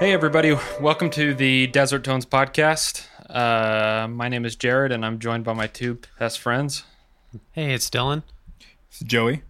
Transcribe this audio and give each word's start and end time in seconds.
Hey, 0.00 0.14
everybody. 0.14 0.56
Welcome 0.80 1.10
to 1.10 1.34
the 1.34 1.66
Desert 1.66 2.04
Tones 2.04 2.24
podcast. 2.24 3.06
Uh, 3.28 4.08
my 4.08 4.28
name 4.28 4.46
is 4.46 4.56
Jared, 4.56 4.92
and 4.92 5.04
I'm 5.04 5.18
joined 5.18 5.44
by 5.44 5.52
my 5.52 5.66
two 5.66 5.98
best 6.18 6.38
friends. 6.38 6.84
Hey, 7.52 7.74
it's 7.74 7.90
Dylan. 7.90 8.22
It's 8.88 9.00
Joey. 9.00 9.42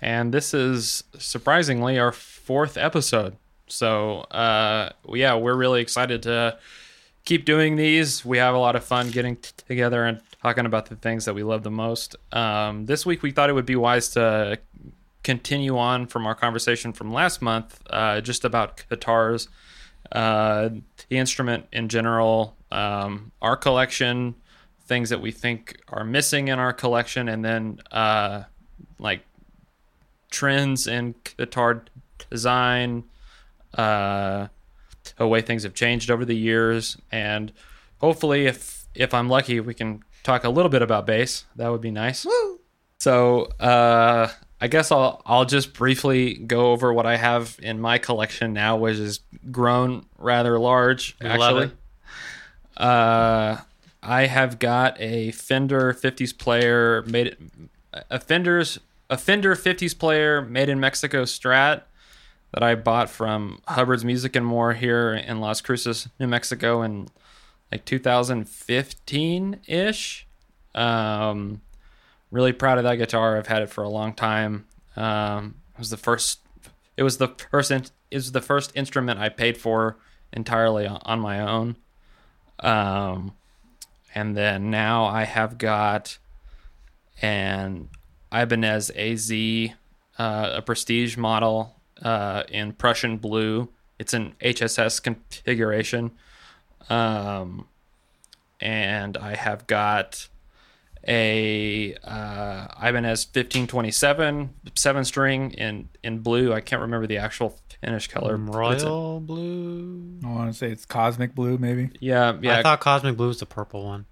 And 0.00 0.32
this 0.32 0.54
is 0.54 1.02
surprisingly 1.18 1.98
our 1.98 2.12
fourth 2.12 2.76
episode. 2.76 3.36
So, 3.66 4.20
uh, 4.30 4.90
yeah, 5.12 5.34
we're 5.34 5.56
really 5.56 5.80
excited 5.80 6.22
to 6.22 6.56
keep 7.24 7.44
doing 7.44 7.74
these. 7.74 8.24
We 8.24 8.38
have 8.38 8.54
a 8.54 8.58
lot 8.58 8.76
of 8.76 8.84
fun 8.84 9.10
getting 9.10 9.34
t- 9.34 9.50
together 9.66 10.04
and 10.04 10.20
talking 10.40 10.66
about 10.66 10.86
the 10.86 10.94
things 10.94 11.24
that 11.24 11.34
we 11.34 11.42
love 11.42 11.64
the 11.64 11.72
most. 11.72 12.14
Um, 12.30 12.86
this 12.86 13.04
week, 13.04 13.24
we 13.24 13.32
thought 13.32 13.50
it 13.50 13.54
would 13.54 13.66
be 13.66 13.74
wise 13.74 14.10
to 14.10 14.60
continue 15.24 15.76
on 15.76 16.06
from 16.06 16.26
our 16.26 16.34
conversation 16.34 16.92
from 16.92 17.12
last 17.12 17.42
month, 17.42 17.80
uh, 17.90 18.20
just 18.20 18.44
about 18.44 18.84
guitars, 18.88 19.48
uh, 20.12 20.68
the 21.08 21.16
instrument 21.16 21.66
in 21.72 21.88
general, 21.88 22.56
um, 22.70 23.32
our 23.42 23.56
collection, 23.56 24.36
things 24.86 25.08
that 25.10 25.20
we 25.20 25.32
think 25.32 25.80
are 25.88 26.04
missing 26.04 26.48
in 26.48 26.58
our 26.58 26.72
collection, 26.72 27.28
and 27.28 27.44
then 27.44 27.80
uh, 27.90 28.44
like 28.98 29.24
trends 30.30 30.86
in 30.86 31.14
guitar 31.38 31.84
design, 32.30 33.04
uh, 33.74 34.46
the 35.16 35.26
way 35.26 35.40
things 35.40 35.62
have 35.62 35.74
changed 35.74 36.10
over 36.10 36.24
the 36.24 36.36
years, 36.36 36.98
and 37.10 37.52
hopefully, 37.98 38.46
if 38.46 38.86
if 38.94 39.12
I'm 39.14 39.28
lucky, 39.28 39.58
we 39.60 39.74
can 39.74 40.04
talk 40.22 40.44
a 40.44 40.50
little 40.50 40.70
bit 40.70 40.82
about 40.82 41.06
bass. 41.06 41.44
That 41.56 41.70
would 41.70 41.80
be 41.80 41.90
nice. 41.90 42.26
So 42.98 43.46
uh, 43.60 44.28
I 44.60 44.68
guess 44.68 44.90
I'll 44.90 45.20
I'll 45.26 45.44
just 45.44 45.74
briefly 45.74 46.34
go 46.34 46.72
over 46.72 46.92
what 46.92 47.06
I 47.06 47.16
have 47.16 47.58
in 47.62 47.80
my 47.80 47.98
collection 47.98 48.52
now, 48.52 48.76
which 48.76 48.98
has 48.98 49.20
grown 49.50 50.06
rather 50.18 50.58
large. 50.58 51.16
We 51.20 51.28
Actually, 51.28 51.72
uh, 52.76 53.58
I 54.02 54.26
have 54.26 54.58
got 54.58 55.00
a 55.00 55.32
Fender 55.32 55.92
50s 55.92 56.36
player 56.36 57.02
made 57.02 57.36
a 58.10 58.18
Fender's 58.20 58.78
a 59.10 59.18
Fender 59.18 59.54
50s 59.54 59.98
player 59.98 60.42
made 60.42 60.68
in 60.68 60.80
Mexico 60.80 61.24
Strat 61.24 61.82
that 62.52 62.62
I 62.62 62.74
bought 62.74 63.10
from 63.10 63.60
Hubbard's 63.66 64.04
Music 64.04 64.36
and 64.36 64.46
More 64.46 64.74
here 64.74 65.12
in 65.12 65.40
Las 65.40 65.60
Cruces, 65.60 66.08
New 66.20 66.28
Mexico, 66.28 66.82
in 66.82 67.08
like 67.70 67.84
2015 67.84 69.60
ish. 69.66 70.26
Um, 70.74 71.60
really 72.34 72.52
proud 72.52 72.78
of 72.78 72.84
that 72.84 72.96
guitar. 72.96 73.36
I've 73.38 73.46
had 73.46 73.62
it 73.62 73.70
for 73.70 73.82
a 73.84 73.88
long 73.88 74.12
time. 74.14 74.66
Um, 74.96 75.56
it 75.74 75.78
was 75.78 75.90
the 75.90 75.96
first. 75.96 76.40
It 76.96 77.02
was 77.02 77.18
the 77.18 77.28
first. 77.50 77.70
in- 77.70 77.84
It 78.10 78.16
was 78.16 78.32
the 78.32 78.40
first 78.40 78.72
instrument 78.74 79.18
I 79.20 79.28
paid 79.28 79.56
for 79.56 79.96
entirely 80.32 80.86
on, 80.86 81.20
my 81.20 81.40
own. 81.40 81.76
Um, 82.60 83.34
and 84.14 84.36
then 84.36 84.70
now 84.70 85.04
I 85.04 85.24
have 85.24 85.58
got 85.58 86.18
an 87.22 87.88
Ibanez 88.32 88.90
AZ, 88.96 89.32
uh, 90.18 90.50
a 90.54 90.62
prestige 90.62 91.16
model 91.16 91.80
uh, 92.02 92.42
in 92.48 92.72
Prussian 92.72 93.16
blue. 93.18 93.68
It's 93.98 94.12
an 94.14 94.34
HSS 94.40 95.00
configuration. 95.02 96.12
Um, 96.90 97.66
and 98.60 99.16
I 99.16 99.36
have 99.36 99.66
got 99.66 100.28
a 101.06 101.94
uh, 102.02 102.66
Ibanez 102.82 103.26
1527 103.26 104.54
seven 104.74 105.04
string 105.04 105.50
in 105.52 105.88
in 106.02 106.20
blue. 106.20 106.52
I 106.52 106.60
can't 106.60 106.82
remember 106.82 107.06
the 107.06 107.18
actual 107.18 107.58
finish 107.80 108.08
color. 108.08 108.34
it's 108.72 108.82
a- 108.82 108.86
Royal 108.86 109.20
blue. 109.20 110.18
I 110.24 110.28
want 110.28 110.52
to 110.52 110.58
say 110.58 110.68
it's 110.70 110.86
cosmic 110.86 111.34
blue, 111.34 111.58
maybe. 111.58 111.90
yeah, 112.00 112.36
yeah. 112.40 112.58
I 112.58 112.62
thought 112.62 112.80
cosmic 112.80 113.16
blue 113.16 113.28
was 113.28 113.40
the 113.40 113.46
purple 113.46 113.84
one. 113.84 114.06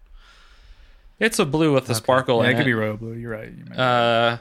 it's 1.19 1.39
a 1.39 1.47
blue 1.47 1.73
with 1.73 1.89
a 1.89 1.95
sparkle 1.95 2.43
yeah, 2.43 2.51
in 2.51 2.57
it 2.57 2.59
could 2.59 2.63
it. 2.63 2.67
be 2.67 2.75
royal 2.75 2.97
blue. 2.97 3.15
You're 3.15 3.31
right. 3.33 3.51
You 3.51 3.65
might 3.65 3.73
be 3.73 3.79
right. 3.79 4.29
Uh, 4.33 4.39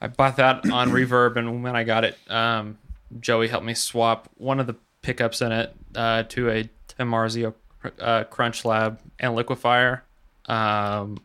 I 0.00 0.06
bought 0.08 0.36
that 0.36 0.70
on 0.70 0.90
Reverb, 0.90 1.36
and 1.36 1.62
when 1.62 1.76
I 1.76 1.84
got 1.84 2.04
it, 2.04 2.16
um, 2.30 2.78
Joey 3.20 3.48
helped 3.48 3.64
me 3.66 3.74
swap 3.74 4.28
one 4.36 4.60
of 4.60 4.66
the 4.66 4.76
pickups 5.02 5.40
in 5.42 5.52
it 5.52 5.74
uh, 5.94 6.24
to 6.24 6.50
a 6.50 6.68
DiMarzio 6.98 7.54
uh, 8.00 8.24
Crunch 8.24 8.64
Lab 8.64 9.00
and 9.18 9.36
LiquiFire. 9.36 10.00
Um, 10.46 11.18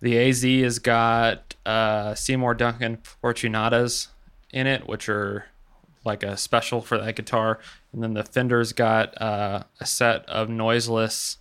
the 0.00 0.18
AZ 0.18 0.42
has 0.42 0.78
got 0.78 1.54
uh, 1.64 2.14
Seymour 2.14 2.54
Duncan 2.54 2.98
Fortunatas 2.98 4.08
in 4.50 4.66
it, 4.66 4.86
which 4.86 5.08
are 5.08 5.46
like 6.04 6.22
a 6.22 6.36
special 6.36 6.80
for 6.80 6.98
that 6.98 7.16
guitar. 7.16 7.58
And 7.92 8.02
then 8.02 8.14
the 8.14 8.24
Fender's 8.24 8.72
got 8.72 9.20
uh, 9.20 9.64
a 9.80 9.86
set 9.86 10.24
of 10.28 10.48
noiseless 10.48 11.38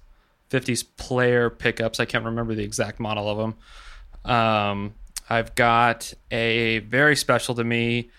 50s 0.49 0.85
player 0.97 1.49
pickups. 1.49 1.99
I 1.99 2.05
can't 2.05 2.25
remember 2.25 2.55
the 2.55 2.63
exact 2.63 2.99
model 2.99 3.29
of 3.29 3.38
them. 3.38 4.31
Um, 4.31 4.95
I've 5.29 5.55
got 5.55 6.13
a 6.31 6.79
very 6.79 7.16
special 7.16 7.55
to 7.55 7.63
me 7.63 8.09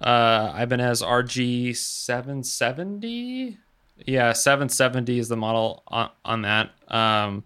uh, 0.00 0.54
Ibanez 0.58 1.02
RG 1.02 1.76
770. 1.76 3.58
Yeah, 4.06 4.32
770 4.32 5.18
is 5.18 5.28
the 5.28 5.36
model 5.36 5.82
on, 5.88 6.10
on 6.24 6.42
that. 6.42 6.70
Um, 6.88 7.44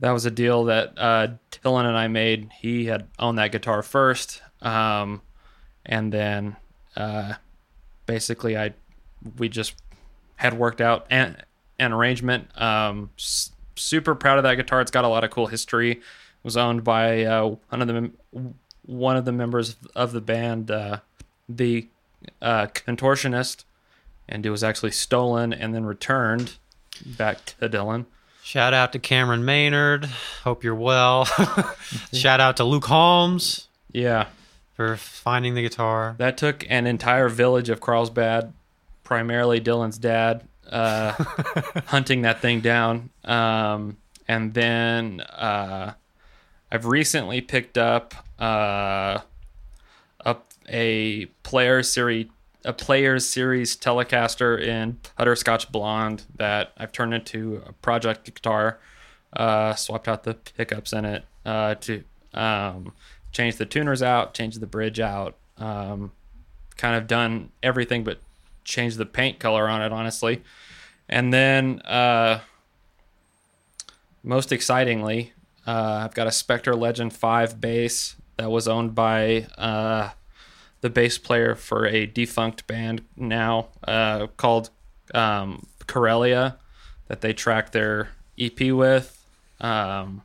that 0.00 0.10
was 0.10 0.24
a 0.26 0.30
deal 0.30 0.64
that 0.64 0.92
uh, 0.96 1.28
Dylan 1.50 1.86
and 1.86 1.96
I 1.96 2.08
made. 2.08 2.50
He 2.60 2.86
had 2.86 3.06
owned 3.18 3.38
that 3.38 3.52
guitar 3.52 3.82
first, 3.82 4.42
um, 4.62 5.22
and 5.86 6.12
then 6.12 6.56
uh, 6.96 7.34
basically 8.06 8.56
I 8.56 8.74
we 9.38 9.48
just 9.48 9.74
had 10.36 10.54
worked 10.58 10.80
out 10.80 11.06
an, 11.10 11.36
an 11.78 11.92
arrangement. 11.92 12.48
Um, 12.60 13.10
s- 13.18 13.50
super 13.76 14.14
proud 14.14 14.38
of 14.38 14.44
that 14.44 14.56
guitar. 14.56 14.80
It's 14.80 14.90
got 14.90 15.04
a 15.04 15.08
lot 15.08 15.24
of 15.24 15.30
cool 15.30 15.46
history. 15.46 15.92
It 15.92 16.00
was 16.42 16.56
owned 16.56 16.84
by 16.84 17.24
uh, 17.24 17.56
one 17.70 17.82
of 17.82 17.88
the 17.88 18.10
one 18.86 19.16
of 19.16 19.24
the 19.24 19.32
members 19.32 19.76
of 19.94 20.12
the 20.12 20.20
band, 20.20 20.70
uh, 20.70 20.98
the 21.48 21.88
uh, 22.42 22.66
contortionist, 22.66 23.64
and 24.28 24.44
it 24.44 24.50
was 24.50 24.62
actually 24.62 24.90
stolen 24.90 25.52
and 25.52 25.74
then 25.74 25.86
returned 25.86 26.56
back 27.06 27.44
to 27.58 27.68
Dylan. 27.68 28.06
Shout 28.44 28.74
out 28.74 28.92
to 28.92 28.98
Cameron 28.98 29.44
Maynard. 29.46 30.04
Hope 30.44 30.62
you're 30.64 30.74
well. 30.74 31.24
Shout 32.12 32.40
out 32.40 32.58
to 32.58 32.64
Luke 32.64 32.84
Holmes 32.84 33.68
Yeah, 33.90 34.26
for 34.74 34.96
finding 34.96 35.54
the 35.54 35.62
guitar. 35.62 36.14
that 36.18 36.36
took 36.36 36.64
an 36.68 36.86
entire 36.86 37.30
village 37.30 37.70
of 37.70 37.80
Carlsbad, 37.80 38.52
primarily 39.02 39.62
Dylan's 39.62 39.96
dad, 39.96 40.42
uh, 40.70 41.12
hunting 41.86 42.22
that 42.22 42.40
thing 42.40 42.60
down. 42.60 43.08
Um, 43.24 43.96
and 44.28 44.52
then 44.52 45.22
uh, 45.22 45.94
I've 46.70 46.84
recently 46.84 47.40
picked 47.40 47.78
up 47.78 48.12
uh, 48.38 49.20
up 50.22 50.46
a 50.68 51.26
player 51.44 51.82
series 51.82 52.26
a 52.64 52.72
players 52.72 53.28
series 53.28 53.76
Telecaster 53.76 54.60
in 54.60 54.98
butterscotch 55.16 55.70
blonde 55.70 56.24
that 56.36 56.72
I've 56.76 56.92
turned 56.92 57.14
into 57.14 57.62
a 57.66 57.72
project 57.72 58.24
guitar. 58.24 58.78
Uh, 59.32 59.74
swapped 59.74 60.06
out 60.06 60.22
the 60.22 60.34
pickups 60.34 60.92
in 60.92 61.04
it 61.04 61.24
uh, 61.44 61.74
to 61.74 62.04
um, 62.34 62.92
change 63.32 63.56
the 63.56 63.66
tuners 63.66 64.02
out, 64.02 64.32
change 64.32 64.56
the 64.58 64.66
bridge 64.66 65.00
out. 65.00 65.34
Um, 65.58 66.12
kind 66.76 66.96
of 66.96 67.06
done 67.06 67.50
everything 67.62 68.04
but 68.04 68.18
change 68.64 68.96
the 68.96 69.06
paint 69.06 69.38
color 69.38 69.68
on 69.68 69.82
it, 69.82 69.92
honestly. 69.92 70.42
And 71.08 71.32
then, 71.32 71.80
uh, 71.80 72.40
most 74.22 74.52
excitingly, 74.52 75.32
uh, 75.66 76.02
I've 76.04 76.14
got 76.14 76.26
a 76.26 76.32
Spectre 76.32 76.74
Legend 76.74 77.12
5 77.12 77.60
bass 77.60 78.16
that 78.36 78.50
was 78.50 78.66
owned 78.66 78.94
by 78.94 79.46
uh, 79.58 80.10
the 80.84 80.90
bass 80.90 81.16
player 81.16 81.54
for 81.54 81.86
a 81.86 82.04
defunct 82.04 82.66
band 82.66 83.00
now 83.16 83.68
uh, 83.88 84.26
called 84.36 84.68
um, 85.14 85.66
Corellia 85.86 86.58
that 87.08 87.22
they 87.22 87.32
track 87.32 87.72
their 87.72 88.10
EP 88.38 88.70
with. 88.70 89.26
Um, 89.62 90.20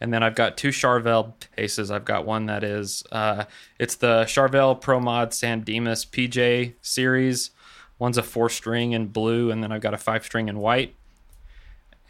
and 0.00 0.10
then 0.10 0.22
I've 0.22 0.34
got 0.34 0.56
two 0.56 0.70
Charvel 0.70 1.34
basses. 1.54 1.90
I've 1.90 2.06
got 2.06 2.24
one 2.24 2.46
that 2.46 2.64
is 2.64 3.04
uh, 3.12 3.44
it's 3.78 3.96
the 3.96 4.24
Charvel 4.24 4.80
Pro 4.80 5.00
Mod 5.00 5.34
San 5.34 5.60
Dimas 5.60 6.06
PJ 6.06 6.72
series. 6.80 7.50
One's 7.98 8.16
a 8.16 8.22
four 8.22 8.48
string 8.48 8.92
in 8.92 9.08
blue, 9.08 9.50
and 9.50 9.62
then 9.62 9.70
I've 9.70 9.82
got 9.82 9.92
a 9.92 9.98
five 9.98 10.24
string 10.24 10.48
in 10.48 10.60
white. 10.60 10.94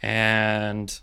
And 0.01 0.97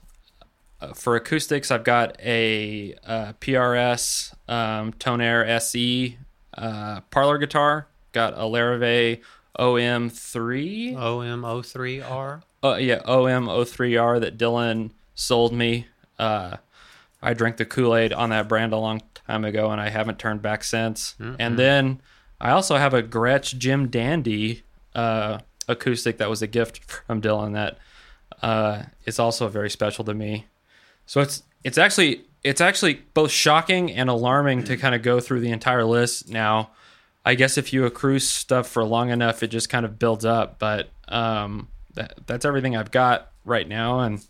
uh, 0.80 0.94
for 0.94 1.16
acoustics, 1.16 1.70
I've 1.70 1.84
got 1.84 2.18
a, 2.18 2.94
uh 3.04 3.34
PRS 3.34 4.32
um, 4.48 4.94
Tonare 4.94 5.46
SE 5.60 6.16
uh, 6.54 7.00
parlor 7.10 7.38
guitar. 7.38 7.88
Got 8.12 8.34
a 8.34 8.42
Larrivee 8.42 9.20
OM3. 9.58 10.94
OM03R. 10.94 12.42
Uh, 12.64 12.76
yeah, 12.76 13.00
OM03R 13.00 14.20
that 14.20 14.38
Dylan 14.38 14.90
sold 15.14 15.52
me. 15.52 15.86
Uh, 16.18 16.56
I 17.22 17.34
drank 17.34 17.56
the 17.56 17.64
Kool 17.64 17.96
Aid 17.96 18.12
on 18.12 18.30
that 18.30 18.48
brand 18.48 18.72
a 18.72 18.76
long 18.76 19.02
time 19.14 19.44
ago, 19.44 19.70
and 19.70 19.80
I 19.80 19.88
haven't 19.88 20.18
turned 20.18 20.42
back 20.42 20.64
since. 20.64 21.14
And 21.38 21.58
then 21.58 22.00
I 22.40 22.50
also 22.50 22.76
have 22.76 22.94
a 22.94 23.02
Gretsch 23.02 23.56
Jim 23.56 23.88
Dandy 23.88 24.62
uh, 24.94 25.38
acoustic 25.68 26.18
that 26.18 26.28
was 26.28 26.42
a 26.42 26.46
gift 26.46 26.78
from 26.84 27.20
Dylan 27.22 27.52
that 27.54 27.78
uh, 28.42 28.84
is 29.06 29.18
also 29.18 29.48
very 29.48 29.70
special 29.70 30.04
to 30.04 30.14
me. 30.14 30.46
So 31.06 31.20
it's 31.20 31.42
it's 31.64 31.78
actually 31.78 32.24
it's 32.44 32.60
actually 32.60 33.02
both 33.14 33.30
shocking 33.30 33.92
and 33.92 34.10
alarming 34.10 34.64
to 34.64 34.76
kind 34.76 34.94
of 34.94 35.02
go 35.02 35.20
through 35.20 35.40
the 35.40 35.50
entire 35.50 35.84
list 35.84 36.28
now. 36.28 36.70
I 37.24 37.34
guess 37.36 37.56
if 37.56 37.72
you 37.72 37.84
accrue 37.84 38.18
stuff 38.18 38.68
for 38.68 38.82
long 38.84 39.10
enough, 39.10 39.42
it 39.42 39.48
just 39.48 39.68
kind 39.68 39.86
of 39.86 39.98
builds 39.98 40.24
up. 40.24 40.58
But 40.58 40.90
um, 41.08 41.68
that, 41.94 42.14
that's 42.26 42.44
everything 42.44 42.76
I've 42.76 42.90
got 42.90 43.30
right 43.44 43.68
now, 43.68 44.00
and 44.00 44.24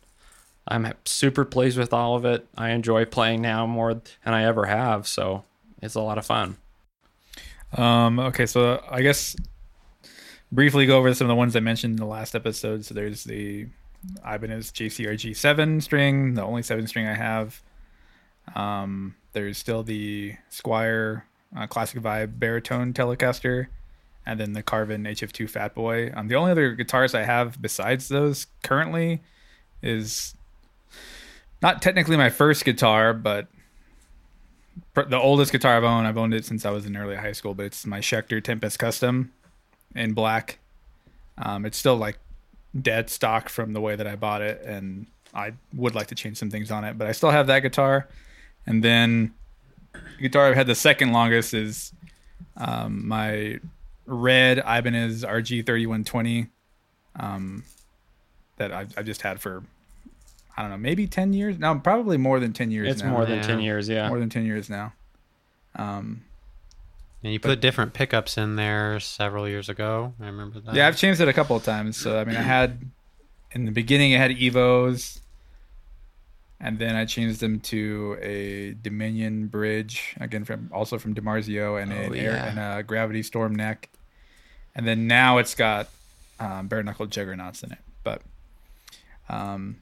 I'm 0.69 0.93
super 1.05 1.45
pleased 1.45 1.79
with 1.79 1.93
all 1.93 2.17
of 2.17 2.25
it. 2.25 2.47
I 2.57 2.71
enjoy 2.71 3.07
playing 3.07 3.41
now 3.41 3.67
more 3.67 3.95
than 3.95 4.35
I 4.35 4.45
ever 4.45 4.67
have, 4.67 5.07
so 5.07 5.45
it's 5.81 5.95
a 5.95 6.01
lot 6.01 6.19
of 6.19 6.27
fun. 6.27 6.59
Um, 7.77 8.19
okay, 8.19 8.45
so 8.45 8.85
I 8.91 9.01
guess 9.01 9.35
briefly 10.51 10.85
go 10.85 10.99
over 10.99 11.15
some 11.15 11.25
of 11.25 11.29
the 11.29 11.35
ones 11.35 11.57
I 11.57 11.61
mentioned 11.61 11.93
in 11.93 11.97
the 11.97 12.07
last 12.07 12.35
episode. 12.35 12.85
So 12.85 12.93
there's 12.93 13.25
the 13.25 13.67
Ibanez 14.19 14.71
JCRG 14.73 15.35
seven 15.35 15.81
string, 15.81 16.35
the 16.35 16.43
only 16.43 16.63
seven 16.63 16.87
string 16.87 17.07
I 17.07 17.15
have. 17.15 17.63
Um, 18.55 19.15
there's 19.33 19.59
still 19.59 19.83
the 19.83 20.37
Squier 20.51 21.23
uh, 21.57 21.67
Classic 21.67 22.01
Vibe 22.01 22.39
baritone 22.39 22.93
Telecaster, 22.93 23.69
and 24.27 24.39
then 24.39 24.53
the 24.53 24.63
Carvin 24.63 25.05
HF2 25.05 25.49
Fat 25.49 25.75
Boy. 25.75 26.13
Um, 26.15 26.29
the 26.29 26.35
only 26.35 26.51
other 26.51 26.73
guitars 26.73 27.15
I 27.15 27.23
have 27.23 27.61
besides 27.61 28.09
those 28.09 28.47
currently 28.63 29.21
is 29.83 30.35
not 31.61 31.83
technically 31.83 32.17
my 32.17 32.31
first 32.31 32.65
guitar, 32.65 33.13
but 33.15 33.49
pr- 34.95 35.03
the 35.03 35.19
oldest 35.19 35.53
guitar 35.53 35.77
I've 35.77 35.85
owned. 35.85 36.07
I've 36.07 36.19
owned 36.19 36.35
it 36.35 36.45
since 36.45 36.65
I 36.65 36.71
was 36.71 36.87
in 36.87 36.97
early 36.97 37.17
high 37.17 37.33
school, 37.33 37.55
but 37.55 37.67
it's 37.67 37.87
my 37.87 38.01
Schecter 38.01 38.43
Tempest 38.43 38.79
Custom 38.79 39.33
in 39.95 40.13
black. 40.13 40.59
Um, 41.39 41.65
it's 41.65 41.79
still 41.79 41.97
like 41.97 42.19
dead 42.81 43.11
stock 43.11 43.49
from 43.49 43.73
the 43.73 43.81
way 43.81 43.97
that 43.97 44.07
I 44.07 44.17
bought 44.17 44.43
it, 44.43 44.63
and 44.65 45.07
I 45.35 45.55
would 45.75 45.95
like 45.95 46.09
to 46.09 46.15
change 46.15 46.37
some 46.37 46.51
things 46.51 46.71
on 46.71 46.85
it, 46.85 46.99
but 46.99 47.07
I 47.07 47.13
still 47.13 47.31
have 47.31 47.47
that 47.47 47.61
guitar. 47.61 48.09
And 48.67 48.83
then 48.85 49.35
the 49.93 50.23
guitar 50.23 50.47
I've 50.49 50.55
had 50.57 50.67
the 50.67 50.75
second 50.75 51.13
longest 51.13 51.55
is 51.55 51.93
um, 52.57 53.07
my 53.09 53.59
red 54.07 54.59
Ibanez 54.59 55.25
RG3120 55.25 56.49
um, 57.19 57.65
that 58.57 58.73
I've, 58.73 58.97
I've 58.97 59.07
just 59.07 59.23
had 59.23 59.41
for 59.41 59.63
I 60.57 60.61
don't 60.63 60.71
know 60.71 60.77
maybe 60.77 61.07
ten 61.07 61.33
years 61.33 61.59
now, 61.59 61.75
probably 61.79 62.19
more 62.19 62.39
than 62.39 62.53
ten 62.53 62.71
years. 62.71 62.89
It's 62.89 63.03
now. 63.03 63.11
more 63.11 63.25
than 63.25 63.37
Yeah. 63.37 63.43
ten 63.47 63.61
years, 63.61 63.89
yeah. 63.89 64.09
more 64.09 64.19
than 64.21 64.29
ten 64.29 64.45
years 64.45 64.69
now. 64.69 64.93
Um, 65.77 66.25
And 67.25 67.33
you 67.33 67.41
put 67.41 67.61
different 67.61 67.95
pickups 67.95 68.37
in 68.37 68.57
there 68.57 69.01
several 69.01 69.49
years 69.49 69.71
ago. 69.71 70.13
I 70.21 70.27
remember 70.27 70.61
that. 70.61 70.75
yeah, 70.75 70.87
I've 70.89 70.99
changed 70.99 71.21
it 71.23 71.29
a 71.29 71.33
couple 71.33 71.57
of 71.57 71.65
times. 71.65 71.97
So 71.97 72.19
I 72.21 72.25
mean, 72.25 72.37
I 72.37 72.43
had 72.43 72.91
in 73.53 73.65
the 73.65 73.71
beginning 73.73 74.15
I 74.15 74.19
had 74.19 74.31
Evos, 74.33 75.21
and 76.63 76.79
then 76.79 76.95
I 76.97 77.05
changed 77.05 77.41
them 77.41 77.61
to 77.61 78.17
a 78.23 78.73
Dominion 78.81 79.49
bridge 79.49 80.15
again 80.21 80.45
from 80.45 80.71
also 80.73 80.99
from 80.99 81.15
DiMarzio 81.15 81.83
and 81.83 81.93
Oh, 81.93 81.97
an 81.97 82.15
air 82.15 82.31
yeah. 82.33 82.47
and 82.49 82.59
a 82.81 82.83
Gravity 82.83 83.23
Storm 83.23 83.55
neck, 83.55 83.91
and 84.75 84.87
then 84.87 85.07
now 85.07 85.39
it's 85.39 85.55
got 85.55 85.89
um, 86.41 86.69
bare 86.69 86.83
knuckle 86.83 87.07
juggernauts 87.07 87.63
in 87.63 87.73
it. 87.73 87.79
But 88.05 88.23
um, 89.29 89.77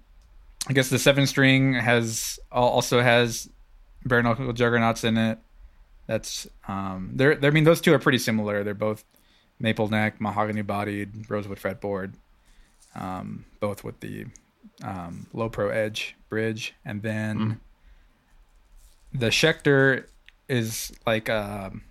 I 0.69 0.73
guess 0.73 0.88
the 0.91 0.99
seven 0.99 1.27
string 1.27 1.75
has 1.75 2.38
also 2.50 3.00
has 3.00 3.49
bare 4.05 4.23
knuckle 4.23 4.53
juggernauts 4.53 5.05
in 5.05 5.17
it. 5.17 5.38
That's 6.06 6.49
um, 6.67 7.11
they're, 7.15 7.37
they're 7.37 7.50
I 7.50 7.55
mean 7.55 7.65
those 7.65 7.81
two 7.81 7.93
are 7.94 7.99
pretty 7.99 8.19
similar. 8.19 8.65
They're 8.65 8.75
both 8.75 9.05
maple 9.59 9.88
neck, 9.88 10.21
mahogany 10.21 10.62
bodied, 10.62 11.31
rosewood 11.31 11.59
fretboard, 11.59 12.15
um, 12.94 13.44
both 13.61 13.85
with 13.85 14.00
the 14.00 14.26
um, 14.82 15.27
low 15.32 15.49
pro 15.49 15.69
edge 15.69 16.17
bridge, 16.29 16.75
and 16.85 17.03
then 17.03 17.38
Mm. 17.38 17.56
the 19.12 19.27
Schecter 19.29 20.05
is 20.49 20.93
like 21.06 21.29
um 21.31 21.82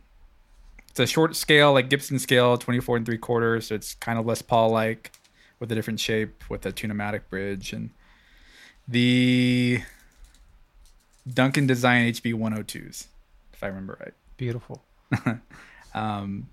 it's 0.90 1.00
a 1.00 1.06
short 1.08 1.36
scale, 1.36 1.74
like 1.74 1.90
Gibson 1.90 2.20
scale, 2.20 2.58
twenty 2.58 2.80
four 2.80 2.98
and 2.98 3.06
three 3.06 3.18
quarters. 3.18 3.68
So 3.68 3.76
it's 3.76 3.94
kind 3.96 4.18
of 4.20 4.26
Les 4.26 4.42
Paul 4.42 4.70
like, 4.72 5.12
with 5.60 5.72
a 5.72 5.76
different 5.76 6.00
shape, 6.00 6.44
with 6.50 6.66
a 6.66 6.72
tunematic 6.72 7.22
bridge, 7.30 7.74
and 7.74 7.92
the 8.88 9.82
Duncan 11.32 11.68
Design 11.68 12.12
HB 12.12 12.34
one 12.34 12.52
hundred 12.54 12.68
twos, 12.70 13.08
if 13.54 13.64
I 13.64 13.68
remember 13.68 13.98
right. 14.00 14.14
Beautiful. 14.38 14.84
Um, 15.96 16.48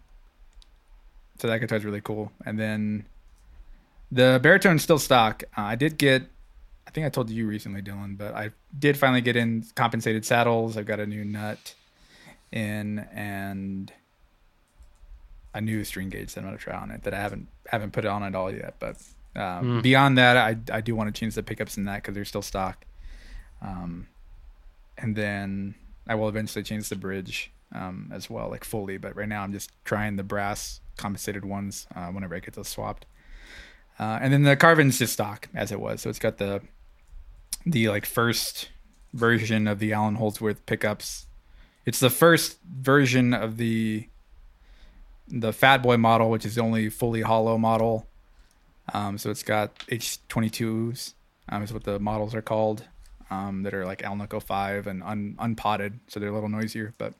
so 1.38 1.46
that 1.46 1.60
guitar's 1.60 1.84
really 1.84 2.00
cool. 2.00 2.32
And 2.46 2.58
then 2.58 3.04
the 4.12 4.38
baritone's 4.42 4.82
still 4.82 4.98
stock. 4.98 5.42
Uh, 5.56 5.62
I 5.62 5.74
did 5.74 5.98
get, 5.98 6.22
I 6.86 6.90
think 6.90 7.06
I 7.06 7.10
told 7.10 7.28
you 7.30 7.46
recently, 7.46 7.82
Dylan, 7.82 8.16
but 8.16 8.34
I 8.34 8.50
did 8.78 8.96
finally 8.96 9.20
get 9.20 9.36
in 9.36 9.64
compensated 9.74 10.24
saddles. 10.24 10.76
I've 10.76 10.86
got 10.86 11.00
a 11.00 11.06
new 11.06 11.24
nut 11.24 11.74
in 12.52 13.00
and 13.12 13.92
a 15.54 15.60
new 15.60 15.84
string 15.84 16.08
gauge 16.10 16.34
that 16.34 16.40
I'm 16.40 16.46
gonna 16.46 16.58
try 16.58 16.76
on 16.76 16.90
it 16.90 17.02
that 17.04 17.14
I 17.14 17.18
haven't 17.20 17.48
haven't 17.68 17.92
put 17.92 18.04
it 18.04 18.08
on 18.08 18.22
at 18.22 18.34
all 18.34 18.52
yet. 18.52 18.74
But 18.78 18.96
um, 19.34 19.76
Hmm. 19.76 19.80
beyond 19.80 20.18
that, 20.18 20.36
I 20.36 20.56
I 20.72 20.80
do 20.80 20.94
want 20.94 21.12
to 21.14 21.18
change 21.18 21.34
the 21.34 21.42
pickups 21.42 21.76
in 21.76 21.84
that 21.86 21.96
because 22.02 22.14
they're 22.14 22.24
still 22.24 22.42
stock. 22.42 22.84
Um, 23.62 24.06
and 24.98 25.16
then 25.16 25.74
I 26.06 26.14
will 26.14 26.28
eventually 26.28 26.62
change 26.62 26.88
the 26.88 26.96
bridge 26.96 27.50
um, 27.74 28.10
as 28.14 28.30
well, 28.30 28.48
like 28.50 28.64
fully. 28.64 28.96
But 28.98 29.16
right 29.16 29.28
now, 29.28 29.42
I'm 29.42 29.52
just 29.52 29.72
trying 29.84 30.16
the 30.16 30.22
brass 30.22 30.80
compensated 30.96 31.44
ones 31.44 31.86
uh, 31.94 32.06
whenever 32.08 32.34
I 32.34 32.38
get 32.38 32.54
those 32.54 32.68
swapped. 32.68 33.04
Uh, 33.98 34.18
and 34.20 34.32
then 34.32 34.42
the 34.42 34.56
Carvin's 34.56 34.98
just 34.98 35.14
stock 35.14 35.48
as 35.54 35.72
it 35.72 35.80
was, 35.80 36.02
so 36.02 36.10
it's 36.10 36.18
got 36.18 36.38
the 36.38 36.60
the 37.64 37.88
like 37.88 38.06
first 38.06 38.68
version 39.12 39.66
of 39.66 39.78
the 39.78 39.92
Allan 39.92 40.16
Holdsworth 40.16 40.64
pickups. 40.66 41.26
It's 41.84 42.00
the 42.00 42.10
first 42.10 42.58
version 42.62 43.32
of 43.32 43.56
the 43.56 44.08
the 45.28 45.52
Fat 45.52 45.82
Boy 45.82 45.96
model, 45.96 46.30
which 46.30 46.44
is 46.44 46.54
the 46.54 46.60
only 46.62 46.88
fully 46.88 47.22
hollow 47.22 47.58
model. 47.58 48.06
Um, 48.94 49.18
so 49.18 49.30
it's 49.30 49.42
got 49.42 49.76
H22s, 49.88 51.14
um, 51.48 51.62
is 51.62 51.72
what 51.72 51.82
the 51.82 51.98
models 51.98 52.34
are 52.34 52.42
called, 52.42 52.84
um, 53.30 53.64
that 53.64 53.74
are 53.74 53.84
like 53.84 54.02
Alnico 54.02 54.40
5 54.40 54.86
and 54.86 55.02
un- 55.02 55.34
unpotted, 55.40 55.98
so 56.06 56.20
they're 56.20 56.28
a 56.28 56.32
little 56.32 56.48
noisier. 56.48 56.94
But 56.96 57.14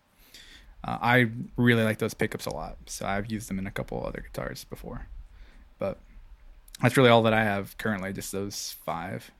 uh, 0.84 0.98
I 1.00 1.30
really 1.56 1.82
like 1.82 1.98
those 1.98 2.14
pickups 2.14 2.46
a 2.46 2.54
lot, 2.54 2.76
so 2.86 3.06
I've 3.06 3.30
used 3.30 3.50
them 3.50 3.58
in 3.58 3.66
a 3.66 3.72
couple 3.72 4.04
other 4.06 4.20
guitars 4.20 4.62
before. 4.64 5.08
But 5.80 5.98
that's 6.82 6.96
really 6.96 7.10
all 7.10 7.22
that 7.22 7.32
I 7.34 7.42
have 7.44 7.76
currently, 7.78 8.12
just 8.12 8.32
those 8.32 8.76
five. 8.84 9.30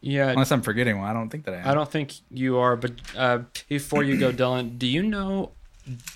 Yeah, 0.00 0.30
Unless 0.30 0.50
I'm 0.50 0.62
forgetting 0.62 0.98
one, 0.98 1.08
I 1.08 1.12
don't 1.12 1.28
think 1.28 1.44
that 1.44 1.54
I 1.54 1.58
am. 1.58 1.68
I 1.68 1.74
don't 1.74 1.90
think 1.90 2.14
you 2.30 2.56
are. 2.58 2.74
But 2.74 2.92
uh, 3.16 3.40
before 3.68 4.02
you 4.02 4.16
go, 4.16 4.32
Dylan, 4.32 4.78
do 4.78 4.86
you 4.86 5.02
know? 5.02 5.50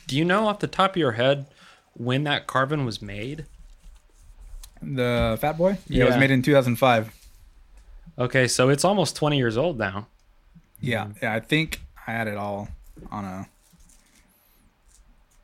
Do 0.06 0.16
you 0.16 0.24
know 0.24 0.46
off 0.48 0.58
the 0.58 0.66
top 0.66 0.92
of 0.92 0.96
your 0.96 1.12
head 1.12 1.46
when 1.94 2.24
that 2.24 2.46
Carvin 2.46 2.84
was 2.84 3.00
made? 3.02 3.44
The 4.80 5.38
Fat 5.40 5.56
Boy? 5.58 5.78
Yeah, 5.86 6.04
it 6.04 6.06
was 6.08 6.16
made 6.16 6.30
in 6.30 6.42
2005. 6.42 7.12
Okay, 8.18 8.48
so 8.48 8.68
it's 8.68 8.84
almost 8.84 9.16
twenty 9.16 9.36
years 9.36 9.56
old 9.56 9.78
now. 9.78 10.06
Yeah, 10.80 11.08
yeah. 11.22 11.32
I 11.32 11.40
think 11.40 11.80
I 12.06 12.12
had 12.12 12.26
it 12.28 12.36
all 12.36 12.68
on 13.10 13.24
a 13.24 13.48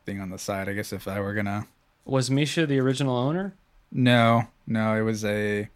thing 0.04 0.20
on 0.20 0.30
the 0.30 0.38
side. 0.38 0.68
I 0.68 0.72
guess 0.72 0.92
if 0.92 1.06
I 1.06 1.20
were 1.20 1.34
gonna, 1.34 1.66
Was 2.04 2.30
Misha 2.30 2.66
the 2.66 2.78
original 2.80 3.16
owner? 3.16 3.54
No, 3.92 4.46
no, 4.66 4.94
it 4.96 5.02
was 5.02 5.24
a. 5.24 5.68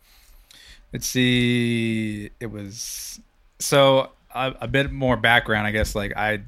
Let's 0.92 1.06
see, 1.06 2.30
it 2.38 2.50
was 2.50 3.20
so 3.58 4.10
a, 4.34 4.54
a 4.62 4.68
bit 4.68 4.92
more 4.92 5.16
background. 5.16 5.66
I 5.66 5.70
guess 5.70 5.94
like 5.94 6.16
I. 6.16 6.42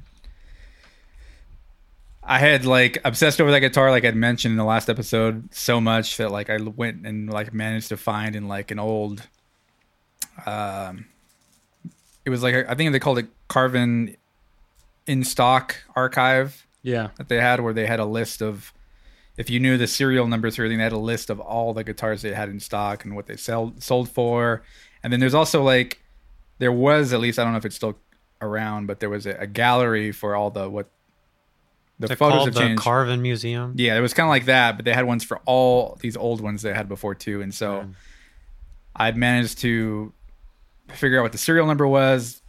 I 2.27 2.39
had 2.39 2.65
like 2.65 2.97
obsessed 3.05 3.39
over 3.39 3.51
that 3.51 3.59
guitar, 3.59 3.91
like 3.91 4.03
I'd 4.03 4.15
mentioned 4.15 4.53
in 4.53 4.57
the 4.57 4.63
last 4.63 4.89
episode, 4.89 5.53
so 5.53 5.79
much 5.79 6.17
that 6.17 6.31
like 6.31 6.49
I 6.49 6.57
went 6.57 7.05
and 7.05 7.29
like 7.31 7.53
managed 7.53 7.89
to 7.89 7.97
find 7.97 8.35
in 8.35 8.47
like 8.47 8.71
an 8.71 8.79
old, 8.79 9.21
um, 10.47 11.05
it 12.25 12.31
was 12.31 12.41
like 12.41 12.55
I 12.67 12.73
think 12.73 12.91
they 12.93 12.99
called 12.99 13.19
it 13.19 13.27
Carvin 13.47 14.17
in 15.05 15.23
stock 15.23 15.75
archive 15.95 16.65
Yeah. 16.81 17.09
that 17.17 17.29
they 17.29 17.39
had 17.39 17.59
where 17.59 17.73
they 17.73 17.85
had 17.85 17.99
a 17.99 18.05
list 18.05 18.41
of 18.41 18.73
if 19.37 19.49
you 19.49 19.59
knew 19.59 19.77
the 19.77 19.87
serial 19.87 20.27
numbers 20.27 20.57
or 20.57 20.63
everything, 20.63 20.77
they 20.77 20.83
had 20.83 20.93
a 20.93 20.97
list 20.97 21.29
of 21.29 21.39
all 21.39 21.73
the 21.73 21.83
guitars 21.83 22.21
they 22.21 22.33
had 22.33 22.49
in 22.49 22.59
stock 22.59 23.03
and 23.05 23.15
what 23.15 23.27
they 23.27 23.35
sell, 23.35 23.73
sold 23.79 24.09
for. 24.09 24.63
And 25.03 25.11
then 25.11 25.19
there's 25.19 25.33
also 25.33 25.61
like 25.61 26.01
there 26.59 26.71
was 26.71 27.13
at 27.13 27.19
least 27.19 27.37
I 27.39 27.43
don't 27.43 27.51
know 27.51 27.57
if 27.57 27.65
it's 27.65 27.75
still 27.75 27.97
around, 28.41 28.87
but 28.87 28.99
there 28.99 29.09
was 29.09 29.25
a, 29.25 29.31
a 29.31 29.47
gallery 29.47 30.11
for 30.11 30.35
all 30.35 30.49
the 30.51 30.69
what 30.69 30.89
the 31.99 32.07
They're 32.07 32.17
photos 32.17 32.45
have 32.45 32.53
the 32.53 32.59
changed. 32.59 32.81
Carvin 32.81 33.21
Museum. 33.21 33.73
yeah, 33.77 33.97
it 33.97 34.01
was 34.01 34.13
kind 34.13 34.25
of 34.25 34.29
like 34.29 34.45
that, 34.45 34.75
but 34.77 34.83
they 34.85 34.93
had 34.93 35.05
ones 35.05 35.23
for 35.23 35.39
all 35.45 35.97
these 36.01 36.17
old 36.17 36.41
ones 36.41 36.61
they 36.61 36.73
had 36.73 36.89
before 36.89 37.15
too. 37.15 37.41
And 37.41 37.53
so 37.53 37.81
Mm. 37.81 37.93
I 38.97 39.11
managed 39.11 39.57
to 39.59 40.13
figure 40.89 41.19
out 41.19 41.23
what 41.23 41.31
the 41.33 41.37
serial 41.37 41.67
number 41.67 41.85
was, 41.87 42.41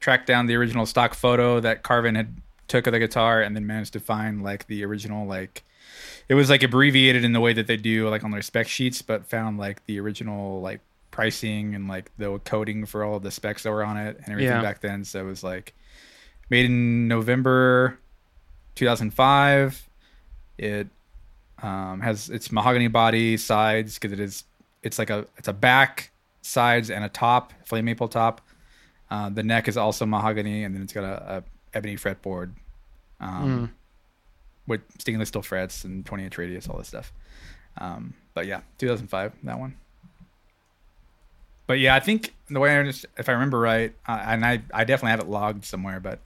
track 0.00 0.26
down 0.26 0.46
the 0.46 0.54
original 0.54 0.84
stock 0.86 1.14
photo 1.14 1.58
that 1.60 1.82
Carvin 1.82 2.14
had 2.14 2.36
took 2.68 2.86
of 2.86 2.92
the 2.92 2.98
guitar, 2.98 3.40
and 3.40 3.54
then 3.56 3.66
managed 3.66 3.92
to 3.94 4.00
find 4.00 4.42
like 4.42 4.66
the 4.66 4.84
original 4.84 5.26
like 5.26 5.64
it 6.28 6.34
was 6.34 6.50
like 6.50 6.62
abbreviated 6.62 7.24
in 7.24 7.32
the 7.32 7.40
way 7.40 7.52
that 7.52 7.66
they 7.66 7.76
do 7.76 8.08
like 8.08 8.24
on 8.24 8.30
their 8.30 8.42
spec 8.42 8.68
sheets, 8.68 9.02
but 9.02 9.26
found 9.26 9.58
like 9.58 9.84
the 9.86 10.00
original 10.00 10.60
like 10.60 10.80
pricing 11.10 11.74
and 11.74 11.88
like 11.88 12.10
the 12.18 12.38
coding 12.40 12.84
for 12.86 13.04
all 13.04 13.16
of 13.16 13.22
the 13.22 13.30
specs 13.30 13.62
that 13.62 13.70
were 13.70 13.84
on 13.84 13.96
it 13.96 14.16
and 14.18 14.28
everything 14.30 14.56
Yeah. 14.56 14.62
back 14.62 14.80
then. 14.80 15.04
So 15.04 15.20
it 15.20 15.24
was 15.24 15.42
like 15.44 15.74
made 16.50 16.66
in 16.66 17.08
November 17.08 17.98
2005. 18.74 19.88
It 20.58 20.88
um, 21.62 22.00
has 22.00 22.28
its 22.30 22.52
mahogany 22.52 22.88
body 22.88 23.36
sides 23.36 23.94
because 23.98 24.12
it 24.12 24.20
is 24.20 24.44
it's 24.82 24.98
like 24.98 25.10
a 25.10 25.26
it's 25.36 25.48
a 25.48 25.52
back 25.52 26.10
sides 26.42 26.90
and 26.90 27.04
a 27.04 27.08
top 27.08 27.52
flame 27.64 27.86
maple 27.86 28.08
top. 28.08 28.40
Uh, 29.10 29.28
the 29.30 29.42
neck 29.42 29.68
is 29.68 29.76
also 29.76 30.04
mahogany, 30.04 30.64
and 30.64 30.74
then 30.74 30.82
it's 30.82 30.92
got 30.92 31.04
a, 31.04 31.36
a 31.38 31.44
ebony 31.74 31.96
fretboard, 31.96 32.50
um, 33.20 33.72
with 34.66 34.80
stainless 34.98 35.28
steel 35.28 35.42
frets 35.42 35.84
and 35.84 36.04
20 36.06 36.24
inch 36.24 36.38
radius, 36.38 36.68
all 36.68 36.78
this 36.78 36.88
stuff. 36.88 37.12
Um, 37.78 38.14
but 38.34 38.46
yeah, 38.46 38.60
2005 38.78 39.32
that 39.44 39.58
one. 39.58 39.76
But 41.66 41.78
yeah, 41.80 41.94
I 41.94 42.00
think 42.00 42.32
the 42.48 42.60
way 42.60 42.70
I 42.70 42.78
understand, 42.78 43.12
if 43.18 43.28
I 43.28 43.32
remember 43.32 43.58
right, 43.58 43.92
uh, 44.06 44.22
and 44.26 44.44
I 44.44 44.62
I 44.72 44.84
definitely 44.84 45.10
have 45.10 45.20
it 45.20 45.28
logged 45.28 45.64
somewhere, 45.64 45.98
but 46.00 46.20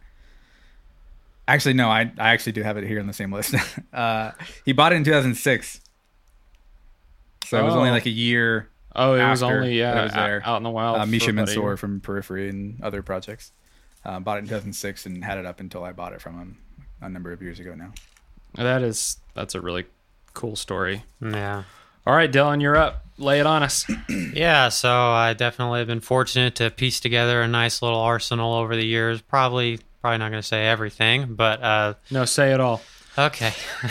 actually 1.49 1.75
no, 1.75 1.89
I 1.89 2.13
I 2.19 2.31
actually 2.31 2.53
do 2.53 2.63
have 2.63 2.77
it 2.77 2.85
here 2.85 3.01
on 3.01 3.07
the 3.07 3.13
same 3.15 3.33
list. 3.33 3.55
uh, 3.93 4.33
he 4.65 4.73
bought 4.75 4.93
it 4.93 4.97
in 4.97 5.05
2006, 5.05 5.81
so 7.47 7.59
it 7.59 7.63
was 7.65 7.75
only 7.75 7.89
Oh. 7.89 7.93
like 7.93 8.07
a 8.07 8.11
year 8.11 8.69
Oh, 8.95 9.15
it 9.15 9.29
was 9.29 9.43
only 9.43 9.75
it 9.77 9.79
yeah 9.81 10.03
was 10.03 10.13
out- 10.13 10.27
there. 10.27 10.43
out 10.45 10.57
in 10.59 10.63
the 10.63 10.71
wild. 10.71 10.99
uh, 10.99 11.07
Misha. 11.07 11.33
Mansour 11.33 11.77
from 11.77 12.01
Periphery 12.01 12.49
and 12.51 12.83
other 12.83 13.03
projects. 13.03 13.53
Uh, 14.05 14.19
bought 14.21 14.37
it 14.39 14.41
in 14.41 14.47
2006 14.47 15.07
and 15.07 15.25
had 15.25 15.39
it 15.39 15.47
up 15.47 15.61
until 15.61 15.85
I 15.85 15.93
bought 15.93 16.13
it 16.13 16.21
from 16.21 16.39
him 16.39 16.59
a 17.01 17.09
number 17.09 17.33
of 17.33 17.41
years 17.41 17.61
ago 17.61 17.75
now. 17.75 17.93
That 18.55 18.83
is 18.83 19.19
that's 19.35 19.55
a 19.55 19.61
really 19.61 19.85
cool 20.35 20.57
story. 20.57 21.05
Yeah. 21.21 21.65
All 22.07 22.15
right, 22.15 22.31
Dylan, 22.33 22.61
you're 22.63 22.77
up. 22.77 23.05
Lay 23.19 23.41
it 23.41 23.47
on 23.47 23.63
us. 23.63 23.87
Yeah, 24.33 24.69
so 24.71 24.91
I 25.11 25.35
definitely 25.35 25.81
have 25.81 25.89
been 25.89 26.01
fortunate 26.01 26.55
to 26.57 26.71
piece 26.71 27.01
together 27.01 27.43
a 27.43 27.49
nice 27.49 27.83
little 27.83 27.99
arsenal 27.99 28.55
over 28.55 28.75
the 28.77 28.85
years. 28.87 29.21
Probably, 29.21 29.79
probably 30.01 30.19
not 30.19 30.31
going 30.31 30.41
to 30.43 30.47
say 30.47 30.67
everything, 30.67 31.35
but 31.35 31.63
uh, 31.63 31.95
No, 32.11 32.25
say 32.25 32.53
it 32.55 32.61
all. 32.61 32.81
okay. 33.19 33.53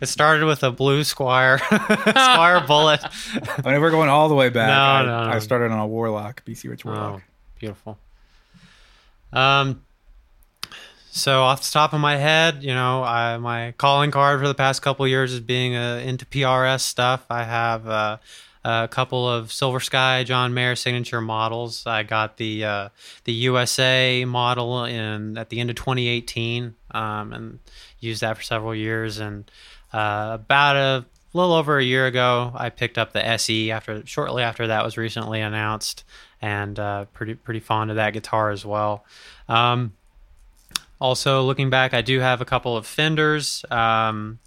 it 0.00 0.08
started 0.08 0.46
with 0.46 0.62
a 0.62 0.70
blue 0.70 1.02
Squier, 1.02 1.58
Squier 1.58 2.66
bullet. 2.66 3.00
I 3.64 3.70
mean, 3.72 3.80
we're 3.80 3.90
going 3.90 4.08
all 4.08 4.28
the 4.28 4.34
way 4.36 4.48
back. 4.50 4.68
No, 4.68 4.74
I, 4.80 5.02
no, 5.04 5.24
no. 5.30 5.30
I 5.36 5.38
started 5.40 5.70
on 5.72 5.78
a 5.80 5.86
Warlock, 5.86 6.44
BC 6.46 6.70
Rich 6.70 6.86
Oh, 6.86 6.90
Warlock. 6.90 7.22
beautiful. 7.58 7.98
Um, 9.32 9.82
so 11.10 11.42
off 11.42 11.62
the 11.62 11.70
top 11.70 11.92
of 11.92 12.00
my 12.00 12.16
head, 12.16 12.62
you 12.62 12.74
know, 12.74 13.02
I, 13.02 13.36
my 13.38 13.72
calling 13.78 14.10
card 14.10 14.40
for 14.40 14.48
the 14.48 14.54
past 14.54 14.82
couple 14.82 15.06
years 15.06 15.32
is 15.32 15.40
being 15.40 15.76
uh, 15.76 16.02
into 16.04 16.24
PRS 16.26 16.80
stuff. 16.80 17.26
I 17.30 17.44
have 17.44 17.86
uh, 17.88 18.18
a 18.64 18.88
couple 18.88 19.28
of 19.28 19.52
Silver 19.52 19.80
Sky 19.80 20.24
John 20.24 20.52
Mayer 20.54 20.76
signature 20.76 21.20
models. 21.20 21.86
I 21.86 22.02
got 22.02 22.36
the 22.36 22.64
uh, 22.64 22.88
the 23.24 23.32
USA 23.32 24.24
model 24.24 24.84
in 24.84 25.38
at 25.38 25.48
the 25.48 25.60
end 25.60 25.70
of 25.70 25.76
2018, 25.76 26.74
um, 26.90 27.32
and 27.32 27.58
used 28.00 28.20
that 28.20 28.36
for 28.36 28.42
several 28.42 28.74
years. 28.74 29.18
And 29.18 29.50
uh, 29.92 30.30
about 30.40 30.76
a 30.76 31.06
little 31.32 31.54
over 31.54 31.78
a 31.78 31.84
year 31.84 32.06
ago, 32.06 32.52
I 32.54 32.70
picked 32.70 32.98
up 32.98 33.12
the 33.12 33.24
SE 33.26 33.70
after 33.70 34.04
shortly 34.06 34.42
after 34.42 34.66
that 34.66 34.84
was 34.84 34.96
recently 34.96 35.40
announced, 35.40 36.04
and 36.42 36.78
uh, 36.78 37.06
pretty 37.06 37.34
pretty 37.34 37.60
fond 37.60 37.90
of 37.90 37.96
that 37.96 38.12
guitar 38.12 38.50
as 38.50 38.64
well. 38.66 39.04
Um, 39.48 39.94
also, 41.00 41.42
looking 41.42 41.70
back, 41.70 41.94
I 41.94 42.02
do 42.02 42.20
have 42.20 42.40
a 42.40 42.44
couple 42.44 42.76
of 42.76 42.86
Fenders. 42.86 43.64
Um, 43.70 44.40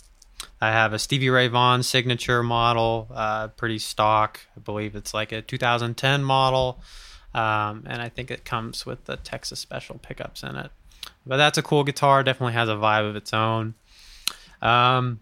I 0.59 0.71
have 0.71 0.93
a 0.93 0.99
Stevie 0.99 1.29
Ray 1.29 1.47
Vaughan 1.47 1.83
signature 1.83 2.43
model, 2.43 3.07
uh, 3.13 3.47
pretty 3.49 3.79
stock. 3.79 4.41
I 4.55 4.59
believe 4.59 4.95
it's 4.95 5.13
like 5.13 5.31
a 5.31 5.41
2010 5.41 6.23
model, 6.23 6.79
um, 7.33 7.85
and 7.87 8.01
I 8.01 8.09
think 8.09 8.31
it 8.31 8.43
comes 8.43 8.85
with 8.85 9.05
the 9.05 9.17
Texas 9.17 9.59
Special 9.59 9.97
pickups 9.97 10.43
in 10.43 10.55
it. 10.55 10.71
But 11.25 11.37
that's 11.37 11.57
a 11.57 11.63
cool 11.63 11.83
guitar. 11.83 12.23
Definitely 12.23 12.53
has 12.53 12.69
a 12.69 12.73
vibe 12.73 13.09
of 13.09 13.15
its 13.15 13.33
own. 13.33 13.75
Um, 14.61 15.19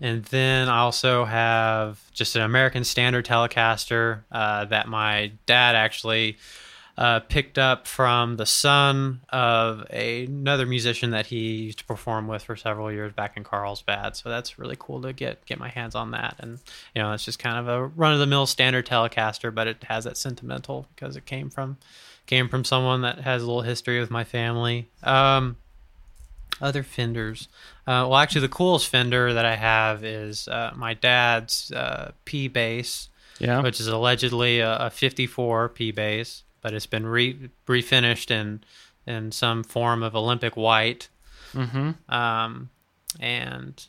and 0.00 0.24
then 0.24 0.68
I 0.68 0.78
also 0.78 1.24
have 1.24 2.00
just 2.12 2.36
an 2.36 2.42
American 2.42 2.84
Standard 2.84 3.24
Telecaster 3.24 4.22
uh, 4.30 4.66
that 4.66 4.88
my 4.88 5.32
dad 5.46 5.74
actually 5.74 6.36
uh, 6.98 7.20
picked 7.20 7.58
up 7.58 7.86
from 7.86 8.36
the 8.36 8.46
son 8.46 9.20
of 9.28 9.84
a, 9.90 10.24
another 10.24 10.64
musician 10.64 11.10
that 11.10 11.26
he 11.26 11.52
used 11.64 11.78
to 11.78 11.84
perform 11.84 12.26
with 12.26 12.42
for 12.44 12.56
several 12.56 12.90
years 12.90 13.12
back 13.12 13.36
in 13.36 13.44
Carlsbad. 13.44 14.16
So 14.16 14.28
that's 14.30 14.58
really 14.58 14.76
cool 14.78 15.02
to 15.02 15.12
get 15.12 15.44
get 15.44 15.58
my 15.58 15.68
hands 15.68 15.94
on 15.94 16.12
that. 16.12 16.36
And 16.38 16.58
you 16.94 17.02
know, 17.02 17.12
it's 17.12 17.24
just 17.24 17.38
kind 17.38 17.58
of 17.58 17.68
a 17.68 17.84
run 17.86 18.12
of 18.14 18.18
the 18.18 18.26
mill 18.26 18.46
standard 18.46 18.86
Telecaster, 18.86 19.54
but 19.54 19.66
it 19.66 19.84
has 19.84 20.04
that 20.04 20.16
sentimental 20.16 20.86
because 20.94 21.16
it 21.16 21.26
came 21.26 21.50
from 21.50 21.76
came 22.26 22.48
from 22.48 22.64
someone 22.64 23.02
that 23.02 23.20
has 23.20 23.42
a 23.42 23.46
little 23.46 23.62
history 23.62 24.00
with 24.00 24.10
my 24.10 24.24
family. 24.24 24.88
Um, 25.02 25.56
other 26.60 26.82
fenders. 26.82 27.48
Uh, 27.86 28.08
well, 28.08 28.16
actually, 28.16 28.40
the 28.40 28.48
coolest 28.48 28.88
fender 28.88 29.34
that 29.34 29.44
I 29.44 29.56
have 29.56 30.02
is 30.02 30.48
uh, 30.48 30.72
my 30.74 30.94
dad's 30.94 31.70
uh, 31.70 32.12
P 32.24 32.48
bass, 32.48 33.10
Yeah. 33.38 33.60
which 33.60 33.78
is 33.78 33.86
allegedly 33.88 34.60
a, 34.60 34.76
a 34.86 34.90
54 34.90 35.68
P 35.68 35.90
bass, 35.92 36.42
but 36.66 36.74
it's 36.74 36.86
been 36.86 37.06
re- 37.06 37.48
refinished 37.68 38.32
in 38.32 38.64
in 39.06 39.30
some 39.30 39.62
form 39.62 40.02
of 40.02 40.16
Olympic 40.16 40.56
white. 40.56 41.08
mm-hmm. 41.52 41.92
Um, 42.12 42.70
and 43.20 43.86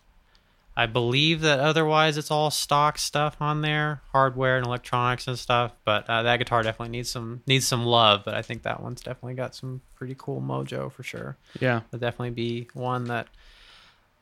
I 0.76 0.86
believe 0.86 1.42
that 1.42 1.60
otherwise 1.60 2.20
it's 2.20 2.30
all 2.30 2.52
stock 2.52 3.00
stuff 3.00 3.38
on 3.42 3.64
there, 3.64 4.02
hardware 4.12 4.58
and 4.58 4.66
electronics 4.68 5.28
and 5.28 5.40
stuff. 5.40 5.72
But 5.86 6.08
uh, 6.08 6.22
that 6.22 6.38
guitar 6.38 6.62
definitely 6.62 6.92
needs 6.96 7.10
some 7.10 7.42
needs 7.48 7.66
some 7.66 7.84
love. 7.84 8.22
But 8.26 8.36
I 8.36 8.44
think 8.44 8.62
that 8.62 8.84
one's 8.84 9.02
definitely 9.02 9.34
got 9.34 9.56
some 9.56 9.82
pretty 9.96 10.16
cool 10.16 10.40
mojo 10.40 10.92
for 10.92 11.02
sure 11.02 11.36
Yeah. 11.60 11.82
will 11.92 11.98
definitely 11.98 12.30
be 12.30 12.68
one 12.76 13.06
that 13.06 13.28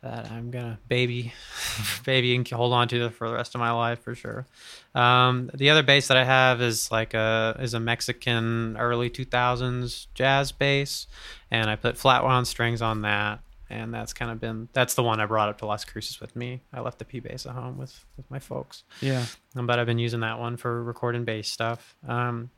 that 0.06 0.32
I'm 0.32 0.52
gonna 0.52 0.80
baby 0.88 1.34
baby 2.06 2.36
and 2.36 2.48
hold 2.48 2.74
on 2.74 2.88
to 2.90 3.10
for 3.10 3.28
the 3.28 3.34
rest 3.34 3.56
of 3.56 3.60
my 3.60 3.72
life 3.72 4.00
for 4.00 4.14
sure. 4.14 4.46
Um, 4.94 5.50
the 5.54 5.72
other 5.72 5.84
bass 5.84 6.08
that 6.08 6.18
I 6.18 6.24
have 6.24 6.62
is 6.62 6.92
like 6.92 7.14
a 7.14 7.58
is 7.60 7.74
a 7.74 7.80
Mexican 7.80 8.78
early 8.78 9.10
2000s 9.10 10.08
jazz 10.14 10.52
bass, 10.52 11.08
and 11.50 11.70
I 11.70 11.76
put 11.76 11.98
flat 11.98 12.24
wound 12.24 12.48
strings 12.48 12.84
on 12.84 13.02
that, 13.02 13.40
and 13.70 13.92
that's 13.94 14.14
kind 14.14 14.32
of 14.32 14.40
been 14.40 14.70
that's 14.74 14.94
the 14.94 15.04
one 15.04 15.20
I 15.20 15.26
brought 15.26 15.50
up 15.50 15.58
to 15.60 15.66
Las 15.66 15.84
Cruces 15.84 16.22
with 16.22 16.36
me. 16.36 16.62
I 16.72 16.82
left 16.82 17.00
the 17.00 17.06
P 17.06 17.20
bass 17.20 17.48
at 17.48 17.54
home 17.54 17.78
with 17.78 18.06
with 18.16 18.30
my 18.30 18.40
folks. 18.40 18.84
Yeah. 19.02 19.26
Um, 19.56 19.66
but 19.66 19.80
I've 19.80 19.88
been 19.88 20.00
using 20.00 20.20
that 20.20 20.40
one 20.40 20.56
for 20.56 20.84
recording 20.84 21.26
bass 21.26 21.52
stuff. 21.52 21.96
Um, 22.08 22.52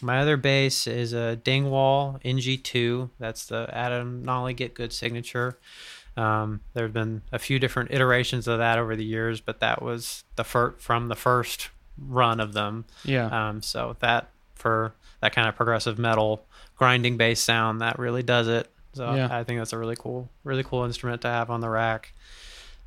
my 0.00 0.18
other 0.18 0.36
bass 0.36 0.86
is 0.86 1.12
a 1.12 1.36
Dingwall 1.36 2.18
NG2. 2.24 3.10
That's 3.18 3.46
the 3.46 3.68
Adam 3.72 4.24
Nolly 4.24 4.54
Getgood 4.54 4.92
signature. 4.92 5.58
Um, 6.16 6.60
there 6.74 6.84
have 6.84 6.92
been 6.92 7.22
a 7.32 7.38
few 7.38 7.58
different 7.58 7.90
iterations 7.90 8.46
of 8.46 8.58
that 8.58 8.78
over 8.78 8.94
the 8.94 9.04
years, 9.04 9.40
but 9.40 9.60
that 9.60 9.82
was 9.82 10.22
the 10.36 10.44
fir- 10.44 10.74
from 10.78 11.08
the 11.08 11.16
first 11.16 11.70
run 11.98 12.38
of 12.40 12.52
them. 12.52 12.84
Yeah. 13.04 13.26
Um, 13.48 13.62
so 13.62 13.96
that 14.00 14.28
for 14.54 14.94
that 15.20 15.34
kind 15.34 15.48
of 15.48 15.56
progressive 15.56 15.98
metal 15.98 16.44
grinding 16.76 17.16
bass 17.16 17.40
sound, 17.40 17.80
that 17.80 17.98
really 17.98 18.22
does 18.22 18.46
it. 18.48 18.70
So 18.92 19.12
Yeah. 19.14 19.28
I 19.30 19.42
think 19.42 19.58
that's 19.58 19.72
a 19.72 19.78
really 19.78 19.96
cool, 19.96 20.28
really 20.44 20.62
cool 20.62 20.84
instrument 20.84 21.22
to 21.22 21.28
have 21.28 21.50
on 21.50 21.60
the 21.60 21.68
rack. 21.68 22.12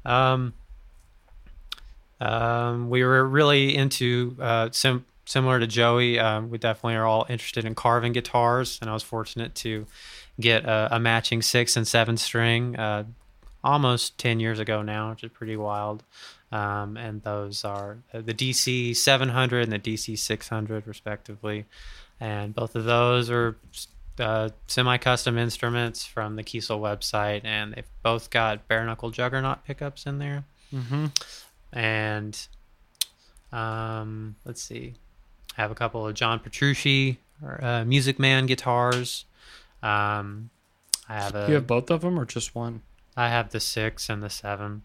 Um, 0.06 0.54
um, 2.20 2.90
we 2.90 3.04
were 3.04 3.26
really 3.26 3.76
into 3.76 4.36
uh, 4.40 4.70
sim- 4.72 5.06
similar 5.26 5.60
to 5.60 5.68
Joey. 5.68 6.18
Um, 6.20 6.50
we 6.50 6.58
definitely 6.58 6.96
are 6.96 7.06
all 7.06 7.26
interested 7.30 7.66
in 7.66 7.76
Carvin 7.76 8.14
guitars, 8.14 8.80
and 8.82 8.90
I 8.90 8.94
was 8.94 9.04
fortunate 9.04 9.54
to 9.56 9.86
get 10.40 10.66
a, 10.66 10.96
a 10.96 11.00
matching 11.00 11.42
six 11.42 11.76
and 11.76 11.88
seven 11.88 12.18
string 12.18 12.76
uh, 12.76 13.04
almost 13.64 14.18
ten 14.18 14.40
years 14.40 14.60
ago 14.60 14.82
now, 14.82 15.12
which 15.12 15.24
is 15.24 15.32
pretty 15.32 15.58
wild. 15.58 16.04
Um, 16.52 16.96
and 16.96 17.22
those 17.24 17.66
are 17.66 17.98
the 18.14 18.34
DC 18.34 18.96
700 18.96 19.64
and 19.64 19.72
the 19.72 19.80
DC 19.80 20.18
600, 20.18 20.88
respectively. 20.88 21.66
And 22.20 22.56
both 22.56 22.76
of 22.76 22.86
those 22.86 23.30
are 23.30 23.58
uh, 24.20 24.50
semi-custom 24.68 25.38
instruments 25.38 26.06
from 26.06 26.36
the 26.36 26.44
Kiesel 26.44 26.80
website, 26.80 27.42
and 27.44 27.74
they've 27.74 27.86
both 28.02 28.30
got 28.30 28.68
bare 28.68 28.86
knuckle 28.86 29.12
juggernaut 29.12 29.66
pickups 29.66 30.06
in 30.06 30.20
there. 30.20 30.44
mm-hmm. 30.74 31.08
And 31.74 32.48
um, 33.52 34.36
let's 34.46 34.62
see, 34.62 34.96
I 35.58 35.62
have 35.62 35.72
a 35.72 35.76
couple 35.76 36.08
of 36.08 36.14
John 36.16 36.40
Petrucci 36.40 37.20
uh, 37.60 37.84
Music 37.86 38.20
Man 38.20 38.46
guitars. 38.46 39.26
Um, 39.88 40.50
I 41.10 41.16
have 41.16 41.36
a 41.36 41.48
You 41.48 41.56
have 41.56 41.68
both 41.68 41.90
of 41.90 42.02
them 42.02 42.20
or 42.20 42.26
just 42.26 42.54
one? 42.56 42.82
I 43.16 43.30
have 43.30 43.50
the 43.52 43.60
six 43.60 44.10
and 44.10 44.22
the 44.22 44.30
seven. 44.30 44.84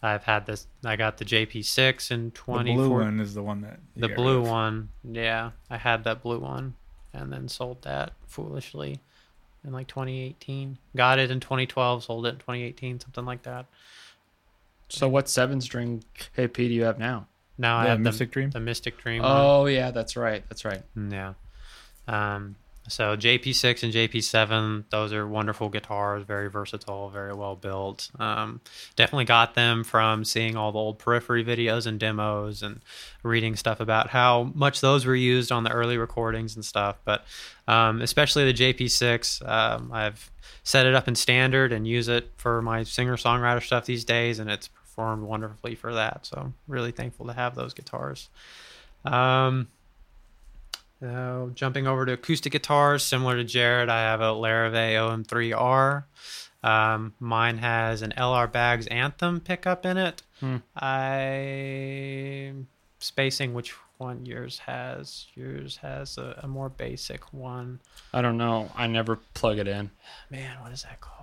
I've 0.00 0.22
had 0.24 0.46
this. 0.46 0.66
I 0.84 0.94
got 0.96 1.16
the 1.18 1.24
JP6 1.24 2.10
in 2.12 2.30
twenty. 2.30 2.70
The 2.70 2.76
blue 2.76 2.90
one 2.90 3.18
is 3.20 3.34
the 3.34 3.42
one 3.42 3.62
that 3.62 3.80
The 3.96 4.08
blue 4.08 4.38
of. 4.38 4.48
one, 4.48 4.90
yeah, 5.02 5.50
I 5.68 5.76
had 5.76 6.04
that 6.04 6.22
blue 6.22 6.38
one, 6.38 6.74
and 7.12 7.32
then 7.32 7.48
sold 7.48 7.82
that 7.82 8.12
foolishly 8.28 9.00
in 9.64 9.72
like 9.72 9.88
2018. 9.88 10.78
Got 10.96 11.18
it 11.18 11.32
in 11.32 11.40
2012, 11.40 12.04
sold 12.04 12.26
it 12.26 12.28
in 12.30 12.36
2018, 12.36 13.00
something 13.00 13.24
like 13.24 13.42
that. 13.42 13.66
So 14.88 15.08
what 15.08 15.28
seven 15.28 15.60
string 15.60 16.04
JP 16.36 16.54
do 16.54 16.62
you 16.64 16.84
have 16.84 16.98
now? 17.00 17.26
Now 17.58 17.78
I 17.78 17.82
The 17.84 17.88
have 17.90 18.00
Mystic 18.00 18.28
the, 18.28 18.32
Dream? 18.34 18.50
the 18.50 18.60
Mystic 18.60 18.98
Dream. 18.98 19.22
one. 19.22 19.32
Oh 19.32 19.66
yeah, 19.66 19.90
that's 19.90 20.16
right. 20.16 20.44
That's 20.48 20.64
right. 20.64 20.82
Yeah. 20.96 21.34
Um, 22.06 22.54
so 22.88 23.16
JP6 23.16 23.82
and 23.82 23.92
JP7, 23.92 24.84
those 24.90 25.12
are 25.12 25.26
wonderful 25.26 25.68
guitars, 25.68 26.24
very 26.24 26.48
versatile, 26.48 27.10
very 27.10 27.32
well 27.32 27.54
built. 27.54 28.10
Um, 28.18 28.60
definitely 28.96 29.24
got 29.24 29.54
them 29.54 29.84
from 29.84 30.24
seeing 30.24 30.56
all 30.56 30.72
the 30.72 30.78
old 30.78 30.98
periphery 30.98 31.44
videos 31.44 31.86
and 31.86 32.00
demos 32.00 32.62
and 32.62 32.80
reading 33.22 33.56
stuff 33.56 33.80
about 33.80 34.10
how 34.10 34.50
much 34.54 34.80
those 34.80 35.06
were 35.06 35.14
used 35.14 35.52
on 35.52 35.64
the 35.64 35.70
early 35.70 35.96
recordings 35.98 36.56
and 36.56 36.64
stuff. 36.64 36.96
But 37.04 37.24
um, 37.66 38.00
especially 38.00 38.50
the 38.50 38.58
JP6, 38.58 39.48
um, 39.48 39.90
I've 39.92 40.30
set 40.64 40.86
it 40.86 40.94
up 40.94 41.08
in 41.08 41.14
standard 41.14 41.72
and 41.72 41.86
use 41.86 42.08
it 42.08 42.30
for 42.36 42.60
my 42.62 42.82
singer 42.82 43.16
songwriter 43.16 43.62
stuff 43.62 43.86
these 43.86 44.04
days, 44.04 44.38
and 44.38 44.50
it's 44.50 44.68
performed 44.68 45.22
wonderfully 45.22 45.74
for 45.74 45.94
that. 45.94 46.26
So 46.26 46.52
really 46.66 46.92
thankful 46.92 47.26
to 47.26 47.32
have 47.32 47.54
those 47.54 47.72
guitars. 47.74 48.28
Um, 49.04 49.68
uh, 51.04 51.46
jumping 51.54 51.86
over 51.86 52.04
to 52.06 52.12
acoustic 52.12 52.52
guitars, 52.52 53.02
similar 53.04 53.36
to 53.36 53.44
Jared, 53.44 53.88
I 53.88 54.00
have 54.00 54.20
a 54.20 54.32
Larrivee 54.32 54.94
OM3R. 55.24 56.04
Um, 56.62 57.14
mine 57.20 57.58
has 57.58 58.02
an 58.02 58.12
LR 58.16 58.50
Baggs 58.50 58.86
Anthem 58.88 59.40
pickup 59.40 59.86
in 59.86 59.96
it. 59.96 60.22
Hmm. 60.40 60.56
I'm 60.76 62.66
spacing 62.98 63.54
which 63.54 63.74
one 63.98 64.26
yours 64.26 64.58
has. 64.60 65.26
Yours 65.34 65.78
has 65.78 66.18
a, 66.18 66.40
a 66.42 66.48
more 66.48 66.68
basic 66.68 67.32
one. 67.32 67.80
I 68.12 68.22
don't 68.22 68.36
know. 68.38 68.70
I 68.76 68.86
never 68.86 69.16
plug 69.34 69.58
it 69.58 69.68
in. 69.68 69.90
Man, 70.30 70.60
what 70.60 70.72
is 70.72 70.82
that 70.82 71.00
called? 71.00 71.16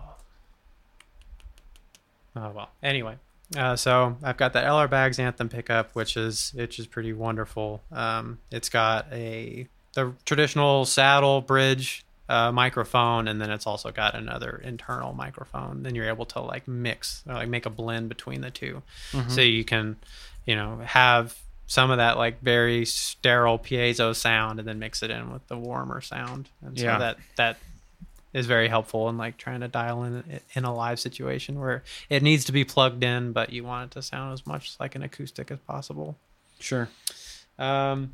Oh 2.35 2.51
well. 2.53 2.69
Anyway, 2.83 3.17
uh, 3.55 3.75
so 3.75 4.17
I've 4.23 4.37
got 4.37 4.53
the 4.53 4.59
LR 4.59 4.89
Baggs 4.89 5.19
Anthem 5.19 5.49
pickup, 5.49 5.91
which 5.93 6.17
is 6.17 6.51
which 6.55 6.79
is 6.79 6.87
pretty 6.87 7.13
wonderful. 7.13 7.81
Um, 7.91 8.39
it's 8.51 8.69
got 8.69 9.07
a 9.11 9.67
the 9.93 10.13
traditional 10.25 10.85
saddle 10.85 11.41
bridge 11.41 12.03
uh, 12.27 12.51
microphone, 12.51 13.27
and 13.27 13.39
then 13.39 13.51
it's 13.51 13.67
also 13.67 13.91
got 13.91 14.15
another 14.15 14.59
internal 14.63 15.13
microphone. 15.13 15.83
Then 15.83 15.95
you're 15.95 16.09
able 16.09 16.25
to 16.27 16.39
like 16.41 16.67
mix, 16.67 17.23
or, 17.27 17.35
like 17.35 17.47
make 17.47 17.65
a 17.65 17.69
blend 17.69 18.09
between 18.09 18.41
the 18.41 18.49
2 18.51 18.81
so 19.29 19.41
you 19.41 19.63
can, 19.63 19.95
you 20.45 20.55
know, 20.55 20.79
have 20.83 21.37
some 21.67 21.91
of 21.91 21.97
that 21.97 22.17
like 22.17 22.41
very 22.41 22.83
sterile 22.85 23.57
piezo 23.59 24.15
sound, 24.15 24.59
and 24.59 24.67
then 24.67 24.79
mix 24.79 25.01
it 25.03 25.11
in 25.11 25.31
with 25.31 25.47
the 25.47 25.57
warmer 25.57 26.01
sound, 26.01 26.49
and 26.65 26.77
so 26.77 26.85
Yeah. 26.85 26.97
that 26.97 27.17
that 27.37 27.57
is 28.35 28.47
very 28.47 28.67
helpful 28.67 29.07
in 29.07 29.17
like 29.17 29.37
trying 29.37 29.61
to 29.61 29.67
dial 29.69 30.03
in 30.03 30.41
in 30.53 30.65
a 30.65 30.75
live 30.75 30.99
situation 30.99 31.57
where 31.57 31.83
it 32.09 32.21
needs 32.21 32.43
to 32.43 32.51
be 32.51 32.65
plugged 32.65 33.01
in, 33.01 33.31
but 33.31 33.53
you 33.53 33.63
want 33.63 33.91
it 33.91 33.93
to 33.95 34.01
sound 34.01 34.33
as 34.33 34.45
much 34.45 34.75
like 34.77 34.93
an 34.93 35.01
acoustic 35.01 35.49
as 35.51 35.59
possible. 35.59 36.17
Sure. 36.59 36.89
Um, 37.57 38.13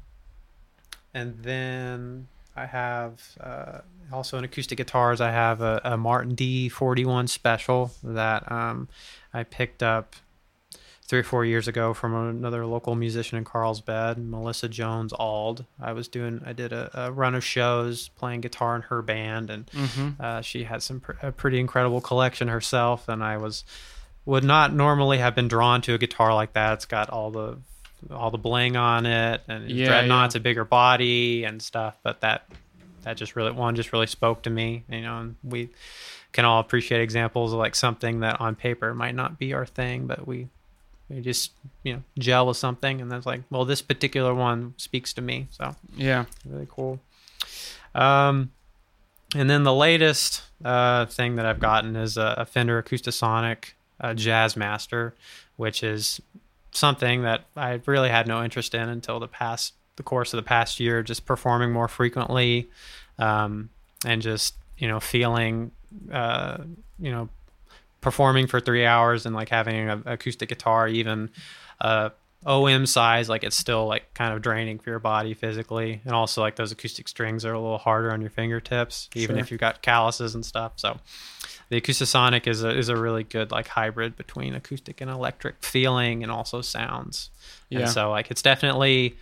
and 1.12 1.40
then 1.42 2.28
I 2.56 2.68
have 2.68 3.20
uh, 3.40 3.80
also 4.13 4.38
in 4.38 4.44
acoustic 4.44 4.78
guitars. 4.78 5.22
I 5.22 5.32
have 5.32 5.62
a, 5.62 5.82
a 5.84 5.98
Martin 5.98 6.36
D41 6.36 7.28
Special 7.28 7.92
that 8.04 8.50
um, 8.51 8.90
I 9.34 9.44
picked 9.44 9.82
up 9.82 10.16
three 11.12 11.20
or 11.20 11.24
four 11.24 11.44
years 11.44 11.68
ago 11.68 11.94
from 11.94 12.15
another 12.15 12.65
local 12.65 12.96
musician 12.96 13.38
in 13.38 13.44
Carlsbad, 13.44 14.18
Melissa 14.18 14.70
Jones 14.70 15.12
Ald. 15.12 15.65
I 15.77 15.91
was 15.91 16.08
doing, 16.08 16.41
I 16.46 16.53
did 16.53 16.71
a, 16.71 16.89
a 17.08 17.12
run 17.12 17.36
of 17.36 17.43
shows 17.43 18.08
playing 18.08 18.39
guitar 18.39 18.78
in 18.78 18.84
her 18.84 19.02
band, 19.02 19.50
and 19.50 19.65
Mm-hmm. 19.67 20.10
uh, 20.21 20.41
she 20.41 20.63
had 20.63 20.82
some 20.82 21.02
pr- 21.02 21.12
a 21.21 21.34
pretty 21.34 21.60
incredible 21.60 22.00
collection 22.00 22.47
herself, 22.47 23.10
and 23.10 23.21
I 23.21 23.36
was 23.36 23.65
would 24.26 24.45
not 24.45 24.74
normally 24.74 25.17
have 25.17 25.36
been 25.36 25.50
drawn 25.50 25.82
to 25.82 25.93
a 25.93 25.97
guitar 25.97 26.34
like 26.34 26.54
that. 26.54 26.74
It's 26.76 26.86
got 26.86 27.10
all 27.10 27.30
the 27.30 27.58
all 28.10 28.32
the 28.32 28.38
bling 28.38 28.78
on 28.78 29.06
it, 29.06 29.41
and 29.50 29.69
Yeah, 29.69 29.88
Dreadnought's 30.04 30.36
yeah. 30.36 30.39
a 30.39 30.41
bigger 30.41 30.63
body 30.63 31.43
and 31.43 31.62
stuff. 31.62 31.95
But 32.04 32.21
that 32.21 32.47
that 33.04 33.17
just 33.17 33.36
really 33.36 33.52
one 33.52 33.76
just 33.76 33.91
really 33.91 34.08
spoke 34.08 34.43
to 34.43 34.50
me, 34.50 34.86
you 34.89 35.02
know. 35.02 35.19
And 35.19 35.36
we 35.43 35.71
can 36.32 36.45
all 36.45 36.62
appreciate 36.62 37.02
examples 37.02 37.52
of 37.52 37.60
like 37.60 37.76
something 37.76 38.21
that 38.21 38.39
on 38.39 38.56
paper 38.56 38.93
might 38.93 39.13
not 39.13 39.38
be 39.38 39.54
our 39.54 39.65
thing, 39.65 40.08
but 40.08 40.26
we 40.26 40.47
we 41.13 41.21
just 41.21 41.52
you 41.84 41.93
know 41.93 42.04
gel 42.17 42.47
with 42.47 42.58
something, 42.58 43.02
and 43.02 43.12
that's 43.12 43.26
like, 43.26 43.41
well, 43.50 43.65
this 43.65 43.82
particular 43.82 44.34
one 44.34 44.74
speaks 44.78 45.13
to 45.13 45.21
me, 45.21 45.47
so 45.52 45.76
Yeah. 45.95 46.26
really 46.45 46.67
cool. 46.69 47.00
Um, 47.93 48.52
and 49.36 49.50
then 49.50 49.63
the 49.63 49.74
latest 49.74 50.43
uh, 50.63 51.06
thing 51.06 51.36
that 51.36 51.45
I've 51.45 51.60
gotten 51.60 51.95
is 51.95 52.17
a, 52.17 52.36
a 52.39 52.45
Fender 52.45 52.82
Acoustasonic 52.82 53.74
uh, 54.00 54.10
Jazzmaster, 54.10 55.13
which 55.58 55.84
is 55.84 56.21
something 56.71 57.24
that 57.24 57.45
I 57.56 57.82
really 57.86 58.10
had 58.10 58.28
no 58.28 58.43
interest 58.43 58.74
in 58.74 58.89
until 58.89 59.19
the 59.19 59.28
past 59.28 59.74
the 59.97 60.04
course 60.04 60.34
of 60.34 60.38
the 60.38 60.47
past 60.47 60.80
year, 60.80 61.04
just 61.04 61.26
performing 61.26 61.71
more 61.71 61.88
frequently, 61.89 62.69
um, 63.19 63.69
and 64.06 64.21
just 64.21 64.56
you 64.78 64.88
know 64.88 65.00
feeling 65.00 65.71
uh, 66.12 66.58
you 67.00 67.12
know 67.12 67.30
performing 68.02 68.48
for 68.48 68.60
three 68.60 68.86
hours 68.86 69.26
and 69.26 69.36
like 69.36 69.50
having 69.50 69.90
an 69.90 70.04
acoustic 70.06 70.50
guitar 70.50 70.88
even 70.88 71.30
uh 71.80 72.10
OM 72.44 72.88
size, 72.88 73.30
like 73.30 73.44
it's 73.44 73.56
still 73.56 73.86
like 73.86 74.12
kind 74.16 74.34
of 74.34 74.42
draining 74.42 74.80
for 74.80 74.90
your 74.90 74.98
body 74.98 75.36
physically, 75.36 76.02
and 76.06 76.16
also 76.16 76.42
like 76.42 76.56
those 76.56 76.72
acoustic 76.72 77.08
strings 77.08 77.46
are 77.46 77.54
a 77.54 77.60
little 77.60 77.78
harder 77.78 78.12
on 78.12 78.20
your 78.20 78.32
fingertips, 78.32 79.10
even 79.14 79.36
Sure. 79.36 79.44
if 79.44 79.52
you've 79.52 79.60
got 79.60 79.84
calluses 79.84 80.34
and 80.34 80.44
stuff. 80.44 80.72
So, 80.78 80.98
the 81.70 81.80
Acoustasonic 81.80 82.48
is 82.48 82.64
a 82.64 82.76
is 82.76 82.90
a 82.90 82.96
really 82.98 83.24
good 83.24 83.52
like 83.52 83.68
hybrid 83.68 84.18
between 84.18 84.56
acoustic 84.56 85.02
and 85.02 85.12
electric 85.12 85.64
feeling, 85.64 86.24
and 86.24 86.32
also 86.32 86.62
sounds. 86.62 87.30
Yeah. 87.70 87.82
And 87.82 87.90
so 87.90 88.10
like 88.10 88.32
it's 88.32 88.42
definitely, 88.42 89.16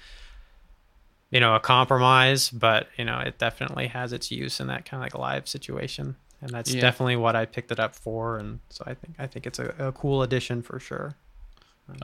you 1.29 1.41
know, 1.41 1.55
a 1.55 1.59
compromise, 1.59 2.49
but 2.49 2.87
you 2.97 3.03
know 3.03 3.19
it 3.19 3.37
definitely 3.37 3.87
has 3.87 4.13
its 4.13 4.31
use 4.31 4.61
in 4.61 4.67
that 4.67 4.85
kind 4.85 5.03
of 5.03 5.05
like 5.05 5.15
live 5.19 5.45
situation, 5.49 6.15
and 6.41 6.49
that's 6.51 6.73
Yeah. 6.73 6.81
definitely 6.81 7.15
what 7.17 7.35
I 7.35 7.45
picked 7.45 7.71
it 7.71 7.79
up 7.79 7.95
for, 7.95 8.37
and 8.37 8.59
so 8.69 8.83
I 8.87 8.93
think 8.93 9.15
I 9.19 9.27
think 9.27 9.45
it's 9.47 9.59
a, 9.59 9.73
a 9.79 9.91
cool 9.91 10.21
addition 10.23 10.61
for 10.61 10.79
sure. 10.79 11.15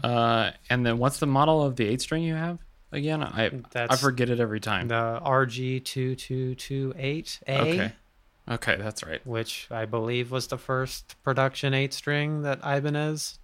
Uh, 0.04 0.52
and 0.70 0.86
then 0.86 0.98
what's 0.98 1.20
the 1.20 1.28
model 1.28 1.64
of 1.64 1.76
the 1.76 1.86
eight 1.88 2.02
string 2.02 2.24
you 2.24 2.34
have 2.36 2.58
again? 2.92 3.22
I 3.24 3.52
I 3.76 3.96
forget 3.98 4.30
it 4.30 4.40
every 4.40 4.60
time. 4.60 4.88
the 4.88 5.20
RG2228A, 5.24 7.34
Okay. 7.48 7.92
Okay, 8.48 8.76
that's 8.78 9.04
right. 9.04 9.26
which 9.26 9.68
I 9.72 9.86
believe 9.86 10.30
was 10.32 10.48
the 10.48 10.58
first 10.58 11.16
production 11.24 11.74
eight 11.74 11.94
string 11.94 12.44
that 12.44 12.60
Ibanez 12.64 13.40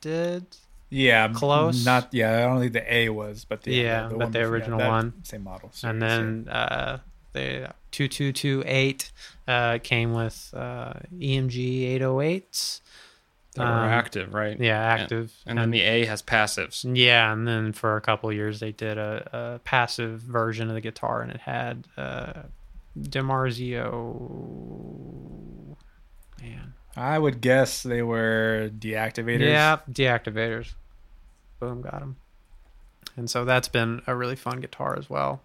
did. 0.00 0.46
Yeah, 0.90 1.28
Close. 1.32 1.84
Not 1.84 2.14
yeah. 2.14 2.36
I 2.36 2.40
don't 2.42 2.60
think 2.60 2.72
the 2.72 2.94
A 2.94 3.08
was, 3.08 3.44
but 3.44 3.62
the 3.62 3.74
Yeah, 3.74 4.04
the 4.04 4.08
but 4.10 4.18
one 4.18 4.30
the 4.32 4.38
before- 4.38 4.52
original 4.54 4.78
that 4.78 4.88
one. 4.88 5.24
same 5.24 5.42
model. 5.42 5.70
and 5.82 6.00
series, 6.00 6.02
then 6.02 6.48
uh, 6.48 6.98
the 7.34 7.70
2228 7.90 9.12
uh, 9.46 9.78
came 9.82 10.14
with 10.14 10.52
uh, 10.56 10.94
EMG 11.18 11.98
808s. 12.00 12.80
They 13.54 13.62
were 13.62 13.68
Um, 13.70 13.88
active, 13.88 14.34
right? 14.34 14.58
Yeah, 14.58 14.80
active. 14.80 15.32
And 15.46 15.58
then 15.58 15.70
the 15.70 15.82
A 15.82 16.06
has 16.06 16.22
passives. 16.22 16.84
Yeah, 16.96 17.32
and 17.32 17.46
then 17.46 17.72
for 17.72 17.96
a 17.96 18.00
couple 18.00 18.28
of 18.30 18.34
years 18.34 18.58
they 18.58 18.72
did 18.72 18.98
a, 18.98 19.28
a 19.32 19.58
passive 19.60 20.20
version 20.20 20.68
of 20.68 20.74
the 20.74 20.80
guitar, 20.80 21.22
and 21.22 21.30
it 21.30 21.40
had 21.42 21.86
uh, 21.96 22.32
DiMarzio. 24.04 25.76
Man, 26.42 26.74
I 26.96 27.18
would 27.18 27.40
guess 27.40 27.82
they 27.82 28.02
were 28.02 28.70
D 28.76 28.90
Activators. 28.90 29.40
yeah, 29.48 29.78
D 29.90 30.04
Activators. 30.04 30.74
Boom, 31.60 31.82
got 31.82 32.00
them. 32.00 32.16
And 33.16 33.30
so 33.30 33.44
that's 33.44 33.68
been 33.68 34.02
a 34.06 34.14
really 34.16 34.36
fun 34.36 34.60
guitar 34.60 34.96
as 34.98 35.08
well. 35.08 35.42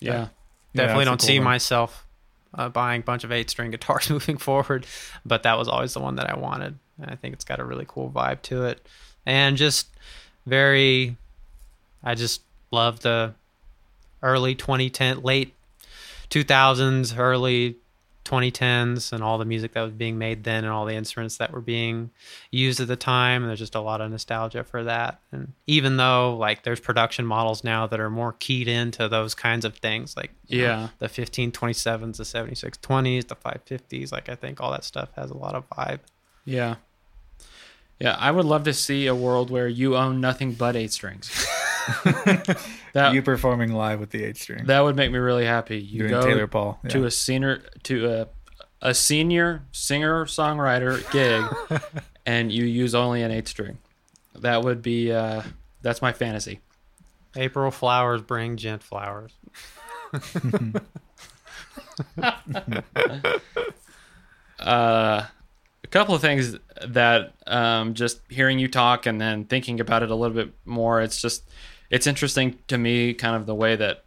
Yeah. 0.00 0.12
Yeah, 0.12 0.28
Definitely 0.74 1.04
don't 1.04 1.20
cool 1.20 1.26
see 1.26 1.38
one. 1.38 1.44
myself 1.44 2.06
uh, 2.54 2.68
buying 2.68 3.00
a 3.00 3.04
bunch 3.04 3.24
of 3.24 3.32
eight 3.32 3.50
string 3.50 3.70
guitars 3.70 4.10
moving 4.10 4.36
forward, 4.36 4.86
but 5.24 5.42
that 5.42 5.58
was 5.58 5.68
always 5.68 5.94
the 5.94 6.00
one 6.00 6.16
that 6.16 6.30
I 6.30 6.38
wanted. 6.38 6.78
And 7.00 7.10
I 7.10 7.16
think 7.16 7.34
it's 7.34 7.44
got 7.44 7.60
a 7.60 7.64
really 7.64 7.86
cool 7.88 8.10
vibe 8.10 8.42
to 8.42 8.64
it, 8.64 8.86
and 9.24 9.56
just 9.56 9.88
very. 10.46 11.16
I 12.02 12.14
just 12.14 12.42
love 12.70 13.00
the 13.00 13.34
early 14.22 14.54
2010, 14.54 15.22
late 15.22 15.54
2000s, 16.30 17.18
early 17.18 17.76
2010s, 18.30 19.12
and 19.12 19.22
all 19.22 19.38
the 19.38 19.44
music 19.44 19.72
that 19.72 19.82
was 19.82 19.92
being 19.92 20.18
made 20.18 20.44
then, 20.44 20.64
and 20.64 20.72
all 20.72 20.86
the 20.86 20.94
instruments 20.94 21.36
that 21.38 21.52
were 21.52 21.60
being 21.60 22.10
used 22.50 22.80
at 22.80 22.88
the 22.88 22.96
time. 22.96 23.42
And 23.42 23.48
there's 23.50 23.58
just 23.58 23.74
a 23.74 23.80
lot 23.80 24.00
of 24.00 24.10
nostalgia 24.10 24.62
for 24.64 24.84
that. 24.84 25.20
And 25.32 25.52
even 25.66 25.96
though 25.96 26.36
like 26.36 26.62
there's 26.62 26.80
production 26.80 27.26
models 27.26 27.64
now 27.64 27.86
that 27.86 27.98
are 28.00 28.10
more 28.10 28.34
keyed 28.38 28.68
into 28.68 29.08
those 29.08 29.34
kinds 29.34 29.64
of 29.64 29.76
things, 29.76 30.16
like 30.16 30.30
you 30.46 30.58
know, 30.62 30.64
Yeah. 30.64 30.88
the 31.00 31.08
1527s, 31.08 32.16
the 32.16 32.24
7620s, 32.24 33.26
the 33.28 33.36
550s, 33.36 34.12
like 34.12 34.28
I 34.28 34.34
think 34.36 34.60
all 34.60 34.70
that 34.72 34.84
stuff 34.84 35.08
has 35.16 35.30
a 35.30 35.36
lot 35.36 35.54
of 35.54 35.68
vibe. 35.70 36.00
Yeah. 36.44 36.76
Yeah, 37.98 38.16
I 38.18 38.30
would 38.30 38.46
love 38.46 38.64
to 38.64 38.72
see 38.72 39.06
a 39.06 39.14
world 39.14 39.50
where 39.50 39.68
you 39.68 39.94
own 39.96 40.20
nothing 40.22 40.52
but 40.52 40.74
eight 40.76 40.92
strings. 40.92 41.30
that 42.92 43.14
you 43.14 43.22
performing 43.22 43.72
live 43.72 44.00
with 44.00 44.10
the 44.10 44.24
eight 44.24 44.36
string. 44.36 44.66
that 44.66 44.80
would 44.80 44.96
make 44.96 45.10
me 45.10 45.18
really 45.18 45.44
happy. 45.44 45.78
You 45.78 46.00
doing 46.00 46.10
go 46.10 46.22
Taylor 46.22 46.46
Paul 46.46 46.78
yeah. 46.84 46.90
to 46.90 47.04
a 47.04 47.10
senior 47.10 47.62
to 47.84 48.06
a 48.10 48.28
a 48.82 48.94
senior 48.94 49.62
singer 49.72 50.24
songwriter 50.24 51.10
gig, 51.12 51.44
and 52.26 52.50
you 52.50 52.64
use 52.64 52.94
only 52.94 53.22
an 53.22 53.30
eight 53.30 53.48
string. 53.48 53.78
that 54.38 54.62
would 54.62 54.82
be 54.82 55.12
uh, 55.12 55.42
that's 55.82 56.02
my 56.02 56.12
fantasy. 56.12 56.60
April 57.36 57.70
flowers 57.70 58.22
bring 58.22 58.56
djent 58.56 58.82
flowers. 58.82 59.32
uh, 64.58 65.26
a 65.84 65.86
couple 65.90 66.14
of 66.14 66.20
things 66.20 66.56
that 66.86 67.34
um, 67.46 67.94
just 67.94 68.20
hearing 68.28 68.58
you 68.58 68.66
talk 68.68 69.06
and 69.06 69.20
then 69.20 69.44
thinking 69.44 69.78
about 69.80 70.02
it 70.02 70.10
a 70.10 70.14
little 70.14 70.34
bit 70.34 70.52
more, 70.64 71.00
it's 71.00 71.20
just 71.20 71.48
it's 71.90 72.06
interesting 72.06 72.58
to 72.68 72.78
me, 72.78 73.12
kind 73.12 73.36
of 73.36 73.46
the 73.46 73.54
way 73.54 73.76
that 73.76 74.04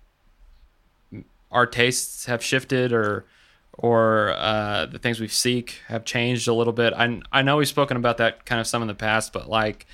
our 1.51 1.67
tastes 1.67 2.25
have 2.25 2.43
shifted 2.43 2.91
or 2.91 3.25
or 3.75 4.33
uh, 4.37 4.85
the 4.85 4.99
things 4.99 5.19
we 5.19 5.27
seek 5.27 5.81
have 5.87 6.05
changed 6.05 6.47
a 6.47 6.53
little 6.53 6.73
bit. 6.73 6.93
I 6.93 7.21
I 7.31 7.41
know 7.41 7.57
we've 7.57 7.67
spoken 7.67 7.97
about 7.97 8.17
that 8.17 8.45
kind 8.45 8.61
of 8.61 8.67
some 8.67 8.81
in 8.81 8.87
the 8.87 8.95
past, 8.95 9.33
but 9.33 9.49
like 9.49 9.85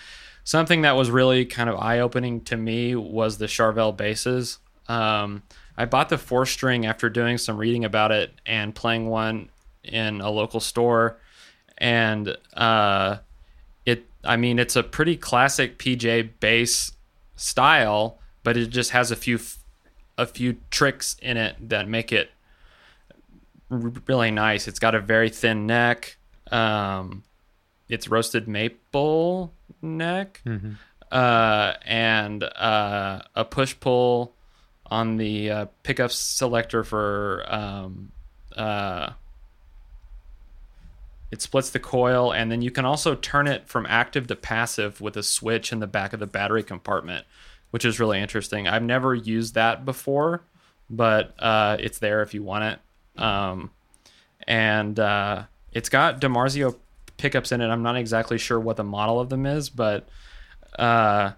something 0.43 0.82
that 0.82 0.95
was 0.95 1.10
really 1.10 1.45
kind 1.45 1.69
of 1.69 1.80
eye 1.80 1.99
opening 1.99 2.41
to 2.41 2.58
me 2.58 2.95
was 2.95 3.38
the 3.38 3.45
Charvel 3.45 3.95
basses. 3.95 4.60
Um, 4.88 5.43
I 5.78 5.86
bought 5.86 6.10
the 6.10 6.17
four 6.17 6.45
string 6.45 6.86
after 6.86 7.10
doing 7.10 7.38
some 7.38 7.58
reading 7.58 7.86
about 7.86 8.12
it 8.12 8.34
and 8.45 8.75
playing 8.75 9.08
one 9.08 9.49
in 9.84 10.21
a 10.21 10.30
local 10.30 10.60
store, 10.60 11.19
and 11.78 12.36
uh, 12.54 13.17
it. 13.86 14.06
I 14.23 14.36
mean, 14.36 14.60
it's 14.60 14.75
a 14.75 14.84
pretty 14.84 15.15
classic 15.15 15.80
PJ 15.80 16.32
bass 16.39 16.91
style, 17.39 18.19
but 18.43 18.58
it 18.58 18.67
just 18.67 18.91
has 18.91 19.12
a 19.12 19.15
few 19.15 19.39
a 20.17 20.25
few 20.25 20.58
tricks 20.69 21.15
in 21.21 21.38
it 21.38 21.56
that 21.69 21.88
make 21.88 22.12
it 22.12 22.30
really 23.69 24.32
nice. 24.32 24.67
It's 24.67 24.80
got 24.80 24.95
a 24.95 24.99
very 24.99 25.30
thin 25.30 25.65
neck. 25.65 26.17
Um, 26.52 27.23
it's 27.88 28.08
roasted 28.08 28.47
maple 28.47 29.54
neck, 29.82 30.41
Mm-hmm. 30.45 30.73
uh, 31.12 31.73
and 31.86 32.43
uh, 32.43 33.21
a 33.36 33.45
push 33.45 33.75
pull 33.80 34.34
on 34.88 35.17
the 35.17 35.52
uh, 35.52 35.65
pickup 35.84 36.12
selector 36.12 36.84
for. 36.84 37.45
Um, 37.47 38.12
uh, 38.56 39.12
it 41.32 41.42
splits 41.42 41.70
the 41.70 41.80
coil, 41.80 42.32
and 42.32 42.52
then 42.52 42.62
you 42.62 42.72
can 42.72 42.86
also 42.86 43.15
turn 43.15 43.48
it 43.48 43.68
from 43.68 43.86
active 43.88 44.28
to 44.28 44.36
passive 44.36 45.00
with 45.00 45.15
a 45.15 45.24
switch 45.24 45.72
in 45.72 45.80
the 45.80 45.88
back 45.88 46.13
of 46.13 46.20
the 46.20 46.28
battery 46.28 46.63
compartment, 46.63 47.26
which 47.72 47.86
is 47.86 48.00
really 48.00 48.20
interesting. 48.20 48.68
I've 48.68 48.84
never 48.84 49.13
used 49.13 49.54
that 49.54 49.86
before, 49.86 50.42
but 50.89 51.36
uh, 51.39 51.78
it's 51.80 52.00
there 52.00 52.22
if 52.22 52.34
you 52.34 52.42
want 52.44 52.63
it. 52.63 53.22
Um, 53.22 53.72
and 54.48 55.00
uh, 55.00 55.44
it's 55.72 55.89
got 55.89 56.20
DiMarzio 56.20 56.76
pickups 57.18 57.52
in 57.52 57.62
it. 57.62 57.68
I'm 57.68 57.84
not 57.84 57.96
exactly 57.96 58.38
sure 58.38 58.60
what 58.60 58.78
the 58.78 58.84
model 58.84 59.20
of 59.20 59.30
them 59.30 59.46
is, 59.46 59.70
but 59.70 60.10
uh, 60.80 61.34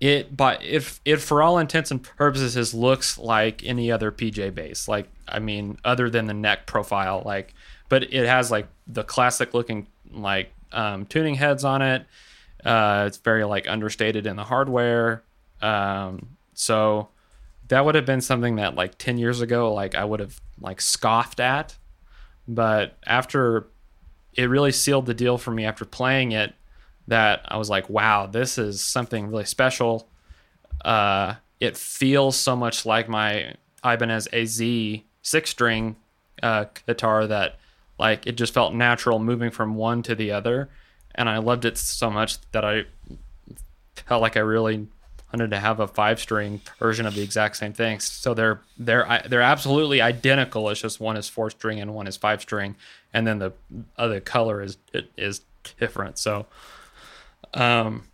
it 0.00 0.36
but 0.36 0.62
if 0.62 1.00
it 1.04 1.16
for 1.16 1.42
all 1.42 1.58
intents 1.58 1.90
and 1.90 2.02
purposes 2.02 2.74
looks 2.74 3.18
like 3.18 3.64
any 3.64 3.90
other 3.90 4.12
PJ 4.12 4.54
bass. 4.54 4.86
Like 4.86 5.08
I 5.26 5.40
mean, 5.40 5.78
other 5.84 6.10
than 6.10 6.26
the 6.26 6.34
neck 6.34 6.66
profile, 6.66 7.22
like 7.24 7.54
but 7.88 8.02
it 8.04 8.26
has 8.26 8.50
like 8.50 8.68
the 8.86 9.04
classic 9.04 9.54
looking 9.54 9.86
like 10.10 10.52
um, 10.72 11.06
tuning 11.06 11.34
heads 11.34 11.64
on 11.64 11.82
it. 11.82 12.06
Uh, 12.64 13.04
it's 13.06 13.18
very 13.18 13.44
like 13.44 13.68
understated 13.68 14.26
in 14.26 14.36
the 14.36 14.44
hardware. 14.44 15.22
Um, 15.62 16.36
so 16.54 17.08
that 17.68 17.84
would 17.84 17.94
have 17.94 18.06
been 18.06 18.20
something 18.20 18.56
that 18.56 18.74
like 18.74 18.98
10 18.98 19.18
years 19.18 19.40
ago 19.40 19.72
like 19.72 19.94
I 19.94 20.04
would 20.04 20.20
have 20.20 20.40
like 20.60 20.80
scoffed 20.80 21.40
at. 21.40 21.76
But 22.48 22.96
after 23.06 23.66
it 24.34 24.44
really 24.44 24.72
sealed 24.72 25.06
the 25.06 25.14
deal 25.14 25.38
for 25.38 25.50
me 25.50 25.64
after 25.64 25.84
playing 25.84 26.32
it 26.32 26.54
that 27.08 27.42
I 27.46 27.56
was 27.56 27.70
like, 27.70 27.88
wow, 27.88 28.26
this 28.26 28.58
is 28.58 28.82
something 28.82 29.28
really 29.28 29.44
special. 29.44 30.08
Uh, 30.84 31.34
it 31.60 31.76
feels 31.76 32.36
so 32.36 32.54
much 32.54 32.84
like 32.84 33.08
my 33.08 33.54
Ibanez 33.84 34.28
AZ 34.32 34.60
six 35.22 35.50
string 35.50 35.96
uh, 36.42 36.66
guitar 36.86 37.26
that 37.26 37.58
like 37.98 38.26
it 38.26 38.36
just 38.36 38.52
felt 38.52 38.74
natural 38.74 39.18
moving 39.18 39.50
from 39.50 39.74
one 39.74 40.02
to 40.02 40.14
the 40.14 40.30
other, 40.30 40.68
and 41.14 41.28
I 41.28 41.38
loved 41.38 41.64
it 41.64 41.78
so 41.78 42.10
much 42.10 42.38
that 42.52 42.64
I 42.64 42.84
felt 43.94 44.22
like 44.22 44.36
I 44.36 44.40
really 44.40 44.86
wanted 45.32 45.50
to 45.50 45.58
have 45.58 45.80
a 45.80 45.88
five 45.88 46.20
string 46.20 46.60
version 46.78 47.06
of 47.06 47.14
the 47.14 47.22
exact 47.22 47.56
same 47.56 47.72
thing. 47.72 48.00
So 48.00 48.34
they're 48.34 48.60
they're 48.78 49.22
they're 49.28 49.42
absolutely 49.42 50.00
identical. 50.00 50.68
It's 50.70 50.80
just 50.80 51.00
one 51.00 51.16
is 51.16 51.28
four 51.28 51.50
string 51.50 51.80
and 51.80 51.94
one 51.94 52.06
is 52.06 52.16
five 52.16 52.40
string, 52.42 52.76
and 53.12 53.26
then 53.26 53.38
the 53.38 53.52
other 53.96 54.20
color 54.20 54.62
is 54.62 54.76
is 55.16 55.40
different. 55.78 56.18
So, 56.18 56.46
um, 57.54 58.04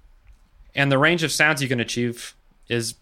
and 0.74 0.90
the 0.90 0.98
range 0.98 1.22
of 1.22 1.32
sounds 1.32 1.62
you 1.62 1.68
can 1.68 1.80
achieve 1.80 2.34
is 2.68 2.94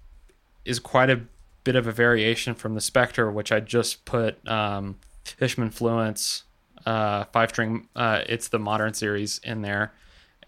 is 0.65 0.79
quite 0.79 1.11
a 1.11 1.21
bit 1.65 1.77
of 1.77 1.87
a 1.87 1.93
variation 1.93 2.55
from 2.55 2.75
the 2.75 2.81
Spectre, 2.81 3.31
which 3.31 3.53
I 3.53 3.61
just 3.61 4.05
put 4.05 4.47
um, 4.49 4.97
Fishman 5.25 5.71
Fluence 5.71 6.43
uh, 6.87 7.25
five 7.33 7.51
string. 7.51 7.89
Uh, 7.95 8.23
it's 8.27 8.49
the 8.49 8.59
modern 8.59 8.95
series 8.95 9.41
in 9.45 9.63
there, 9.63 9.93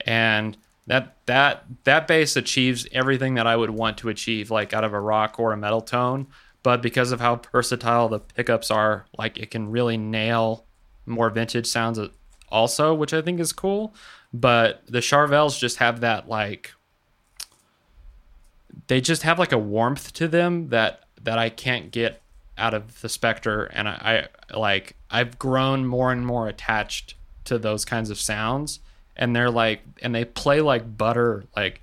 and 0.06 0.56
that 0.86 1.16
that 1.26 1.64
that 1.84 2.06
bass 2.06 2.36
achieves 2.36 2.86
everything 2.92 3.34
that 3.34 3.46
I 3.46 3.56
would 3.56 3.70
want 3.70 3.98
to 3.98 4.08
achieve, 4.08 4.50
like 4.50 4.72
out 4.72 4.84
of 4.84 4.92
a 4.92 5.00
rock 5.00 5.38
or 5.38 5.52
a 5.52 5.56
metal 5.56 5.80
tone. 5.80 6.26
But 6.62 6.80
because 6.80 7.10
of 7.10 7.20
how 7.20 7.40
versatile 7.50 8.08
the 8.08 8.20
pickups 8.20 8.70
are, 8.70 9.06
like 9.18 9.38
it 9.38 9.50
can 9.50 9.70
really 9.70 9.96
nail 9.96 10.64
more 11.06 11.30
vintage 11.30 11.66
sounds 11.66 11.98
also, 12.48 12.94
which 12.94 13.12
I 13.12 13.22
think 13.22 13.40
is 13.40 13.52
cool. 13.52 13.94
But 14.32 14.82
the 14.86 15.00
Charvels 15.00 15.58
just 15.58 15.78
have 15.78 16.00
that 16.00 16.28
like 16.28 16.72
they 18.86 19.00
just 19.00 19.22
have 19.22 19.38
like 19.38 19.52
a 19.52 19.58
warmth 19.58 20.12
to 20.14 20.28
them 20.28 20.68
that 20.68 21.04
that 21.22 21.38
I 21.38 21.48
can't 21.48 21.90
get 21.90 22.20
out 22.58 22.74
of 22.74 23.00
the 23.00 23.08
Spectre, 23.08 23.64
and 23.64 23.88
I, 23.88 24.28
I 24.52 24.56
like 24.56 24.96
I've 25.12 25.38
grown 25.38 25.86
more 25.86 26.10
and 26.10 26.26
more 26.26 26.48
attached 26.48 27.14
to 27.44 27.58
those 27.58 27.84
kinds 27.84 28.08
of 28.10 28.18
sounds, 28.18 28.80
and 29.14 29.36
they're 29.36 29.50
like 29.50 29.82
and 30.00 30.14
they 30.14 30.24
play 30.24 30.60
like 30.60 30.96
butter. 30.96 31.44
Like 31.54 31.82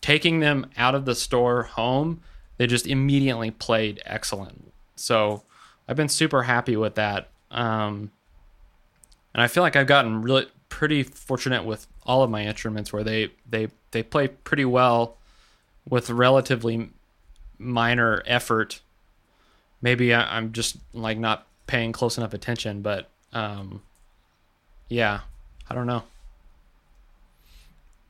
taking 0.00 0.40
them 0.40 0.70
out 0.76 0.94
of 0.94 1.04
the 1.04 1.14
store 1.14 1.62
home, 1.62 2.20
they 2.58 2.66
just 2.66 2.86
immediately 2.86 3.52
played 3.52 4.02
excellent. 4.04 4.72
So 4.96 5.44
I've 5.88 5.96
been 5.96 6.08
super 6.08 6.42
happy 6.42 6.76
with 6.76 6.96
that. 6.96 7.28
Um, 7.50 8.10
and 9.32 9.42
I 9.42 9.46
feel 9.46 9.62
like 9.62 9.76
I've 9.76 9.86
gotten 9.86 10.22
really 10.22 10.46
pretty 10.68 11.04
fortunate 11.04 11.64
with 11.64 11.86
all 12.04 12.22
of 12.22 12.30
my 12.30 12.44
instruments 12.44 12.92
where 12.92 13.04
they 13.04 13.30
they 13.48 13.68
they 13.92 14.02
play 14.02 14.28
pretty 14.28 14.64
well 14.64 15.18
with 15.88 16.10
relatively 16.10 16.90
minor 17.58 18.22
effort. 18.26 18.80
Maybe 19.80 20.12
I, 20.12 20.36
I'm 20.36 20.52
just 20.52 20.78
like 20.92 21.18
not 21.18 21.46
paying 21.66 21.92
close 21.92 22.16
enough 22.18 22.34
attention, 22.34 22.82
but 22.82 23.10
um, 23.32 23.82
yeah, 24.88 25.20
I 25.68 25.74
don't 25.74 25.86
know. 25.86 26.04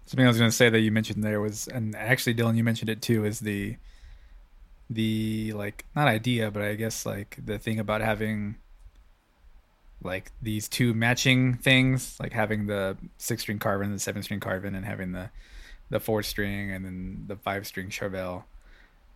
Something 0.06 0.24
I 0.24 0.28
was 0.28 0.38
going 0.38 0.50
to 0.50 0.56
say 0.56 0.68
that 0.68 0.80
you 0.80 0.92
mentioned 0.92 1.24
there 1.24 1.40
was, 1.40 1.66
and 1.66 1.96
actually, 1.96 2.34
Dylan, 2.34 2.56
you 2.56 2.62
mentioned 2.62 2.90
it 2.90 3.02
too, 3.02 3.24
is 3.24 3.40
the 3.40 3.76
the 4.88 5.52
like 5.54 5.84
not 5.96 6.06
idea, 6.06 6.50
but 6.50 6.62
I 6.62 6.74
guess 6.74 7.04
like 7.04 7.38
the 7.44 7.58
thing 7.58 7.80
about 7.80 8.00
having 8.02 8.56
like 10.02 10.30
these 10.40 10.68
two 10.68 10.94
matching 10.94 11.54
things, 11.54 12.16
like 12.20 12.32
having 12.32 12.66
the 12.66 12.96
six 13.18 13.42
string 13.42 13.58
Carvin, 13.58 13.92
the 13.92 13.98
seven 13.98 14.22
string 14.22 14.40
Carvin, 14.40 14.74
and 14.74 14.84
having 14.84 15.12
the 15.12 15.30
the 15.90 16.00
four 16.00 16.22
string 16.22 16.70
and 16.70 16.84
then 16.84 17.24
the 17.26 17.36
five 17.36 17.66
string 17.66 17.88
Charvel. 17.88 18.44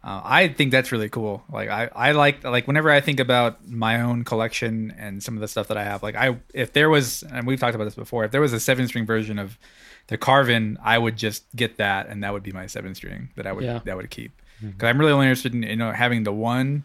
Uh, 0.02 0.20
I 0.24 0.48
think 0.48 0.70
that's 0.70 0.92
really 0.92 1.10
cool. 1.10 1.42
Like 1.52 1.68
I, 1.68 1.90
I 1.94 2.12
like 2.12 2.42
like 2.42 2.66
whenever 2.66 2.90
I 2.90 3.00
think 3.02 3.20
about 3.20 3.68
my 3.68 4.00
own 4.00 4.24
collection 4.24 4.94
and 4.98 5.22
some 5.22 5.34
of 5.34 5.40
the 5.42 5.48
stuff 5.48 5.68
that 5.68 5.76
I 5.76 5.84
have. 5.84 6.02
Like 6.02 6.14
I, 6.16 6.36
if 6.54 6.72
there 6.72 6.88
was, 6.88 7.22
and 7.22 7.46
we've 7.46 7.60
talked 7.60 7.74
about 7.74 7.84
this 7.84 7.94
before, 7.94 8.24
if 8.24 8.30
there 8.30 8.40
was 8.40 8.54
a 8.54 8.60
seven 8.60 8.88
string 8.88 9.04
version 9.04 9.38
of 9.38 9.58
the 10.06 10.16
Carvin, 10.16 10.78
I 10.82 10.96
would 10.96 11.16
just 11.18 11.44
get 11.54 11.76
that, 11.76 12.08
and 12.08 12.24
that 12.24 12.32
would 12.32 12.42
be 12.42 12.50
my 12.52 12.66
seven 12.66 12.94
string 12.94 13.28
that 13.36 13.46
I 13.46 13.52
would 13.52 13.64
Yeah. 13.64 13.80
that 13.84 13.96
would 13.96 14.08
keep. 14.10 14.32
Because 14.62 14.88
I'm 14.88 14.98
really 14.98 15.12
only 15.12 15.26
interested 15.26 15.54
in 15.54 15.62
you 15.64 15.76
know 15.76 15.92
having 15.92 16.24
the 16.24 16.32
one, 16.32 16.84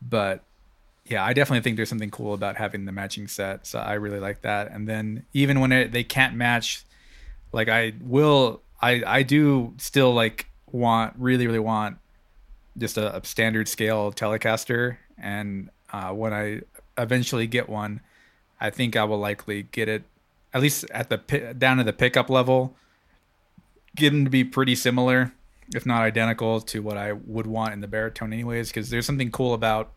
but 0.00 0.42
yeah, 1.04 1.24
I 1.24 1.32
definitely 1.32 1.62
think 1.62 1.76
there's 1.76 1.88
something 1.88 2.10
cool 2.10 2.34
about 2.34 2.56
having 2.56 2.84
the 2.86 2.92
matching 2.92 3.28
set. 3.28 3.66
So 3.66 3.78
I 3.78 3.94
really 3.94 4.20
like 4.20 4.42
that. 4.42 4.70
And 4.70 4.86
then 4.86 5.24
even 5.32 5.60
when 5.60 5.72
it, 5.72 5.92
they 5.92 6.04
can't 6.04 6.34
match, 6.34 6.84
like 7.52 7.68
I 7.68 7.92
will, 8.00 8.60
I 8.80 9.02
I 9.06 9.22
do 9.22 9.74
still 9.78 10.12
like 10.12 10.46
want 10.70 11.14
really 11.18 11.46
really 11.46 11.58
want 11.58 11.96
just 12.78 12.96
a, 12.96 13.16
a 13.16 13.24
standard 13.24 13.68
scale 13.68 14.12
Telecaster. 14.12 14.96
And 15.18 15.70
uh, 15.92 16.10
when 16.10 16.32
I 16.32 16.62
eventually 16.96 17.46
get 17.46 17.68
one, 17.68 18.00
I 18.60 18.70
think 18.70 18.96
I 18.96 19.04
will 19.04 19.18
likely 19.18 19.64
get 19.64 19.88
it 19.88 20.04
at 20.52 20.62
least 20.62 20.84
at 20.90 21.10
the 21.10 21.54
down 21.56 21.76
to 21.76 21.84
the 21.84 21.92
pickup 21.92 22.30
level, 22.30 22.74
get 23.96 24.10
them 24.10 24.24
to 24.24 24.30
be 24.30 24.44
pretty 24.44 24.74
similar, 24.74 25.32
if 25.74 25.84
not 25.84 26.02
identical, 26.02 26.60
to 26.62 26.80
what 26.80 26.96
I 26.96 27.12
would 27.12 27.46
want 27.46 27.72
in 27.72 27.80
the 27.80 27.88
baritone, 27.88 28.32
anyways. 28.32 28.68
Because 28.68 28.90
there's 28.90 29.06
something 29.06 29.30
cool 29.30 29.54
about 29.54 29.92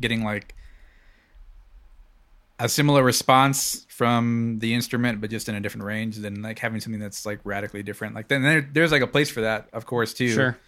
getting 0.00 0.24
like 0.24 0.54
a 2.58 2.68
similar 2.68 3.02
response 3.02 3.86
from 3.88 4.58
the 4.60 4.74
instrument, 4.74 5.20
but 5.20 5.30
just 5.30 5.48
in 5.48 5.54
a 5.54 5.60
different 5.60 5.84
range 5.84 6.16
than 6.16 6.42
like 6.42 6.58
having 6.58 6.80
something 6.80 7.00
that's 7.00 7.26
like 7.26 7.40
radically 7.44 7.82
different. 7.82 8.14
Like 8.14 8.28
then 8.28 8.42
there, 8.42 8.68
there's 8.72 8.92
like 8.92 9.02
a 9.02 9.06
place 9.06 9.30
for 9.30 9.42
that, 9.42 9.68
of 9.72 9.86
course, 9.86 10.14
too. 10.14 10.30
Sure. 10.30 10.58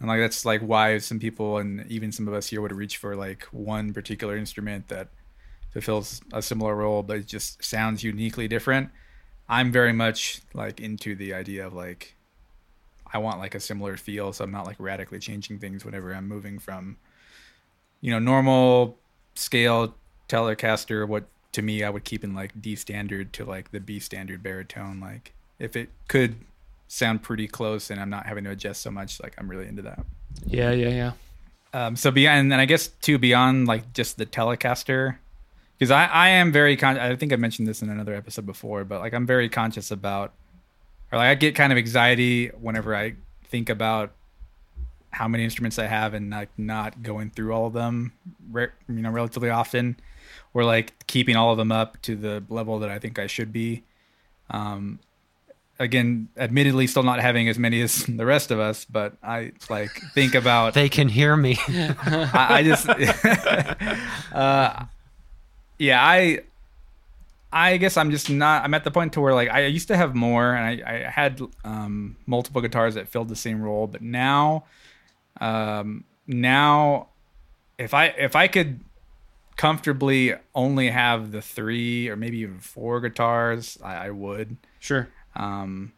And 0.00 0.08
like 0.08 0.20
that's 0.20 0.44
like 0.44 0.60
why 0.60 0.98
some 0.98 1.18
people 1.18 1.58
and 1.58 1.86
even 1.90 2.12
some 2.12 2.28
of 2.28 2.34
us 2.34 2.48
here 2.48 2.60
would 2.60 2.72
reach 2.72 2.98
for 2.98 3.16
like 3.16 3.44
one 3.44 3.92
particular 3.92 4.36
instrument 4.36 4.88
that 4.88 5.08
fulfills 5.72 6.20
a 6.32 6.42
similar 6.42 6.74
role, 6.74 7.02
but 7.02 7.18
it 7.18 7.26
just 7.26 7.62
sounds 7.64 8.02
uniquely 8.02 8.48
different. 8.48 8.90
I'm 9.48 9.72
very 9.72 9.92
much 9.92 10.40
like 10.54 10.80
into 10.80 11.14
the 11.14 11.34
idea 11.34 11.66
of 11.66 11.72
like 11.72 12.14
I 13.12 13.18
want 13.18 13.38
like 13.38 13.54
a 13.54 13.60
similar 13.60 13.96
feel, 13.96 14.32
so 14.32 14.44
I'm 14.44 14.50
not 14.50 14.66
like 14.66 14.76
radically 14.78 15.18
changing 15.18 15.58
things 15.58 15.84
whenever 15.84 16.12
I'm 16.12 16.28
moving 16.28 16.58
from 16.58 16.96
you 18.00 18.10
know 18.10 18.18
normal 18.18 18.98
scale 19.34 19.94
Telecaster. 20.28 21.08
What 21.08 21.24
to 21.52 21.62
me 21.62 21.84
I 21.84 21.90
would 21.90 22.04
keep 22.04 22.24
in 22.24 22.34
like 22.34 22.60
D 22.60 22.76
standard 22.76 23.32
to 23.34 23.44
like 23.44 23.70
the 23.70 23.80
B 23.80 23.98
standard 23.98 24.42
baritone. 24.42 25.00
Like 25.00 25.32
if 25.58 25.76
it 25.76 25.88
could 26.08 26.36
sound 26.88 27.22
pretty 27.22 27.48
close 27.48 27.90
and 27.90 28.00
I'm 28.00 28.10
not 28.10 28.26
having 28.26 28.44
to 28.44 28.50
adjust 28.50 28.82
so 28.82 28.90
much, 28.90 29.20
like 29.22 29.34
I'm 29.38 29.48
really 29.48 29.66
into 29.66 29.82
that. 29.82 30.04
Yeah, 30.44 30.70
yeah, 30.70 30.88
yeah. 30.88 31.12
Um, 31.72 31.96
so 31.96 32.10
beyond, 32.10 32.52
and 32.52 32.60
I 32.60 32.64
guess 32.64 32.88
too 32.88 33.18
beyond 33.18 33.66
like 33.66 33.92
just 33.92 34.16
the 34.18 34.26
Telecaster, 34.26 35.18
because 35.78 35.90
I 35.90 36.06
I 36.06 36.28
am 36.28 36.52
very 36.52 36.76
con. 36.76 36.98
I 36.98 37.14
think 37.16 37.32
I 37.32 37.36
mentioned 37.36 37.68
this 37.68 37.82
in 37.82 37.90
another 37.90 38.14
episode 38.14 38.46
before, 38.46 38.84
but 38.84 39.00
like 39.00 39.12
I'm 39.12 39.26
very 39.26 39.48
conscious 39.48 39.90
about, 39.90 40.32
or 41.12 41.18
like 41.18 41.28
I 41.28 41.34
get 41.34 41.54
kind 41.54 41.72
of 41.72 41.78
anxiety 41.78 42.48
whenever 42.48 42.94
I 42.96 43.16
think 43.50 43.68
about 43.68 44.12
how 45.10 45.28
many 45.28 45.44
instruments 45.44 45.78
I 45.78 45.86
have 45.86 46.14
and 46.14 46.30
like 46.30 46.50
not 46.56 47.02
going 47.02 47.30
through 47.30 47.52
all 47.52 47.66
of 47.66 47.72
them, 47.72 48.12
re- 48.50 48.68
you 48.88 49.02
know, 49.02 49.10
relatively 49.10 49.50
often, 49.50 49.98
or 50.54 50.64
like 50.64 51.06
keeping 51.06 51.36
all 51.36 51.52
of 51.52 51.58
them 51.58 51.72
up 51.72 52.00
to 52.02 52.16
the 52.16 52.42
level 52.48 52.78
that 52.78 52.90
I 52.90 52.98
think 52.98 53.18
I 53.18 53.26
should 53.26 53.52
be. 53.52 53.82
Um, 54.50 54.98
again, 55.78 56.28
admittedly, 56.36 56.86
still 56.86 57.02
not 57.02 57.20
having 57.20 57.48
as 57.48 57.58
many 57.58 57.80
as 57.82 58.04
the 58.04 58.26
rest 58.26 58.50
of 58.50 58.58
us, 58.58 58.84
but 58.84 59.14
I 59.22 59.52
like 59.68 59.90
think 60.14 60.34
about 60.34 60.74
They 60.74 60.88
can 60.88 61.08
hear 61.08 61.36
me. 61.36 61.58
I, 61.68 62.46
I 62.50 62.62
just, 62.62 62.88
uh, 64.32 64.84
yeah, 65.78 66.04
I, 66.04 66.40
I 67.52 67.76
guess 67.76 67.96
I'm 67.96 68.10
just 68.10 68.28
not. 68.30 68.64
I'm 68.64 68.74
at 68.74 68.84
the 68.84 68.90
point 68.90 69.12
to 69.14 69.20
where 69.20 69.34
like 69.34 69.48
I 69.48 69.66
used 69.66 69.88
to 69.88 69.96
have 69.96 70.14
more, 70.14 70.54
and 70.54 70.82
I, 70.84 71.06
I 71.06 71.10
had 71.10 71.40
um, 71.64 72.16
multiple 72.26 72.60
guitars 72.60 72.94
that 72.94 73.08
filled 73.08 73.28
the 73.28 73.36
same 73.36 73.62
role, 73.62 73.86
but 73.86 74.02
now, 74.02 74.64
um, 75.40 76.04
now, 76.26 77.08
if 77.78 77.94
I 77.94 78.06
if 78.06 78.34
I 78.36 78.48
could 78.48 78.80
comfortably 79.56 80.34
only 80.54 80.90
have 80.90 81.32
the 81.32 81.40
three 81.40 82.08
or 82.08 82.16
maybe 82.16 82.38
even 82.38 82.58
four 82.60 83.00
guitars, 83.00 83.78
I, 83.82 84.08
I 84.08 84.10
would 84.10 84.56
Sure. 84.80 85.08
Um 85.36 85.92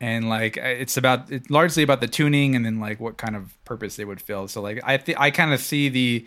and 0.00 0.28
like 0.30 0.56
it's 0.56 0.96
about 0.96 1.30
it's 1.30 1.50
largely 1.50 1.82
about 1.82 2.00
the 2.00 2.06
tuning 2.08 2.56
and 2.56 2.64
then 2.64 2.80
like 2.80 2.98
what 2.98 3.18
kind 3.18 3.36
of 3.36 3.62
purpose 3.64 3.96
they 3.96 4.04
would 4.04 4.18
fill 4.18 4.48
so 4.48 4.62
like 4.62 4.80
i 4.82 4.96
th- 4.96 5.18
i 5.20 5.30
kind 5.30 5.52
of 5.52 5.60
see 5.60 5.90
the 5.90 6.26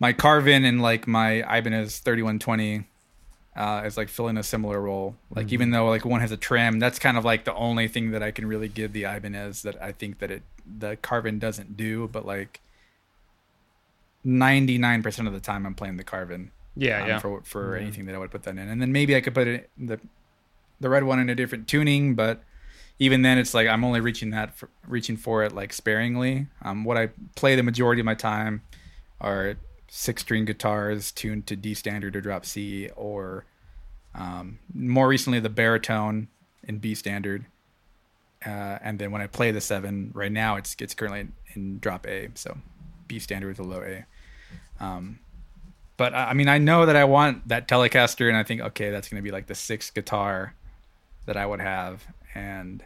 my 0.00 0.12
carvin 0.12 0.64
and 0.64 0.82
like 0.82 1.06
my 1.06 1.34
ibanez 1.56 1.98
3120 2.00 2.84
uh 3.56 3.82
as 3.84 3.96
like 3.96 4.08
filling 4.08 4.36
a 4.36 4.42
similar 4.42 4.80
role 4.80 5.14
like 5.36 5.52
even 5.52 5.70
though 5.70 5.88
like 5.88 6.04
one 6.04 6.20
has 6.20 6.32
a 6.32 6.36
trem 6.36 6.80
that's 6.80 6.98
kind 6.98 7.16
of 7.16 7.24
like 7.24 7.44
the 7.44 7.54
only 7.54 7.86
thing 7.86 8.10
that 8.10 8.24
i 8.24 8.32
can 8.32 8.44
really 8.44 8.66
give 8.66 8.92
the 8.92 9.04
ibanez 9.04 9.62
that 9.62 9.80
i 9.80 9.92
think 9.92 10.18
that 10.18 10.32
it 10.32 10.42
the 10.80 10.96
carvin 10.96 11.38
doesn't 11.38 11.76
do 11.76 12.08
but 12.08 12.26
like 12.26 12.60
99% 14.26 15.26
of 15.26 15.32
the 15.32 15.40
time 15.40 15.66
i'm 15.66 15.74
playing 15.74 15.96
the 15.96 16.04
carvin 16.04 16.50
Yeah, 16.74 17.02
um, 17.02 17.08
yeah. 17.08 17.18
for 17.20 17.42
for 17.44 17.76
anything 17.76 18.06
that 18.06 18.14
I 18.14 18.18
would 18.18 18.30
put 18.32 18.42
that 18.44 18.56
in. 18.56 18.58
And 18.68 18.80
then 18.82 18.90
maybe 18.90 19.14
I 19.14 19.20
could 19.20 19.34
put 19.34 19.46
it 19.46 19.70
the 19.78 20.00
the 20.84 20.90
red 20.90 21.04
one 21.04 21.18
in 21.18 21.30
a 21.30 21.34
different 21.34 21.66
tuning, 21.66 22.14
but 22.14 22.42
even 22.98 23.22
then 23.22 23.38
it's 23.38 23.54
like 23.54 23.66
I'm 23.66 23.84
only 23.84 24.00
reaching 24.00 24.28
that 24.32 24.54
for, 24.54 24.68
reaching 24.86 25.16
for 25.16 25.42
it 25.42 25.54
like 25.54 25.72
sparingly. 25.72 26.46
Um, 26.60 26.84
what 26.84 26.98
I 26.98 27.08
play 27.36 27.56
the 27.56 27.62
majority 27.62 28.00
of 28.00 28.04
my 28.04 28.14
time 28.14 28.60
are 29.18 29.56
six 29.88 30.20
string 30.20 30.44
guitars 30.44 31.10
tuned 31.10 31.46
to 31.46 31.56
D 31.56 31.72
standard 31.72 32.14
or 32.14 32.20
drop 32.20 32.44
C, 32.44 32.90
or 32.96 33.46
um, 34.14 34.58
more 34.74 35.08
recently 35.08 35.40
the 35.40 35.48
baritone 35.48 36.28
in 36.62 36.80
B 36.80 36.94
standard. 36.94 37.46
Uh, 38.44 38.76
and 38.82 38.98
then 38.98 39.10
when 39.10 39.22
I 39.22 39.26
play 39.26 39.52
the 39.52 39.62
seven, 39.62 40.10
right 40.12 40.30
now 40.30 40.56
it's 40.56 40.76
it's 40.78 40.92
currently 40.92 41.28
in, 41.54 41.78
drop 41.78 42.06
A, 42.06 42.28
so 42.34 42.58
B 43.08 43.18
standard 43.18 43.48
with 43.48 43.58
a 43.58 43.62
low 43.62 43.80
A. 43.80 44.04
Um, 44.84 45.18
but 45.96 46.12
I 46.12 46.34
mean, 46.34 46.48
I 46.48 46.58
know 46.58 46.84
that 46.84 46.94
I 46.94 47.04
want 47.04 47.48
that 47.48 47.68
Telecaster, 47.68 48.28
and 48.28 48.36
I 48.36 48.42
think 48.42 48.60
okay, 48.60 48.90
that's 48.90 49.08
going 49.08 49.16
to 49.16 49.24
be 49.24 49.30
like 49.30 49.46
the 49.46 49.54
sixth 49.54 49.94
guitar 49.94 50.52
that 51.26 51.36
I 51.36 51.46
would 51.46 51.60
have, 51.60 52.04
and 52.34 52.82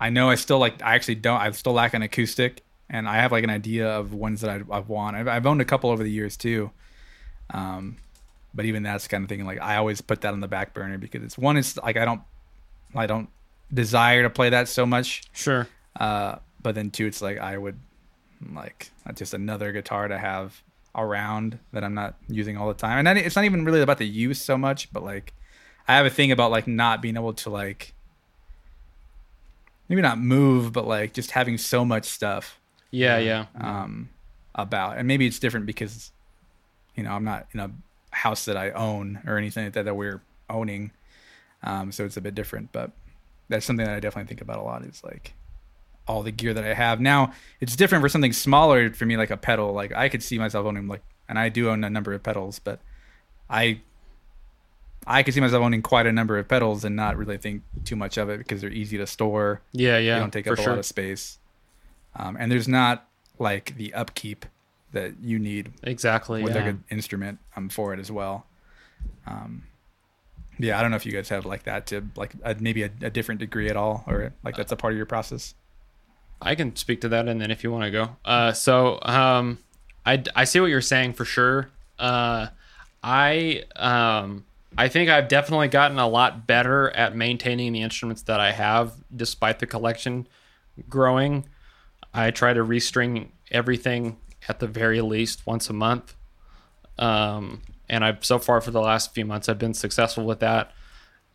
I 0.00 0.10
know 0.10 0.30
I 0.30 0.36
still 0.36 0.58
like. 0.58 0.82
I 0.82 0.94
actually 0.94 1.16
don't. 1.16 1.40
I 1.40 1.50
still 1.52 1.72
lack 1.72 1.94
an 1.94 2.02
acoustic, 2.02 2.62
and 2.88 3.08
I 3.08 3.16
have 3.16 3.32
like 3.32 3.44
an 3.44 3.50
idea 3.50 3.88
of 3.88 4.12
ones 4.12 4.40
that 4.42 4.50
I, 4.50 4.62
I 4.70 4.80
want. 4.80 5.16
I've, 5.16 5.28
I've 5.28 5.46
owned 5.46 5.60
a 5.60 5.64
couple 5.64 5.90
over 5.90 6.02
the 6.02 6.10
years 6.10 6.36
too, 6.36 6.70
um, 7.50 7.96
but 8.54 8.64
even 8.64 8.82
that's 8.82 9.08
kind 9.08 9.24
of 9.24 9.28
thing. 9.28 9.44
Like 9.44 9.60
I 9.60 9.76
always 9.76 10.00
put 10.00 10.20
that 10.22 10.32
on 10.32 10.40
the 10.40 10.48
back 10.48 10.74
burner 10.74 10.98
because 10.98 11.22
it's 11.22 11.36
one. 11.36 11.56
is 11.56 11.76
like 11.76 11.96
I 11.96 12.04
don't, 12.04 12.22
I 12.94 13.06
don't 13.06 13.28
desire 13.72 14.22
to 14.22 14.30
play 14.30 14.50
that 14.50 14.68
so 14.68 14.86
much. 14.86 15.22
Sure. 15.32 15.66
Uh, 15.98 16.36
but 16.62 16.74
then 16.74 16.90
two, 16.90 17.06
it's 17.06 17.22
like 17.22 17.38
I 17.38 17.58
would 17.58 17.78
like 18.52 18.90
just 19.14 19.34
another 19.34 19.72
guitar 19.72 20.08
to 20.08 20.18
have 20.18 20.62
around 20.94 21.58
that 21.72 21.84
I'm 21.84 21.94
not 21.94 22.16
using 22.28 22.56
all 22.56 22.68
the 22.68 22.74
time. 22.74 23.06
And 23.06 23.18
it's 23.18 23.36
not 23.36 23.44
even 23.44 23.64
really 23.64 23.80
about 23.80 23.98
the 23.98 24.06
use 24.06 24.40
so 24.40 24.56
much, 24.56 24.92
but 24.92 25.02
like 25.02 25.32
I 25.88 25.96
have 25.96 26.06
a 26.06 26.10
thing 26.10 26.30
about 26.30 26.50
like 26.50 26.66
not 26.68 27.00
being 27.02 27.16
able 27.16 27.32
to 27.32 27.50
like 27.50 27.94
maybe 29.88 30.02
not 30.02 30.18
move, 30.18 30.72
but 30.72 30.86
like 30.86 31.14
just 31.14 31.30
having 31.30 31.56
so 31.58 31.84
much 31.84 32.04
stuff 32.04 32.60
Yeah, 32.90 33.18
yeah. 33.18 33.46
um, 33.58 34.10
about. 34.54 34.98
And 34.98 35.08
maybe 35.08 35.26
it's 35.26 35.38
different 35.38 35.66
because 35.66 36.12
you 36.94 37.02
know 37.02 37.12
I'm 37.12 37.24
not 37.24 37.46
in 37.52 37.60
a 37.60 37.70
house 38.10 38.44
that 38.44 38.56
I 38.56 38.70
own 38.72 39.20
or 39.26 39.38
anything 39.38 39.64
like 39.64 39.72
that 39.74 39.86
that 39.86 39.94
we're 39.96 40.20
owning, 40.50 40.90
um, 41.62 41.90
so 41.92 42.04
it's 42.04 42.16
a 42.16 42.20
bit 42.20 42.34
different. 42.34 42.70
But 42.72 42.92
that's 43.48 43.64
something 43.64 43.86
that 43.86 43.94
I 43.94 44.00
definitely 44.00 44.28
think 44.28 44.42
about 44.42 44.58
a 44.58 44.62
lot. 44.62 44.84
Is 44.84 45.02
like 45.02 45.32
all 46.06 46.22
the 46.22 46.32
gear 46.32 46.54
that 46.54 46.64
I 46.64 46.74
have 46.74 47.00
now. 47.00 47.32
It's 47.60 47.76
different 47.76 48.02
for 48.02 48.08
something 48.08 48.32
smaller 48.32 48.92
for 48.92 49.06
me, 49.06 49.16
like 49.16 49.30
a 49.30 49.36
pedal. 49.36 49.72
Like 49.72 49.92
I 49.94 50.08
could 50.08 50.22
see 50.22 50.38
myself 50.38 50.66
owning 50.66 50.86
like, 50.88 51.02
and 51.28 51.38
I 51.38 51.48
do 51.48 51.70
own 51.70 51.82
a 51.84 51.90
number 51.90 52.12
of 52.12 52.22
pedals, 52.22 52.58
but 52.58 52.80
I. 53.48 53.80
I 55.08 55.22
could 55.22 55.34
see 55.34 55.40
myself 55.40 55.62
owning 55.62 55.82
quite 55.82 56.06
a 56.06 56.12
number 56.12 56.38
of 56.38 56.46
pedals 56.48 56.84
and 56.84 56.94
not 56.94 57.16
really 57.16 57.38
think 57.38 57.62
too 57.84 57.96
much 57.96 58.18
of 58.18 58.28
it 58.28 58.38
because 58.38 58.60
they're 58.60 58.70
easy 58.70 58.98
to 58.98 59.06
store 59.06 59.62
Yeah, 59.72 59.98
yeah. 59.98 60.14
they 60.14 60.20
don't 60.20 60.32
take 60.32 60.46
up 60.46 60.58
a 60.58 60.62
sure. 60.62 60.72
lot 60.72 60.78
of 60.78 60.86
space 60.86 61.38
um, 62.16 62.36
and 62.38 62.52
there's 62.52 62.68
not 62.68 63.08
like 63.38 63.76
the 63.76 63.94
upkeep 63.94 64.44
that 64.92 65.14
you 65.22 65.38
need 65.38 65.72
Exactly. 65.82 66.42
with 66.42 66.54
yeah. 66.54 66.60
like 66.62 66.70
an 66.70 66.84
instrument 66.90 67.38
um, 67.56 67.68
for 67.68 67.94
it 67.94 68.00
as 68.00 68.10
well 68.12 68.46
um, 69.26 69.62
yeah 70.58 70.78
i 70.78 70.82
don't 70.82 70.90
know 70.90 70.96
if 70.96 71.06
you 71.06 71.12
guys 71.12 71.28
have 71.28 71.46
like 71.46 71.62
that 71.64 71.86
to 71.86 72.04
like 72.16 72.34
a, 72.42 72.54
maybe 72.60 72.82
a, 72.82 72.90
a 73.02 73.10
different 73.10 73.38
degree 73.40 73.68
at 73.68 73.76
all 73.76 74.04
or 74.06 74.32
like 74.44 74.56
that's 74.56 74.72
a 74.72 74.76
part 74.76 74.92
of 74.92 74.96
your 74.96 75.06
process 75.06 75.54
I 76.40 76.54
can 76.54 76.76
speak 76.76 77.00
to 77.00 77.08
that, 77.08 77.26
and 77.26 77.40
then 77.40 77.50
if 77.50 77.64
you 77.64 77.72
want 77.72 77.82
to 77.86 77.90
go. 77.90 78.10
Uh, 78.24 78.52
so 78.52 79.00
um, 79.02 79.58
I 80.06 80.22
I 80.36 80.44
see 80.44 80.60
what 80.60 80.66
you're 80.70 80.80
saying 80.80 81.14
for 81.14 81.24
sure. 81.24 81.68
Uh, 81.98 82.46
I 83.02 83.64
um, 83.74 84.44
I 84.78 84.86
think 84.86 85.10
I've 85.10 85.26
definitely 85.26 85.66
gotten 85.66 85.98
a 85.98 86.06
lot 86.06 86.46
better 86.46 86.88
at 86.90 87.16
maintaining 87.16 87.72
the 87.72 87.82
instruments 87.82 88.22
that 88.22 88.38
I 88.38 88.52
have, 88.52 88.92
despite 89.14 89.58
the 89.58 89.66
collection 89.66 90.28
growing. 90.88 91.46
I 92.14 92.30
try 92.30 92.52
to 92.52 92.64
restring 92.64 93.30
everything 93.50 94.18
at 94.48 94.60
the 94.60 94.68
very 94.68 95.00
least 95.00 95.48
once 95.48 95.68
a 95.68 95.72
month. 95.72 96.14
Um, 96.96 97.62
and 97.88 98.04
I've 98.04 98.24
so 98.24 98.38
far 98.38 98.60
for 98.60 98.70
the 98.70 98.80
last 98.80 99.12
few 99.14 99.24
months 99.24 99.48
I've 99.48 99.58
been 99.58 99.74
successful 99.74 100.24
with 100.24 100.38
that. 100.38 100.70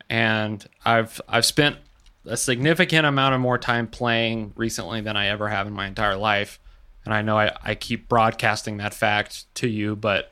And 0.08 0.66
I've 0.82 1.20
I've 1.28 1.44
spent 1.44 1.76
a 2.24 2.38
significant 2.38 3.04
amount 3.04 3.34
of 3.34 3.42
more 3.42 3.58
time 3.58 3.88
playing 3.88 4.54
recently 4.56 5.02
than 5.02 5.18
I 5.18 5.26
ever 5.26 5.50
have 5.50 5.66
in 5.66 5.74
my 5.74 5.86
entire 5.86 6.16
life. 6.16 6.58
And 7.04 7.12
I 7.12 7.20
know 7.20 7.38
I, 7.38 7.54
I 7.62 7.74
keep 7.74 8.08
broadcasting 8.08 8.78
that 8.78 8.94
fact 8.94 9.54
to 9.56 9.68
you, 9.68 9.96
but 9.96 10.30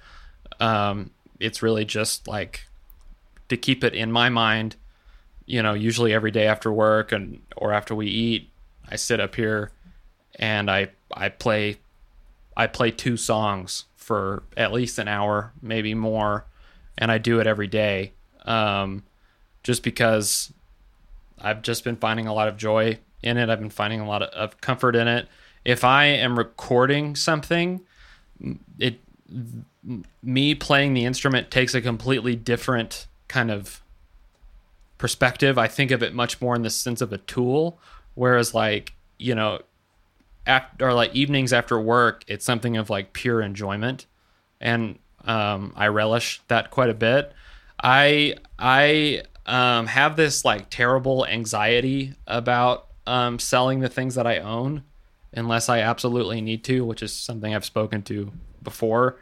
um, 0.60 1.10
it's 1.38 1.62
really 1.62 1.84
just 1.84 2.26
like 2.26 2.68
to 3.52 3.56
keep 3.58 3.84
it 3.84 3.94
in 3.94 4.10
my 4.10 4.30
mind, 4.30 4.76
you 5.44 5.62
know, 5.62 5.74
usually 5.74 6.14
every 6.14 6.30
day 6.30 6.46
after 6.46 6.72
work 6.72 7.12
and 7.12 7.42
or 7.56 7.72
after 7.72 7.94
we 7.94 8.06
eat, 8.06 8.50
I 8.88 8.96
sit 8.96 9.20
up 9.20 9.34
here 9.34 9.70
and 10.36 10.70
I 10.70 10.88
I 11.12 11.28
play 11.28 11.76
I 12.56 12.66
play 12.66 12.90
two 12.90 13.18
songs 13.18 13.84
for 13.94 14.42
at 14.56 14.72
least 14.72 14.98
an 14.98 15.06
hour, 15.06 15.52
maybe 15.60 15.94
more, 15.94 16.46
and 16.96 17.12
I 17.12 17.18
do 17.18 17.40
it 17.40 17.46
every 17.46 17.66
day. 17.68 18.12
Um, 18.46 19.04
just 19.62 19.82
because 19.82 20.52
I've 21.38 21.62
just 21.62 21.84
been 21.84 21.96
finding 21.96 22.26
a 22.26 22.34
lot 22.34 22.48
of 22.48 22.56
joy 22.56 22.98
in 23.22 23.36
it. 23.36 23.50
I've 23.50 23.60
been 23.60 23.70
finding 23.70 24.00
a 24.00 24.08
lot 24.08 24.22
of, 24.22 24.30
of 24.30 24.60
comfort 24.60 24.96
in 24.96 25.06
it. 25.08 25.28
If 25.64 25.84
I 25.84 26.06
am 26.06 26.38
recording 26.38 27.14
something, 27.14 27.82
it 28.78 28.98
me 30.22 30.54
playing 30.54 30.94
the 30.94 31.04
instrument 31.04 31.50
takes 31.50 31.74
a 31.74 31.80
completely 31.80 32.34
different 32.34 33.06
kind 33.32 33.50
of 33.50 33.82
perspective. 34.98 35.56
I 35.56 35.66
think 35.66 35.90
of 35.90 36.02
it 36.02 36.14
much 36.14 36.40
more 36.40 36.54
in 36.54 36.62
the 36.62 36.70
sense 36.70 37.00
of 37.00 37.12
a 37.12 37.18
tool, 37.18 37.80
whereas 38.14 38.54
like 38.54 38.92
you 39.18 39.34
know, 39.34 39.60
after 40.46 40.88
or 40.88 40.92
like 40.92 41.14
evenings 41.14 41.52
after 41.52 41.80
work, 41.80 42.24
it's 42.28 42.44
something 42.44 42.76
of 42.76 42.90
like 42.90 43.14
pure 43.14 43.40
enjoyment, 43.40 44.06
and 44.60 44.98
um, 45.24 45.72
I 45.76 45.88
relish 45.88 46.42
that 46.48 46.70
quite 46.70 46.90
a 46.90 46.94
bit. 46.94 47.32
I 47.82 48.34
I 48.58 49.22
um, 49.46 49.86
have 49.86 50.16
this 50.16 50.44
like 50.44 50.68
terrible 50.68 51.26
anxiety 51.26 52.14
about 52.26 52.88
um, 53.06 53.38
selling 53.38 53.80
the 53.80 53.88
things 53.88 54.14
that 54.14 54.26
I 54.26 54.38
own 54.38 54.84
unless 55.32 55.70
I 55.70 55.80
absolutely 55.80 56.42
need 56.42 56.62
to, 56.64 56.84
which 56.84 57.02
is 57.02 57.14
something 57.14 57.54
I've 57.54 57.64
spoken 57.64 58.02
to 58.02 58.30
before. 58.62 59.18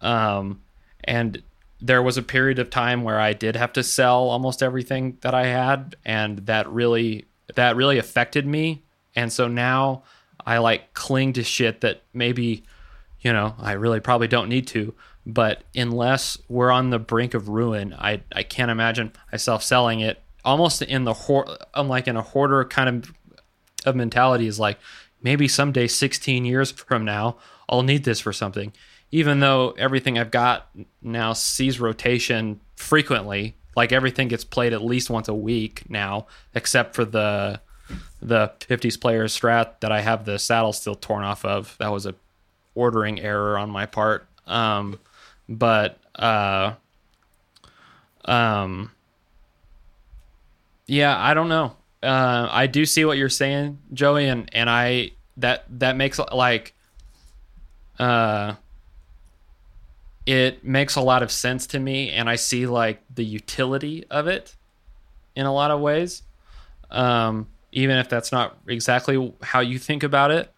Um, 0.00 0.62
and 1.04 1.40
there 1.84 2.02
was 2.02 2.16
a 2.16 2.22
period 2.22 2.58
of 2.58 2.70
time 2.70 3.02
where 3.02 3.20
I 3.20 3.34
did 3.34 3.56
have 3.56 3.74
to 3.74 3.82
sell 3.82 4.30
almost 4.30 4.62
everything 4.62 5.18
that 5.20 5.34
I 5.34 5.46
had, 5.46 5.96
and 6.04 6.38
that 6.46 6.66
really 6.70 7.26
that 7.54 7.76
really 7.76 7.98
affected 7.98 8.46
me. 8.46 8.84
And 9.14 9.30
so 9.30 9.48
now 9.48 10.04
I 10.46 10.58
like 10.58 10.94
cling 10.94 11.34
to 11.34 11.44
shit 11.44 11.82
that 11.82 12.02
maybe, 12.14 12.64
you 13.20 13.32
know, 13.34 13.54
I 13.58 13.72
really 13.72 14.00
probably 14.00 14.28
don't 14.28 14.48
need 14.48 14.66
to. 14.68 14.94
But 15.26 15.62
unless 15.74 16.38
we're 16.48 16.70
on 16.70 16.88
the 16.88 16.98
brink 16.98 17.34
of 17.34 17.48
ruin, 17.50 17.94
I 17.98 18.22
I 18.34 18.44
can't 18.44 18.70
imagine 18.70 19.12
myself 19.30 19.62
selling 19.62 20.00
it. 20.00 20.22
Almost 20.42 20.80
in 20.80 21.04
the 21.04 21.12
hoard, 21.12 21.48
I'm 21.74 21.88
like 21.88 22.08
in 22.08 22.16
a 22.16 22.22
hoarder 22.22 22.64
kind 22.64 22.88
of 22.88 23.14
of 23.84 23.94
mentality 23.94 24.46
is 24.46 24.58
like 24.58 24.78
maybe 25.22 25.48
someday 25.48 25.86
16 25.86 26.46
years 26.46 26.70
from 26.70 27.04
now 27.04 27.36
I'll 27.68 27.82
need 27.82 28.04
this 28.04 28.20
for 28.20 28.32
something. 28.32 28.72
Even 29.14 29.38
though 29.38 29.70
everything 29.78 30.18
I've 30.18 30.32
got 30.32 30.68
now 31.00 31.34
sees 31.34 31.78
rotation 31.78 32.58
frequently, 32.74 33.54
like 33.76 33.92
everything 33.92 34.26
gets 34.26 34.42
played 34.42 34.72
at 34.72 34.84
least 34.84 35.08
once 35.08 35.28
a 35.28 35.34
week 35.34 35.88
now, 35.88 36.26
except 36.52 36.96
for 36.96 37.04
the 37.04 37.60
the 38.20 38.50
50s 38.58 39.00
player 39.00 39.26
strat 39.26 39.78
that 39.82 39.92
I 39.92 40.00
have 40.00 40.24
the 40.24 40.36
saddle 40.36 40.72
still 40.72 40.96
torn 40.96 41.22
off 41.22 41.44
of. 41.44 41.76
That 41.78 41.92
was 41.92 42.06
a 42.06 42.16
ordering 42.74 43.20
error 43.20 43.56
on 43.56 43.70
my 43.70 43.86
part. 43.86 44.26
Um, 44.48 44.98
but 45.48 45.96
uh, 46.16 46.74
um, 48.24 48.90
yeah, 50.88 51.16
I 51.16 51.34
don't 51.34 51.48
know. 51.48 51.76
Uh, 52.02 52.48
I 52.50 52.66
do 52.66 52.84
see 52.84 53.04
what 53.04 53.16
you're 53.16 53.28
saying, 53.28 53.78
Joey, 53.92 54.26
and 54.26 54.52
and 54.52 54.68
I 54.68 55.12
that 55.36 55.66
that 55.78 55.96
makes 55.96 56.18
like 56.18 56.74
uh 58.00 58.54
it 60.26 60.64
makes 60.64 60.96
a 60.96 61.00
lot 61.00 61.22
of 61.22 61.30
sense 61.30 61.66
to 61.68 61.78
me 61.78 62.10
and 62.10 62.28
I 62.28 62.36
see 62.36 62.66
like 62.66 63.02
the 63.14 63.24
utility 63.24 64.04
of 64.10 64.26
it 64.26 64.56
in 65.36 65.46
a 65.46 65.52
lot 65.52 65.70
of 65.70 65.80
ways. 65.80 66.22
Um 66.90 67.48
even 67.72 67.98
if 67.98 68.08
that's 68.08 68.30
not 68.30 68.56
exactly 68.68 69.34
how 69.42 69.60
you 69.60 69.78
think 69.78 70.02
about 70.02 70.30
it. 70.30 70.52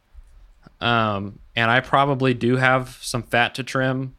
Um 0.80 1.38
and 1.54 1.70
I 1.70 1.80
probably 1.80 2.34
do 2.34 2.56
have 2.56 2.98
some 3.00 3.22
fat 3.22 3.54
to 3.56 3.62
trim, 3.62 4.14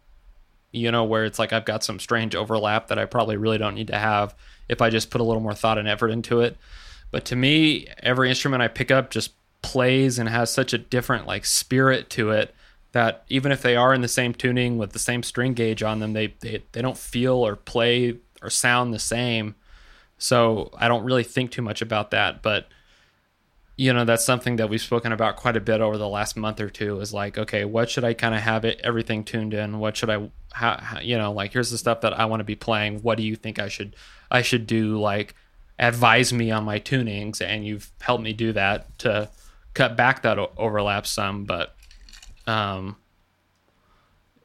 you 0.71 0.91
know, 0.91 1.03
where 1.03 1.25
it's 1.25 1.39
like 1.39 1.53
I've 1.53 1.65
got 1.65 1.83
some 1.83 1.99
strange 1.99 2.35
overlap 2.35 2.87
that 2.87 2.99
I 2.99 3.05
probably 3.05 3.37
really 3.37 3.57
don't 3.57 3.75
need 3.75 3.87
to 3.87 3.97
have 3.97 4.35
if 4.67 4.81
I 4.81 4.89
just 4.89 5.09
put 5.11 5.21
a 5.21 5.23
little 5.23 5.41
more 5.41 5.53
thought 5.53 5.77
and 5.77 5.87
effort 5.87 6.09
into 6.09 6.41
it. 6.41 6.57
But 7.11 7.25
to 7.25 7.35
me, 7.35 7.87
every 7.99 8.29
instrument 8.29 8.61
I 8.61 8.67
pick 8.67 8.91
up 8.91 9.11
just 9.11 9.31
plays 9.61 10.19
and 10.19 10.27
has 10.27 10.51
such 10.51 10.73
a 10.73 10.77
different 10.77 11.25
like 11.25 11.45
spirit 11.45 12.09
to 12.11 12.31
it 12.31 12.53
that 12.97 13.25
even 13.29 13.51
if 13.51 13.61
they 13.61 13.75
are 13.75 13.93
in 13.93 14.01
the 14.01 14.07
same 14.07 14.33
tuning 14.33 14.79
with 14.79 14.91
the 14.91 14.97
same 14.97 15.21
string 15.21 15.53
gauge 15.53 15.83
on 15.83 15.99
them, 15.99 16.13
they 16.13 16.33
they, 16.39 16.63
they 16.71 16.81
don't 16.81 16.97
feel 16.97 17.35
or 17.35 17.55
play 17.55 18.17
or 18.41 18.49
sound 18.49 18.91
the 18.91 18.99
same. 18.99 19.53
So 20.17 20.71
I 20.75 20.87
don't 20.87 21.03
really 21.03 21.23
think 21.23 21.51
too 21.51 21.61
much 21.61 21.83
about 21.83 22.09
that, 22.09 22.41
but 22.41 22.67
you 23.75 23.93
know 23.93 24.03
that's 24.03 24.25
something 24.25 24.55
that 24.55 24.67
we've 24.67 24.81
spoken 24.81 25.11
about 25.11 25.35
quite 25.35 25.55
a 25.55 25.61
bit 25.61 25.79
over 25.79 25.99
the 25.99 26.09
last 26.09 26.35
month 26.35 26.59
or 26.59 26.67
two 26.67 26.99
is 26.99 27.13
like 27.13 27.37
okay 27.37 27.63
what 27.63 27.91
should 27.91 28.03
i 28.03 28.11
kind 28.11 28.33
of 28.33 28.41
have 28.41 28.65
it 28.65 28.81
everything 28.83 29.23
tuned 29.23 29.53
in? 29.53 29.77
What 29.77 29.95
should 29.95 30.09
i 30.09 30.31
how, 30.51 30.77
how 30.81 30.99
you 30.99 31.15
know 31.15 31.31
like 31.31 31.53
here's 31.53 31.69
the 31.69 31.77
stuff 31.77 32.01
that 32.01 32.19
i 32.19 32.25
want 32.25 32.39
to 32.39 32.43
be 32.43 32.55
playing. 32.55 33.03
What 33.03 33.19
do 33.19 33.23
you 33.23 33.35
think 33.35 33.59
i 33.59 33.67
should 33.67 33.95
i 34.31 34.41
should 34.41 34.65
do 34.65 34.99
like 34.99 35.35
advise 35.77 36.33
me 36.33 36.49
on 36.49 36.63
my 36.63 36.79
tunings? 36.79 37.39
And 37.39 37.67
you've 37.67 37.91
helped 38.01 38.23
me 38.23 38.33
do 38.33 38.51
that 38.53 38.97
to 38.99 39.29
cut 39.75 39.95
back 39.95 40.23
that 40.23 40.39
o- 40.39 40.51
overlap 40.57 41.05
some 41.05 41.45
but 41.45 41.76
um 42.47 42.95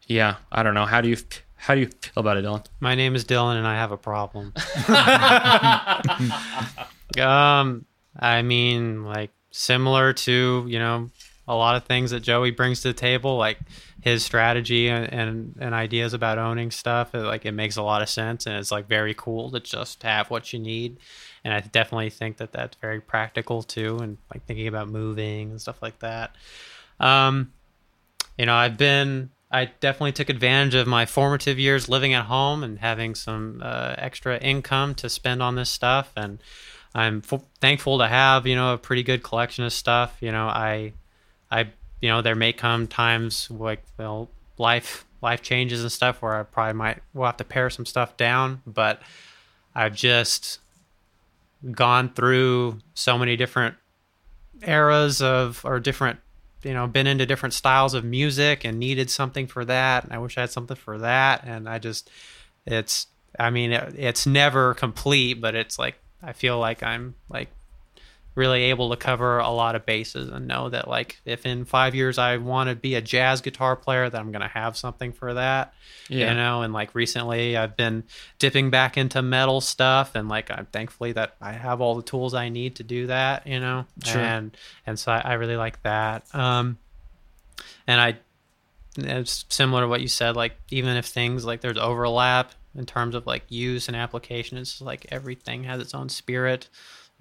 yeah 0.06 0.36
i 0.50 0.62
don't 0.62 0.74
know 0.74 0.84
how 0.84 1.00
do 1.00 1.08
you 1.08 1.16
how 1.56 1.74
do 1.74 1.80
you 1.80 1.86
feel 1.86 2.20
about 2.20 2.36
it 2.36 2.44
dylan 2.44 2.64
My 2.80 2.94
name 2.96 3.14
is 3.14 3.24
Dylan, 3.24 3.56
and 3.56 3.68
I 3.68 3.76
have 3.76 3.92
a 3.92 3.96
problem. 3.96 4.52
um, 7.24 7.84
I 8.18 8.42
mean, 8.42 9.04
like 9.04 9.30
similar 9.52 10.12
to 10.12 10.66
you 10.68 10.78
know 10.80 11.08
a 11.46 11.54
lot 11.54 11.76
of 11.76 11.84
things 11.84 12.10
that 12.10 12.20
Joey 12.20 12.50
brings 12.50 12.80
to 12.82 12.88
the 12.88 12.94
table, 12.94 13.36
like 13.36 13.58
his 14.00 14.24
strategy 14.24 14.88
and 14.88 15.12
and, 15.12 15.54
and 15.60 15.72
ideas 15.72 16.14
about 16.14 16.38
owning 16.38 16.72
stuff. 16.72 17.14
It, 17.14 17.18
like 17.18 17.46
it 17.46 17.52
makes 17.52 17.76
a 17.76 17.82
lot 17.82 18.02
of 18.02 18.08
sense, 18.08 18.46
and 18.46 18.56
it's 18.56 18.72
like 18.72 18.88
very 18.88 19.14
cool 19.14 19.52
to 19.52 19.60
just 19.60 20.02
have 20.02 20.30
what 20.30 20.52
you 20.52 20.58
need. 20.58 20.96
And 21.44 21.54
I 21.54 21.60
definitely 21.60 22.10
think 22.10 22.38
that 22.38 22.50
that's 22.50 22.76
very 22.76 23.00
practical 23.00 23.62
too, 23.62 23.98
and 23.98 24.18
like 24.34 24.44
thinking 24.46 24.66
about 24.66 24.88
moving 24.88 25.50
and 25.50 25.60
stuff 25.60 25.80
like 25.80 26.00
that. 26.00 26.34
Um, 26.98 27.52
you 28.38 28.46
know, 28.46 28.54
I've 28.54 28.78
been, 28.78 29.30
I 29.50 29.66
definitely 29.80 30.12
took 30.12 30.30
advantage 30.30 30.74
of 30.74 30.86
my 30.86 31.06
formative 31.06 31.58
years 31.58 31.88
living 31.88 32.14
at 32.14 32.24
home 32.24 32.64
and 32.64 32.78
having 32.78 33.14
some 33.14 33.60
uh, 33.62 33.94
extra 33.98 34.38
income 34.38 34.94
to 34.96 35.08
spend 35.08 35.42
on 35.42 35.54
this 35.54 35.70
stuff. 35.70 36.12
And 36.16 36.42
I'm 36.94 37.22
f- 37.30 37.42
thankful 37.60 37.98
to 37.98 38.08
have, 38.08 38.46
you 38.46 38.56
know, 38.56 38.74
a 38.74 38.78
pretty 38.78 39.02
good 39.02 39.22
collection 39.22 39.64
of 39.64 39.72
stuff. 39.72 40.16
You 40.20 40.32
know, 40.32 40.46
I, 40.46 40.92
I, 41.50 41.68
you 42.00 42.08
know, 42.08 42.22
there 42.22 42.34
may 42.34 42.52
come 42.52 42.86
times 42.86 43.50
like, 43.50 43.82
well, 43.98 44.30
life, 44.58 45.04
life 45.20 45.42
changes 45.42 45.82
and 45.82 45.92
stuff 45.92 46.22
where 46.22 46.34
I 46.34 46.42
probably 46.42 46.74
might, 46.74 47.02
will 47.12 47.26
have 47.26 47.36
to 47.36 47.44
pare 47.44 47.70
some 47.70 47.86
stuff 47.86 48.16
down, 48.16 48.62
but 48.66 49.02
I've 49.74 49.94
just 49.94 50.58
gone 51.70 52.08
through 52.08 52.78
so 52.94 53.18
many 53.18 53.36
different 53.36 53.76
eras 54.62 55.22
of, 55.22 55.60
or 55.64 55.78
different 55.78 56.18
you 56.62 56.72
know 56.72 56.86
been 56.86 57.06
into 57.06 57.26
different 57.26 57.54
styles 57.54 57.94
of 57.94 58.04
music 58.04 58.64
and 58.64 58.78
needed 58.78 59.10
something 59.10 59.46
for 59.46 59.64
that 59.64 60.04
and 60.04 60.12
i 60.12 60.18
wish 60.18 60.36
i 60.38 60.42
had 60.42 60.50
something 60.50 60.76
for 60.76 60.98
that 60.98 61.44
and 61.44 61.68
i 61.68 61.78
just 61.78 62.10
it's 62.66 63.06
i 63.38 63.50
mean 63.50 63.72
it, 63.72 63.94
it's 63.96 64.26
never 64.26 64.74
complete 64.74 65.40
but 65.40 65.54
it's 65.54 65.78
like 65.78 65.96
i 66.22 66.32
feel 66.32 66.58
like 66.58 66.82
i'm 66.82 67.14
like 67.28 67.48
really 68.34 68.64
able 68.64 68.88
to 68.90 68.96
cover 68.96 69.38
a 69.38 69.50
lot 69.50 69.74
of 69.74 69.84
bases 69.84 70.28
and 70.30 70.46
know 70.46 70.68
that 70.70 70.88
like 70.88 71.20
if 71.26 71.44
in 71.44 71.64
five 71.66 71.94
years 71.94 72.16
i 72.16 72.36
want 72.38 72.70
to 72.70 72.74
be 72.74 72.94
a 72.94 73.00
jazz 73.02 73.40
guitar 73.42 73.76
player 73.76 74.08
that 74.08 74.18
i'm 74.18 74.32
going 74.32 74.40
to 74.42 74.48
have 74.48 74.76
something 74.76 75.12
for 75.12 75.34
that 75.34 75.74
Yeah. 76.08 76.30
you 76.30 76.36
know 76.36 76.62
and 76.62 76.72
like 76.72 76.94
recently 76.94 77.56
i've 77.56 77.76
been 77.76 78.04
dipping 78.38 78.70
back 78.70 78.96
into 78.96 79.20
metal 79.20 79.60
stuff 79.60 80.14
and 80.14 80.28
like 80.30 80.50
i'm 80.50 80.66
thankfully 80.66 81.12
that 81.12 81.36
i 81.42 81.52
have 81.52 81.80
all 81.82 81.94
the 81.94 82.02
tools 82.02 82.32
i 82.32 82.48
need 82.48 82.76
to 82.76 82.82
do 82.82 83.06
that 83.08 83.46
you 83.46 83.60
know 83.60 83.84
Sure. 84.04 84.20
and 84.22 84.56
and 84.86 84.98
so 84.98 85.12
I, 85.12 85.18
I 85.24 85.32
really 85.34 85.56
like 85.56 85.82
that 85.82 86.24
um 86.34 86.78
and 87.86 88.00
i 88.00 88.16
it's 88.96 89.44
similar 89.48 89.82
to 89.82 89.88
what 89.88 90.00
you 90.00 90.08
said 90.08 90.36
like 90.36 90.54
even 90.70 90.96
if 90.96 91.06
things 91.06 91.44
like 91.44 91.60
there's 91.60 91.78
overlap 91.78 92.52
in 92.74 92.86
terms 92.86 93.14
of 93.14 93.26
like 93.26 93.42
use 93.50 93.88
and 93.88 93.96
application 93.96 94.56
it's 94.58 94.80
like 94.80 95.06
everything 95.10 95.64
has 95.64 95.80
its 95.80 95.94
own 95.94 96.08
spirit 96.08 96.68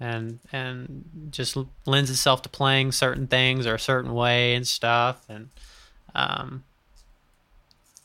and 0.02 0.40
and 0.50 1.04
just 1.30 1.56
lends 1.86 2.10
itself 2.10 2.42
to 2.42 2.48
playing 2.48 2.90
certain 2.90 3.26
things 3.28 3.66
or 3.66 3.76
a 3.76 3.78
certain 3.78 4.12
way 4.12 4.54
and 4.54 4.66
stuff 4.66 5.24
and 5.28 5.48
um 6.14 6.64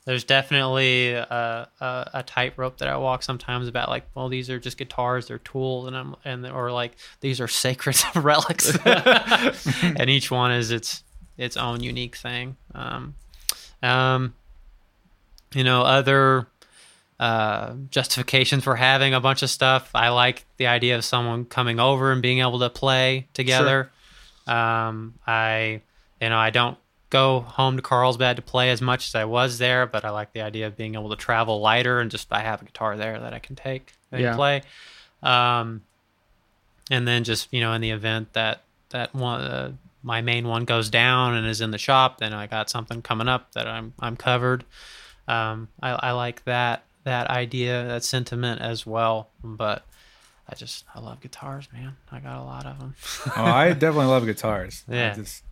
there's 0.06 0.24
definitely 0.24 1.12
a, 1.12 1.68
a, 1.82 2.10
a 2.14 2.24
tightrope 2.24 2.78
that 2.78 2.88
I 2.88 2.96
walk 2.96 3.24
sometimes 3.24 3.68
about 3.68 3.90
like, 3.90 4.06
well, 4.16 4.30
these 4.30 4.50
are 4.50 4.58
just 4.58 4.78
guitars, 4.78 5.28
they're 5.28 5.38
tools, 5.40 5.86
and 5.86 5.98
I'm 5.98 6.16
and 6.24 6.48
or 6.48 6.72
like 6.72 6.94
these 7.20 7.42
are 7.42 7.48
sacred 7.50 8.02
relics, 8.16 8.74
and 8.86 10.10
each 10.10 10.32
one 10.32 10.54
is 10.54 10.72
its 10.72 11.04
its 11.38 11.58
own 11.58 11.84
unique 11.84 12.16
thing. 12.16 12.56
Um, 12.74 13.16
um, 13.84 14.34
you 15.54 15.66
know, 15.66 15.82
other 15.82 16.48
uh, 17.20 17.74
justifications 17.90 18.64
for 18.64 18.76
having 18.76 19.14
a 19.14 19.20
bunch 19.20 19.42
of 19.42 19.50
stuff. 19.50 19.90
I 19.96 20.10
like 20.10 20.46
the 20.58 20.68
idea 20.68 20.96
of 20.98 21.04
someone 21.04 21.46
coming 21.46 21.80
over 21.80 22.12
and 22.12 22.22
being 22.22 22.40
able 22.40 22.60
to 22.60 22.70
play 22.70 23.28
together. 23.34 23.92
Um, 24.46 25.16
I, 25.26 25.82
you 26.22 26.30
know, 26.30 26.38
I 26.38 26.52
don't 26.52 26.78
go 27.10 27.40
home 27.40 27.76
to 27.78 27.82
Carlsbad 27.82 28.36
to 28.36 28.42
play 28.42 28.70
as 28.70 28.82
much 28.82 29.08
as 29.08 29.16
I 29.16 29.26
was 29.26 29.58
there, 29.58 29.86
but 29.88 30.06
I 30.06 30.10
like 30.12 30.34
the 30.34 30.42
idea 30.42 30.68
of 30.68 30.78
being 30.78 30.96
able 30.96 31.10
to 31.10 31.16
travel 31.16 31.60
lighter 31.60 32.00
and 32.00 32.12
just 32.12 32.32
I 32.32 32.42
have 32.42 32.62
a 32.62 32.66
guitar 32.66 32.98
there 32.98 33.20
that 33.20 33.34
I 33.34 33.40
can 33.40 33.56
take 33.56 33.94
and 34.12 34.22
Yeah. 34.22 34.36
play. 34.36 34.62
Um, 35.24 35.84
and 36.92 37.08
then 37.08 37.24
just 37.24 37.52
you 37.52 37.60
know, 37.60 37.74
in 37.74 37.82
the 37.82 37.92
event 37.92 38.34
that 38.34 38.62
that 38.90 39.14
one 39.14 39.42
uh, 39.42 39.72
my 40.04 40.22
main 40.22 40.48
one 40.48 40.64
goes 40.66 40.90
down 40.90 41.36
and 41.36 41.48
is 41.48 41.62
in 41.62 41.72
the 41.72 41.78
shop, 41.78 42.20
then 42.20 42.34
I 42.34 42.48
got 42.48 42.70
something 42.70 43.02
coming 43.02 43.28
up 43.28 43.52
that 43.54 43.68
I'm 43.68 43.94
I'm 44.00 44.16
covered. 44.16 44.64
Um, 45.28 45.68
I, 45.82 45.90
I 45.92 46.12
like 46.12 46.46
that 46.46 46.84
that 47.08 47.30
idea, 47.30 47.86
that 47.88 48.04
sentiment 48.04 48.62
as 48.62 48.86
well. 48.86 49.30
But 49.44 49.84
I 50.48 50.56
just 50.56 50.86
I 50.94 51.00
love 51.00 51.20
guitars, 51.22 51.68
man. 51.74 51.96
I 52.12 52.20
got 52.20 52.38
a 52.40 52.44
lot 52.44 52.66
of 52.66 52.80
them. 52.80 52.96
oh, 53.36 53.44
I 53.44 53.74
definitely 53.74 54.06
love 54.06 54.26
guitars. 54.26 54.84
I 54.90 54.94
Yeah. 54.96 55.14
just- 55.16 55.44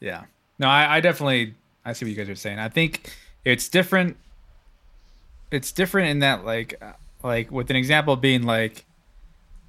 yeah. 0.00 0.24
No, 0.58 0.68
I, 0.68 0.96
I 0.96 1.00
definitely 1.00 1.54
I 1.84 1.92
see 1.92 2.04
what 2.04 2.10
you 2.10 2.16
guys 2.16 2.28
are 2.28 2.34
saying. 2.34 2.58
I 2.58 2.68
think 2.68 3.12
it's 3.44 3.68
different. 3.68 4.16
It's 5.50 5.70
different 5.72 6.08
in 6.10 6.18
that 6.20 6.44
like 6.44 6.74
uh, 6.82 6.92
like 7.22 7.50
with 7.50 7.70
an 7.70 7.76
example 7.76 8.16
being 8.16 8.42
like 8.44 8.84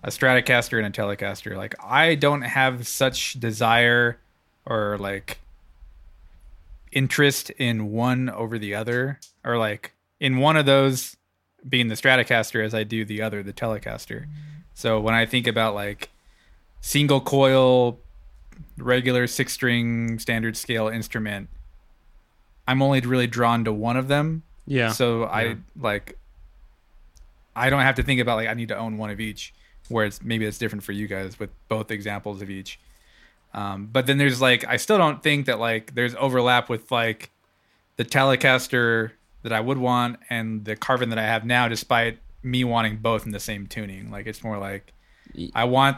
a 0.04 0.10
Stratocaster 0.10 0.84
and 0.84 0.88
a 0.88 1.02
Telecaster. 1.02 1.56
Like 1.56 1.76
I 1.84 2.16
don't 2.16 2.42
have 2.44 2.88
such 2.88 3.34
desire 3.40 4.18
or 4.66 4.98
like 5.00 5.40
interest 6.92 7.50
in 7.52 7.92
one 7.92 8.30
over 8.30 8.58
the 8.58 8.74
other 8.76 9.20
or 9.44 9.58
like 9.58 9.94
in 10.20 10.38
one 10.38 10.58
of 10.58 10.66
those 10.66 11.16
being 11.68 11.88
the 11.88 11.96
Stratocaster 11.96 12.64
as 12.64 12.74
I 12.74 12.84
do 12.84 13.04
the 13.06 13.22
other 13.22 13.44
the 13.44 13.54
Telecaster. 13.54 14.26
So 14.74 15.00
when 15.00 15.14
I 15.14 15.26
think 15.26 15.48
about 15.48 15.76
like 15.76 16.10
single 16.82 17.20
coil 17.22 18.00
regular 18.78 19.28
six 19.28 19.54
string 19.54 20.18
standard 20.20 20.56
scale 20.58 20.88
instrument 20.88 21.48
i'm 22.68 22.82
only 22.82 23.00
really 23.02 23.28
drawn 23.28 23.64
to 23.64 23.72
one 23.74 23.96
of 23.98 24.08
them 24.08 24.42
Yeah. 24.66 24.92
so 24.92 25.26
i 25.26 25.58
like 25.80 26.18
i 27.56 27.70
don't 27.70 27.82
have 27.82 27.96
to 27.96 28.04
think 28.04 28.20
about 28.22 28.36
like 28.38 28.48
i 28.48 28.54
need 28.56 28.70
to 28.70 28.78
own 28.78 28.98
one 28.98 29.10
of 29.12 29.20
each 29.20 29.54
whereas 29.90 30.24
maybe 30.24 30.46
it's 30.46 30.58
different 30.58 30.84
for 30.84 30.92
you 30.92 31.08
guys 31.08 31.40
with 31.40 31.50
both 31.68 31.92
examples 31.92 32.42
of 32.42 32.50
each 32.50 32.80
um, 33.54 33.90
but 33.92 34.06
then 34.08 34.18
there's 34.18 34.42
like 34.42 34.66
i 34.68 34.78
still 34.78 34.98
don't 34.98 35.22
think 35.22 35.46
that 35.46 35.60
like 35.60 35.94
there's 35.94 36.16
overlap 36.16 36.68
with 36.70 36.92
like 36.92 37.30
the 37.98 38.06
telecaster 38.06 39.12
that 39.48 39.56
i 39.56 39.60
would 39.60 39.78
want 39.78 40.20
and 40.30 40.66
the 40.66 40.76
Carvin 40.76 41.10
that 41.10 41.20
i 41.20 41.24
have 41.24 41.46
now 41.46 41.68
despite 41.68 42.20
me 42.44 42.64
wanting 42.64 42.98
both 42.98 43.26
in 43.26 43.32
the 43.32 43.40
same 43.40 43.68
tuning 43.68 44.12
like 44.12 44.28
it's 44.28 44.44
more 44.44 44.58
like 44.58 44.94
i 45.54 45.64
want 45.64 45.98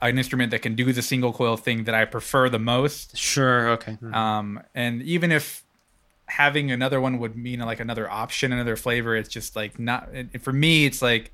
an 0.00 0.18
instrument 0.18 0.50
that 0.50 0.60
can 0.60 0.74
do 0.74 0.92
the 0.92 1.02
single 1.02 1.32
coil 1.32 1.56
thing 1.56 1.84
that 1.84 1.94
i 1.94 2.04
prefer 2.04 2.48
the 2.48 2.58
most 2.58 3.16
sure. 3.16 3.70
Okay. 3.70 3.96
um, 4.12 4.60
and 4.74 5.02
even 5.02 5.32
if 5.32 5.64
having 6.32 6.70
another 6.70 7.00
one 7.00 7.18
would 7.18 7.36
mean 7.36 7.60
like 7.60 7.78
another 7.78 8.10
option, 8.10 8.52
another 8.52 8.74
flavor, 8.74 9.14
it's 9.14 9.28
just 9.28 9.54
like 9.54 9.78
not. 9.78 10.08
And 10.12 10.42
for 10.42 10.52
me, 10.52 10.86
it's 10.86 11.02
like 11.02 11.30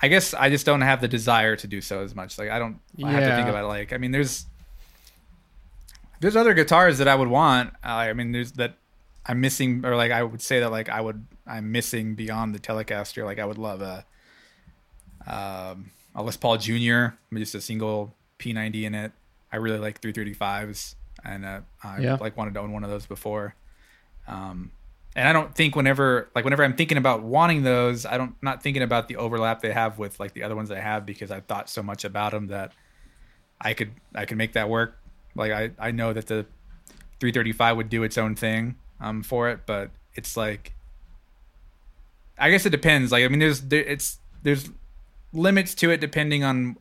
I 0.00 0.08
guess 0.08 0.34
I 0.34 0.50
just 0.50 0.66
don't 0.66 0.80
have 0.80 1.00
the 1.00 1.08
desire 1.08 1.56
to 1.56 1.66
do 1.66 1.80
so 1.80 2.02
as 2.02 2.14
much. 2.14 2.38
Like 2.38 2.50
I 2.50 2.58
don't. 2.58 2.78
I 3.02 3.12
have 3.12 3.22
to 3.22 3.36
think 3.36 3.48
about 3.48 3.64
it. 3.64 3.68
Like 3.68 3.92
I 3.92 3.98
mean, 3.98 4.10
there's 4.10 4.46
there's 6.20 6.36
other 6.36 6.54
guitars 6.54 6.98
that 6.98 7.08
I 7.08 7.14
would 7.14 7.28
want. 7.28 7.70
Uh, 7.84 7.88
I 7.88 8.12
mean, 8.12 8.32
there's 8.32 8.52
that 8.52 8.74
I'm 9.26 9.40
missing, 9.40 9.84
or 9.84 9.94
like 9.96 10.10
I 10.10 10.22
would 10.22 10.42
say 10.42 10.60
that 10.60 10.70
like 10.70 10.88
I 10.88 11.00
would 11.00 11.24
I'm 11.46 11.70
missing 11.72 12.14
beyond 12.14 12.54
the 12.54 12.58
Telecaster. 12.58 13.24
Like 13.24 13.38
I 13.38 13.44
would 13.44 13.58
love 13.58 13.80
a 13.82 14.04
um, 15.26 15.90
a 16.14 16.22
Les 16.22 16.36
Paul 16.36 16.56
Jr. 16.58 17.06
just 17.34 17.54
a 17.54 17.60
single 17.60 18.14
P90 18.38 18.82
in 18.84 18.94
it. 18.94 19.12
I 19.52 19.56
really 19.56 19.78
like 19.78 20.00
335s, 20.00 20.94
and 21.24 21.44
uh, 21.44 21.60
I 21.82 22.00
Yeah. 22.00 22.14
like 22.20 22.36
wanted 22.36 22.54
to 22.54 22.60
own 22.60 22.72
one 22.72 22.84
of 22.84 22.90
those 22.90 23.06
before. 23.06 23.54
Um, 24.26 24.72
and 25.14 25.28
I 25.28 25.32
don't 25.32 25.54
think 25.54 25.76
whenever 25.76 26.30
like 26.34 26.44
whenever 26.44 26.64
I'm 26.64 26.74
thinking 26.74 26.96
about 26.98 27.22
wanting 27.22 27.62
those, 27.62 28.06
I 28.06 28.16
don't 28.16 28.34
not 28.42 28.62
thinking 28.62 28.82
about 28.82 29.08
the 29.08 29.16
overlap 29.16 29.60
they 29.60 29.72
have 29.72 29.98
with 29.98 30.18
like 30.18 30.32
the 30.32 30.42
other 30.42 30.56
ones 30.56 30.70
I 30.70 30.78
have 30.80 31.04
because 31.04 31.30
I 31.30 31.40
thought 31.40 31.68
so 31.68 31.82
much 31.82 32.04
about 32.04 32.32
them 32.32 32.46
that 32.48 32.72
I 33.60 33.74
could 33.74 33.92
I 34.14 34.24
could 34.24 34.38
make 34.38 34.54
that 34.54 34.68
work. 34.70 34.98
Like 35.34 35.52
I 35.52 35.70
I 35.78 35.90
know 35.90 36.12
that 36.14 36.26
the 36.28 36.46
335 37.20 37.76
would 37.76 37.88
do 37.90 38.02
its 38.04 38.16
own 38.16 38.34
thing 38.34 38.76
um 39.02 39.22
for 39.22 39.50
it, 39.50 39.60
but 39.66 39.90
it's 40.14 40.36
like 40.36 40.72
I 42.38 42.50
guess 42.50 42.64
it 42.64 42.70
depends. 42.70 43.12
Like 43.12 43.24
I 43.24 43.28
mean, 43.28 43.40
there's 43.40 43.60
there, 43.60 43.84
it's 43.84 44.18
there's 44.42 44.70
limits 45.32 45.74
to 45.76 45.90
it 45.90 46.00
depending 46.00 46.44
on 46.44 46.76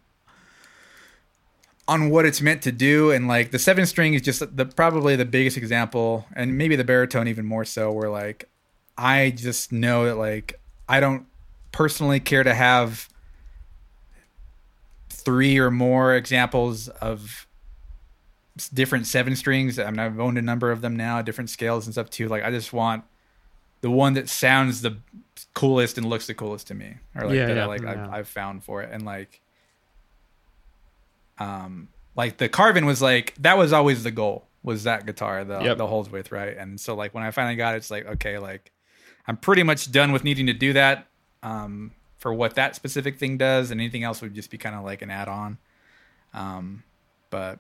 on 1.88 2.10
what 2.10 2.26
it's 2.26 2.42
meant 2.42 2.62
to 2.62 2.72
do 2.72 3.12
and 3.12 3.28
like 3.28 3.52
the 3.52 3.60
seven 3.60 3.86
string 3.86 4.14
is 4.14 4.22
just 4.22 4.56
the 4.56 4.66
probably 4.66 5.16
the 5.16 5.26
biggest 5.26 5.58
example 5.58 6.26
and 6.36 6.58
maybe 6.58 6.76
the 6.76 6.84
baritone 6.84 7.28
even 7.28 7.46
more 7.46 7.66
so 7.66 7.92
where 7.92 8.10
like 8.10 8.48
i 8.98 9.32
just 9.32 9.72
know 9.72 10.06
that 10.06 10.16
like 10.16 10.60
i 10.88 11.00
don't 11.00 11.26
personally 11.72 12.20
care 12.20 12.44
to 12.44 12.54
have 12.54 13.10
three 15.10 15.58
or 15.58 15.72
more 15.72 16.16
examples 16.16 16.88
of 16.88 17.48
different 18.74 19.08
seven 19.08 19.36
strings. 19.36 19.80
I 19.80 19.90
mean 19.90 20.00
i've 20.00 20.20
owned 20.20 20.38
a 20.38 20.42
number 20.42 20.72
of 20.72 20.82
them 20.82 20.96
now 20.96 21.22
different 21.22 21.50
scales 21.50 21.86
and 21.86 21.94
stuff 21.94 22.10
too. 22.10 22.28
Like 22.28 22.44
i 22.44 22.52
just 22.52 22.74
want 22.74 23.04
the 23.82 23.90
one 23.90 24.14
that 24.14 24.30
sounds 24.30 24.82
the 24.82 24.98
coolest 25.54 25.98
and 25.98 26.06
looks 26.08 26.28
the 26.28 26.34
coolest 26.34 26.68
to 26.68 26.74
me 26.74 26.96
or 27.16 27.26
like 27.26 27.36
Yeah, 27.36 27.48
that 27.48 27.58
I 27.58 27.66
like 27.66 27.82
yeah. 27.82 28.04
I've, 28.08 28.14
I've 28.14 28.28
found 28.28 28.64
for 28.64 28.82
it. 28.84 28.90
And 28.92 29.06
like 29.06 29.42
um 31.40 31.88
like 32.16 32.38
the 32.38 32.50
Carvin 32.50 32.86
was 32.86 33.02
like 33.02 33.34
that 33.40 33.58
was 33.58 33.74
always 33.74 34.04
the 34.04 34.12
goal 34.12 34.46
was 34.64 34.84
that 34.84 35.06
guitar 35.06 35.44
the 35.44 35.60
Yep. 35.62 35.78
the 35.78 35.88
Holdsworth 35.88 36.32
right? 36.32 36.56
And 36.56 36.80
so 36.80 36.94
like 36.96 37.14
when 37.14 37.24
I 37.24 37.32
finally 37.32 37.56
got 37.56 37.74
it 37.74 37.78
it's 37.78 37.92
like 37.92 38.06
okay 38.06 38.38
like 38.38 38.72
I'm 39.28 39.38
pretty 39.38 39.64
much 39.64 39.92
done 39.92 40.12
with 40.12 40.24
needing 40.24 40.48
to 40.48 40.54
do 40.54 40.74
that 40.74 41.08
um 41.42 41.92
for 42.18 42.34
what 42.34 42.56
that 42.56 42.76
specific 42.76 43.18
thing 43.18 43.38
does 43.38 43.72
and 43.72 43.82
anything 43.82 44.04
else 44.04 44.22
would 44.22 44.36
just 44.36 44.52
be 44.52 44.58
kind 44.58 44.76
of 44.76 44.84
like 44.84 45.02
an 45.02 45.10
add-on. 45.10 45.58
Um 46.34 46.84
but 47.32 47.60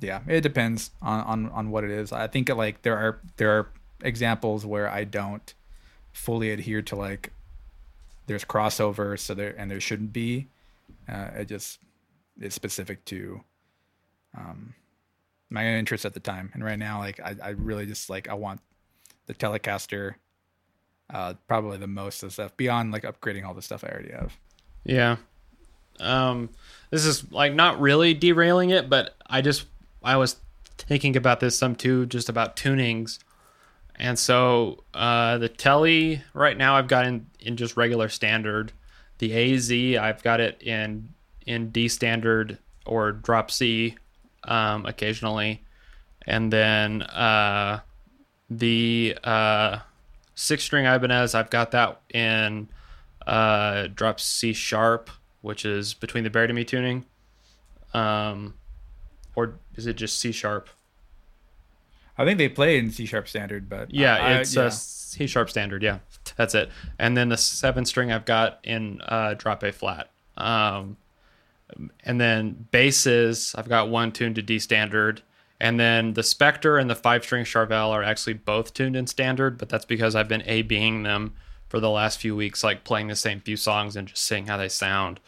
yeah 0.00 0.20
it 0.26 0.40
depends 0.40 0.90
on 1.02 1.20
on 1.20 1.50
on 1.50 1.70
what 1.70 1.84
it 1.84 1.90
is. 1.90 2.12
I 2.12 2.26
think 2.26 2.48
like 2.48 2.82
there 2.82 2.96
are 2.96 3.20
there 3.36 3.50
are 3.50 3.68
examples 4.02 4.66
where 4.66 4.88
I 4.88 5.04
don't 5.04 5.52
fully 6.12 6.50
adhere 6.50 6.82
to 6.82 6.96
like 6.96 7.32
there's 8.26 8.44
crossover 8.44 9.18
so 9.18 9.34
there 9.34 9.54
and 9.56 9.70
there 9.70 9.80
shouldn't 9.80 10.12
be. 10.12 10.48
Uh, 11.08 11.28
it 11.36 11.48
just 11.48 11.78
is 12.40 12.54
specific 12.54 13.04
to 13.06 13.42
um 14.36 14.74
my 15.48 15.66
interest 15.66 16.04
at 16.04 16.14
the 16.14 16.20
time. 16.20 16.50
And 16.54 16.64
right 16.64 16.78
now 16.78 16.98
like 16.98 17.20
I, 17.20 17.36
I 17.42 17.48
really 17.50 17.86
just 17.86 18.10
like 18.10 18.28
I 18.28 18.34
want 18.34 18.60
the 19.26 19.34
Telecaster 19.34 20.14
uh 21.12 21.34
probably 21.46 21.78
the 21.78 21.86
most 21.86 22.22
of 22.22 22.32
stuff 22.32 22.56
beyond 22.56 22.92
like 22.92 23.04
upgrading 23.04 23.46
all 23.46 23.54
the 23.54 23.62
stuff 23.62 23.84
I 23.84 23.88
already 23.88 24.12
have. 24.12 24.36
Yeah. 24.84 25.16
Um, 25.98 26.50
this 26.90 27.04
is 27.04 27.30
like 27.32 27.54
not 27.54 27.80
really 27.80 28.14
derailing 28.14 28.70
it, 28.70 28.88
but 28.88 29.16
I 29.26 29.40
just 29.40 29.66
I 30.06 30.16
was 30.16 30.36
thinking 30.78 31.16
about 31.16 31.40
this 31.40 31.58
some 31.58 31.74
too, 31.74 32.06
just 32.06 32.28
about 32.28 32.54
tunings. 32.56 33.18
And 33.96 34.16
so 34.18 34.84
uh, 34.94 35.38
the 35.38 35.48
Telly 35.48 36.22
right 36.32 36.56
now 36.56 36.76
I've 36.76 36.86
got 36.86 37.06
in, 37.06 37.26
in 37.40 37.56
just 37.56 37.76
regular 37.76 38.08
standard. 38.08 38.72
The 39.18 39.54
AZ 39.54 39.70
I've 40.00 40.22
got 40.22 40.40
it 40.40 40.62
in 40.62 41.08
in 41.44 41.70
D 41.70 41.88
standard 41.88 42.58
or 42.84 43.12
drop 43.12 43.50
C 43.50 43.96
um, 44.44 44.86
occasionally, 44.86 45.64
and 46.26 46.52
then 46.52 47.02
uh, 47.02 47.80
the 48.48 49.16
uh, 49.24 49.78
six 50.34 50.62
string 50.64 50.84
Ibanez 50.84 51.34
I've 51.34 51.50
got 51.50 51.72
that 51.72 52.00
in 52.12 52.68
uh, 53.26 53.88
drop 53.94 54.20
C 54.20 54.52
sharp, 54.52 55.10
which 55.40 55.64
is 55.64 55.94
between 55.94 56.22
the 56.22 56.30
baritone 56.30 56.64
tuning. 56.64 57.06
Um, 57.94 58.54
or 59.36 59.54
is 59.76 59.86
it 59.86 59.94
just 59.96 60.18
C 60.18 60.32
sharp? 60.32 60.68
I 62.18 62.24
think 62.24 62.38
they 62.38 62.48
play 62.48 62.78
in 62.78 62.90
C 62.90 63.06
sharp 63.06 63.28
standard 63.28 63.68
but 63.68 63.92
Yeah, 63.94 64.16
I- 64.16 64.18
I- 64.18 64.32
it's 64.40 64.56
yeah. 64.56 64.64
a 64.64 64.70
C 64.72 65.26
sharp 65.26 65.50
standard. 65.50 65.82
Yeah, 65.82 65.98
that's 66.36 66.54
it. 66.54 66.70
And 66.98 67.16
then 67.16 67.28
the 67.28 67.36
seven 67.36 67.84
string 67.84 68.10
I've 68.10 68.24
got 68.24 68.58
in 68.64 69.00
uh, 69.02 69.34
drop 69.34 69.62
A 69.62 69.70
flat. 69.72 70.10
Um, 70.36 70.96
and 72.04 72.20
then 72.20 72.66
basses 72.70 73.54
I've 73.56 73.68
got 73.68 73.88
one 73.88 74.12
tuned 74.12 74.34
to 74.36 74.42
D 74.42 74.58
standard. 74.58 75.22
And 75.58 75.80
then 75.80 76.12
the 76.12 76.22
Spectre 76.22 76.76
and 76.76 76.88
the 76.90 76.94
five 76.94 77.24
string 77.24 77.44
Charvel 77.44 77.88
are 77.90 78.02
actually 78.02 78.34
both 78.34 78.74
tuned 78.74 78.94
in 78.94 79.06
standard, 79.06 79.56
but 79.56 79.70
that's 79.70 79.86
because 79.86 80.14
I've 80.14 80.28
been 80.28 80.42
A 80.46 80.60
being 80.62 81.02
them 81.02 81.32
for 81.68 81.80
the 81.80 81.88
last 81.90 82.18
few 82.20 82.36
weeks, 82.36 82.62
like 82.62 82.84
playing 82.84 83.08
the 83.08 83.16
same 83.16 83.40
few 83.40 83.56
songs 83.56 83.96
and 83.96 84.06
just 84.06 84.22
seeing 84.22 84.46
how 84.48 84.58
they 84.58 84.68
sound. 84.68 85.18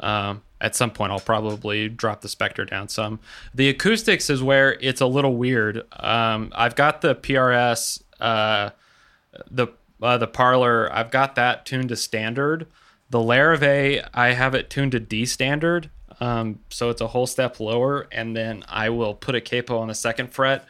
Um, 0.00 0.42
at 0.60 0.74
some 0.74 0.90
point, 0.90 1.12
I'll 1.12 1.20
probably 1.20 1.88
drop 1.88 2.22
the 2.22 2.28
Spectre 2.28 2.64
down 2.64 2.88
some. 2.88 3.20
The 3.54 3.68
acoustics 3.68 4.30
is 4.30 4.42
where 4.42 4.72
it's 4.80 5.00
a 5.00 5.06
little 5.06 5.36
weird. 5.36 5.84
Um, 5.92 6.50
I've 6.54 6.74
got 6.74 7.02
the 7.02 7.14
PRS, 7.14 8.02
uh, 8.20 8.70
the 9.50 9.68
uh, 10.02 10.18
the 10.18 10.26
parlor. 10.26 10.90
I've 10.92 11.10
got 11.10 11.34
that 11.34 11.66
tuned 11.66 11.90
to 11.90 11.96
standard. 11.96 12.66
The 13.10 13.18
Larrivee, 13.18 14.06
I 14.14 14.32
have 14.32 14.54
it 14.54 14.68
tuned 14.68 14.92
to 14.92 15.00
D 15.00 15.26
standard, 15.26 15.90
um, 16.20 16.58
so 16.70 16.90
it's 16.90 17.00
a 17.00 17.06
whole 17.06 17.26
step 17.26 17.60
lower. 17.60 18.08
And 18.10 18.36
then 18.36 18.64
I 18.68 18.88
will 18.90 19.14
put 19.14 19.34
a 19.34 19.40
capo 19.40 19.78
on 19.78 19.88
the 19.88 19.94
second 19.94 20.32
fret, 20.32 20.66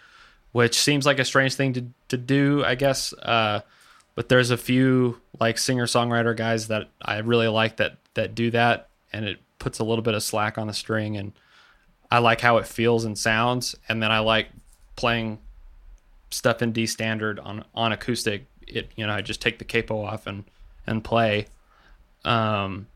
which 0.53 0.79
seems 0.79 1.07
like 1.07 1.19
a 1.19 1.25
strange 1.25 1.55
thing 1.55 1.73
to 1.75 1.87
to 2.09 2.17
do, 2.17 2.65
I 2.65 2.75
guess. 2.75 3.13
Uh, 3.15 3.61
but 4.17 4.29
there's 4.29 4.51
a 4.51 4.57
few 4.57 5.21
like 5.39 5.59
singer 5.59 5.87
songwriter 5.87 6.37
guys 6.37 6.69
that 6.69 6.89
I 7.01 7.19
really 7.19 7.49
like 7.49 7.77
that 7.77 7.99
that 8.15 8.35
do 8.35 8.51
that, 8.51 8.89
and 9.17 9.25
it 9.27 9.39
puts 9.59 9.79
a 9.79 9.85
little 9.85 10.03
bit 10.03 10.15
of 10.15 10.23
slack 10.23 10.59
on 10.59 10.67
the 10.67 10.75
string, 10.75 11.17
and 11.17 11.33
I 12.11 12.19
like 12.19 12.41
how 12.41 12.59
it 12.59 12.67
feels 12.67 13.05
and 13.05 13.19
sounds, 13.19 13.75
and 13.89 14.03
then 14.03 14.13
I 14.13 14.21
like 14.21 14.49
playing 14.95 15.39
stuff 16.31 16.63
in 16.63 16.73
D 16.73 16.87
standard 16.87 17.41
on 17.41 17.65
on 17.75 17.93
acoustic. 17.93 18.47
It 18.67 18.91
you 18.97 19.07
know 19.07 19.13
I 19.13 19.23
just 19.23 19.41
take 19.41 19.59
the 19.59 19.65
capo 19.65 20.05
off 20.05 20.27
and 20.27 20.45
and 20.87 21.03
play. 21.03 21.47
Um, 22.25 22.89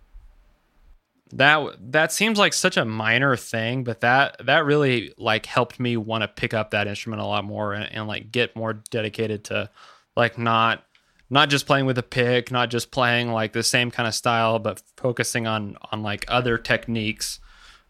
that 1.32 1.76
that 1.92 2.12
seems 2.12 2.38
like 2.38 2.52
such 2.52 2.76
a 2.76 2.84
minor 2.84 3.36
thing, 3.36 3.84
but 3.84 4.00
that 4.00 4.36
that 4.44 4.64
really 4.64 5.14
like 5.16 5.46
helped 5.46 5.80
me 5.80 5.96
want 5.96 6.22
to 6.22 6.28
pick 6.28 6.52
up 6.52 6.72
that 6.72 6.86
instrument 6.86 7.22
a 7.22 7.26
lot 7.26 7.44
more 7.44 7.72
and, 7.72 7.90
and 7.92 8.06
like 8.06 8.32
get 8.32 8.54
more 8.56 8.74
dedicated 8.90 9.44
to 9.44 9.70
like 10.16 10.36
not 10.38 10.84
not 11.30 11.48
just 11.48 11.66
playing 11.66 11.86
with 11.86 11.96
a 11.96 12.02
pick, 12.02 12.50
not 12.50 12.70
just 12.70 12.90
playing 12.90 13.30
like 13.30 13.52
the 13.52 13.62
same 13.62 13.92
kind 13.92 14.08
of 14.08 14.14
style, 14.14 14.58
but 14.58 14.82
focusing 14.96 15.46
on 15.46 15.76
on 15.92 16.02
like 16.02 16.24
other 16.28 16.58
techniques 16.58 17.38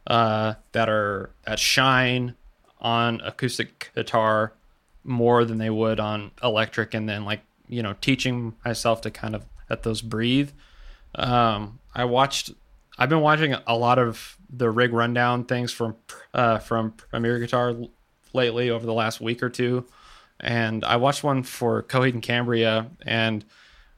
uh, 0.07 0.55
that 0.72 0.88
are 0.88 1.30
that 1.47 1.59
shine 1.59 2.34
on 2.80 3.20
acoustic 3.22 3.91
guitar 3.95 4.53
more 5.03 5.45
than 5.47 5.59
they 5.59 5.70
would 5.70 5.99
on 5.99 6.30
electric, 6.43 6.93
and 6.93 7.09
then 7.09 7.24
like 7.24 7.41
you 7.66 7.82
know 7.82 7.95
teaching 8.03 8.55
myself 8.64 9.01
to 9.01 9.11
kind 9.11 9.34
of 9.34 9.47
let 9.70 9.82
those 9.82 10.03
breathe. 10.03 10.51
Um, 11.14 11.80
I 11.95 12.05
watched. 12.05 12.53
I've 12.99 13.09
been 13.09 13.22
watching 13.22 13.55
a 13.66 13.76
lot 13.76 13.99
of 13.99 14.36
the 14.51 14.68
rig 14.70 14.93
rundown 14.93 15.45
things 15.45 15.72
from 15.72 15.97
uh, 16.34 16.59
from 16.59 16.93
Premier 16.93 17.38
Guitar 17.38 17.74
lately 18.34 18.68
over 18.68 18.84
the 18.84 18.93
last 18.93 19.20
week 19.20 19.43
or 19.43 19.49
two 19.49 19.86
and 20.41 20.84
I 20.84 20.97
watched 20.97 21.22
one 21.22 21.43
for 21.43 21.82
Coheed 21.82 22.14
and 22.14 22.22
Cambria, 22.22 22.86
and 23.03 23.45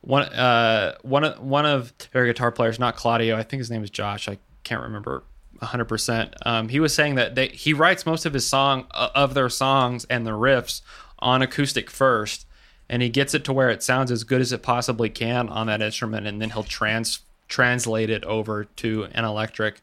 one 0.00 0.24
uh 0.24 0.96
one 1.02 1.24
of 1.24 1.40
one 1.40 1.66
of 1.66 1.92
their 2.12 2.26
guitar 2.26 2.52
players, 2.52 2.78
not 2.78 2.96
Claudio, 2.96 3.36
I 3.36 3.42
think 3.42 3.60
his 3.60 3.70
name 3.70 3.84
is 3.84 3.90
Josh. 3.90 4.28
I 4.28 4.38
can't 4.64 4.82
remember 4.82 5.22
100. 5.58 5.82
Um, 5.82 5.86
percent 5.86 6.34
He 6.70 6.80
was 6.80 6.94
saying 6.94 7.14
that 7.14 7.34
they, 7.34 7.48
he 7.48 7.72
writes 7.72 8.04
most 8.04 8.26
of 8.26 8.34
his 8.34 8.46
song 8.46 8.86
uh, 8.92 9.10
of 9.14 9.34
their 9.34 9.48
songs 9.48 10.04
and 10.06 10.26
the 10.26 10.32
riffs 10.32 10.82
on 11.20 11.40
acoustic 11.40 11.88
first, 11.88 12.46
and 12.88 13.00
he 13.00 13.08
gets 13.08 13.32
it 13.32 13.44
to 13.44 13.52
where 13.52 13.70
it 13.70 13.82
sounds 13.82 14.10
as 14.10 14.24
good 14.24 14.40
as 14.40 14.52
it 14.52 14.62
possibly 14.62 15.08
can 15.08 15.48
on 15.48 15.68
that 15.68 15.80
instrument, 15.80 16.26
and 16.26 16.42
then 16.42 16.50
he'll 16.50 16.64
trans 16.64 17.20
translate 17.48 18.10
it 18.10 18.24
over 18.24 18.64
to 18.64 19.04
an 19.12 19.24
electric, 19.24 19.80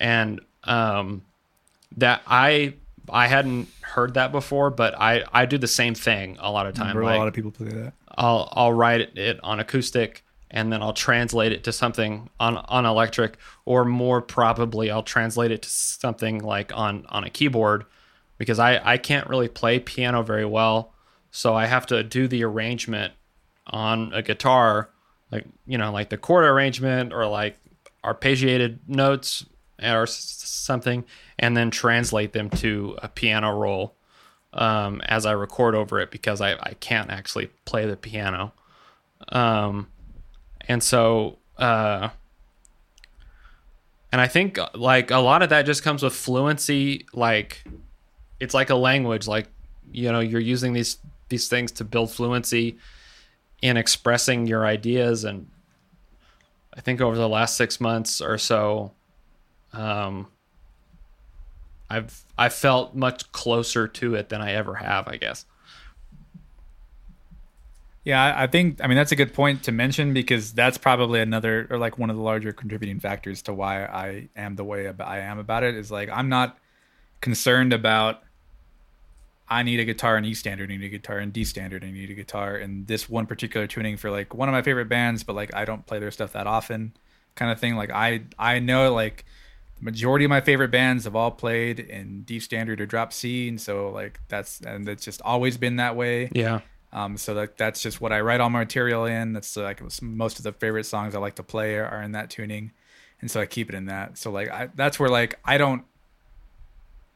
and 0.00 0.40
um 0.64 1.22
that 1.96 2.22
I 2.26 2.74
I 3.08 3.26
hadn't 3.26 3.68
heard 3.80 4.14
that 4.14 4.32
before, 4.32 4.70
but 4.70 4.98
I 4.98 5.24
I 5.32 5.46
do 5.46 5.58
the 5.58 5.68
same 5.68 5.94
thing 5.94 6.36
a 6.40 6.50
lot 6.50 6.66
of 6.66 6.74
time. 6.74 6.96
Like, 6.96 7.16
a 7.16 7.18
lot 7.18 7.28
of 7.28 7.34
people 7.34 7.50
play 7.50 7.68
that. 7.68 7.92
I'll 8.16 8.48
I'll 8.52 8.72
write 8.72 9.16
it 9.16 9.40
on 9.42 9.60
acoustic 9.60 10.24
and 10.50 10.72
then 10.72 10.82
I'll 10.82 10.92
translate 10.92 11.52
it 11.52 11.64
to 11.64 11.72
something 11.72 12.30
on 12.38 12.56
on 12.56 12.86
electric, 12.86 13.36
or 13.64 13.84
more 13.84 14.22
probably 14.22 14.90
I'll 14.90 15.02
translate 15.02 15.50
it 15.50 15.62
to 15.62 15.68
something 15.68 16.38
like 16.38 16.74
on 16.76 17.06
on 17.08 17.24
a 17.24 17.30
keyboard, 17.30 17.84
because 18.38 18.58
I 18.58 18.80
I 18.82 18.98
can't 18.98 19.28
really 19.28 19.48
play 19.48 19.80
piano 19.80 20.22
very 20.22 20.44
well, 20.46 20.94
so 21.30 21.54
I 21.54 21.66
have 21.66 21.86
to 21.86 22.02
do 22.02 22.28
the 22.28 22.44
arrangement 22.44 23.14
on 23.66 24.12
a 24.12 24.22
guitar, 24.22 24.90
like 25.32 25.44
you 25.66 25.76
know 25.76 25.90
like 25.92 26.10
the 26.10 26.18
chord 26.18 26.44
arrangement 26.44 27.12
or 27.12 27.26
like 27.26 27.58
arpeggiated 28.04 28.78
notes 28.86 29.44
or 29.82 30.06
something, 30.06 31.04
and 31.38 31.56
then 31.56 31.70
translate 31.70 32.32
them 32.32 32.50
to 32.50 32.96
a 33.02 33.08
piano 33.08 33.56
roll 33.56 33.94
um, 34.52 35.00
as 35.02 35.26
I 35.26 35.32
record 35.32 35.74
over 35.74 36.00
it 36.00 36.10
because 36.10 36.40
I, 36.40 36.52
I 36.52 36.74
can't 36.80 37.10
actually 37.10 37.48
play 37.64 37.86
the 37.86 37.96
piano. 37.96 38.52
Um, 39.30 39.88
and 40.68 40.82
so, 40.82 41.38
uh, 41.58 42.10
and 44.12 44.20
I 44.20 44.28
think 44.28 44.58
like 44.74 45.10
a 45.10 45.18
lot 45.18 45.42
of 45.42 45.48
that 45.48 45.66
just 45.66 45.82
comes 45.82 46.02
with 46.02 46.14
fluency. 46.14 47.06
Like 47.12 47.64
it's 48.38 48.54
like 48.54 48.70
a 48.70 48.76
language, 48.76 49.26
like, 49.26 49.48
you 49.92 50.10
know, 50.10 50.20
you're 50.20 50.40
using 50.40 50.72
these, 50.72 50.98
these 51.28 51.48
things 51.48 51.72
to 51.72 51.84
build 51.84 52.10
fluency 52.12 52.78
in 53.60 53.76
expressing 53.76 54.46
your 54.46 54.66
ideas. 54.66 55.24
And 55.24 55.48
I 56.74 56.80
think 56.80 57.00
over 57.00 57.16
the 57.16 57.28
last 57.28 57.56
six 57.56 57.80
months 57.80 58.20
or 58.20 58.38
so, 58.38 58.92
um, 59.74 60.28
I've 61.90 62.24
I 62.38 62.48
felt 62.48 62.94
much 62.94 63.30
closer 63.32 63.86
to 63.88 64.14
it 64.14 64.28
than 64.28 64.40
I 64.40 64.52
ever 64.52 64.74
have, 64.74 65.08
I 65.08 65.16
guess. 65.16 65.46
Yeah, 68.04 68.34
I 68.36 68.46
think 68.46 68.80
I 68.82 68.86
mean 68.86 68.96
that's 68.96 69.12
a 69.12 69.16
good 69.16 69.32
point 69.32 69.62
to 69.64 69.72
mention 69.72 70.12
because 70.12 70.52
that's 70.52 70.76
probably 70.76 71.20
another 71.20 71.66
or 71.70 71.78
like 71.78 71.98
one 71.98 72.10
of 72.10 72.16
the 72.16 72.22
larger 72.22 72.52
contributing 72.52 73.00
factors 73.00 73.40
to 73.42 73.54
why 73.54 73.84
I 73.84 74.28
am 74.36 74.56
the 74.56 74.64
way 74.64 74.86
I 74.88 75.18
am 75.20 75.38
about 75.38 75.62
it 75.62 75.74
is 75.74 75.90
like 75.90 76.10
I'm 76.10 76.28
not 76.28 76.58
concerned 77.22 77.72
about 77.72 78.22
I 79.48 79.62
need 79.62 79.80
a 79.80 79.84
guitar 79.84 80.18
in 80.18 80.24
E 80.26 80.34
standard, 80.34 80.70
I 80.70 80.76
need 80.76 80.84
a 80.84 80.90
guitar 80.90 81.18
in 81.18 81.30
D 81.30 81.44
standard, 81.44 81.82
I 81.82 81.90
need 81.90 82.10
a 82.10 82.14
guitar 82.14 82.58
in 82.58 82.84
this 82.84 83.08
one 83.08 83.26
particular 83.26 83.66
tuning 83.66 83.96
for 83.96 84.10
like 84.10 84.34
one 84.34 84.48
of 84.50 84.52
my 84.52 84.62
favorite 84.62 84.88
bands, 84.88 85.22
but 85.22 85.34
like 85.34 85.54
I 85.54 85.64
don't 85.64 85.86
play 85.86 85.98
their 85.98 86.10
stuff 86.10 86.32
that 86.32 86.46
often 86.46 86.92
kind 87.36 87.50
of 87.50 87.58
thing. 87.58 87.74
Like 87.74 87.90
I 87.90 88.22
I 88.38 88.58
know 88.58 88.92
like 88.92 89.24
the 89.78 89.84
majority 89.84 90.24
of 90.24 90.28
my 90.28 90.40
favorite 90.40 90.70
bands 90.70 91.04
have 91.04 91.16
all 91.16 91.30
played 91.30 91.80
in 91.80 92.22
D 92.22 92.40
standard 92.40 92.80
or 92.80 92.86
drop 92.86 93.12
C, 93.12 93.48
and 93.48 93.60
so 93.60 93.90
like 93.90 94.20
that's 94.28 94.60
and 94.60 94.88
it's 94.88 95.04
just 95.04 95.20
always 95.22 95.56
been 95.56 95.76
that 95.76 95.96
way. 95.96 96.30
Yeah. 96.32 96.60
Um, 96.92 97.16
so 97.16 97.34
that 97.34 97.56
that's 97.56 97.82
just 97.82 98.00
what 98.00 98.12
I 98.12 98.20
write 98.20 98.40
all 98.40 98.50
my 98.50 98.60
material 98.60 99.04
in. 99.04 99.32
That's 99.32 99.56
like 99.56 99.82
most 100.00 100.38
of 100.38 100.44
the 100.44 100.52
favorite 100.52 100.84
songs 100.84 101.14
I 101.14 101.18
like 101.18 101.34
to 101.36 101.42
play 101.42 101.74
are, 101.76 101.86
are 101.86 102.02
in 102.02 102.12
that 102.12 102.30
tuning, 102.30 102.70
and 103.20 103.30
so 103.30 103.40
I 103.40 103.46
keep 103.46 103.68
it 103.68 103.74
in 103.74 103.86
that. 103.86 104.16
So 104.16 104.30
like 104.30 104.48
I, 104.48 104.68
that's 104.74 104.98
where 105.00 105.10
like 105.10 105.38
I 105.44 105.58
don't. 105.58 105.84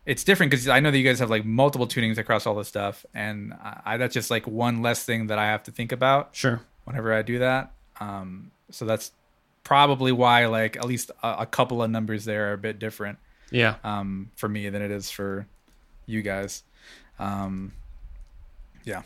It's 0.05 0.25
different 0.25 0.51
because 0.51 0.69
I 0.69 0.81
know 0.81 0.91
that 0.91 0.99
you 0.99 1.05
guys 1.05 1.19
have 1.21 1.31
like 1.31 1.45
multiple 1.45 1.87
tunings 1.87 2.19
across 2.19 2.47
all 2.47 2.55
the 2.55 2.65
stuff, 2.65 3.07
and 3.15 3.55
I, 3.85 3.99
that's 3.99 4.15
just 4.15 4.31
like 4.31 4.47
one 4.49 4.83
less 4.83 5.05
thing 5.05 5.29
that 5.29 5.39
I 5.39 5.47
have 5.47 5.63
to 5.65 5.71
think 5.71 5.93
about. 5.93 6.31
Sure. 6.33 6.61
Whenever 6.85 7.13
I 7.13 7.23
do 7.23 7.39
that, 7.41 7.73
um, 8.01 8.51
so 8.71 8.85
that's 8.85 9.13
probably 9.69 10.13
why 10.13 10.47
like 10.47 10.79
at 10.79 10.87
least 10.87 11.11
a, 11.23 11.41
a, 11.41 11.47
couple 11.47 11.83
of 11.83 11.91
numbers 11.91 12.25
there 12.25 12.49
are 12.49 12.53
a 12.55 12.59
bit 12.59 12.79
different. 12.79 13.19
Yeah. 13.51 13.75
Um, 13.85 14.31
for 14.35 14.49
me 14.49 14.71
than 14.71 14.81
it 14.81 14.91
is 14.91 15.11
for 15.11 15.47
you 16.07 16.23
guys. 16.23 16.63
Um, 17.19 17.73
yeah. 18.85 19.03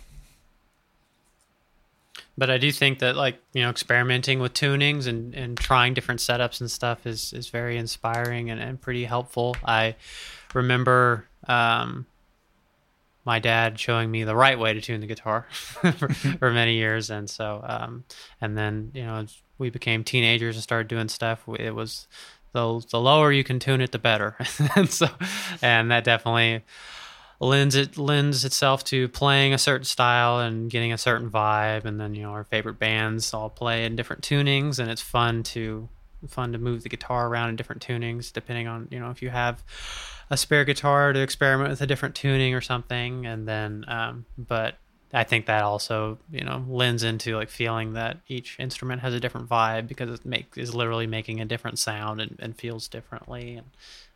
But 2.38 2.48
I 2.48 2.58
do 2.58 2.70
think 2.70 3.00
that 3.00 3.16
like 3.16 3.40
you 3.52 3.62
know 3.62 3.70
experimenting 3.70 4.38
with 4.38 4.54
tunings 4.54 5.08
and, 5.08 5.34
and 5.34 5.58
trying 5.58 5.94
different 5.94 6.20
setups 6.20 6.60
and 6.60 6.70
stuff 6.70 7.08
is 7.08 7.32
is 7.32 7.48
very 7.48 7.76
inspiring 7.76 8.48
and, 8.48 8.60
and 8.60 8.80
pretty 8.80 9.04
helpful. 9.04 9.56
I 9.64 9.96
remember 10.54 11.26
um, 11.48 12.06
my 13.24 13.40
dad 13.40 13.80
showing 13.80 14.12
me 14.12 14.22
the 14.22 14.36
right 14.36 14.58
way 14.60 14.74
to 14.74 14.80
tune 14.80 15.00
the 15.00 15.08
guitar 15.08 15.48
for, 15.50 15.90
for, 15.92 16.52
many 16.52 16.76
years, 16.76 17.10
and 17.10 17.28
so 17.28 17.64
um, 17.66 18.04
and 18.40 18.56
then 18.56 18.92
you 18.94 19.02
know 19.02 19.26
we 19.58 19.70
became 19.70 20.04
teenagers 20.04 20.56
and 20.56 20.62
started 20.62 20.88
doing 20.88 21.08
stuff. 21.08 21.44
It 21.58 21.74
was 21.74 22.06
the 22.52 22.84
the 22.90 23.00
lower 23.00 23.32
you 23.32 23.44
can 23.44 23.58
tune 23.58 23.80
it, 23.80 23.92
the 23.92 23.98
better, 23.98 24.36
and 24.76 24.90
so 24.90 25.08
and 25.60 25.90
that 25.90 26.04
definitely 26.04 26.64
lends 27.40 27.74
it 27.74 27.98
lends 27.98 28.44
itself 28.44 28.84
to 28.84 29.08
playing 29.08 29.52
a 29.52 29.58
certain 29.58 29.84
style 29.84 30.38
and 30.38 30.70
getting 30.70 30.92
a 30.92 30.98
certain 30.98 31.30
vibe. 31.30 31.84
And 31.84 32.00
then 32.00 32.14
you 32.14 32.22
know 32.22 32.30
our 32.30 32.44
favorite 32.44 32.78
bands 32.78 33.34
all 33.34 33.50
play 33.50 33.84
in 33.84 33.96
different 33.96 34.22
tunings, 34.22 34.78
and 34.78 34.90
it's 34.90 35.02
fun 35.02 35.42
to 35.44 35.88
fun 36.28 36.52
to 36.52 36.58
move 36.58 36.82
the 36.82 36.88
guitar 36.88 37.28
around 37.28 37.48
in 37.48 37.56
different 37.56 37.82
tunings 37.84 38.32
depending 38.32 38.68
on 38.68 38.86
you 38.90 39.00
know 39.00 39.10
if 39.10 39.22
you 39.22 39.30
have 39.30 39.64
a 40.30 40.36
spare 40.36 40.64
guitar 40.64 41.12
to 41.12 41.20
experiment 41.20 41.70
with 41.70 41.80
a 41.80 41.86
different 41.86 42.14
tuning 42.14 42.54
or 42.54 42.60
something 42.60 43.26
and 43.26 43.48
then 43.48 43.84
um, 43.88 44.24
but 44.38 44.76
i 45.12 45.24
think 45.24 45.46
that 45.46 45.62
also 45.62 46.18
you 46.30 46.44
know 46.44 46.64
lends 46.68 47.02
into 47.02 47.36
like 47.36 47.50
feeling 47.50 47.92
that 47.92 48.18
each 48.28 48.56
instrument 48.58 49.00
has 49.02 49.14
a 49.14 49.20
different 49.20 49.48
vibe 49.48 49.86
because 49.86 50.10
it 50.10 50.24
make 50.26 50.46
is 50.56 50.74
literally 50.74 51.06
making 51.06 51.40
a 51.40 51.44
different 51.44 51.78
sound 51.78 52.20
and, 52.20 52.36
and 52.38 52.56
feels 52.56 52.88
differently 52.88 53.56
and 53.56 53.66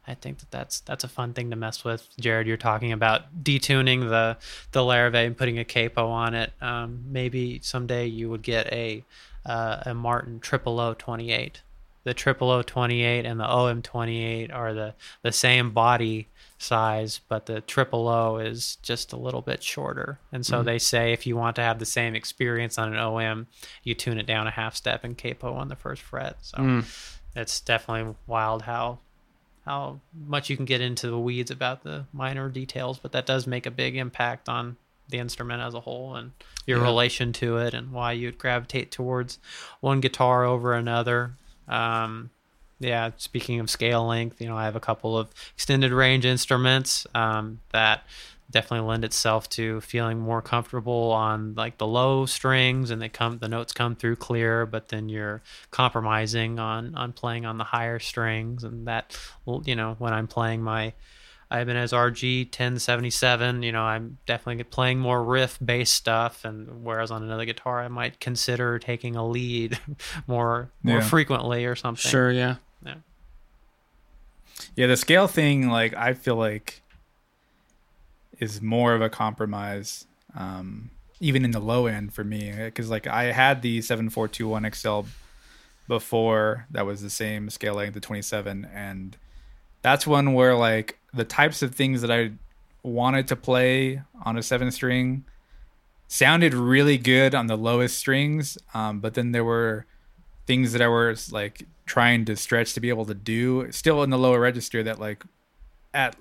I 0.08 0.14
think 0.14 0.38
that 0.38 0.50
that's 0.50 0.80
that's 0.80 1.04
a 1.04 1.08
fun 1.08 1.32
thing 1.32 1.50
to 1.50 1.56
mess 1.56 1.82
with. 1.82 2.08
Jared, 2.20 2.46
you're 2.46 2.56
talking 2.56 2.92
about 2.92 3.42
detuning 3.42 4.08
the 4.08 4.36
the 4.72 4.80
Larrivee 4.80 5.26
and 5.26 5.36
putting 5.36 5.58
a 5.58 5.64
capo 5.64 6.08
on 6.08 6.34
it. 6.34 6.52
Um, 6.60 7.04
maybe 7.08 7.58
someday 7.62 8.06
you 8.06 8.30
would 8.30 8.42
get 8.42 8.72
a 8.72 9.04
uh, 9.44 9.82
a 9.86 9.94
Martin 9.94 10.38
Triple 10.40 10.78
O 10.78 10.94
28 10.94 11.62
the 12.06 12.14
triple 12.14 12.52
O 12.52 12.62
28 12.62 13.26
and 13.26 13.40
the 13.40 13.44
OM 13.44 13.82
28 13.82 14.52
are 14.52 14.72
the, 14.72 14.94
the 15.22 15.32
same 15.32 15.72
body 15.72 16.28
size, 16.56 17.20
but 17.28 17.46
the 17.46 17.60
triple 17.62 18.06
O 18.06 18.36
is 18.36 18.76
just 18.76 19.12
a 19.12 19.16
little 19.16 19.42
bit 19.42 19.60
shorter. 19.60 20.20
And 20.30 20.46
so 20.46 20.62
mm 20.62 20.64
they 20.66 20.78
say 20.78 21.12
if 21.12 21.26
you 21.26 21.36
want 21.36 21.56
to 21.56 21.62
have 21.62 21.80
the 21.80 21.84
same 21.84 22.14
experience 22.14 22.78
on 22.78 22.94
an 22.94 22.98
OM, 23.00 23.48
you 23.82 23.96
tune 23.96 24.18
it 24.18 24.26
down 24.26 24.46
a 24.46 24.52
half 24.52 24.76
step 24.76 25.02
and 25.02 25.18
capo 25.18 25.54
on 25.54 25.66
the 25.66 25.74
first 25.74 26.00
fret. 26.00 26.36
So 26.42 26.58
mm. 26.58 27.16
it's 27.34 27.60
definitely 27.60 28.14
wild 28.28 28.62
how 28.62 29.00
how 29.64 29.98
much 30.14 30.48
you 30.48 30.54
can 30.54 30.64
get 30.64 30.80
into 30.80 31.10
the 31.10 31.18
weeds 31.18 31.50
about 31.50 31.82
the 31.82 32.04
minor 32.12 32.48
details, 32.48 33.00
but 33.00 33.10
that 33.10 33.26
does 33.26 33.48
make 33.48 33.66
a 33.66 33.70
big 33.72 33.96
impact 33.96 34.48
on 34.48 34.76
the 35.08 35.18
instrument 35.18 35.60
as 35.60 35.74
a 35.74 35.80
whole 35.80 36.14
and 36.14 36.30
your 36.68 36.78
yeah. 36.78 36.84
relation 36.84 37.32
to 37.32 37.56
it 37.56 37.74
and 37.74 37.90
why 37.90 38.12
you'd 38.12 38.38
gravitate 38.38 38.92
towards 38.92 39.40
one 39.80 40.00
guitar 40.00 40.44
over 40.44 40.72
another. 40.72 41.32
Um, 41.68 42.30
yeah, 42.78 43.10
speaking 43.16 43.60
of 43.60 43.70
scale 43.70 44.06
length, 44.06 44.40
you 44.40 44.48
know, 44.48 44.56
I 44.56 44.64
have 44.64 44.76
a 44.76 44.80
couple 44.80 45.16
of 45.16 45.30
extended 45.54 45.92
range 45.92 46.26
instruments 46.26 47.06
um, 47.14 47.60
that 47.72 48.02
definitely 48.50 48.86
lend 48.86 49.04
itself 49.04 49.48
to 49.48 49.80
feeling 49.80 50.18
more 50.18 50.40
comfortable 50.40 51.10
on 51.12 51.54
like 51.54 51.78
the 51.78 51.86
low 51.86 52.26
strings 52.26 52.90
and 52.90 53.02
they 53.02 53.08
come 53.08 53.38
the 53.38 53.48
notes 53.48 53.72
come 53.72 53.96
through 53.96 54.14
clear 54.14 54.64
but 54.64 54.88
then 54.88 55.08
you're 55.08 55.42
compromising 55.70 56.58
on 56.58 56.94
on 56.94 57.12
playing 57.12 57.44
on 57.44 57.58
the 57.58 57.64
higher 57.64 57.98
strings 57.98 58.62
and 58.62 58.86
that 58.86 59.18
you 59.64 59.74
know 59.74 59.96
when 59.98 60.12
i'm 60.12 60.28
playing 60.28 60.62
my 60.62 60.92
Ibanez 61.52 61.92
RG 61.92 62.46
1077, 62.46 63.62
you 63.62 63.70
know, 63.70 63.82
I'm 63.82 64.18
definitely 64.26 64.64
playing 64.64 64.98
more 64.98 65.22
riff 65.22 65.58
based 65.64 65.94
stuff 65.94 66.44
and 66.44 66.82
whereas 66.84 67.10
on 67.12 67.22
another 67.22 67.44
guitar 67.44 67.80
I 67.82 67.88
might 67.88 68.18
consider 68.18 68.78
taking 68.80 69.14
a 69.14 69.26
lead 69.26 69.78
more 70.26 70.70
more 70.82 70.98
Yeah. 70.98 71.04
frequently 71.08 71.64
or 71.64 71.76
something. 71.76 72.10
Sure, 72.10 72.30
yeah, 72.32 72.56
yeah. 72.84 72.94
Yeah, 74.74 74.86
the 74.88 74.96
scale 74.96 75.28
thing, 75.28 75.68
like 75.68 75.94
I 75.94 76.14
feel 76.14 76.36
like, 76.36 76.82
is 78.38 78.60
more 78.60 78.94
of 78.94 79.00
a 79.00 79.08
compromise, 79.08 80.06
um, 80.34 80.90
even 81.20 81.44
in 81.44 81.50
the 81.52 81.60
low 81.60 81.86
end 81.86 82.12
for 82.12 82.24
me. 82.24 82.52
Because 82.56 82.90
like 82.90 83.06
I 83.06 83.32
had 83.32 83.62
the 83.62 83.80
seven 83.82 84.10
four 84.10 84.28
two 84.28 84.48
one 84.48 84.68
XL 84.70 85.02
before 85.88 86.66
that 86.70 86.84
was 86.84 87.02
the 87.02 87.10
same 87.10 87.48
scale 87.50 87.74
length, 87.74 87.94
the 87.94 88.00
twenty 88.00 88.22
seven, 88.22 88.66
and 88.74 89.16
that's 89.86 90.04
one 90.04 90.34
where 90.34 90.56
like 90.56 90.98
the 91.14 91.22
types 91.22 91.62
of 91.62 91.72
things 91.72 92.00
that 92.00 92.10
I 92.10 92.32
wanted 92.82 93.28
to 93.28 93.36
play 93.36 94.02
on 94.24 94.36
a 94.36 94.42
seven 94.42 94.72
string 94.72 95.24
sounded 96.08 96.54
really 96.54 96.98
good 96.98 97.36
on 97.36 97.46
the 97.46 97.54
lowest 97.54 97.96
strings, 97.96 98.58
um, 98.74 98.98
but 98.98 99.14
then 99.14 99.30
there 99.30 99.44
were 99.44 99.86
things 100.44 100.72
that 100.72 100.82
I 100.82 100.88
was 100.88 101.30
like 101.30 101.68
trying 101.86 102.24
to 102.24 102.34
stretch 102.34 102.74
to 102.74 102.80
be 102.80 102.88
able 102.88 103.04
to 103.04 103.14
do 103.14 103.70
still 103.70 104.02
in 104.02 104.10
the 104.10 104.18
lower 104.18 104.40
register 104.40 104.82
that 104.82 104.98
like 104.98 105.22
at 105.94 106.16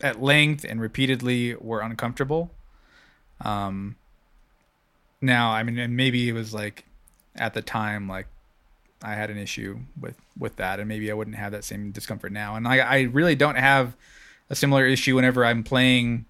at 0.00 0.22
length 0.22 0.64
and 0.64 0.80
repeatedly 0.80 1.56
were 1.56 1.80
uncomfortable. 1.80 2.52
Um 3.40 3.96
now 5.20 5.50
I 5.50 5.64
mean 5.64 5.76
and 5.76 5.96
maybe 5.96 6.28
it 6.28 6.34
was 6.34 6.54
like 6.54 6.84
at 7.34 7.52
the 7.52 7.62
time 7.62 8.08
like 8.08 8.28
I 9.02 9.14
had 9.14 9.30
an 9.30 9.38
issue 9.38 9.80
with 10.00 10.16
with 10.38 10.56
that 10.56 10.80
and 10.80 10.88
maybe 10.88 11.10
I 11.10 11.14
wouldn't 11.14 11.36
have 11.36 11.52
that 11.52 11.64
same 11.64 11.90
discomfort 11.90 12.32
now. 12.32 12.56
And 12.56 12.66
I 12.66 12.78
I 12.78 13.00
really 13.02 13.34
don't 13.34 13.56
have 13.56 13.96
a 14.48 14.54
similar 14.54 14.86
issue 14.86 15.16
whenever 15.16 15.44
I'm 15.44 15.62
playing 15.62 16.26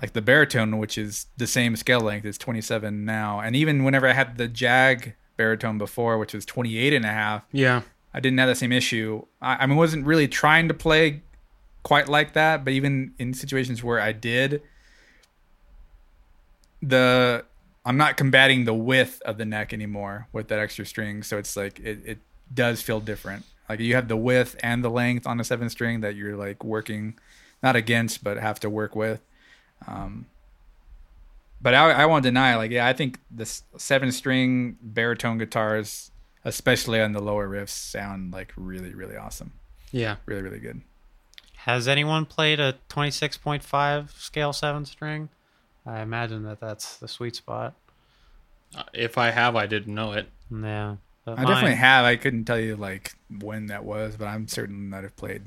like 0.00 0.12
the 0.12 0.22
baritone, 0.22 0.78
which 0.78 0.96
is 0.96 1.26
the 1.36 1.46
same 1.46 1.76
scale 1.76 2.00
length, 2.00 2.24
is 2.24 2.38
27 2.38 3.04
now. 3.04 3.40
And 3.40 3.54
even 3.54 3.84
whenever 3.84 4.06
I 4.06 4.12
had 4.14 4.38
the 4.38 4.48
Jag 4.48 5.14
baritone 5.36 5.78
before, 5.78 6.18
which 6.18 6.32
was 6.32 6.46
28 6.46 6.92
and 6.94 7.04
a 7.04 7.08
half, 7.08 7.42
Yeah. 7.52 7.82
I 8.12 8.20
didn't 8.20 8.38
have 8.38 8.48
the 8.48 8.54
same 8.54 8.72
issue. 8.72 9.24
I, 9.40 9.56
I 9.56 9.66
mean, 9.66 9.76
wasn't 9.76 10.04
really 10.06 10.26
trying 10.26 10.68
to 10.68 10.74
play 10.74 11.22
quite 11.82 12.08
like 12.08 12.32
that, 12.32 12.64
but 12.64 12.72
even 12.72 13.14
in 13.18 13.34
situations 13.34 13.84
where 13.84 14.00
I 14.00 14.12
did, 14.12 14.62
the 16.82 17.44
I'm 17.84 17.96
not 17.96 18.16
combating 18.16 18.64
the 18.64 18.74
width 18.74 19.22
of 19.22 19.38
the 19.38 19.44
neck 19.44 19.72
anymore 19.72 20.28
with 20.32 20.48
that 20.48 20.58
extra 20.58 20.84
string, 20.84 21.22
so 21.22 21.38
it's 21.38 21.56
like 21.56 21.80
it, 21.80 22.00
it 22.04 22.18
does 22.52 22.82
feel 22.82 23.00
different. 23.00 23.44
Like 23.68 23.80
you 23.80 23.94
have 23.94 24.08
the 24.08 24.16
width 24.16 24.56
and 24.62 24.84
the 24.84 24.90
length 24.90 25.26
on 25.26 25.40
a 25.40 25.44
seven 25.44 25.70
string 25.70 26.00
that 26.00 26.14
you're 26.14 26.36
like 26.36 26.64
working 26.64 27.18
not 27.62 27.76
against, 27.76 28.24
but 28.24 28.36
have 28.38 28.60
to 28.60 28.70
work 28.70 28.96
with. 28.96 29.20
Um, 29.86 30.26
but 31.62 31.74
I, 31.74 31.90
I 31.90 32.06
won't 32.06 32.22
deny, 32.22 32.56
like, 32.56 32.70
yeah, 32.70 32.86
I 32.86 32.92
think 32.92 33.20
the 33.30 33.44
seven 33.76 34.12
string 34.12 34.76
baritone 34.82 35.38
guitars, 35.38 36.10
especially 36.44 37.00
on 37.00 37.12
the 37.12 37.20
lower 37.20 37.48
riffs, 37.48 37.68
sound 37.68 38.32
like 38.32 38.52
really, 38.56 38.94
really 38.94 39.16
awesome. 39.16 39.52
Yeah. 39.92 40.16
Really, 40.26 40.42
really 40.42 40.58
good. 40.58 40.80
Has 41.58 41.86
anyone 41.86 42.24
played 42.24 42.60
a 42.60 42.76
26.5 42.88 44.10
scale 44.18 44.52
7 44.52 44.86
string? 44.86 45.28
I 45.86 46.00
imagine 46.00 46.42
that 46.44 46.60
that's 46.60 46.96
the 46.98 47.08
sweet 47.08 47.36
spot. 47.36 47.74
Uh, 48.76 48.84
If 48.92 49.18
I 49.18 49.30
have, 49.30 49.56
I 49.56 49.66
didn't 49.66 49.94
know 49.94 50.12
it. 50.12 50.28
Yeah. 50.50 50.96
but 51.24 51.38
I 51.38 51.44
definitely 51.44 51.76
have. 51.76 52.04
I 52.04 52.16
couldn't 52.16 52.44
tell 52.44 52.58
you 52.58 52.76
like 52.76 53.14
when 53.40 53.66
that 53.66 53.84
was, 53.84 54.16
but 54.16 54.26
I'm 54.26 54.46
certain 54.48 54.90
that 54.90 55.04
I've 55.04 55.16
played 55.16 55.42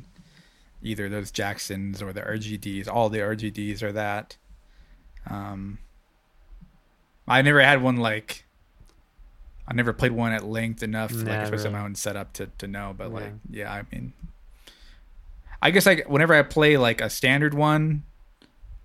either 0.81 1.07
those 1.09 1.31
Jacksons 1.31 2.01
or 2.01 2.11
the 2.13 2.21
RGDs. 2.21 2.87
All 2.87 3.09
the 3.09 3.19
RGDs 3.19 3.81
are 3.81 3.91
that. 3.93 4.37
Um, 5.29 5.77
I 7.27 7.41
never 7.41 7.61
had 7.61 7.81
one 7.81 7.97
like. 7.97 8.45
I 9.65 9.73
never 9.73 9.93
played 9.93 10.11
one 10.11 10.33
at 10.33 10.43
length 10.43 10.83
enough, 10.83 11.13
like 11.13 11.25
Nah, 11.25 11.41
especially 11.43 11.65
really. 11.69 11.73
my 11.79 11.85
own 11.85 11.95
setup 11.95 12.33
to 12.33 12.47
to 12.57 12.67
know. 12.67 12.93
But 12.97 13.09
Yeah. 13.09 13.15
like, 13.15 13.33
yeah, 13.49 13.71
I 13.73 13.83
mean, 13.91 14.11
I 15.61 15.71
guess 15.71 15.85
like 15.85 16.09
whenever 16.09 16.33
I 16.33 16.41
play 16.43 16.75
like 16.77 16.99
a 16.99 17.09
standard 17.09 17.53
one, 17.53 18.03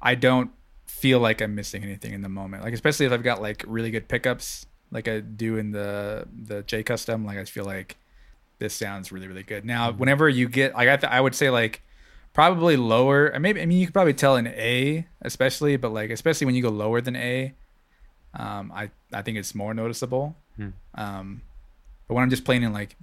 I 0.01 0.15
don't 0.15 0.53
feel 0.89 1.20
like 1.20 1.41
I'm 1.41 1.55
missing 1.55 1.82
anything 1.84 2.12
in 2.12 2.22
the 2.22 2.28
moment. 2.28 2.64
Like 2.64 2.74
especially 2.74 3.07
if 3.07 3.12
I've 3.12 3.22
got 3.22 3.41
like 3.41 3.64
really 3.66 3.91
good 3.91 4.09
pickups, 4.09 4.66
like 4.91 5.07
I 5.09 5.20
do 5.20 5.57
in 5.57 5.72
the 5.72 6.26
the 6.47 6.62
J 6.62 6.82
custom. 6.82 7.24
Like 7.24 7.39
I 7.39 7.45
feel 7.45 7.64
like 7.64 7.97
this 8.59 8.74
sounds 8.74 9.12
really 9.12 9.28
really 9.28 9.43
good. 9.43 9.64
Now, 9.64 9.93
whenever 9.93 10.28
you 10.28 10.49
get 10.49 10.74
like 10.74 10.89
I 10.89 10.97
th- 10.97 11.12
I 11.12 11.20
would 11.20 11.34
say 11.34 11.51
like 11.51 11.82
probably 12.32 12.76
lower. 12.76 13.36
Maybe 13.39 13.61
I 13.61 13.66
mean 13.66 13.78
you 13.78 13.86
could 13.86 13.95
probably 13.95 14.14
tell 14.14 14.36
an 14.36 14.47
A, 14.49 15.07
especially, 15.22 15.76
but 15.76 15.93
like 15.93 16.11
especially 16.11 16.47
when 16.47 16.55
you 16.55 16.62
go 16.62 16.70
lower 16.70 17.01
than 17.01 17.16
A, 17.16 17.53
um, 18.34 18.72
I 18.74 18.91
I 19.12 19.22
think 19.22 19.39
it's 19.39 19.55
more 19.55 19.74
noticeable. 19.74 20.36
Hmm. 20.57 20.68
Um, 20.95 21.43
but 22.07 22.14
when 22.14 22.22
I'm 22.22 22.30
just 22.30 22.45
playing 22.45 22.62
in 22.62 22.72
like 22.72 22.97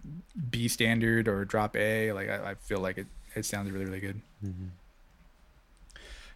B 0.50 0.68
standard 0.68 1.28
or 1.28 1.46
drop 1.46 1.76
A, 1.76 2.12
like 2.14 2.30
I, 2.30 2.52
I 2.52 2.56
feel 2.56 2.80
like 2.80 2.98
it 2.98 3.08
it 3.36 3.46
sounds 3.46 3.72
really 3.72 3.86
really 3.86 4.00
good. 4.00 4.22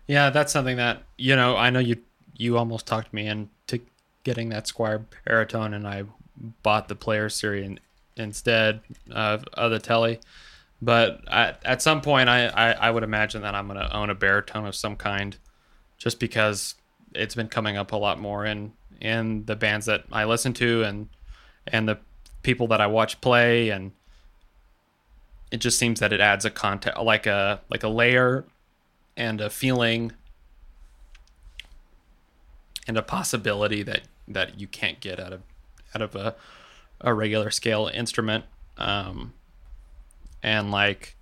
Yeah, 0.10 0.32
that's 0.32 0.52
something 0.52 0.78
that 0.78 1.04
you 1.20 1.36
know. 1.36 1.56
I 1.56 1.70
know 1.70 1.78
you 1.78 1.98
you 2.36 2.58
almost 2.58 2.88
talked 2.88 3.14
me 3.14 3.28
into 3.28 3.80
getting 4.24 4.50
that 4.50 4.66
Squier 4.66 5.06
baritone, 5.24 5.76
and 5.76 5.88
I 5.88 6.06
bought 6.64 6.88
the 6.88 6.96
Player 6.96 7.30
Series 7.30 7.68
in, 7.68 7.80
instead 8.18 8.82
of, 9.12 9.44
of 9.54 9.70
the 9.70 9.78
Telly. 9.78 10.20
But 10.82 11.22
at, 11.28 11.62
at 11.64 11.84
some 11.84 12.02
point, 12.02 12.28
I, 12.28 12.48
I, 12.48 12.72
I 12.72 12.90
would 12.90 13.04
imagine 13.04 13.44
that 13.44 13.54
I'm 13.54 13.68
going 13.68 13.80
to 13.80 13.96
own 13.96 14.10
a 14.10 14.16
baritone 14.16 14.66
of 14.66 14.74
some 14.74 14.96
kind, 14.96 15.38
just 16.00 16.20
because 16.20 16.74
it's 17.14 17.36
been 17.36 17.48
coming 17.48 17.78
up 17.78 17.92
a 17.92 17.98
lot 17.98 18.20
more 18.20 18.46
in 18.46 18.74
in 19.00 19.46
the 19.46 19.56
bands 19.56 19.86
that 19.86 20.06
I 20.12 20.24
listen 20.24 20.54
to 20.54 20.82
and 20.82 21.10
and 21.68 21.88
the 21.88 22.00
people 22.42 22.66
that 22.70 22.82
I 22.82 22.88
watch 22.88 23.22
play, 23.22 23.70
and 23.70 23.92
it 25.52 25.58
just 25.58 25.78
seems 25.78 26.00
that 26.00 26.12
it 26.12 26.20
adds 26.20 26.46
a 26.46 26.50
content 26.50 27.00
like 27.04 27.28
a 27.28 27.62
like 27.70 27.84
a 27.84 27.90
layer 27.90 28.46
and 29.20 29.42
a 29.42 29.50
feeling 29.50 30.14
and 32.88 32.98
a 32.98 33.04
possibility 33.04 33.84
that 33.84 34.02
that 34.28 34.60
you 34.60 34.66
can't 34.66 35.00
get 35.02 35.20
out 35.20 35.34
of 35.34 35.42
out 35.94 36.02
of 36.02 36.16
a 36.16 36.36
a 37.02 37.14
regular 37.14 37.52
scale 37.52 37.92
instrument. 37.94 38.46
Um 38.78 39.34
and 40.42 40.72
like 40.72 41.18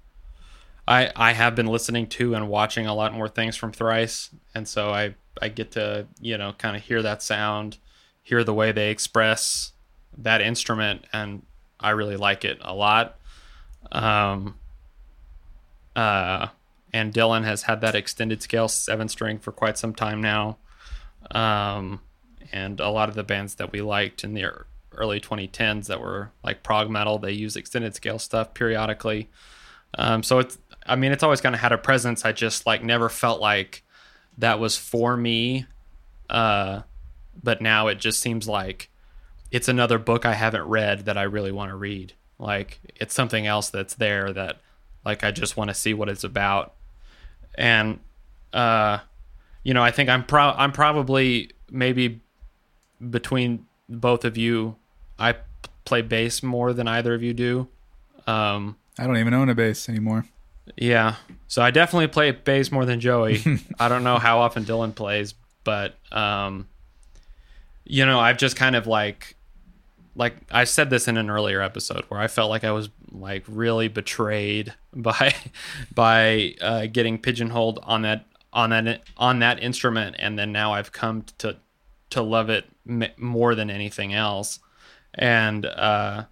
I 0.87 1.11
I 1.15 1.33
have 1.33 1.55
been 1.55 1.65
listening 1.65 2.07
to 2.07 2.35
and 2.35 2.47
watching 2.47 2.85
a 2.85 2.93
lot 2.93 3.13
more 3.13 3.27
things 3.27 3.57
from 3.57 3.73
Thrice. 3.73 4.29
And 4.53 4.67
so 4.67 4.91
I 4.91 5.15
I 5.41 5.49
get 5.49 5.71
to 5.71 6.07
you 6.21 6.37
know 6.37 6.53
kind 6.53 6.77
of 6.77 6.83
hear 6.83 7.01
that 7.01 7.21
sound 7.23 7.77
hear 8.21 8.43
the 8.43 8.53
way 8.53 8.71
they 8.71 8.91
express 8.91 9.73
that 10.17 10.41
instrument 10.41 11.05
and 11.11 11.41
I 11.79 11.91
really 11.91 12.17
like 12.17 12.45
it 12.45 12.59
a 12.61 12.75
lot. 12.75 13.17
Um 13.91 14.55
uh 15.95 16.49
and 16.97 17.13
Dylan 17.13 17.43
has 17.43 17.63
had 17.63 17.81
that 17.81 17.95
extended 17.95 18.41
scale 18.41 18.67
seven 18.67 19.07
string 19.07 19.39
for 19.39 19.51
quite 19.51 19.77
some 19.77 19.93
time 19.93 20.21
now. 20.21 20.57
Um, 21.31 22.01
and 22.51 22.79
a 22.79 22.89
lot 22.89 23.09
of 23.09 23.15
the 23.15 23.23
bands 23.23 23.55
that 23.55 23.71
we 23.71 23.81
liked 23.81 24.23
in 24.23 24.33
the 24.33 24.45
early 24.93 25.19
2010s 25.19 25.87
that 25.87 26.01
were 26.01 26.31
like 26.43 26.63
prog 26.63 26.89
metal, 26.89 27.19
they 27.19 27.31
use 27.31 27.55
extended 27.55 27.95
scale 27.95 28.19
stuff 28.19 28.53
periodically. 28.53 29.29
Um, 29.97 30.23
so 30.23 30.39
it's, 30.39 30.57
I 30.85 30.95
mean, 30.95 31.11
it's 31.11 31.23
always 31.23 31.41
kind 31.41 31.55
of 31.55 31.61
had 31.61 31.71
a 31.71 31.77
presence. 31.77 32.25
I 32.25 32.31
just 32.31 32.65
like 32.65 32.83
never 32.83 33.09
felt 33.09 33.41
like 33.41 33.83
that 34.37 34.59
was 34.59 34.77
for 34.77 35.15
me. 35.17 35.65
Uh, 36.29 36.81
but 37.41 37.61
now 37.61 37.87
it 37.87 37.99
just 37.99 38.21
seems 38.21 38.47
like 38.47 38.89
it's 39.51 39.67
another 39.67 39.97
book 39.97 40.25
I 40.25 40.33
haven't 40.33 40.67
read 40.67 41.05
that 41.05 41.17
I 41.17 41.23
really 41.23 41.51
want 41.51 41.69
to 41.69 41.75
read. 41.75 42.13
Like 42.39 42.79
it's 42.95 43.13
something 43.13 43.47
else 43.47 43.69
that's 43.69 43.95
there 43.95 44.31
that 44.33 44.61
like 45.05 45.23
I 45.23 45.31
just 45.31 45.57
want 45.57 45.69
to 45.69 45.73
see 45.73 45.93
what 45.93 46.09
it's 46.09 46.23
about. 46.23 46.73
And 47.57 47.99
uh 48.53 48.99
you 49.63 49.73
know, 49.73 49.83
I 49.83 49.91
think 49.91 50.09
I'm 50.09 50.23
pro 50.23 50.51
I'm 50.51 50.71
probably 50.71 51.51
maybe 51.69 52.21
between 53.09 53.65
both 53.89 54.25
of 54.25 54.37
you 54.37 54.75
I 55.19 55.35
play 55.85 56.01
bass 56.01 56.43
more 56.43 56.73
than 56.73 56.87
either 56.87 57.13
of 57.13 57.23
you 57.23 57.33
do. 57.33 57.67
Um 58.25 58.77
I 58.99 59.05
don't 59.05 59.17
even 59.17 59.33
own 59.33 59.49
a 59.49 59.55
bass 59.55 59.89
anymore. 59.89 60.25
yeah. 60.75 61.15
So 61.47 61.61
I 61.61 61.71
definitely 61.71 62.07
play 62.07 62.31
bass 62.31 62.71
more 62.71 62.85
than 62.85 62.99
Joey. 62.99 63.41
I 63.79 63.89
don't 63.89 64.03
know 64.03 64.17
how 64.17 64.39
often 64.39 64.65
Dylan 64.65 64.93
plays, 64.95 65.33
but 65.63 65.95
um 66.11 66.67
you 67.89 68.05
know, 68.05 68.19
I've 68.19 68.37
just 68.37 68.57
kind 68.57 68.75
of 68.75 68.85
like 68.85 69.36
like 70.17 70.35
I 70.51 70.65
said 70.65 70.89
this 70.89 71.07
in 71.07 71.15
an 71.15 71.29
earlier 71.29 71.61
episode 71.61 72.03
where 72.09 72.19
I 72.19 72.27
felt 72.27 72.49
like 72.49 72.63
I 72.63 72.71
was 72.71 72.89
like 73.11 73.45
really 73.47 73.87
betrayed 73.87 74.73
by 74.93 75.33
by 75.93 76.55
uh 76.59 76.87
getting 76.87 77.19
pigeonholed 77.19 77.79
on 77.83 78.01
that 78.01 78.25
on 78.51 78.71
that 78.71 79.03
on 79.15 79.39
that 79.39 79.61
instrument, 79.61 80.15
and 80.19 80.37
then 80.37 80.51
now 80.51 80.73
I've 80.73 80.91
come 80.91 81.23
to 81.37 81.57
to 82.09 82.21
love 82.21 82.49
it 82.49 82.65
more 83.17 83.53
than 83.53 83.69
anything 83.69 84.13
else. 84.13 84.59
And 85.13 85.65
uh, 85.65 86.25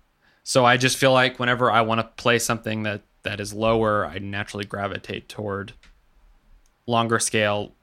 so 0.43 0.65
I 0.65 0.77
just 0.77 0.97
feel 0.97 1.11
like 1.13 1.39
whenever 1.39 1.71
I 1.71 1.81
want 1.81 1.99
to 1.99 2.21
play 2.21 2.39
something 2.39 2.83
that 2.83 3.01
that 3.23 3.39
is 3.39 3.53
lower, 3.53 4.05
I 4.05 4.19
naturally 4.19 4.65
gravitate 4.65 5.29
toward 5.29 5.73
longer 6.88 7.19
scale 7.19 7.74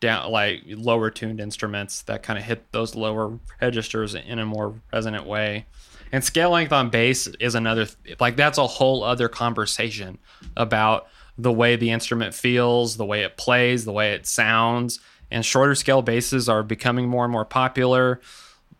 down 0.00 0.30
like 0.30 0.62
lower 0.66 1.10
tuned 1.10 1.40
instruments 1.40 2.02
that 2.02 2.22
kind 2.22 2.38
of 2.38 2.44
hit 2.44 2.70
those 2.72 2.94
lower 2.94 3.38
registers 3.60 4.14
in 4.14 4.38
a 4.38 4.46
more 4.46 4.74
resonant 4.92 5.26
way. 5.26 5.66
And 6.12 6.22
scale 6.22 6.50
length 6.50 6.72
on 6.72 6.90
bass 6.90 7.26
is 7.26 7.54
another 7.54 7.86
like 8.20 8.36
that's 8.36 8.58
a 8.58 8.66
whole 8.66 9.02
other 9.02 9.28
conversation 9.28 10.18
about 10.56 11.08
the 11.38 11.52
way 11.52 11.76
the 11.76 11.90
instrument 11.90 12.34
feels 12.34 12.96
the 12.96 13.04
way 13.04 13.22
it 13.22 13.36
plays 13.36 13.84
the 13.84 13.92
way 13.92 14.12
it 14.12 14.26
sounds. 14.26 15.00
And 15.30 15.44
shorter 15.44 15.74
scale 15.74 16.02
basses 16.02 16.48
are 16.48 16.62
becoming 16.62 17.08
more 17.08 17.24
and 17.24 17.32
more 17.32 17.44
popular. 17.44 18.20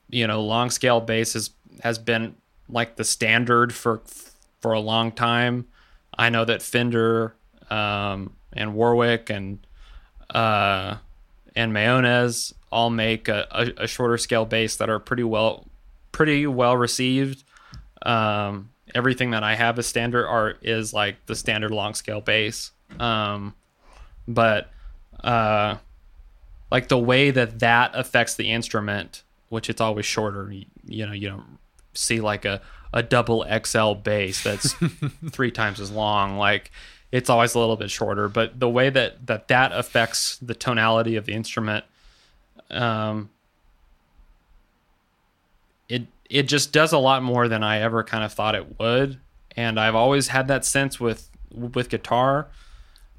You 0.09 0.27
know 0.27 0.43
long 0.43 0.71
scale 0.71 1.01
bass 1.01 1.33
has, 1.33 1.51
has 1.83 1.99
been 1.99 2.37
like 2.69 2.97
the 2.97 3.05
standard 3.05 3.75
for 3.75 4.03
for 4.61 4.73
a 4.73 4.81
long 4.81 5.13
time. 5.13 5.67
I 6.17 6.31
know 6.31 6.45
that 6.45 6.63
fender 6.63 7.35
um, 7.69 8.33
and 8.53 8.75
warwick 8.75 9.31
and 9.31 9.67
uh, 10.31 10.97
and 11.57 11.73
Mayones 11.73 12.53
all 12.71 12.91
make 12.91 13.29
a, 13.29 13.47
a, 13.51 13.85
a, 13.85 13.87
shorter 13.87 14.19
scale 14.19 14.45
bass 14.45 14.77
that 14.77 14.91
are 14.91 14.99
pretty 14.99 15.25
well 15.25 15.67
pretty 16.13 16.47
well 16.47 16.77
received. 16.77 17.43
Um, 18.03 18.71
everything 18.95 19.31
that 19.31 19.43
I 19.43 19.55
have 19.55 19.79
as 19.79 19.87
standard 19.87 20.27
art 20.27 20.59
is 20.63 20.93
like 20.93 21.17
the 21.27 21.35
standard 21.35 21.71
long 21.71 21.95
scale 21.95 22.21
bass. 22.21 22.71
Um, 23.01 23.55
but 24.29 24.71
uh, 25.25 25.77
like 26.71 26.89
the 26.89 26.99
way 26.99 27.31
that 27.31 27.61
that 27.61 27.93
affects 27.95 28.35
the 28.35 28.53
instrument, 28.53 29.23
which 29.49 29.71
it's 29.71 29.81
always 29.81 30.07
shorter. 30.07 30.53
You, 30.53 30.67
you 30.87 31.07
know, 31.07 31.13
you 31.13 31.29
don't 31.31 31.59
see 31.95 32.21
like 32.21 32.45
a 32.45 32.61
a 32.93 33.03
double 33.03 33.45
XL 33.65 33.93
bass 33.95 34.43
that's 34.43 34.73
three 35.31 35.51
times 35.51 35.81
as 35.81 35.91
long. 35.91 36.37
Like 36.37 36.71
it's 37.13 37.31
always 37.31 37.55
a 37.55 37.59
little 37.59 37.77
bit 37.77 37.91
shorter. 37.91 38.29
But 38.29 38.59
the 38.59 38.69
way 38.69 38.91
that 38.91 39.27
that, 39.27 39.49
that 39.49 39.73
affects 39.73 40.37
the 40.39 40.55
tonality 40.55 41.17
of 41.17 41.27
the 41.27 41.33
instrument, 41.33 41.85
um, 42.71 43.31
it 45.89 46.07
it 46.29 46.45
just 46.45 46.73
does 46.73 46.93
a 46.93 46.99
lot 46.99 47.23
more 47.23 47.49
than 47.49 47.63
I 47.63 47.81
ever 47.81 48.03
kind 48.03 48.25
of 48.25 48.33
thought 48.33 48.55
it 48.55 48.79
would. 48.79 49.19
And 49.57 49.81
I've 49.81 49.95
always 49.95 50.29
had 50.29 50.49
that 50.49 50.65
sense 50.65 51.01
with 51.01 51.31
with 51.51 51.89
guitar, 51.89 52.49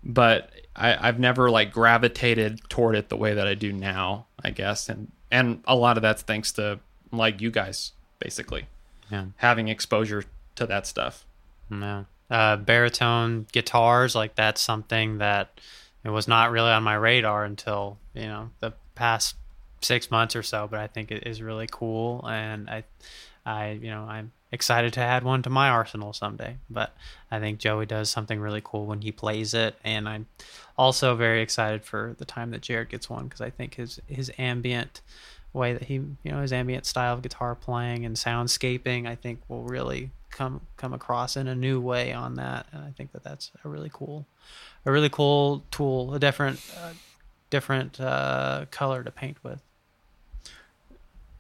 but 0.03 0.51
I, 0.75 1.07
I've 1.07 1.19
never 1.19 1.49
like 1.49 1.71
gravitated 1.71 2.61
toward 2.69 2.95
it 2.95 3.09
the 3.09 3.17
way 3.17 3.33
that 3.33 3.47
I 3.47 3.55
do 3.55 3.71
now. 3.71 4.27
I 4.43 4.51
guess, 4.51 4.89
and 4.89 5.11
and 5.31 5.63
a 5.65 5.75
lot 5.75 5.97
of 5.97 6.03
that's 6.03 6.21
thanks 6.21 6.51
to 6.53 6.79
like 7.11 7.41
you 7.41 7.49
guys, 7.49 7.93
basically, 8.19 8.67
yeah. 9.09 9.25
having 9.38 9.69
exposure 9.69 10.25
to 10.55 10.65
that 10.67 10.85
stuff. 10.85 11.25
Yeah 11.71 12.03
uh, 12.30 12.57
baritone 12.57 13.45
guitars 13.51 14.15
like 14.15 14.36
that's 14.36 14.61
something 14.61 15.19
that 15.19 15.59
it 16.03 16.09
was 16.09 16.28
not 16.28 16.51
really 16.51 16.71
on 16.71 16.84
my 16.84 16.95
radar 16.95 17.45
until 17.45 17.97
you 18.13 18.25
know 18.25 18.49
the 18.59 18.73
past 18.95 19.36
six 19.82 20.11
months 20.11 20.36
or 20.36 20.43
so 20.43 20.67
but 20.69 20.80
i 20.80 20.88
think 20.88 21.11
it 21.11 21.25
is 21.25 21.41
really 21.41 21.67
cool 21.71 22.25
and 22.28 22.69
i 22.69 22.84
i 23.45 23.71
you 23.71 23.89
know 23.89 24.03
i'm 24.03 24.32
excited 24.51 24.93
to 24.93 24.99
add 24.99 25.23
one 25.23 25.41
to 25.41 25.49
my 25.49 25.69
arsenal 25.69 26.13
someday 26.13 26.57
but 26.69 26.95
i 27.32 27.39
think 27.39 27.59
joey 27.59 27.86
does 27.86 28.09
something 28.09 28.39
really 28.39 28.61
cool 28.63 28.86
when 28.86 29.01
he 29.01 29.11
plays 29.11 29.53
it 29.53 29.75
and 29.84 30.07
i'm 30.09 30.25
also 30.78 31.15
very 31.15 31.41
excited 31.41 31.84
for 31.84 32.15
the 32.17 32.25
time 32.25 32.51
that 32.51 32.61
jared 32.61 32.89
gets 32.89 33.09
one 33.09 33.25
because 33.25 33.41
i 33.41 33.49
think 33.49 33.75
his 33.75 33.99
his 34.07 34.32
ambient 34.38 35.01
way 35.53 35.73
that 35.73 35.84
he 35.84 35.95
you 35.95 36.32
know 36.32 36.41
his 36.41 36.53
ambient 36.53 36.86
style 36.86 37.13
of 37.13 37.21
guitar 37.21 37.55
playing 37.55 38.05
and 38.05 38.15
soundscaping 38.15 39.07
i 39.07 39.15
think 39.15 39.39
will 39.47 39.63
really 39.63 40.11
come 40.38 40.61
come 40.77 40.93
across 40.93 41.35
in 41.35 41.47
a 41.47 41.55
new 41.55 41.81
way 41.81 42.13
on 42.13 42.35
that, 42.35 42.67
and 42.71 42.83
I 42.83 42.91
think 42.91 43.11
that 43.13 43.23
that's 43.23 43.51
a 43.65 43.67
really 43.69 43.89
cool, 43.91 44.27
a 44.85 44.91
really 44.91 45.09
cool 45.09 45.63
tool, 45.71 46.13
a 46.13 46.19
different, 46.19 46.61
uh, 46.79 46.91
different 47.49 47.99
uh, 47.99 48.65
color 48.69 49.03
to 49.03 49.11
paint 49.11 49.38
with. 49.43 49.61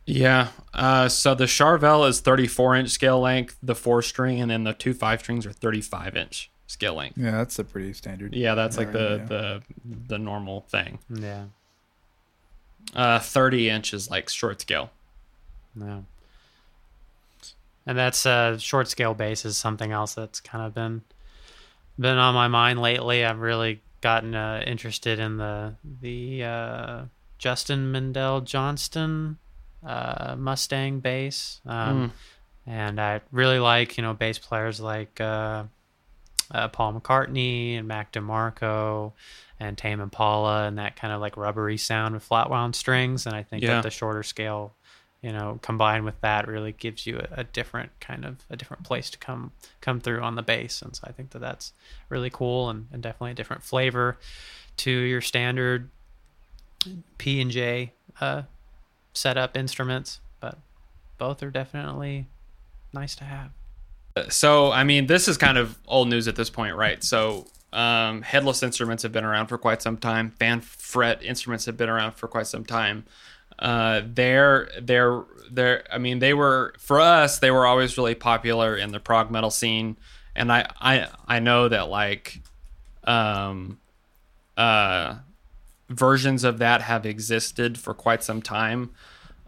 Yeah. 0.05 0.47
Uh, 0.73 1.09
so 1.09 1.35
the 1.35 1.45
Charvel 1.45 2.07
is 2.07 2.21
34 2.21 2.75
inch 2.77 2.89
scale 2.89 3.19
length, 3.19 3.57
the 3.61 3.75
four 3.75 4.01
string, 4.01 4.41
and 4.41 4.49
then 4.49 4.63
the 4.63 4.73
two 4.73 4.93
five 4.93 5.19
strings 5.19 5.45
are 5.45 5.51
35 5.51 6.17
inch 6.17 6.49
scale 6.65 6.95
length. 6.95 7.17
Yeah, 7.17 7.31
that's 7.31 7.59
a 7.59 7.63
pretty 7.63 7.93
standard. 7.93 8.33
Yeah, 8.33 8.55
that's 8.55 8.77
like 8.77 8.91
the 8.91 9.19
yeah. 9.19 9.25
the 9.25 9.63
the 10.07 10.17
normal 10.17 10.61
thing. 10.61 10.99
Yeah. 11.09 11.45
Uh, 12.95 13.19
30 13.19 13.69
inch 13.69 13.93
is 13.93 14.09
like 14.09 14.29
short 14.29 14.61
scale. 14.61 14.89
Yeah 15.79 15.99
and 17.87 17.97
that's 17.97 18.25
uh, 18.25 18.57
short 18.57 18.89
scale 18.89 19.13
bass 19.13 19.45
is 19.45 19.57
something 19.57 19.91
else 19.91 20.13
that's 20.13 20.41
kind 20.41 20.65
of 20.65 20.75
been 20.75 21.01
been 21.97 22.17
on 22.17 22.35
my 22.35 22.49
mind 22.49 22.79
lately. 22.79 23.25
I've 23.25 23.39
really 23.39 23.81
gotten 24.01 24.35
uh, 24.35 24.61
interested 24.67 25.19
in 25.19 25.37
the 25.37 25.75
the 26.01 26.43
uh, 26.43 27.01
Justin 27.39 27.91
Meldal-Johnsen 27.93 29.37
uh, 29.85 30.35
Mustang 30.37 30.99
bass, 30.99 31.61
um, 31.65 32.09
mm. 32.09 32.11
and 32.71 32.99
I 32.99 33.21
really 33.31 33.59
like 33.59 33.97
you 33.97 34.03
know 34.03 34.13
bass 34.13 34.37
players 34.37 34.81
like 34.81 35.21
uh, 35.21 35.63
uh, 36.51 36.67
Paul 36.67 36.99
McCartney 36.99 37.79
and 37.79 37.87
Mac 37.87 38.11
DeMarco 38.11 39.13
and 39.59 39.77
Tame 39.77 40.01
Impala 40.01 40.67
and 40.67 40.77
that 40.77 40.95
kind 40.95 41.13
of 41.13 41.21
like 41.21 41.37
rubbery 41.37 41.77
sound 41.77 42.13
with 42.13 42.23
flat 42.23 42.49
wound 42.49 42.75
strings. 42.75 43.25
And 43.25 43.35
I 43.35 43.43
think 43.43 43.63
yeah. 43.63 43.75
that 43.75 43.83
the 43.83 43.89
shorter 43.89 44.23
scale 44.23 44.75
you 45.21 45.31
know 45.31 45.59
combined 45.61 46.05
with 46.05 46.19
that 46.21 46.47
really 46.47 46.71
gives 46.71 47.07
you 47.07 47.17
a, 47.17 47.41
a, 47.41 47.43
different 47.43 47.91
kind 47.99 48.23
of 48.23 48.37
a 48.49 48.55
different 48.55 48.83
place 48.83 49.09
to 49.09 49.17
come 49.17 49.51
come 49.81 49.99
through 49.99 50.21
on 50.21 50.35
the 50.35 50.43
bass 50.43 50.81
and 50.81 50.95
so 50.95 51.03
i 51.05 51.11
think 51.11 51.31
that 51.31 51.39
that's 51.39 51.73
really 52.09 52.29
cool 52.29 52.69
and, 52.69 52.87
and 52.91 53.01
definitely 53.01 53.31
a 53.31 53.35
different 53.35 53.63
flavor 53.63 54.17
to 54.75 54.91
your 54.91 55.21
standard 55.21 55.89
p 57.17 57.41
and 57.41 57.51
j 57.51 57.93
uh, 58.21 58.43
setup 59.13 59.57
instruments 59.57 60.19
but 60.39 60.57
both 61.17 61.41
are 61.41 61.51
definitely 61.51 62.27
nice 62.93 63.15
to 63.15 63.23
have. 63.23 63.51
So 64.29 64.71
i 64.71 64.83
mean 64.83 65.07
this 65.07 65.27
is 65.27 65.37
kind 65.37 65.57
of 65.57 65.77
old 65.87 66.09
news 66.09 66.27
at 66.27 66.35
this 66.35 66.49
point 66.49 66.75
right? 66.75 67.03
So 67.03 67.47
um, 67.73 68.21
headless 68.21 68.63
instruments 68.63 69.03
have 69.03 69.11
been 69.11 69.25
around 69.25 69.47
for 69.47 69.57
quite 69.57 69.81
some 69.81 69.97
time. 69.97 70.31
Fan 70.31 70.61
fret 70.61 71.21
instruments 71.21 71.65
have 71.65 71.75
been 71.75 71.89
around 71.89 72.13
for 72.13 72.27
quite 72.27 72.47
some 72.47 72.63
time 72.63 73.05
uh, 73.59 74.01
they're 74.05 74.69
they're 74.81 75.23
they're 75.51 75.83
I 75.91 75.97
mean 75.97 76.19
they 76.19 76.33
were 76.33 76.73
for 76.79 76.99
us 76.99 77.39
they 77.39 77.51
were 77.51 77.65
always 77.65 77.97
really 77.97 78.15
popular 78.15 78.75
in 78.75 78.91
the 78.91 78.99
prog 78.99 79.31
metal 79.31 79.51
scene, 79.51 79.97
and 80.35 80.51
I 80.51 80.69
I 80.79 81.07
I 81.27 81.39
know 81.39 81.67
that 81.67 81.89
like 81.89 82.41
um 83.03 83.79
uh 84.57 85.15
versions 85.89 86.43
of 86.43 86.57
that 86.57 86.81
have 86.81 87.05
existed 87.05 87.77
for 87.77 87.93
quite 87.93 88.23
some 88.23 88.41
time, 88.41 88.91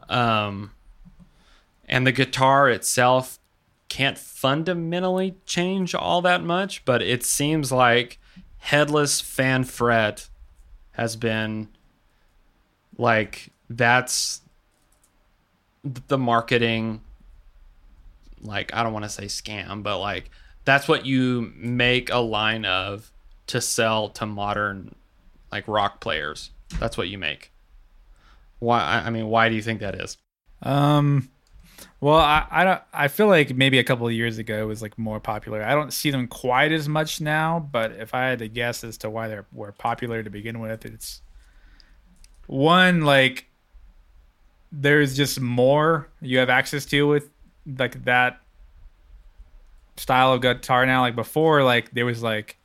um, 0.07 0.71
and 1.87 2.07
the 2.07 2.11
guitar 2.11 2.69
itself 2.69 3.39
can't 3.89 4.17
fundamentally 4.17 5.35
change 5.45 5.93
all 5.95 6.21
that 6.21 6.43
much, 6.43 6.85
but 6.85 7.01
it 7.01 7.23
seems 7.23 7.71
like 7.71 8.19
headless 8.59 9.19
fan 9.19 9.63
fret 9.63 10.29
has 10.91 11.15
been 11.15 11.67
like 12.97 13.49
that's 13.69 14.41
the 15.83 16.17
marketing 16.17 17.01
like 18.41 18.73
I 18.73 18.83
don't 18.83 18.93
want 18.93 19.05
to 19.05 19.09
say 19.09 19.25
scam, 19.25 19.83
but 19.83 19.99
like 19.99 20.29
that's 20.65 20.87
what 20.87 21.05
you 21.05 21.51
make 21.55 22.09
a 22.11 22.17
line 22.17 22.65
of 22.65 23.11
to 23.47 23.61
sell 23.61 24.09
to 24.09 24.25
modern 24.25 24.95
like 25.51 25.67
rock 25.67 25.99
players. 25.99 26.51
That's 26.79 26.97
what 26.97 27.09
you 27.09 27.17
make. 27.17 27.51
Why 28.59 29.01
I 29.05 29.09
mean, 29.09 29.27
why 29.27 29.49
do 29.49 29.55
you 29.55 29.61
think 29.61 29.79
that 29.79 29.95
is? 29.95 30.17
Um 30.61 31.29
well, 32.01 32.17
I, 32.17 32.45
I 32.49 32.63
don't 32.63 32.81
I 32.93 33.07
feel 33.07 33.27
like 33.27 33.55
maybe 33.55 33.79
a 33.79 33.83
couple 33.83 34.07
of 34.07 34.13
years 34.13 34.37
ago 34.37 34.61
it 34.61 34.65
was 34.65 34.81
like 34.81 34.97
more 34.97 35.19
popular. 35.19 35.63
I 35.63 35.75
don't 35.75 35.91
see 35.91 36.11
them 36.11 36.27
quite 36.27 36.71
as 36.71 36.87
much 36.87 37.19
now, 37.19 37.59
but 37.71 37.93
if 37.93 38.13
I 38.13 38.27
had 38.27 38.39
to 38.39 38.47
guess 38.47 38.83
as 38.83 38.97
to 38.99 39.09
why 39.09 39.27
they 39.27 39.39
were 39.51 39.71
popular 39.71 40.23
to 40.23 40.29
begin 40.29 40.59
with, 40.59 40.85
it's 40.85 41.21
one 42.47 43.01
like 43.01 43.48
there's 44.71 45.15
just 45.15 45.39
more 45.39 46.07
you 46.21 46.37
have 46.37 46.49
access 46.49 46.85
to 46.85 47.07
with 47.07 47.29
like 47.77 48.03
that 48.05 48.39
style 49.97 50.33
of 50.33 50.41
guitar 50.41 50.85
now. 50.85 51.01
Like 51.01 51.15
before, 51.15 51.63
like 51.63 51.91
there 51.91 52.05
was 52.05 52.23
like 52.23 52.57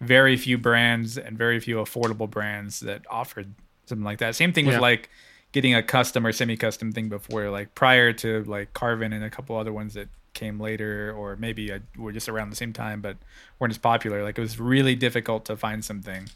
very 0.00 0.36
few 0.36 0.56
brands 0.58 1.18
and 1.18 1.36
very 1.36 1.60
few 1.60 1.76
affordable 1.76 2.28
brands 2.28 2.80
that 2.80 3.02
offered 3.10 3.52
something 3.86 4.04
like 4.04 4.18
that. 4.18 4.34
Same 4.34 4.52
thing 4.52 4.66
yeah. 4.66 4.72
with 4.72 4.80
like 4.80 5.10
getting 5.52 5.74
a 5.74 5.82
custom 5.82 6.26
or 6.26 6.32
semi-custom 6.32 6.92
thing 6.92 7.08
before, 7.08 7.50
like 7.50 7.74
prior 7.74 8.12
to 8.14 8.44
like 8.44 8.72
Carvin 8.72 9.12
and 9.12 9.24
a 9.24 9.30
couple 9.30 9.56
other 9.56 9.72
ones 9.72 9.94
that 9.94 10.08
came 10.32 10.60
later, 10.60 11.12
or 11.16 11.36
maybe 11.36 11.72
uh, 11.72 11.80
were 11.98 12.12
just 12.12 12.28
around 12.28 12.50
the 12.50 12.56
same 12.56 12.72
time, 12.72 13.00
but 13.00 13.16
weren't 13.58 13.72
as 13.72 13.78
popular. 13.78 14.22
Like 14.22 14.38
it 14.38 14.40
was 14.40 14.60
really 14.60 14.94
difficult 14.94 15.44
to 15.46 15.56
find 15.56 15.84
something 15.84 16.28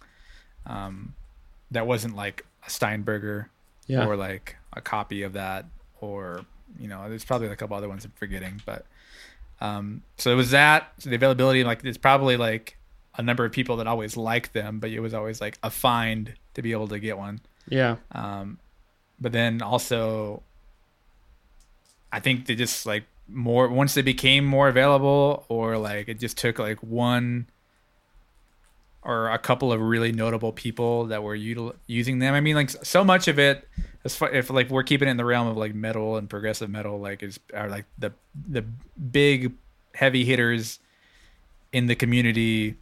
um, 0.67 1.15
that 1.71 1.87
wasn't 1.87 2.17
like 2.17 2.45
a 2.67 2.71
Steinberger 2.71 3.49
Yeah. 3.87 4.07
or 4.07 4.17
like 4.17 4.57
a 4.75 4.81
copy 4.81 5.23
of 5.23 5.33
that 5.35 5.67
or 6.01 6.45
you 6.79 6.89
know 6.89 7.09
there's 7.09 7.25
probably 7.25 7.49
a 7.49 7.57
couple 7.57 7.77
other 7.77 7.89
ones 7.89 8.05
I'm 8.05 8.13
forgetting 8.17 8.61
but 8.67 8.87
um 9.61 10.03
so 10.19 10.33
it 10.33 10.35
was 10.35 10.51
that 10.51 10.93
so 10.99 11.11
the 11.11 11.17
availability 11.17 11.65
like 11.65 11.83
there's 11.83 11.99
probably 11.99 12.37
like 12.37 12.77
a 13.17 13.23
number 13.23 13.45
of 13.45 13.53
people 13.53 13.77
that 13.77 13.87
always 13.87 14.17
liked 14.17 14.53
them 14.53 14.81
but 14.81 14.91
it 14.91 15.01
was 15.01 15.15
always 15.15 15.41
like 15.41 15.59
a 15.63 15.71
find 15.71 16.35
to 16.55 16.63
be 16.63 16.73
able 16.73 16.89
to 16.89 16.99
get 16.99 17.17
one 17.17 17.41
yeah. 17.69 17.97
um 18.13 18.59
but 19.21 19.33
then 19.33 19.63
also 19.63 20.43
I 22.13 22.21
think 22.21 22.47
they 22.47 22.55
just 22.55 22.87
like 22.87 23.05
more 23.29 23.69
once 23.69 23.95
they 23.95 24.03
became 24.03 24.45
more 24.45 24.69
available 24.69 25.45
or 25.49 25.79
like 25.79 26.09
it 26.09 26.21
just 26.21 26.37
took 26.37 26.59
like 26.59 26.83
one 26.83 27.47
or 29.05 29.29
a 29.31 29.39
couple 29.39 29.73
of 29.73 29.81
really 29.81 30.13
notable 30.13 30.53
people 30.53 31.07
that 31.07 31.23
were 31.23 31.37
util- 31.37 31.75
using 31.87 32.19
them. 32.21 32.35
I 32.35 32.41
mean, 32.41 32.57
like 32.57 32.71
so 32.71 33.05
much 33.05 33.29
of 33.29 33.39
it, 33.39 33.69
as 34.05 34.17
far 34.17 34.31
if 34.31 34.51
like 34.51 34.71
we're 34.71 34.83
keeping 34.83 35.09
it 35.09 35.11
in 35.11 35.17
the 35.17 35.25
realm 35.25 35.47
of 35.49 35.57
like 35.57 35.75
metal 35.75 36.17
and 36.17 36.29
progressive 36.29 36.71
metal, 36.71 36.99
like 36.99 37.23
is 37.23 37.39
are 37.53 37.69
like 37.69 37.85
the 37.99 38.13
the 38.49 38.63
big 39.11 39.53
heavy 39.95 40.25
hitters 40.25 40.79
in 41.73 41.87
the 41.87 41.95
community 41.95 42.77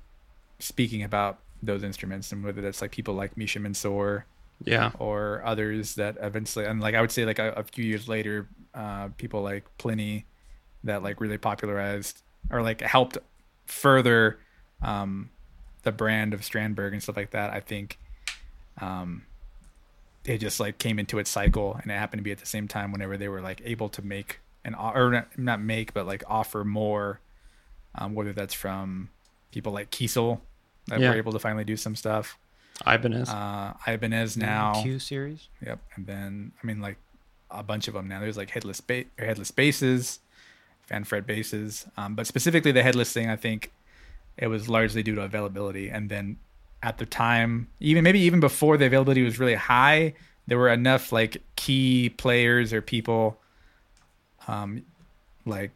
speaking 0.59 1.03
about 1.03 1.39
those 1.63 1.83
instruments 1.83 2.33
and 2.33 2.45
whether 2.45 2.61
that's 2.61 2.81
like 2.83 2.91
people 2.91 3.15
like 3.15 3.37
Misha 3.37 3.59
Mansour 3.61 4.25
Yeah. 4.65 4.93
or 4.99 5.43
others 5.45 5.95
that 5.97 6.17
eventually 6.21 6.65
and 6.67 6.81
like 6.81 6.95
I 6.95 7.01
would 7.01 7.11
say 7.13 7.25
like 7.25 7.39
a, 7.39 7.53
a 7.53 7.63
few 7.65 7.85
years 7.85 8.09
later, 8.09 8.49
uh, 8.75 9.09
people 9.17 9.43
like 9.43 9.65
Plini 9.79 10.25
that 10.85 11.03
like 11.03 11.21
really 11.21 11.39
popularized 11.39 12.23
or 12.51 12.63
like 12.63 12.81
helped 12.81 13.19
further 13.67 14.39
um, 14.83 15.31
the 15.83 15.93
brand 15.93 16.33
of 16.35 16.41
Strandberg 16.43 16.93
and 16.93 17.03
stuff 17.03 17.17
like 17.17 17.31
that. 17.31 17.51
I 17.51 17.61
think 17.61 17.99
um, 18.81 19.25
it 20.25 20.39
just 20.39 20.61
like 20.61 20.79
came 20.79 20.99
into 20.99 21.19
its 21.19 21.31
cycle 21.31 21.75
and 21.83 21.91
it 21.91 21.95
happened 21.95 22.21
to 22.21 22.25
be 22.25 22.33
at 22.33 22.39
the 22.39 22.47
same 22.47 22.69
time 22.69 22.93
whenever 22.93 23.17
they 23.17 23.29
were 23.29 23.41
like 23.41 23.61
able 23.65 23.89
to 23.91 24.03
make 24.03 24.41
an 24.65 24.75
or 24.75 25.11
not, 25.11 25.39
not 25.39 25.61
make 25.61 25.93
but 25.93 26.07
like 26.07 26.23
offer 26.29 26.65
more, 26.65 27.21
um, 27.97 28.15
whether 28.15 28.33
that's 28.33 28.55
from 28.55 29.09
people 29.51 29.73
like 29.73 29.91
Kiesel 29.91 30.41
that 30.87 31.01
Yeah. 31.01 31.11
were 31.11 31.17
able 31.17 31.33
to 31.33 31.39
finally 31.39 31.65
do 31.65 31.77
some 31.77 31.97
stuff. 31.97 32.39
Ibanez. 32.87 33.29
Uh, 33.29 33.75
Ibanez 33.87 34.37
now. 34.37 34.81
Q 34.83 34.99
series. 34.99 35.49
Yep, 35.65 35.79
and 35.97 36.07
then 36.07 36.53
I 36.63 36.67
mean 36.67 36.81
like 36.81 36.97
a 37.51 37.63
bunch 37.63 37.87
of 37.89 37.95
them 37.95 38.09
now. 38.09 38.19
There's 38.21 38.37
like 38.37 38.51
headless 38.51 38.81
ba- 38.81 39.05
or 39.19 39.27
headless 39.27 39.51
bases, 39.51 40.21
fan 40.83 41.05
fret 41.05 41.27
bases, 41.27 41.87
um, 41.97 42.15
but 42.15 42.27
specifically 42.27 42.73
the 42.73 42.83
headless 42.83 43.13
thing, 43.13 43.29
I 43.29 43.37
think 43.37 43.71
it 44.39 44.47
was 44.49 44.69
largely 44.69 45.03
due 45.03 45.15
to 45.15 45.23
availability. 45.23 45.89
And 45.91 46.09
then 46.09 46.37
at 46.83 46.99
the 46.99 47.07
time, 47.07 47.69
even 47.81 48.03
maybe 48.05 48.21
even 48.21 48.41
before 48.41 48.77
the 48.77 48.87
availability 48.87 49.23
was 49.23 49.39
really 49.39 49.55
high, 49.55 50.15
there 50.47 50.59
were 50.59 50.69
enough 50.71 51.13
like 51.13 51.43
key 51.57 52.09
players 52.11 52.73
or 52.73 52.83
people, 52.83 53.39
um, 54.49 54.83
like 55.47 55.71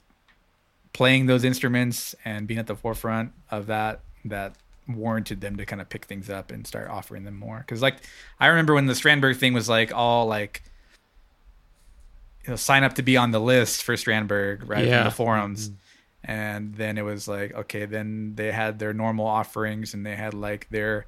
playing 0.93 1.27
those 1.27 1.45
instruments 1.45 2.15
and 2.25 2.47
being 2.47 2.59
at 2.59 2.67
the 2.67 2.75
forefront 2.77 3.33
of 3.51 3.67
that 3.67 4.01
that 4.25 4.55
warranted 4.89 5.41
them 5.41 5.57
to 5.57 5.67
kind 5.67 5.83
of 5.83 5.89
pick 5.89 6.05
things 6.07 6.31
up 6.31 6.51
and 6.51 6.67
start 6.67 6.89
offering 6.89 7.25
them 7.25 7.37
more 7.37 7.59
because 7.59 7.83
like 7.83 7.97
i 8.39 8.47
remember 8.47 8.73
when 8.73 8.87
the 8.87 8.93
strandberg 8.95 9.37
thing 9.37 9.53
was 9.53 9.69
like 9.69 9.93
all 9.93 10.27
like 10.27 10.63
you 12.45 12.51
know 12.51 12.57
sign 12.57 12.85
up 12.85 12.95
to 12.95 13.03
be 13.03 13.17
on 13.17 13.33
the 13.33 13.41
list 13.41 13.83
for 13.83 13.95
strandberg 13.95 14.61
right 14.69 14.87
Yeah. 14.87 14.99
from 14.99 15.05
the 15.05 15.15
forums 15.15 15.71
and 16.25 16.75
then 16.75 16.99
it 16.99 17.03
was 17.03 17.29
like 17.29 17.55
okay 17.55 17.85
then 17.85 18.35
they 18.35 18.51
had 18.51 18.79
their 18.79 18.93
normal 18.93 19.27
offerings 19.27 19.95
and 19.95 20.05
they 20.05 20.17
had 20.17 20.35
like 20.35 20.69
their 20.71 21.07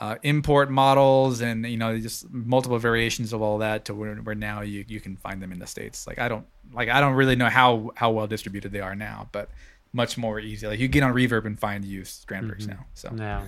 uh, 0.00 0.16
import 0.22 0.70
models 0.70 1.40
and 1.40 1.66
you 1.66 1.76
know 1.76 1.98
just 1.98 2.30
multiple 2.30 2.78
variations 2.78 3.32
of 3.32 3.42
all 3.42 3.58
that 3.58 3.84
to 3.84 3.94
where, 3.94 4.14
where 4.16 4.34
now 4.34 4.60
you, 4.60 4.84
you 4.88 5.00
can 5.00 5.16
find 5.16 5.42
them 5.42 5.52
in 5.52 5.58
the 5.58 5.66
states. 5.66 6.06
Like 6.06 6.18
i 6.18 6.28
don't 6.28 6.46
like 6.72 6.88
i 6.88 7.00
don't 7.00 7.14
really 7.14 7.36
know 7.36 7.48
how 7.48 7.90
how 7.96 8.10
well 8.10 8.26
distributed 8.26 8.72
they 8.72 8.80
are 8.80 8.94
now 8.94 9.28
but 9.32 9.50
much 9.92 10.16
more 10.16 10.38
easy. 10.38 10.66
Like 10.66 10.78
you 10.78 10.86
get 10.88 11.02
on 11.02 11.12
reverb 11.12 11.44
and 11.46 11.58
find 11.58 11.84
used 11.84 12.26
strandbergs 12.26 12.66
now 12.68 12.86
so. 12.94 13.12
Yeah. 13.16 13.42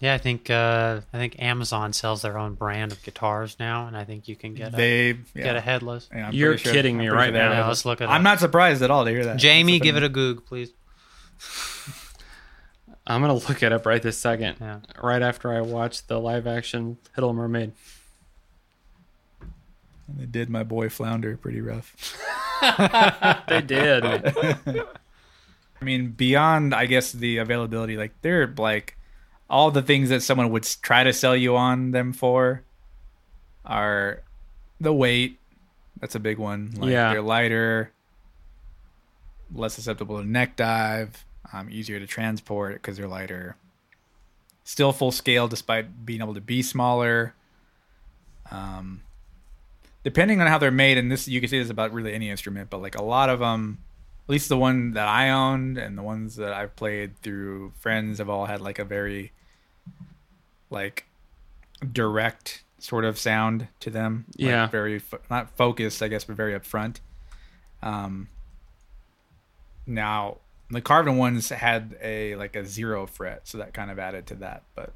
Yeah, 0.00 0.14
I 0.14 0.18
think 0.18 0.48
uh, 0.48 1.00
I 1.12 1.18
think 1.18 1.36
Amazon 1.42 1.92
sells 1.92 2.22
their 2.22 2.38
own 2.38 2.54
brand 2.54 2.90
of 2.90 3.02
guitars 3.02 3.56
now, 3.60 3.86
and 3.86 3.94
I 3.94 4.04
think 4.04 4.28
you 4.28 4.34
can 4.36 4.54
get 4.54 4.72
a, 4.72 4.76
they 4.76 5.08
yeah. 5.34 5.42
get 5.44 5.56
a 5.56 5.60
headless. 5.60 6.08
Yeah, 6.10 6.28
I'm 6.28 6.32
You're 6.32 6.56
sure- 6.56 6.72
kidding 6.72 6.94
I'm 6.96 7.02
me 7.02 7.08
right 7.08 7.26
sure 7.26 7.32
now. 7.34 7.52
it. 7.52 7.54
Yeah, 7.56 7.68
let's 7.68 7.84
look 7.84 8.00
it 8.00 8.04
up. 8.04 8.10
I'm 8.10 8.22
not 8.22 8.40
surprised 8.40 8.80
at 8.82 8.90
all 8.90 9.04
to 9.04 9.10
hear 9.10 9.26
that. 9.26 9.36
Jamie, 9.36 9.78
give 9.78 9.96
it 9.96 10.02
a 10.02 10.08
goog, 10.08 10.46
please. 10.46 10.72
I'm 13.06 13.20
gonna 13.20 13.34
look 13.34 13.62
it 13.62 13.72
up 13.72 13.84
right 13.86 14.00
this 14.00 14.16
second. 14.18 14.56
Yeah. 14.60 14.80
Right 15.02 15.20
after 15.20 15.52
I 15.52 15.60
watch 15.60 16.06
the 16.06 16.18
live 16.18 16.46
action 16.46 16.96
Little 17.16 17.32
Mermaid. 17.34 17.72
They 20.08 20.26
did 20.26 20.48
my 20.48 20.62
boy 20.62 20.88
Flounder 20.88 21.36
pretty 21.36 21.60
rough. 21.60 22.16
They 23.48 23.62
did. 23.62 24.04
I 24.04 24.84
mean, 25.82 26.10
beyond 26.10 26.74
I 26.74 26.86
guess 26.86 27.10
the 27.12 27.38
availability, 27.38 27.96
like 27.96 28.12
they're 28.22 28.46
like 28.46 28.96
all 29.50 29.70
the 29.70 29.82
things 29.82 30.08
that 30.08 30.22
someone 30.22 30.50
would 30.50 30.62
try 30.80 31.02
to 31.04 31.12
sell 31.12 31.36
you 31.36 31.56
on 31.56 31.90
them 31.90 32.12
for 32.12 32.62
are 33.64 34.22
the 34.80 34.92
weight. 34.92 35.38
That's 36.00 36.14
a 36.14 36.20
big 36.20 36.38
one. 36.38 36.70
Like 36.76 36.90
Yeah. 36.90 37.12
they're 37.12 37.20
lighter, 37.22 37.92
less 39.52 39.74
susceptible 39.74 40.18
to 40.18 40.24
neck 40.26 40.56
dive, 40.56 41.24
um, 41.52 41.68
easier 41.70 41.98
to 41.98 42.06
transport 42.06 42.74
because 42.74 42.96
they're 42.96 43.08
lighter. 43.08 43.56
Still 44.64 44.92
full 44.92 45.10
scale 45.12 45.48
despite 45.48 46.06
being 46.06 46.20
able 46.22 46.34
to 46.34 46.40
be 46.40 46.62
smaller. 46.62 47.34
Um, 48.50 49.02
depending 50.04 50.40
on 50.40 50.46
how 50.46 50.58
they're 50.58 50.70
made, 50.70 50.96
and 50.96 51.10
this 51.10 51.26
you 51.28 51.40
can 51.40 51.50
say 51.50 51.58
this 51.58 51.70
about 51.70 51.92
really 51.92 52.12
any 52.14 52.30
instrument, 52.30 52.70
but 52.70 52.80
like 52.80 52.94
a 52.96 53.02
lot 53.02 53.28
of 53.28 53.40
them, 53.40 53.78
at 54.28 54.30
least 54.30 54.48
the 54.48 54.56
one 54.56 54.92
that 54.92 55.08
I 55.08 55.30
owned 55.30 55.76
and 55.76 55.98
the 55.98 56.02
ones 56.02 56.36
that 56.36 56.52
I've 56.52 56.76
played 56.76 57.16
through 57.20 57.72
friends 57.80 58.18
have 58.18 58.28
all 58.30 58.46
had 58.46 58.60
like 58.60 58.78
a 58.78 58.84
very 58.84 59.32
like 60.70 61.04
direct 61.92 62.62
sort 62.78 63.04
of 63.04 63.18
sound 63.18 63.68
to 63.80 63.90
them. 63.90 64.24
Like, 64.38 64.48
Yeah. 64.48 64.66
very 64.68 64.98
fo- 64.98 65.20
not 65.30 65.50
focused, 65.56 66.02
I 66.02 66.08
guess, 66.08 66.24
but 66.24 66.36
very 66.36 66.58
upfront. 66.58 66.96
Um, 67.82 68.28
now 69.86 70.38
the 70.70 70.80
Carvin 70.80 71.16
ones 71.16 71.48
had 71.48 71.96
a 72.02 72.36
like 72.36 72.54
a 72.56 72.64
zero 72.64 73.06
fret, 73.06 73.48
so 73.48 73.58
that 73.58 73.74
kind 73.74 73.90
of 73.90 73.98
added 73.98 74.26
to 74.28 74.34
that. 74.36 74.62
But 74.74 74.92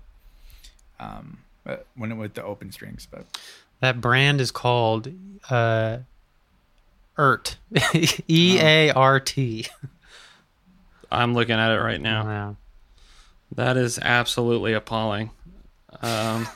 um, 1.00 1.38
but 1.64 1.86
when 1.96 2.12
it 2.12 2.14
with 2.16 2.34
the 2.34 2.44
open 2.44 2.70
strings, 2.72 3.06
but 3.10 3.26
That 3.80 4.00
brand 4.00 4.40
is 4.40 4.50
called 4.50 5.08
uh, 5.50 5.98
EART. 7.18 7.56
E 8.28 8.58
A 8.60 8.90
R 8.92 9.18
T. 9.20 9.66
I'm 11.10 11.34
looking 11.34 11.56
at 11.56 11.70
it 11.72 11.80
right 11.80 12.00
now. 12.00 12.24
Yeah. 12.24 12.54
That 13.54 13.76
is 13.76 13.98
absolutely 13.98 14.72
appalling. 14.72 15.30
Um, 16.02 16.46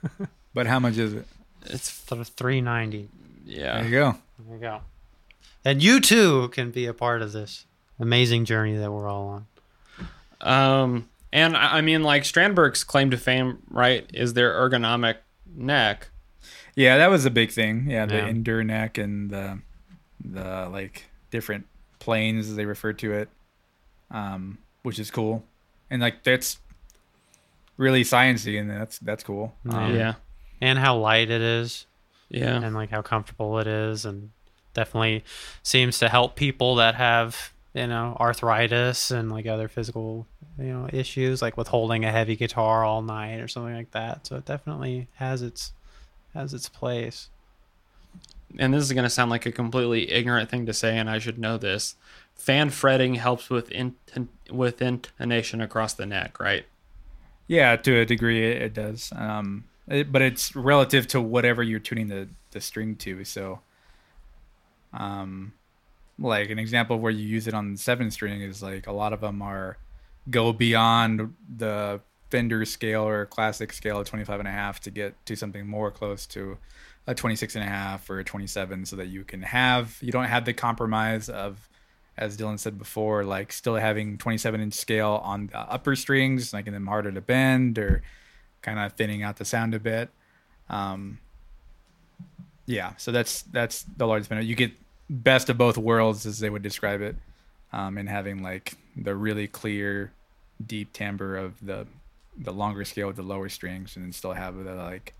but 0.54 0.66
how 0.66 0.78
much 0.78 0.96
is 0.96 1.12
it? 1.14 1.26
it's 1.66 1.90
Three 1.90 2.60
ninety. 2.60 3.08
Yeah. 3.44 3.76
There 3.76 3.84
you 3.84 3.90
go. 3.90 4.14
There 4.38 4.54
you 4.56 4.60
go. 4.60 4.80
And 5.64 5.82
you 5.82 6.00
too 6.00 6.48
can 6.48 6.70
be 6.70 6.86
a 6.86 6.94
part 6.94 7.22
of 7.22 7.32
this 7.32 7.66
amazing 7.98 8.44
journey 8.44 8.76
that 8.76 8.90
we're 8.92 9.08
all 9.08 9.28
on. 9.28 9.46
Um, 10.40 11.08
and 11.32 11.56
I 11.56 11.78
I 11.78 11.80
mean, 11.80 12.02
like 12.02 12.22
Strandberg's 12.22 12.84
claim 12.84 13.10
to 13.10 13.16
fame, 13.16 13.58
right, 13.70 14.08
is 14.14 14.34
their 14.34 14.52
ergonomic 14.52 15.16
neck. 15.54 16.08
Yeah, 16.74 16.98
that 16.98 17.08
was 17.10 17.24
a 17.24 17.30
big 17.30 17.50
thing. 17.50 17.86
Yeah, 17.90 18.06
the 18.06 18.16
Yeah. 18.16 18.28
EndurNeck 18.28 19.02
and 19.02 19.30
the 19.30 19.58
the 20.24 20.68
like 20.70 21.04
different 21.30 21.66
planes 21.98 22.48
as 22.48 22.56
they 22.56 22.66
refer 22.66 22.92
to 22.92 23.12
it, 23.12 23.28
um, 24.10 24.58
which 24.82 24.98
is 24.98 25.10
cool, 25.10 25.42
and 25.90 26.00
like 26.02 26.22
that's 26.22 26.58
really 27.76 28.02
sciencey, 28.02 28.58
and 28.58 28.70
that's 28.70 28.98
that's 28.98 29.22
cool. 29.22 29.54
Um, 29.68 29.94
yeah. 29.94 30.14
And 30.60 30.78
how 30.78 30.96
light 30.96 31.30
it 31.30 31.42
is. 31.42 31.86
Yeah. 32.28 32.60
and 32.60 32.74
like 32.74 32.90
how 32.90 33.02
comfortable 33.02 33.60
it 33.60 33.68
is 33.68 34.04
and 34.04 34.30
definitely 34.74 35.22
seems 35.62 36.00
to 36.00 36.08
help 36.08 36.34
people 36.34 36.74
that 36.74 36.96
have 36.96 37.52
you 37.72 37.86
know 37.86 38.16
arthritis 38.18 39.12
and 39.12 39.30
like 39.30 39.46
other 39.46 39.68
physical 39.68 40.26
you 40.58 40.72
know 40.72 40.88
issues 40.92 41.40
like 41.40 41.56
with 41.56 41.68
holding 41.68 42.04
a 42.04 42.10
heavy 42.10 42.34
guitar 42.34 42.82
all 42.84 43.00
night 43.00 43.36
or 43.36 43.46
something 43.46 43.76
like 43.76 43.92
that 43.92 44.26
so 44.26 44.34
it 44.34 44.44
definitely 44.44 45.06
has 45.14 45.40
its 45.40 45.72
has 46.34 46.52
its 46.52 46.68
place 46.68 47.28
and 48.58 48.72
this 48.72 48.84
is 48.84 48.92
going 48.92 49.04
to 49.04 49.10
sound 49.10 49.30
like 49.30 49.46
a 49.46 49.52
completely 49.52 50.10
ignorant 50.10 50.50
thing 50.50 50.66
to 50.66 50.72
say, 50.72 50.96
and 50.96 51.10
I 51.10 51.18
should 51.18 51.38
know 51.38 51.56
this. 51.56 51.94
Fan 52.34 52.70
fretting 52.70 53.16
helps 53.16 53.50
with 53.50 53.70
in, 53.70 53.96
with 54.50 54.80
intonation 54.82 55.60
across 55.60 55.94
the 55.94 56.06
neck, 56.06 56.38
right? 56.38 56.66
Yeah, 57.46 57.76
to 57.76 58.00
a 58.00 58.04
degree, 58.04 58.50
it, 58.50 58.62
it 58.62 58.74
does. 58.74 59.12
Um, 59.14 59.64
it, 59.88 60.10
but 60.10 60.22
it's 60.22 60.56
relative 60.56 61.06
to 61.08 61.20
whatever 61.20 61.62
you're 61.62 61.80
tuning 61.80 62.08
the 62.08 62.28
the 62.50 62.60
string 62.60 62.96
to. 62.96 63.24
So, 63.24 63.60
um, 64.92 65.52
like 66.18 66.50
an 66.50 66.58
example 66.58 66.98
where 66.98 67.12
you 67.12 67.26
use 67.26 67.46
it 67.46 67.54
on 67.54 67.72
the 67.72 67.78
seven 67.78 68.10
string 68.10 68.40
is 68.40 68.62
like 68.62 68.86
a 68.86 68.92
lot 68.92 69.12
of 69.12 69.20
them 69.20 69.42
are 69.42 69.76
go 70.30 70.52
beyond 70.52 71.34
the 71.56 72.00
Fender 72.30 72.64
scale 72.64 73.06
or 73.06 73.24
classic 73.26 73.72
scale 73.72 74.00
of 74.00 74.06
25 74.08 74.40
and 74.40 74.48
a 74.48 74.52
half 74.52 74.80
to 74.80 74.90
get 74.90 75.14
to 75.26 75.36
something 75.36 75.64
more 75.64 75.92
close 75.92 76.26
to 76.26 76.58
a 77.06 77.14
26 77.14 77.54
and 77.54 77.62
a 77.62 77.68
half 77.68 78.10
or 78.10 78.18
a 78.18 78.24
27 78.24 78.84
so 78.84 78.96
that 78.96 79.06
you 79.06 79.22
can 79.22 79.42
have 79.42 79.96
you 80.00 80.10
don't 80.10 80.24
have 80.24 80.44
the 80.44 80.52
compromise 80.52 81.28
of 81.28 81.68
as 82.18 82.36
Dylan 82.36 82.58
said 82.58 82.78
before 82.78 83.24
like 83.24 83.52
still 83.52 83.74
having 83.74 84.18
27 84.18 84.60
inch 84.60 84.74
scale 84.74 85.20
on 85.22 85.48
the 85.48 85.58
upper 85.58 85.94
strings 85.96 86.52
making 86.52 86.72
them 86.72 86.86
harder 86.86 87.12
to 87.12 87.20
bend 87.20 87.78
or 87.78 88.02
kind 88.62 88.78
of 88.78 88.92
thinning 88.94 89.22
out 89.22 89.36
the 89.36 89.44
sound 89.44 89.74
a 89.74 89.80
bit. 89.80 90.10
Um, 90.68 91.18
yeah 92.66 92.94
so 92.96 93.12
that's 93.12 93.42
that's 93.42 93.84
the 93.96 94.06
largest 94.06 94.30
benefit. 94.30 94.48
You 94.48 94.56
get 94.56 94.72
best 95.08 95.48
of 95.50 95.58
both 95.58 95.78
worlds 95.78 96.26
as 96.26 96.40
they 96.40 96.50
would 96.50 96.62
describe 96.62 97.00
it 97.00 97.16
um, 97.72 97.98
and 97.98 98.08
having 98.08 98.42
like 98.42 98.74
the 98.96 99.14
really 99.14 99.46
clear 99.46 100.12
deep 100.64 100.92
timbre 100.92 101.36
of 101.36 101.54
the 101.64 101.86
the 102.38 102.52
longer 102.52 102.84
scale 102.84 103.06
with 103.06 103.16
the 103.16 103.22
lower 103.22 103.48
strings 103.48 103.96
and 103.96 104.04
then 104.04 104.12
still 104.12 104.32
have 104.32 104.56
the 104.56 104.74
like 104.74 105.14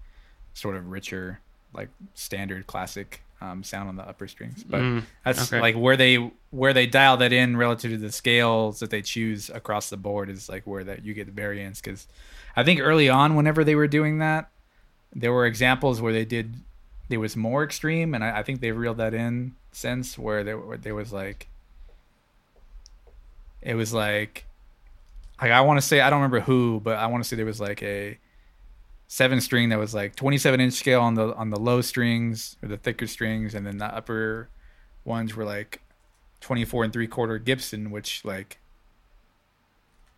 sort 0.55 0.76
of 0.76 0.90
richer 0.90 1.40
like 1.72 1.88
standard 2.14 2.66
classic 2.66 3.22
um, 3.41 3.62
sound 3.62 3.89
on 3.89 3.97
the 3.97 4.03
upper 4.09 4.26
strings. 4.28 4.64
But 4.64 4.80
Mm, 4.80 5.03
that's 5.24 5.53
okay. 5.53 5.61
like 5.61 5.76
where 5.76 5.97
they 5.97 6.30
where 6.51 6.72
they 6.72 6.87
dial 6.87 7.16
that 7.18 7.32
in 7.32 7.57
relative 7.57 7.91
to 7.91 7.99
the 7.99 8.11
scales 8.12 8.80
that 8.80 8.91
they 8.91 9.03
choose 9.03 9.51
across 9.51 9.91
the 9.91 9.97
board 9.97 10.30
is 10.30 10.49
like 10.49 10.66
where 10.66 10.84
that 10.84 11.05
you 11.05 11.12
get 11.14 11.26
the 11.26 11.32
variance. 11.32 11.80
Because 11.80 12.07
i 12.57 12.64
think 12.64 12.80
early 12.80 13.09
on 13.09 13.34
whenever 13.37 13.62
they 13.64 13.74
were 13.74 13.87
doing 13.89 14.18
that 14.18 14.49
there 15.14 15.32
were 15.32 15.45
examples 15.47 16.01
where 16.01 16.12
they 16.12 16.24
did 16.24 16.55
it 17.11 17.18
was 17.18 17.37
more 17.37 17.62
extreme. 17.62 18.14
And 18.14 18.24
i, 18.24 18.39
I 18.39 18.43
think 18.43 18.61
they've 18.61 18.76
reeled 18.76 18.97
that 18.97 19.14
in 19.14 19.55
since 19.72 20.18
where 20.18 20.43
there, 20.43 20.59
where 20.59 20.78
there 20.78 20.95
was 20.95 21.12
like 21.12 21.49
it 23.62 23.74
was 23.74 23.93
like 23.93 24.45
like 25.41 25.51
I 25.51 25.61
want 25.61 25.78
to 25.80 25.87
say 25.87 26.01
I 26.01 26.09
don't 26.09 26.20
remember 26.20 26.41
who, 26.41 26.80
but 26.82 26.97
I 26.97 27.07
want 27.09 27.22
to 27.22 27.28
say 27.28 27.37
there 27.37 27.45
was 27.45 27.61
like 27.61 27.82
a 27.82 28.18
seven 29.09 29.40
string 29.40 29.68
that 29.68 29.78
was 29.78 29.94
like 29.94 30.16
27 30.16 30.61
inch 30.61 30.74
scale 30.74 31.00
on 31.00 31.14
the 31.14 31.34
on 31.34 31.50
the 31.50 31.59
low 31.59 31.80
strings 31.80 32.57
or 32.62 32.68
the 32.68 32.76
thicker 32.76 33.07
strings, 33.07 33.54
and 33.54 33.66
then 33.66 33.78
the 33.78 33.86
upper 33.86 34.48
ones 35.04 35.34
were 35.34 35.44
like 35.44 35.82
24 36.40 36.84
and 36.84 36.92
three 36.92 37.07
quarter 37.07 37.38
Gibson, 37.38 37.90
which 37.90 38.24
like 38.24 38.59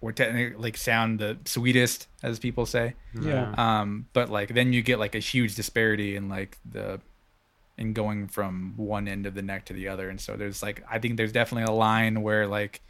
were 0.01 0.13
technically 0.13 0.61
like 0.61 0.77
sound 0.77 1.19
the 1.19 1.39
sweetest, 1.45 2.07
as 2.23 2.39
people 2.39 2.67
say. 2.67 2.95
Yeah. 3.21 3.55
Um, 3.57 4.07
but 4.13 4.31
like 4.31 4.55
then 4.55 4.73
you 4.73 4.83
get 4.83 4.99
like 4.99 5.15
a 5.15 5.21
huge 5.21 5.55
disparity 5.55 6.17
in 6.17 6.29
like 6.29 6.59
the 6.71 7.01
in 7.77 7.93
going 7.93 8.27
from 8.27 8.75
one 8.77 9.07
end 9.07 9.25
of 9.27 9.35
the 9.35 9.43
neck 9.43 9.67
to 9.67 9.73
the 9.73 9.89
other, 9.89 10.09
and 10.09 10.21
so 10.21 10.37
there's 10.37 10.63
like 10.63 10.83
I 10.91 10.99
think 10.99 11.17
there's 11.17 11.33
definitely 11.33 11.73
a 11.73 11.77
line 11.77 12.23
where 12.23 12.47
like 12.47 12.81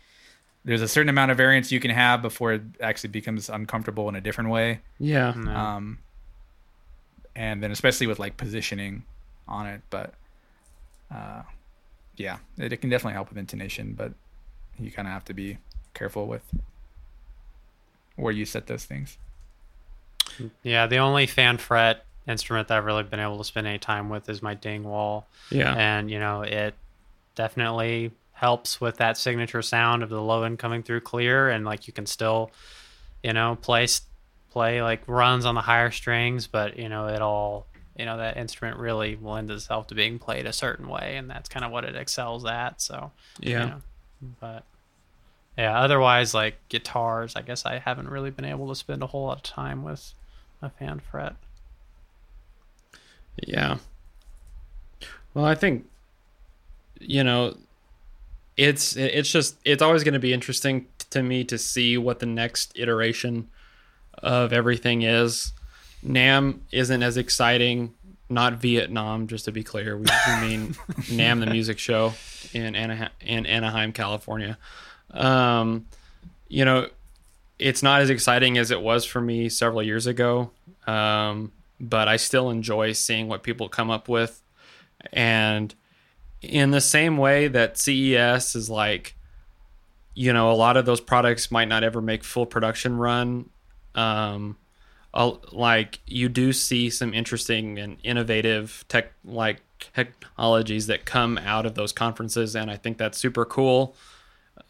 there's 0.69 0.83
a 0.83 0.89
certain 0.89 1.09
amount 1.09 1.31
of 1.31 1.39
variance 1.39 1.73
you 1.73 1.81
can 1.81 1.91
have 1.91 2.21
before 2.21 2.53
it 2.53 2.61
actually 2.83 3.09
becomes 3.09 3.49
uncomfortable 3.49 4.07
in 4.11 4.15
a 4.15 4.21
different 4.21 4.51
way. 4.51 4.81
Yeah. 4.99 5.33
No. 5.35 5.51
Um, 5.51 5.99
and 7.35 7.63
then 7.63 7.71
especially 7.71 8.07
with 8.07 8.19
like 8.19 8.37
positioning 8.37 9.05
on 9.49 9.67
it, 9.67 9.81
but 9.89 10.13
uh, 11.11 11.41
yeah, 12.19 12.37
it, 12.59 12.71
it 12.71 12.83
can 12.83 12.91
definitely 12.91 13.15
help 13.15 13.31
with 13.31 13.39
intonation, 13.39 13.95
but 13.97 14.13
you 14.79 14.91
kind 14.91 15.09
of 15.09 15.15
have 15.15 15.25
to 15.25 15.33
be 15.33 15.57
careful 15.95 16.27
with 16.27 16.43
where 18.17 18.35
you 18.35 18.45
set 18.45 18.67
those 18.67 18.85
things. 18.85 19.17
Yeah, 20.63 20.87
the 20.87 20.99
only 20.99 21.27
fan 21.27 21.57
fret 21.57 22.05
instrument 22.27 22.69
that 22.69 22.77
I've 22.77 22.85
really 22.85 23.05
been 23.05 23.21
able 23.21 23.39
to 23.39 23.45
spend 23.45 23.67
any 23.67 23.79
time 23.79 24.11
with 24.11 24.29
is 24.29 24.43
my 24.43 24.55
Dingwall. 24.55 25.27
Yeah. 25.51 25.75
And, 25.75 26.11
you 26.11 26.19
know, 26.19 26.43
it 26.43 26.75
definitely 27.37 28.11
helps 28.39 28.81
with 28.81 28.99
that 28.99 29.19
signature 29.19 29.63
sound 29.63 30.03
of 30.05 30.09
the 30.09 30.23
low 30.23 30.45
end 30.45 30.59
coming 30.61 30.81
through 30.83 31.01
clear 31.01 31.49
and 31.49 31.65
like 31.65 31.89
you 31.89 31.93
can 31.93 32.07
still, 32.07 32.53
you 33.23 33.33
know, 33.33 33.57
play 33.61 33.87
play 34.51 34.81
like 34.81 35.03
runs 35.09 35.45
on 35.45 35.55
the 35.57 35.61
higher 35.61 35.91
strings, 35.91 36.47
but 36.47 36.79
you 36.79 36.89
know, 36.89 37.09
it 37.09 37.21
all 37.21 37.67
you 37.97 38.05
know, 38.05 38.17
that 38.17 38.37
instrument 38.37 38.79
really 38.79 39.19
lends 39.21 39.51
itself 39.51 39.89
to 39.89 39.95
being 39.97 40.21
played 40.21 40.47
a 40.47 40.53
certain 40.53 40.87
way 40.89 41.17
and 41.17 41.29
that's 41.29 41.49
kind 41.49 41.65
of 41.65 41.73
what 41.73 41.85
it 41.85 41.97
excels 41.97 42.45
at. 42.45 42.81
So 42.81 43.11
Yeah. 43.41 43.65
you 43.65 43.71
know, 43.71 43.83
but 44.41 44.63
yeah, 45.57 45.81
otherwise 45.81 46.33
like 46.33 46.57
guitars, 46.69 47.35
I 47.35 47.43
guess 47.43 47.67
I 47.67 47.81
haven't 47.81 48.09
really 48.09 48.31
been 48.31 48.45
able 48.45 48.69
to 48.69 48.77
spend 48.77 49.03
a 49.03 49.09
whole 49.09 49.27
lot 49.27 49.39
of 49.39 49.43
time 49.43 49.83
with 49.83 50.15
a 50.63 50.71
fan 50.71 51.01
fret. 51.01 51.35
Yeah. 53.43 53.79
Well, 55.35 55.45
I 55.45 55.57
think 55.57 55.87
you 57.01 57.23
know 57.25 57.57
it's 58.59 58.97
it's 58.97 59.31
just 59.31 59.57
it's 59.65 59.81
always 59.81 60.03
going 60.03 60.15
to 60.15 60.21
be 60.21 60.33
interesting 60.33 60.87
to 61.11 61.23
me 61.23 61.45
to 61.45 61.57
see 61.57 61.97
what 61.97 62.19
the 62.19 62.27
next 62.27 62.73
iteration 62.75 63.49
of 64.15 64.53
everything 64.53 65.03
is. 65.03 65.53
NAMM 66.05 66.61
isn't 66.73 67.03
as 67.03 67.17
exciting, 67.17 67.95
not 68.29 68.55
Vietnam, 68.55 69.29
just 69.29 69.45
to 69.45 69.53
be 69.53 69.63
clear. 69.63 69.97
We, 69.97 70.07
we 70.27 70.49
mean 70.49 70.69
NAMM 71.07 71.41
the 71.41 71.47
music 71.47 71.79
show 71.79 72.15
in 72.53 72.75
Anaheim, 72.75 73.11
in 73.21 73.47
Anaheim, 73.47 73.93
California. 73.93 74.59
Um, 75.13 75.87
you 76.49 76.65
know, 76.65 76.89
it's 77.61 77.83
not 77.83 78.03
as 78.03 78.11
exciting 78.11 78.59
as 78.59 78.73
it 78.73 78.81
was 78.81 79.05
for 79.05 79.21
me 79.21 79.49
several 79.49 79.85
years 79.85 80.09
ago. 80.09 80.51
Um, 80.87 81.53
but 81.81 82.09
I 82.09 82.17
still 82.17 82.51
enjoy 82.51 82.93
seeing 82.93 83.29
what 83.29 83.45
people 83.45 83.69
come 83.69 83.91
up 83.91 84.09
with. 84.09 84.43
And 85.13 85.73
in 86.43 86.71
the 86.71 86.81
same 86.81 87.17
way 87.17 87.49
that 87.49 87.79
CES 87.79 88.55
is 88.55 88.71
like, 88.71 89.15
you 90.15 90.33
know, 90.33 90.51
a 90.51 90.55
lot 90.55 90.77
of 90.77 90.87
those 90.87 91.01
products 91.01 91.51
might 91.51 91.69
not 91.69 91.83
ever 91.83 92.01
make 92.01 92.25
full 92.25 92.47
production 92.47 92.97
run. 92.97 93.51
Um, 93.95 94.57
like 95.53 96.01
you 96.07 96.29
do 96.29 96.53
see 96.53 96.91
some 96.91 97.13
interesting 97.13 97.79
and 97.79 97.97
innovative 98.05 98.85
tech 98.89 99.13
like 99.25 99.61
technologies 99.79 100.87
that 100.87 101.05
come 101.05 101.39
out 101.39 101.67
of 101.67 101.75
those 101.75 101.93
conferences, 101.93 102.55
and 102.55 102.71
I 102.71 102.77
think 102.77 102.99
that's 102.99 103.19
super 103.19 103.45
cool. 103.45 103.97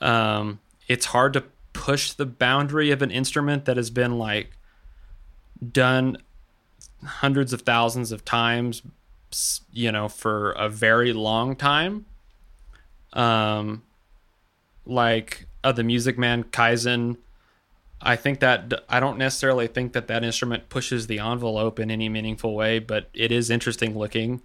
Um, 0.00 0.60
it's 0.86 1.06
hard 1.06 1.32
to 1.34 1.44
push 1.72 2.12
the 2.12 2.26
boundary 2.26 2.90
of 2.90 3.02
an 3.02 3.10
instrument 3.10 3.64
that 3.66 3.76
has 3.76 3.90
been 3.90 4.18
like 4.18 4.50
done 5.72 6.18
hundreds 7.04 7.52
of 7.52 7.62
thousands 7.62 8.10
of 8.12 8.24
times 8.24 8.82
you 9.72 9.92
know 9.92 10.08
for 10.08 10.52
a 10.52 10.68
very 10.68 11.12
long 11.12 11.56
time. 11.56 12.06
Um 13.12 13.82
like 14.84 15.46
uh, 15.62 15.70
the 15.72 15.84
music 15.84 16.16
man 16.16 16.42
kaizen 16.42 17.18
i 18.00 18.16
think 18.16 18.40
that 18.40 18.72
i 18.88 18.98
don't 18.98 19.18
necessarily 19.18 19.66
think 19.66 19.92
that 19.92 20.06
that 20.06 20.24
instrument 20.24 20.70
pushes 20.70 21.08
the 21.08 21.18
envelope 21.18 21.78
in 21.78 21.90
any 21.90 22.08
meaningful 22.08 22.54
way 22.54 22.78
but 22.78 23.10
it 23.12 23.30
is 23.30 23.50
interesting 23.50 23.96
looking. 23.98 24.40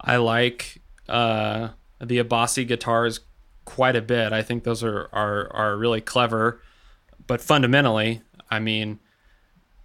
I 0.00 0.16
like 0.16 0.80
uh 1.08 1.70
the 2.00 2.18
abasi 2.18 2.66
guitars 2.66 3.20
quite 3.64 3.96
a 3.96 4.02
bit. 4.02 4.32
I 4.32 4.42
think 4.42 4.62
those 4.62 4.84
are 4.84 5.08
are 5.12 5.52
are 5.52 5.76
really 5.76 6.00
clever 6.00 6.60
but 7.26 7.40
fundamentally 7.40 8.22
i 8.50 8.58
mean 8.58 8.98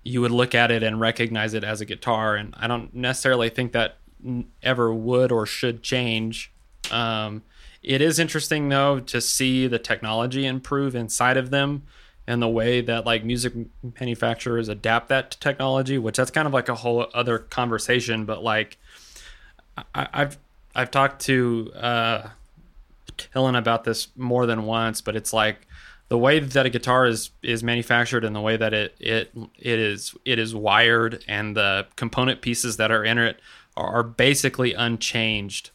you 0.04 0.22
would 0.22 0.32
look 0.32 0.56
at 0.56 0.72
it 0.72 0.84
and 0.84 1.00
recognize 1.00 1.54
it 1.54 1.64
as 1.64 1.82
a 1.82 1.86
guitar 1.86 2.36
and 2.36 2.54
i 2.58 2.68
don't 2.68 2.94
necessarily 2.94 3.50
think 3.50 3.72
that 3.72 3.98
ever 4.64 4.94
would 4.94 5.32
or 5.32 5.46
should 5.46 5.84
change. 5.84 6.52
Um, 6.92 7.44
it 7.84 8.02
is 8.02 8.20
interesting 8.20 8.70
though 8.70 9.00
to 9.00 9.22
see 9.22 9.68
the 9.68 9.80
technology 9.80 10.46
improve 10.46 10.96
inside 10.96 11.38
of 11.38 11.52
them 11.52 11.84
and 12.28 12.42
the 12.42 12.48
way 12.48 12.82
that 12.82 13.06
like 13.06 13.24
music 13.24 13.54
manufacturers 14.00 14.68
adapt 14.68 15.08
that 15.10 15.32
to 15.32 15.40
technology 15.40 15.98
which 15.98 16.18
that's 16.18 16.32
kind 16.32 16.48
of 16.48 16.54
like 16.54 16.70
a 16.70 16.76
whole 16.76 17.08
other 17.14 17.40
conversation 17.40 18.26
but 18.26 18.44
like 18.44 18.78
I, 19.96 20.08
i've 20.14 20.38
i've 20.76 20.92
talked 20.92 21.22
to 21.24 21.72
uh 21.76 22.30
Dylan 23.18 23.58
about 23.58 23.84
this 23.84 24.10
more 24.16 24.46
than 24.46 24.64
once 24.64 25.02
but 25.02 25.16
it's 25.16 25.34
like 25.34 25.66
the 26.10 26.18
way 26.18 26.40
that 26.40 26.66
a 26.66 26.70
guitar 26.70 27.08
is 27.08 27.32
is 27.42 27.64
manufactured 27.64 28.26
and 28.26 28.36
the 28.36 28.42
way 28.42 28.58
that 28.58 28.74
it 28.74 28.96
it 29.00 29.32
it 29.58 29.80
is 29.80 30.14
it 30.26 30.40
is 30.40 30.54
wired 30.54 31.24
and 31.28 31.56
the 31.56 31.88
component 31.96 32.42
pieces 32.42 32.78
that 32.78 32.92
are 32.92 33.04
in 33.04 33.18
it 33.18 33.40
are 33.78 34.04
basically 34.04 34.74
unchanged 34.74 35.72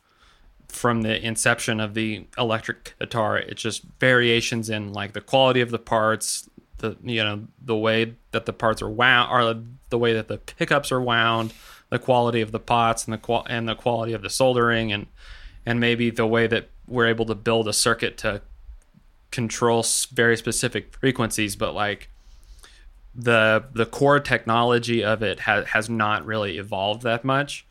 from 0.69 1.03
the 1.03 1.25
inception 1.25 1.81
of 1.81 1.95
the 1.95 2.27
electric 2.37 2.95
guitar. 2.99 3.39
It's 3.39 3.63
just 3.63 3.85
variations 4.01 4.71
in 4.71 4.93
like 4.93 5.13
the 5.13 5.21
quality 5.21 5.61
of 5.61 5.71
the 5.71 5.79
parts, 5.79 6.49
the 6.79 6.97
you 7.03 7.23
know 7.23 7.47
the 7.63 7.77
way 7.77 8.15
that 8.33 8.47
the 8.47 8.53
parts 8.53 8.83
are 8.83 8.91
wound, 8.91 9.31
or 9.31 9.63
the 9.91 9.99
way 9.99 10.13
that 10.15 10.29
the 10.29 10.39
pickups 10.39 10.91
are 10.91 11.01
wound, 11.01 11.53
the 11.91 11.99
quality 11.99 12.41
of 12.41 12.53
the 12.53 12.61
pots 12.61 13.05
and 13.05 13.13
the 13.13 13.19
qual 13.19 13.47
and 13.49 13.69
the 13.69 13.75
quality 13.75 14.13
of 14.13 14.23
the 14.23 14.31
soldering 14.31 14.93
and 14.93 15.07
and 15.65 15.79
maybe 15.79 16.11
the 16.11 16.27
way 16.27 16.47
that 16.47 16.71
we're 16.89 17.07
able 17.07 17.27
to 17.27 17.35
build 17.35 17.69
a 17.69 17.73
circuit 17.73 18.19
to 18.19 18.43
control 19.31 19.85
very 20.13 20.37
specific 20.37 20.97
frequencies, 20.97 21.57
but 21.57 21.75
like 21.75 22.09
the 23.15 23.65
the 23.73 23.87
core 23.87 24.21
technology 24.21 25.05
of 25.05 25.23
it 25.23 25.41
has 25.41 25.67
has 25.69 25.91
not 25.91 26.25
really 26.25 26.59
evolved 26.59 27.03
that 27.03 27.25
much. 27.25 27.67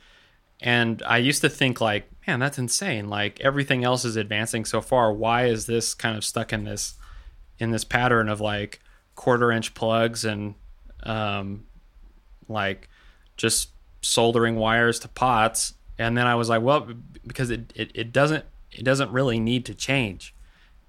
And 0.61 1.01
I 1.05 1.17
used 1.17 1.41
to 1.41 1.49
think 1.49 1.81
like, 1.81 2.07
man, 2.27 2.39
that's 2.39 2.59
insane. 2.59 3.09
Like 3.09 3.39
everything 3.41 3.83
else 3.83 4.05
is 4.05 4.15
advancing 4.15 4.63
so 4.63 4.79
far. 4.79 5.11
Why 5.11 5.45
is 5.45 5.65
this 5.65 5.93
kind 5.93 6.15
of 6.15 6.23
stuck 6.23 6.53
in 6.53 6.65
this 6.65 6.95
in 7.57 7.71
this 7.71 7.83
pattern 7.83 8.29
of 8.29 8.39
like 8.39 8.79
quarter 9.15 9.51
inch 9.51 9.73
plugs 9.73 10.23
and 10.23 10.55
um, 11.03 11.65
like 12.47 12.89
just 13.37 13.69
soldering 14.01 14.55
wires 14.55 14.99
to 14.99 15.07
pots. 15.07 15.73
And 15.97 16.17
then 16.17 16.27
I 16.27 16.35
was 16.35 16.49
like, 16.49 16.61
well, 16.61 16.87
because 17.25 17.49
it, 17.49 17.73
it, 17.75 17.91
it 17.93 18.13
doesn't 18.13 18.45
it 18.71 18.83
doesn't 18.83 19.11
really 19.11 19.39
need 19.39 19.65
to 19.65 19.75
change 19.75 20.33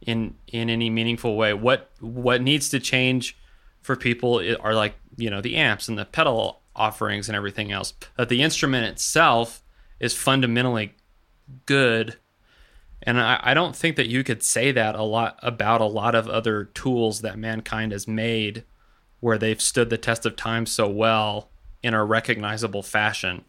in 0.02 0.34
in 0.48 0.68
any 0.68 0.90
meaningful 0.90 1.36
way. 1.36 1.54
What 1.54 1.90
what 2.00 2.42
needs 2.42 2.68
to 2.70 2.80
change 2.80 3.36
for 3.80 3.96
people 3.96 4.42
are 4.60 4.74
like 4.74 4.94
you 5.16 5.30
know 5.30 5.40
the 5.40 5.56
amps 5.56 5.88
and 5.88 5.98
the 5.98 6.04
pedal 6.04 6.60
offerings 6.74 7.28
and 7.28 7.36
everything 7.36 7.72
else. 7.72 7.92
But 8.16 8.28
the 8.28 8.42
instrument 8.42 8.86
itself 8.86 9.61
is 10.02 10.14
fundamentally 10.14 10.92
good. 11.64 12.18
And 13.04 13.18
I, 13.18 13.40
I 13.42 13.54
don't 13.54 13.74
think 13.74 13.96
that 13.96 14.08
you 14.08 14.22
could 14.22 14.42
say 14.42 14.72
that 14.72 14.94
a 14.94 15.02
lot 15.02 15.38
about 15.42 15.80
a 15.80 15.86
lot 15.86 16.14
of 16.14 16.28
other 16.28 16.64
tools 16.64 17.22
that 17.22 17.38
mankind 17.38 17.92
has 17.92 18.06
made 18.06 18.64
where 19.20 19.38
they've 19.38 19.62
stood 19.62 19.88
the 19.88 19.96
test 19.96 20.26
of 20.26 20.36
time 20.36 20.66
so 20.66 20.88
well 20.88 21.48
in 21.82 21.94
a 21.94 22.04
recognizable 22.04 22.82
fashion. 22.82 23.44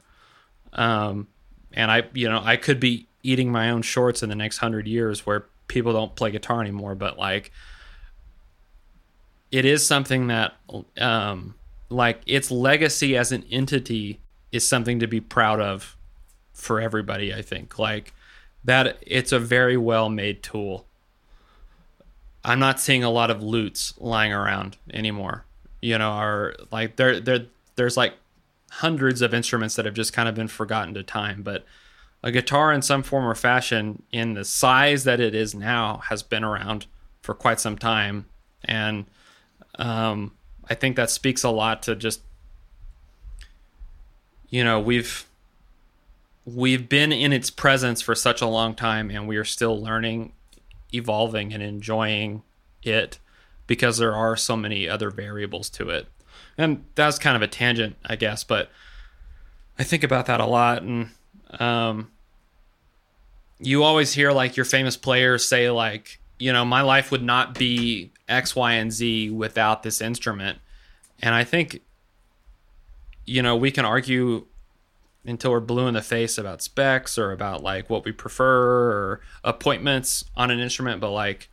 Um, 0.73 1.27
and 1.73 1.91
I, 1.91 2.03
you 2.13 2.29
know, 2.29 2.41
I 2.43 2.55
could 2.55 2.79
be 2.79 3.07
eating 3.23 3.51
my 3.51 3.71
own 3.71 3.81
shorts 3.81 4.21
in 4.21 4.29
the 4.29 4.35
next 4.35 4.59
hundred 4.59 4.87
years 4.87 5.25
where 5.25 5.45
people 5.67 5.93
don't 5.93 6.15
play 6.15 6.29
guitar 6.29 6.61
anymore, 6.61 6.93
but 6.93 7.17
like, 7.17 7.51
it 9.51 9.65
is 9.65 9.85
something 9.85 10.27
that, 10.27 10.53
um, 10.97 11.55
like 11.89 12.21
its 12.25 12.51
legacy 12.51 13.17
as 13.17 13.31
an 13.31 13.43
entity 13.51 14.19
is 14.51 14.67
something 14.67 14.99
to 14.99 15.07
be 15.07 15.21
proud 15.21 15.59
of 15.59 15.95
for 16.53 16.79
everybody. 16.79 17.33
I 17.33 17.41
think 17.41 17.77
like 17.79 18.13
that 18.63 18.97
it's 19.01 19.31
a 19.31 19.39
very 19.39 19.77
well 19.77 20.09
made 20.09 20.43
tool. 20.43 20.85
I'm 22.45 22.59
not 22.59 22.79
seeing 22.79 23.03
a 23.03 23.09
lot 23.09 23.31
of 23.31 23.41
lutes 23.41 23.93
lying 23.99 24.33
around 24.33 24.77
anymore. 24.93 25.45
You 25.81 25.97
know, 25.97 26.17
or 26.17 26.55
like 26.71 26.95
there 26.95 27.19
there 27.19 27.45
there's 27.75 27.97
like 27.97 28.13
hundreds 28.71 29.21
of 29.21 29.33
instruments 29.33 29.75
that 29.75 29.85
have 29.85 29.93
just 29.93 30.13
kind 30.13 30.29
of 30.29 30.35
been 30.35 30.47
forgotten 30.47 30.93
to 30.93 31.03
time, 31.03 31.43
but 31.43 31.65
a 32.23 32.31
guitar 32.31 32.71
in 32.71 32.81
some 32.81 33.03
form 33.03 33.25
or 33.25 33.35
fashion 33.35 34.01
in 34.11 34.33
the 34.33 34.45
size 34.45 35.03
that 35.03 35.19
it 35.19 35.35
is 35.35 35.53
now 35.53 35.97
has 36.09 36.23
been 36.23 36.43
around 36.43 36.85
for 37.21 37.33
quite 37.33 37.59
some 37.59 37.77
time 37.77 38.25
and 38.65 39.05
um, 39.75 40.31
I 40.69 40.75
think 40.75 40.95
that 40.95 41.09
speaks 41.09 41.43
a 41.43 41.49
lot 41.49 41.83
to 41.83 41.95
just 41.95 42.21
you 44.53 44.63
know, 44.63 44.79
we've 44.79 45.25
we've 46.45 46.89
been 46.89 47.11
in 47.11 47.31
its 47.31 47.49
presence 47.49 48.01
for 48.01 48.15
such 48.15 48.41
a 48.41 48.47
long 48.47 48.75
time 48.75 49.09
and 49.09 49.27
we 49.27 49.37
are 49.37 49.45
still 49.45 49.81
learning, 49.81 50.33
evolving 50.93 51.53
and 51.53 51.63
enjoying 51.63 52.43
it 52.81 53.19
because 53.65 53.97
there 53.97 54.13
are 54.13 54.35
so 54.35 54.57
many 54.57 54.89
other 54.89 55.09
variables 55.09 55.69
to 55.69 55.89
it. 55.89 56.07
And 56.57 56.83
that's 56.95 57.17
kind 57.17 57.35
of 57.35 57.41
a 57.41 57.47
tangent, 57.47 57.95
I 58.05 58.15
guess, 58.15 58.43
but 58.43 58.69
I 59.79 59.83
think 59.83 60.03
about 60.03 60.25
that 60.27 60.39
a 60.39 60.45
lot 60.45 60.83
and 60.83 61.09
um 61.59 62.09
you 63.59 63.83
always 63.83 64.13
hear 64.13 64.31
like 64.31 64.57
your 64.57 64.65
famous 64.65 64.97
players 64.97 65.45
say 65.45 65.69
like, 65.69 66.19
you 66.37 66.51
know, 66.51 66.65
my 66.65 66.81
life 66.81 67.11
would 67.11 67.23
not 67.23 67.53
be 67.53 68.11
X, 68.27 68.55
Y, 68.55 68.73
and 68.73 68.91
Z 68.91 69.29
without 69.29 69.83
this 69.83 70.01
instrument. 70.01 70.59
And 71.21 71.33
I 71.33 71.45
think 71.45 71.81
you 73.25 73.41
know, 73.41 73.55
we 73.55 73.71
can 73.71 73.85
argue 73.85 74.45
until 75.25 75.51
we're 75.51 75.59
blue 75.59 75.87
in 75.87 75.93
the 75.93 76.01
face 76.01 76.37
about 76.37 76.61
specs 76.61 77.17
or 77.17 77.31
about 77.31 77.63
like 77.63 77.89
what 77.89 78.03
we 78.03 78.11
prefer 78.11 78.91
or 78.91 79.21
appointments 79.43 80.25
on 80.35 80.51
an 80.51 80.59
instrument, 80.59 80.99
but 80.99 81.11
like 81.11 81.49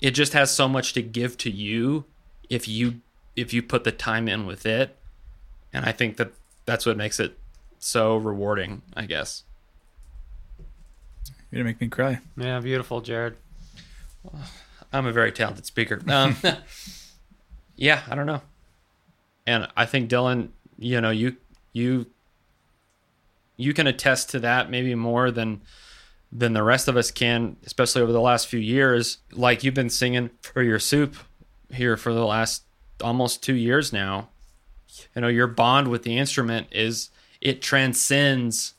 it 0.00 0.12
just 0.12 0.32
has 0.32 0.50
so 0.50 0.68
much 0.68 0.92
to 0.92 1.02
give 1.02 1.36
to 1.38 1.50
you 1.50 2.04
if 2.48 2.68
you 2.68 3.00
if 3.34 3.52
you 3.52 3.62
put 3.62 3.84
the 3.84 3.92
time 3.92 4.28
in 4.28 4.46
with 4.46 4.66
it. 4.66 4.96
And 5.72 5.86
I 5.86 5.92
think 5.92 6.18
that 6.18 6.32
that's 6.66 6.84
what 6.84 6.96
makes 6.96 7.18
it 7.18 7.38
so 7.78 8.16
rewarding, 8.16 8.82
I 8.94 9.06
guess. 9.06 9.44
You're 11.50 11.60
gonna 11.60 11.64
make 11.64 11.80
me 11.80 11.88
cry. 11.88 12.20
Yeah, 12.36 12.60
beautiful, 12.60 13.00
Jared. 13.00 13.36
I'm 14.92 15.06
a 15.06 15.12
very 15.12 15.32
talented 15.32 15.64
speaker. 15.64 16.02
Um, 16.06 16.36
yeah, 17.76 18.02
I 18.08 18.14
don't 18.14 18.26
know. 18.26 18.42
And 19.46 19.68
I 19.76 19.86
think 19.86 20.10
Dylan, 20.10 20.48
you 20.78 21.00
know, 21.00 21.10
you 21.10 21.36
you 21.72 22.06
you 23.56 23.74
can 23.74 23.86
attest 23.86 24.30
to 24.30 24.40
that 24.40 24.70
maybe 24.70 24.94
more 24.94 25.30
than 25.30 25.62
than 26.34 26.54
the 26.54 26.62
rest 26.62 26.88
of 26.88 26.96
us 26.96 27.10
can, 27.10 27.56
especially 27.66 28.00
over 28.00 28.12
the 28.12 28.20
last 28.20 28.46
few 28.46 28.60
years. 28.60 29.18
Like 29.32 29.62
you've 29.62 29.74
been 29.74 29.90
singing 29.90 30.30
for 30.40 30.62
your 30.62 30.78
soup 30.78 31.16
here 31.70 31.96
for 31.96 32.14
the 32.14 32.24
last 32.24 32.62
almost 33.02 33.42
2 33.42 33.54
years 33.54 33.92
now. 33.92 34.28
You 35.14 35.22
know, 35.22 35.28
your 35.28 35.46
bond 35.46 35.88
with 35.88 36.04
the 36.04 36.16
instrument 36.16 36.68
is 36.70 37.10
it 37.40 37.60
transcends 37.60 38.74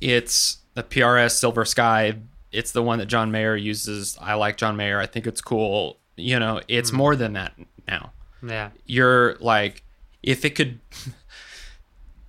it's 0.00 0.58
the 0.74 0.82
PRS 0.82 1.32
Silver 1.32 1.64
Sky. 1.64 2.18
It's 2.52 2.72
the 2.72 2.82
one 2.82 2.98
that 2.98 3.06
John 3.06 3.30
Mayer 3.30 3.56
uses. 3.56 4.18
I 4.20 4.34
like 4.34 4.56
John 4.56 4.76
Mayer. 4.76 5.00
I 5.00 5.06
think 5.06 5.26
it's 5.26 5.40
cool. 5.40 5.98
You 6.16 6.38
know, 6.38 6.60
it's 6.68 6.90
hmm. 6.90 6.96
more 6.96 7.16
than 7.16 7.32
that 7.32 7.54
now. 7.88 8.12
Yeah. 8.46 8.70
You're 8.86 9.36
like, 9.40 9.82
if 10.22 10.44
it 10.44 10.50
could, 10.50 10.80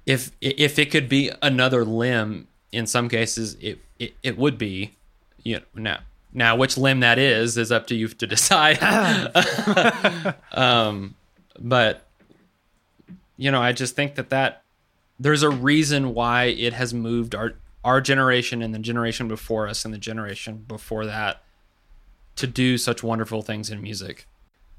if 0.06 0.32
if 0.42 0.78
it 0.80 0.92
could 0.92 1.10
be 1.10 1.32
another 1.42 1.84
limb, 1.84 2.48
in 2.72 2.86
some 2.88 3.10
cases, 3.10 3.56
it 3.60 3.80
it, 4.00 4.14
it 4.24 4.38
would 4.38 4.58
be. 4.58 4.96
You 5.44 5.58
know, 5.58 5.64
now 5.76 6.00
now 6.34 6.56
which 6.56 6.78
limb 6.78 7.00
that 7.00 7.18
is 7.18 7.58
is 7.58 7.72
up 7.72 7.88
to 7.88 7.96
you 7.96 8.08
to 8.08 8.28
decide. 8.28 8.80
um, 10.52 11.16
but 11.60 12.06
you 13.38 13.52
know, 13.52 13.62
I 13.62 13.72
just 13.72 13.96
think 13.96 14.16
that 14.16 14.30
that 14.30 14.64
there's 15.20 15.44
a 15.44 15.50
reason 15.50 16.14
why 16.14 16.46
it 16.46 16.74
has 16.74 16.94
moved 16.94 17.36
our 17.36 17.54
our 17.84 18.02
generation 18.02 18.62
and 18.62 18.74
the 18.74 18.80
generation 18.80 19.28
before 19.28 19.68
us 19.68 19.86
and 19.86 19.94
the 19.94 20.00
generation 20.00 20.66
before 20.68 21.06
that 21.06 21.44
to 22.36 22.48
do 22.48 22.78
such 22.78 23.04
wonderful 23.04 23.42
things 23.42 23.70
in 23.70 23.82
music. 23.82 24.28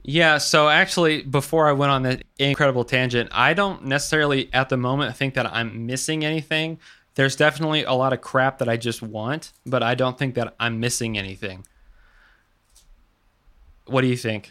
Yeah, 0.08 0.38
so 0.38 0.68
actually 0.68 1.22
before 1.22 1.68
I 1.68 1.72
went 1.72 1.90
on 1.90 2.02
that 2.04 2.22
incredible 2.38 2.84
tangent, 2.84 3.28
I 3.32 3.54
don't 3.54 3.86
necessarily 3.86 4.48
at 4.52 4.68
the 4.68 4.76
moment 4.76 5.16
think 5.16 5.34
that 5.34 5.46
I'm 5.52 5.84
missing 5.84 6.24
anything. 6.24 6.78
There's 7.16 7.34
definitely 7.34 7.82
a 7.82 7.92
lot 7.92 8.12
of 8.12 8.20
crap 8.20 8.58
that 8.58 8.68
I 8.68 8.76
just 8.76 9.02
want, 9.02 9.52
but 9.66 9.82
I 9.82 9.96
don't 9.96 10.16
think 10.16 10.36
that 10.36 10.54
I'm 10.60 10.78
missing 10.78 11.18
anything. 11.18 11.66
What 13.86 14.02
do 14.02 14.06
you 14.06 14.16
think? 14.16 14.50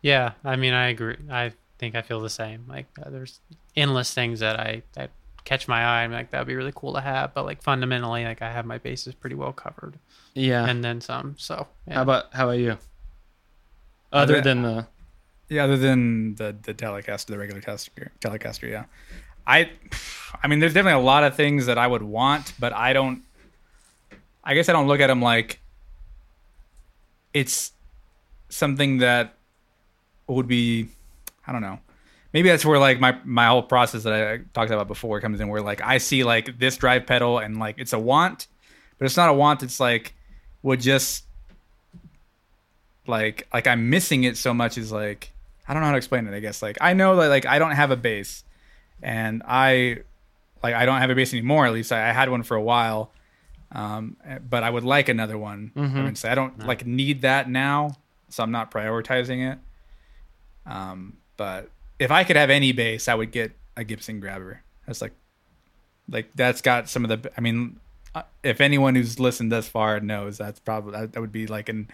Yeah, 0.00 0.32
I 0.44 0.56
mean, 0.56 0.72
I 0.72 0.88
agree. 0.88 1.16
I 1.30 1.52
think 1.78 1.94
I 1.94 2.00
feel 2.00 2.20
the 2.20 2.30
same. 2.30 2.64
Like, 2.66 2.86
uh, 3.04 3.10
there's 3.10 3.40
endless 3.76 4.14
things 4.14 4.40
that 4.40 4.58
I 4.58 4.82
that 4.94 5.10
catch 5.44 5.68
my 5.68 5.82
eye. 5.84 6.04
I'm 6.04 6.12
like, 6.12 6.30
that'd 6.30 6.46
be 6.46 6.54
really 6.54 6.72
cool 6.74 6.94
to 6.94 7.00
have. 7.02 7.34
But 7.34 7.44
like 7.44 7.62
fundamentally, 7.62 8.24
like 8.24 8.40
I 8.40 8.50
have 8.50 8.64
my 8.64 8.78
bases 8.78 9.14
pretty 9.14 9.36
well 9.36 9.52
covered, 9.52 9.98
Yeah. 10.34 10.64
and 10.66 10.82
then 10.82 11.02
some. 11.02 11.34
So 11.38 11.66
yeah. 11.86 11.94
how 11.96 12.02
about 12.02 12.32
how 12.32 12.44
about 12.44 12.58
you? 12.58 12.78
Other 14.12 14.40
than 14.40 14.62
the 14.62 14.86
Yeah, 15.48 15.64
other 15.64 15.76
than 15.76 16.34
the 16.36 16.56
the 16.62 16.74
Telecaster, 16.74 17.26
the 17.26 17.38
regular 17.38 17.60
Telecaster, 17.60 18.08
Telecaster, 18.20 18.70
yeah. 18.70 18.84
I, 19.46 19.70
I 20.42 20.46
mean, 20.48 20.60
there's 20.60 20.74
definitely 20.74 21.00
a 21.00 21.04
lot 21.04 21.24
of 21.24 21.34
things 21.34 21.66
that 21.66 21.78
I 21.78 21.86
would 21.86 22.02
want, 22.02 22.52
but 22.58 22.72
I 22.72 22.92
don't. 22.92 23.22
I 24.44 24.54
guess 24.54 24.68
I 24.68 24.72
don't 24.72 24.86
look 24.86 25.00
at 25.00 25.08
them 25.08 25.22
like. 25.22 25.60
It's 27.32 27.72
something 28.48 28.98
that 28.98 29.36
would 30.26 30.48
be, 30.48 30.88
I 31.46 31.52
don't 31.52 31.62
know. 31.62 31.78
Maybe 32.32 32.48
that's 32.48 32.64
where 32.64 32.78
like 32.78 33.00
my 33.00 33.18
my 33.24 33.46
whole 33.46 33.62
process 33.62 34.04
that 34.04 34.12
I 34.12 34.38
talked 34.52 34.70
about 34.70 34.86
before 34.88 35.20
comes 35.20 35.40
in, 35.40 35.48
where 35.48 35.62
like 35.62 35.80
I 35.80 35.98
see 35.98 36.22
like 36.22 36.58
this 36.58 36.76
drive 36.76 37.06
pedal 37.06 37.38
and 37.38 37.58
like 37.58 37.76
it's 37.78 37.92
a 37.92 37.98
want, 37.98 38.46
but 38.98 39.06
it's 39.06 39.16
not 39.16 39.28
a 39.28 39.32
want. 39.32 39.62
It's 39.62 39.80
like 39.80 40.14
would 40.62 40.80
just 40.80 41.24
like 43.06 43.48
like 43.52 43.66
I'm 43.66 43.90
missing 43.90 44.24
it 44.24 44.36
so 44.36 44.54
much 44.54 44.78
is 44.78 44.92
like 44.92 45.32
I 45.66 45.72
don't 45.72 45.82
know 45.82 45.86
how 45.86 45.92
to 45.92 45.98
explain 45.98 46.26
it. 46.26 46.34
I 46.34 46.40
guess 46.40 46.62
like 46.62 46.78
I 46.80 46.94
know 46.94 47.16
that 47.16 47.28
like 47.28 47.46
I 47.46 47.58
don't 47.58 47.72
have 47.72 47.90
a 47.90 47.96
bass, 47.96 48.44
and 49.02 49.42
I 49.46 49.98
like 50.62 50.74
I 50.74 50.84
don't 50.84 51.00
have 51.00 51.10
a 51.10 51.14
bass 51.14 51.32
anymore. 51.32 51.66
At 51.66 51.72
least 51.72 51.92
I, 51.92 52.08
I 52.08 52.12
had 52.12 52.28
one 52.28 52.42
for 52.42 52.56
a 52.56 52.62
while, 52.62 53.12
um, 53.72 54.16
but 54.48 54.62
I 54.62 54.70
would 54.70 54.84
like 54.84 55.08
another 55.08 55.38
one. 55.38 55.72
I, 55.76 55.80
mean, 56.02 56.14
so 56.16 56.30
I 56.30 56.34
don't 56.34 56.66
like 56.66 56.86
need 56.86 57.22
that 57.22 57.48
now, 57.48 57.92
so 58.28 58.42
I'm 58.42 58.50
not 58.50 58.70
prioritizing 58.70 59.52
it. 59.52 59.58
Um, 60.66 61.18
but 61.36 61.70
if 61.98 62.10
I 62.10 62.24
could 62.24 62.36
have 62.36 62.50
any 62.50 62.72
bass, 62.72 63.08
I 63.08 63.14
would 63.14 63.30
get 63.30 63.52
a 63.76 63.84
Gibson 63.84 64.20
Grabber. 64.20 64.62
That's 64.86 65.00
like 65.00 65.12
like 66.10 66.30
that's 66.34 66.62
got 66.62 66.88
some 66.88 67.04
of 67.04 67.22
the. 67.22 67.30
I 67.36 67.40
mean, 67.40 67.78
uh, 68.14 68.22
if 68.42 68.60
anyone 68.60 68.94
who's 68.94 69.20
listened 69.20 69.52
thus 69.52 69.68
far 69.68 70.00
knows, 70.00 70.38
that's 70.38 70.58
probably 70.58 70.92
that, 70.92 71.12
that 71.12 71.20
would 71.20 71.32
be 71.32 71.46
like 71.46 71.68
an 71.68 71.88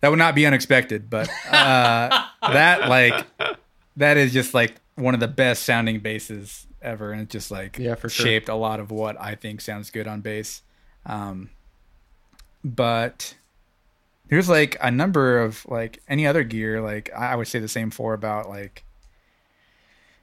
that 0.00 0.08
would 0.10 0.18
not 0.18 0.34
be 0.34 0.46
unexpected, 0.46 1.08
but 1.10 1.28
uh, 1.50 2.24
that 2.42 2.88
like 2.88 3.26
that 3.96 4.16
is 4.16 4.32
just 4.32 4.54
like 4.54 4.74
one 4.94 5.14
of 5.14 5.20
the 5.20 5.28
best 5.28 5.62
sounding 5.64 6.00
basses 6.00 6.66
ever, 6.82 7.12
and 7.12 7.22
it 7.22 7.30
just 7.30 7.50
like 7.50 7.78
Yeah, 7.78 7.94
for 7.94 8.08
sure. 8.08 8.26
shaped 8.26 8.48
a 8.48 8.54
lot 8.54 8.80
of 8.80 8.90
what 8.90 9.20
I 9.20 9.34
think 9.34 9.60
sounds 9.60 9.90
good 9.90 10.06
on 10.06 10.20
bass. 10.20 10.62
Um, 11.06 11.50
but 12.64 13.34
there's 14.28 14.48
like 14.48 14.76
a 14.80 14.90
number 14.90 15.38
of 15.40 15.64
like 15.66 16.02
any 16.08 16.26
other 16.26 16.44
gear. 16.44 16.80
Like 16.80 17.10
I 17.16 17.32
I 17.32 17.36
would 17.36 17.48
say 17.48 17.58
the 17.58 17.68
same 17.68 17.90
for 17.90 18.14
about 18.14 18.48
like 18.48 18.84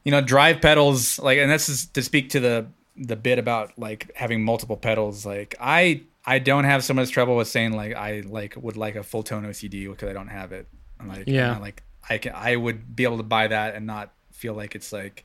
you 0.04 0.12
know 0.12 0.22
drive 0.22 0.62
pedals. 0.62 1.20
Like 1.20 1.40
and 1.40 1.50
this 1.52 1.70
is 1.70 1.88
to 1.88 2.02
speak 2.02 2.30
to 2.32 2.40
the 2.40 2.68
the 2.98 3.16
bit 3.16 3.40
about 3.40 3.78
like 3.78 4.12
having 4.16 4.44
multiple 4.44 4.78
pedals. 4.78 5.26
Like 5.26 5.56
I 5.60 6.02
I 6.26 6.40
don't 6.40 6.64
have 6.64 6.84
so 6.84 6.94
much 6.94 7.12
trouble 7.12 7.36
with 7.36 7.48
saying 7.48 7.74
like 7.74 7.94
I 7.96 8.22
like 8.26 8.56
would 8.58 8.78
like 8.78 8.96
a 8.96 9.00
Fulltone 9.02 9.46
OCD 9.46 9.88
because 9.90 10.10
I 10.10 10.14
don't 10.14 10.28
have 10.30 10.52
it. 10.52 10.68
I'm 11.00 11.08
like 11.08 11.28
Yeah. 11.28 11.50
you 11.50 11.56
know, 11.56 11.62
like 11.62 11.84
I 12.10 12.18
can 12.18 12.34
I 12.36 12.56
would 12.56 12.96
be 12.96 13.04
able 13.04 13.18
to 13.18 13.24
buy 13.24 13.48
that 13.48 13.76
and 13.76 13.86
not 13.86 14.12
feel 14.32 14.54
like 14.54 14.76
it's 14.76 14.92
like 14.92 15.24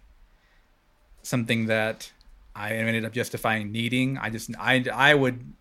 something 1.22 1.66
that 1.66 2.10
I 2.54 2.74
ended 2.74 3.04
up 3.04 3.12
justifying 3.12 3.72
needing. 3.72 4.18
I 4.18 4.30
just 4.30 4.50
I 4.58 4.84
I 4.92 5.14
would 5.14 5.52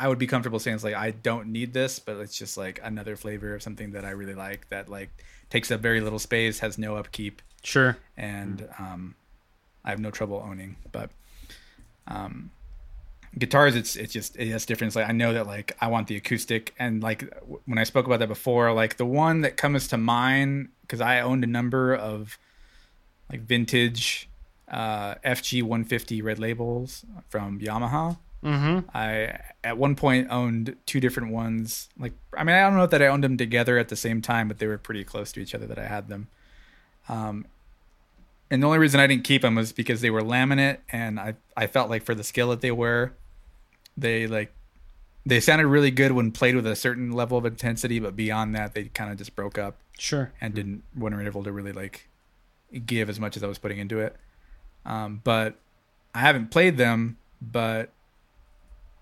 I 0.00 0.06
would 0.08 0.18
be 0.18 0.26
comfortable 0.26 0.58
saying 0.58 0.76
it's 0.76 0.84
like 0.84 0.94
I 0.94 1.10
don't 1.10 1.48
need 1.48 1.72
this, 1.72 1.98
but 1.98 2.16
it's 2.16 2.36
just 2.38 2.56
like 2.56 2.80
another 2.82 3.16
flavor 3.16 3.54
of 3.56 3.62
something 3.62 3.90
that 3.92 4.04
I 4.04 4.10
really 4.10 4.34
like 4.34 4.68
that 4.70 4.88
like 4.88 5.10
takes 5.50 5.70
up 5.70 5.80
very 5.80 6.00
little 6.00 6.18
space, 6.20 6.60
has 6.60 6.78
no 6.78 6.96
upkeep, 6.96 7.42
Sure. 7.64 7.96
and 8.16 8.68
um, 8.78 9.14
I 9.84 9.90
have 9.90 9.98
no 9.98 10.10
trouble 10.12 10.40
owning. 10.46 10.76
But 10.92 11.10
um, 12.06 12.50
guitars, 13.36 13.74
it's 13.74 13.96
it's 13.96 14.12
just 14.12 14.36
it 14.36 14.48
has 14.48 14.64
difference. 14.64 14.96
Like 14.96 15.08
I 15.08 15.12
know 15.12 15.32
that 15.32 15.46
like 15.46 15.76
I 15.80 15.88
want 15.88 16.06
the 16.06 16.16
acoustic, 16.16 16.74
and 16.78 17.02
like 17.02 17.28
w- 17.40 17.60
when 17.66 17.78
I 17.78 17.84
spoke 17.84 18.06
about 18.06 18.20
that 18.20 18.28
before, 18.28 18.72
like 18.72 18.96
the 18.96 19.06
one 19.06 19.42
that 19.42 19.56
comes 19.56 19.88
to 19.88 19.98
mind 19.98 20.68
because 20.82 21.00
I 21.00 21.20
owned 21.20 21.44
a 21.44 21.46
number 21.46 21.94
of 21.94 22.38
like 23.30 23.40
vintage 23.40 24.28
uh, 24.70 25.16
FG 25.16 25.62
150 25.62 26.22
red 26.22 26.38
labels 26.38 27.04
from 27.28 27.60
Yamaha. 27.60 28.18
Mm-hmm. 28.44 28.88
I 28.96 29.40
at 29.64 29.76
one 29.76 29.96
point 29.96 30.28
owned 30.30 30.76
two 30.86 31.00
different 31.00 31.32
ones. 31.32 31.88
Like 31.98 32.12
I 32.36 32.44
mean, 32.44 32.54
I 32.54 32.60
don't 32.60 32.76
know 32.76 32.86
that 32.86 33.02
I 33.02 33.08
owned 33.08 33.24
them 33.24 33.36
together 33.36 33.78
at 33.78 33.88
the 33.88 33.96
same 33.96 34.22
time, 34.22 34.48
but 34.48 34.58
they 34.58 34.66
were 34.66 34.78
pretty 34.78 35.04
close 35.04 35.32
to 35.32 35.40
each 35.40 35.54
other 35.54 35.66
that 35.66 35.78
I 35.78 35.86
had 35.86 36.08
them. 36.08 36.28
Um, 37.08 37.46
and 38.50 38.62
the 38.62 38.66
only 38.66 38.78
reason 38.78 39.00
I 39.00 39.06
didn't 39.06 39.24
keep 39.24 39.42
them 39.42 39.54
was 39.56 39.72
because 39.72 40.00
they 40.00 40.10
were 40.10 40.22
laminate, 40.22 40.78
and 40.90 41.18
I 41.20 41.34
I 41.56 41.66
felt 41.66 41.90
like 41.90 42.02
for 42.04 42.14
the 42.14 42.24
skill 42.24 42.50
that 42.50 42.60
they 42.60 42.70
were, 42.72 43.12
they 43.96 44.26
like 44.26 44.52
they 45.26 45.40
sounded 45.40 45.66
really 45.66 45.90
good 45.90 46.12
when 46.12 46.30
played 46.32 46.54
with 46.56 46.66
a 46.66 46.76
certain 46.76 47.12
level 47.12 47.36
of 47.36 47.44
intensity, 47.44 47.98
but 47.98 48.16
beyond 48.16 48.54
that, 48.54 48.74
they 48.74 48.84
kind 48.84 49.10
of 49.12 49.18
just 49.18 49.36
broke 49.36 49.58
up 49.58 49.76
Sure. 49.98 50.32
and 50.40 50.54
didn't 50.54 50.82
weren't 50.96 51.26
able 51.26 51.42
to 51.44 51.52
really 51.52 51.72
like 51.72 52.08
give 52.86 53.10
as 53.10 53.18
much 53.20 53.36
as 53.36 53.42
I 53.42 53.46
was 53.46 53.58
putting 53.58 53.78
into 53.78 53.98
it. 53.98 54.16
Um, 54.86 55.20
but 55.24 55.56
I 56.14 56.20
haven't 56.20 56.50
played 56.50 56.76
them, 56.78 57.18
but 57.42 57.90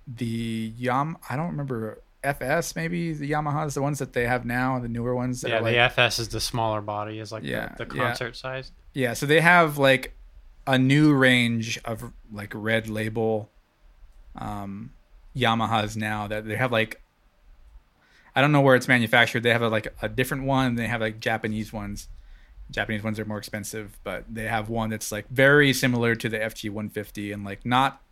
the 0.09 0.73
Yam 0.77 1.17
I 1.29 1.37
don't 1.37 1.49
remember 1.49 1.99
FS 2.25 2.75
maybe 2.77 3.13
the 3.13 3.31
Yamahas 3.31 3.75
the 3.75 3.83
ones 3.83 3.99
that 4.01 4.13
they 4.13 4.27
have 4.27 4.45
now 4.45 4.79
the 4.79 4.89
newer 4.89 5.15
ones 5.15 5.41
that 5.43 5.49
Yeah, 5.51 5.59
are 5.59 5.63
like 5.63 5.73
the 5.75 5.79
FS 5.79 6.19
is 6.19 6.29
the 6.29 6.41
smaller 6.41 6.81
body, 6.81 7.19
is 7.21 7.31
like 7.33 7.43
Yeah, 7.45 7.75
the, 7.77 7.85
the 7.85 7.97
yeah. 7.97 8.03
concert 8.03 8.37
size. 8.37 8.73
Yeah 8.97 9.13
so 9.15 9.27
they 9.27 9.41
have 9.41 9.79
like 9.79 10.13
a 10.67 10.79
new 10.79 11.13
range 11.15 11.79
of 11.85 12.13
like 12.33 12.53
red 12.55 12.89
label 12.89 13.51
um 14.37 14.91
Yamahas 15.37 15.97
now 15.97 16.27
that 16.27 16.47
they 16.47 16.57
have 16.57 16.73
like 16.73 17.01
I 18.35 18.41
don't 18.43 18.53
know 18.53 18.61
where 18.61 18.77
it's 18.77 18.87
manufactured. 18.87 19.43
They 19.45 19.51
have 19.51 19.63
a, 19.63 19.69
like 19.71 19.95
a 20.03 20.11
different 20.11 20.45
one. 20.45 20.75
They 20.75 20.87
have 20.89 21.01
like 21.01 21.21
Japanese 21.21 21.73
ones. 21.73 22.09
Japanese 22.71 23.03
ones 23.03 23.19
are 23.19 23.25
more 23.25 23.39
expensive, 23.39 23.99
but 24.05 24.25
they 24.29 24.45
have 24.45 24.69
one 24.69 24.91
that's 24.91 25.11
like 25.11 25.27
very 25.31 25.73
similar 25.73 26.15
to 26.15 26.29
the 26.29 26.37
FG 26.39 26.69
150 26.69 27.33
and 27.33 27.45
like 27.45 27.65
not 27.65 28.03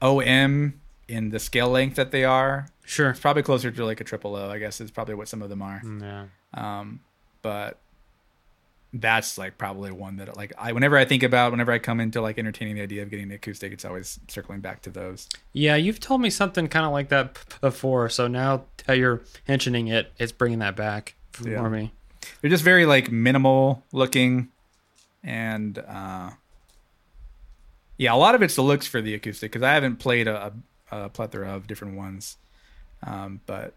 OM 0.00 0.80
in 1.08 1.30
the 1.30 1.38
scale 1.40 1.68
length 1.68 1.96
that 1.96 2.12
they 2.12 2.24
are. 2.24 2.68
Sure. 2.84 3.10
It's 3.10 3.18
probably 3.20 3.42
closer 3.42 3.70
to 3.72 3.84
like 3.84 4.00
a 4.00 4.04
triple 4.04 4.36
O, 4.36 4.50
I 4.50 4.58
guess 4.58 4.80
is 4.80 4.90
probably 4.92 5.14
what 5.16 5.26
some 5.28 5.42
of 5.42 5.48
them 5.48 5.62
are. 5.62 5.80
Mm, 5.84 6.00
Yeah. 6.00 6.26
Um, 6.54 7.00
but 7.42 7.78
that's 8.92 9.36
like 9.36 9.58
probably 9.58 9.90
one 9.92 10.16
that 10.16 10.34
like 10.36 10.52
I 10.58 10.72
whenever 10.72 10.96
I 10.96 11.04
think 11.04 11.22
about 11.22 11.50
whenever 11.50 11.72
I 11.72 11.78
come 11.78 12.00
into 12.00 12.22
like 12.22 12.38
entertaining 12.38 12.76
the 12.76 12.82
idea 12.82 13.02
of 13.02 13.10
getting 13.10 13.28
the 13.28 13.34
acoustic, 13.34 13.72
it's 13.72 13.84
always 13.84 14.18
circling 14.28 14.60
back 14.60 14.80
to 14.82 14.90
those. 14.90 15.28
Yeah, 15.52 15.76
you've 15.76 16.00
told 16.00 16.20
me 16.22 16.30
something 16.30 16.68
kind 16.68 16.86
of 16.86 16.92
like 16.92 17.10
that 17.10 17.38
before. 17.60 18.08
So 18.08 18.28
now 18.28 18.64
that 18.86 18.96
you're 18.96 19.20
mentioning 19.46 19.88
it, 19.88 20.12
it's 20.18 20.32
bringing 20.32 20.60
that 20.60 20.74
back 20.76 21.14
for 21.32 21.48
Yeah. 21.48 21.68
me. 21.68 21.92
They're 22.40 22.50
just 22.50 22.64
very 22.64 22.86
like 22.86 23.10
minimal 23.10 23.84
looking, 23.92 24.48
and 25.22 25.78
uh, 25.78 26.30
yeah, 27.96 28.14
a 28.14 28.16
lot 28.16 28.34
of 28.34 28.42
it's 28.42 28.54
the 28.54 28.62
looks 28.62 28.86
for 28.86 29.00
the 29.00 29.14
acoustic 29.14 29.52
because 29.52 29.62
I 29.64 29.74
haven't 29.74 29.96
played 29.96 30.28
a, 30.28 30.52
a, 30.90 31.04
a 31.04 31.08
plethora 31.08 31.50
of 31.54 31.66
different 31.66 31.96
ones. 31.96 32.36
Um, 33.06 33.40
but 33.46 33.74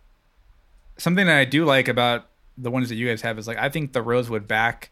something 0.98 1.26
that 1.26 1.38
I 1.38 1.46
do 1.46 1.66
like 1.66 1.88
about 1.88 2.28
the 2.58 2.72
ones 2.72 2.90
that 2.90 2.96
you 2.96 3.08
guys 3.08 3.22
have 3.22 3.38
is 3.40 3.48
like 3.48 3.58
I 3.58 3.70
think 3.70 3.94
the 3.94 4.02
rosewood 4.02 4.48
back 4.48 4.92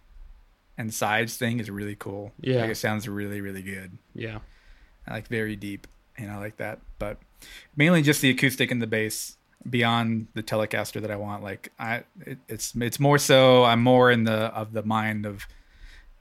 and 0.79 0.93
sides 0.93 1.35
thing 1.35 1.59
is 1.59 1.69
really 1.69 1.95
cool. 1.95 2.31
Yeah. 2.39 2.61
like, 2.61 2.71
it 2.71 2.75
sounds 2.75 3.07
really 3.07 3.41
really 3.41 3.61
good. 3.61 3.99
Yeah. 4.15 4.39
I 5.05 5.13
like 5.13 5.27
very 5.27 5.55
deep, 5.55 5.87
and 6.17 6.31
I 6.31 6.37
like 6.37 6.57
that. 6.57 6.79
But 6.97 7.17
mainly 7.75 8.01
just 8.01 8.21
the 8.21 8.29
acoustic 8.29 8.71
and 8.71 8.81
the 8.81 8.87
bass 8.87 9.37
beyond 9.69 10.27
the 10.33 10.41
Telecaster 10.41 11.01
that 11.01 11.11
I 11.11 11.17
want. 11.17 11.43
Like 11.43 11.71
I, 11.77 12.03
it, 12.25 12.39
it's 12.47 12.73
it's 12.75 12.99
more 12.99 13.17
so 13.17 13.65
I'm 13.65 13.83
more 13.83 14.09
in 14.09 14.23
the 14.23 14.45
of 14.55 14.71
the 14.71 14.83
mind 14.83 15.25
of 15.25 15.45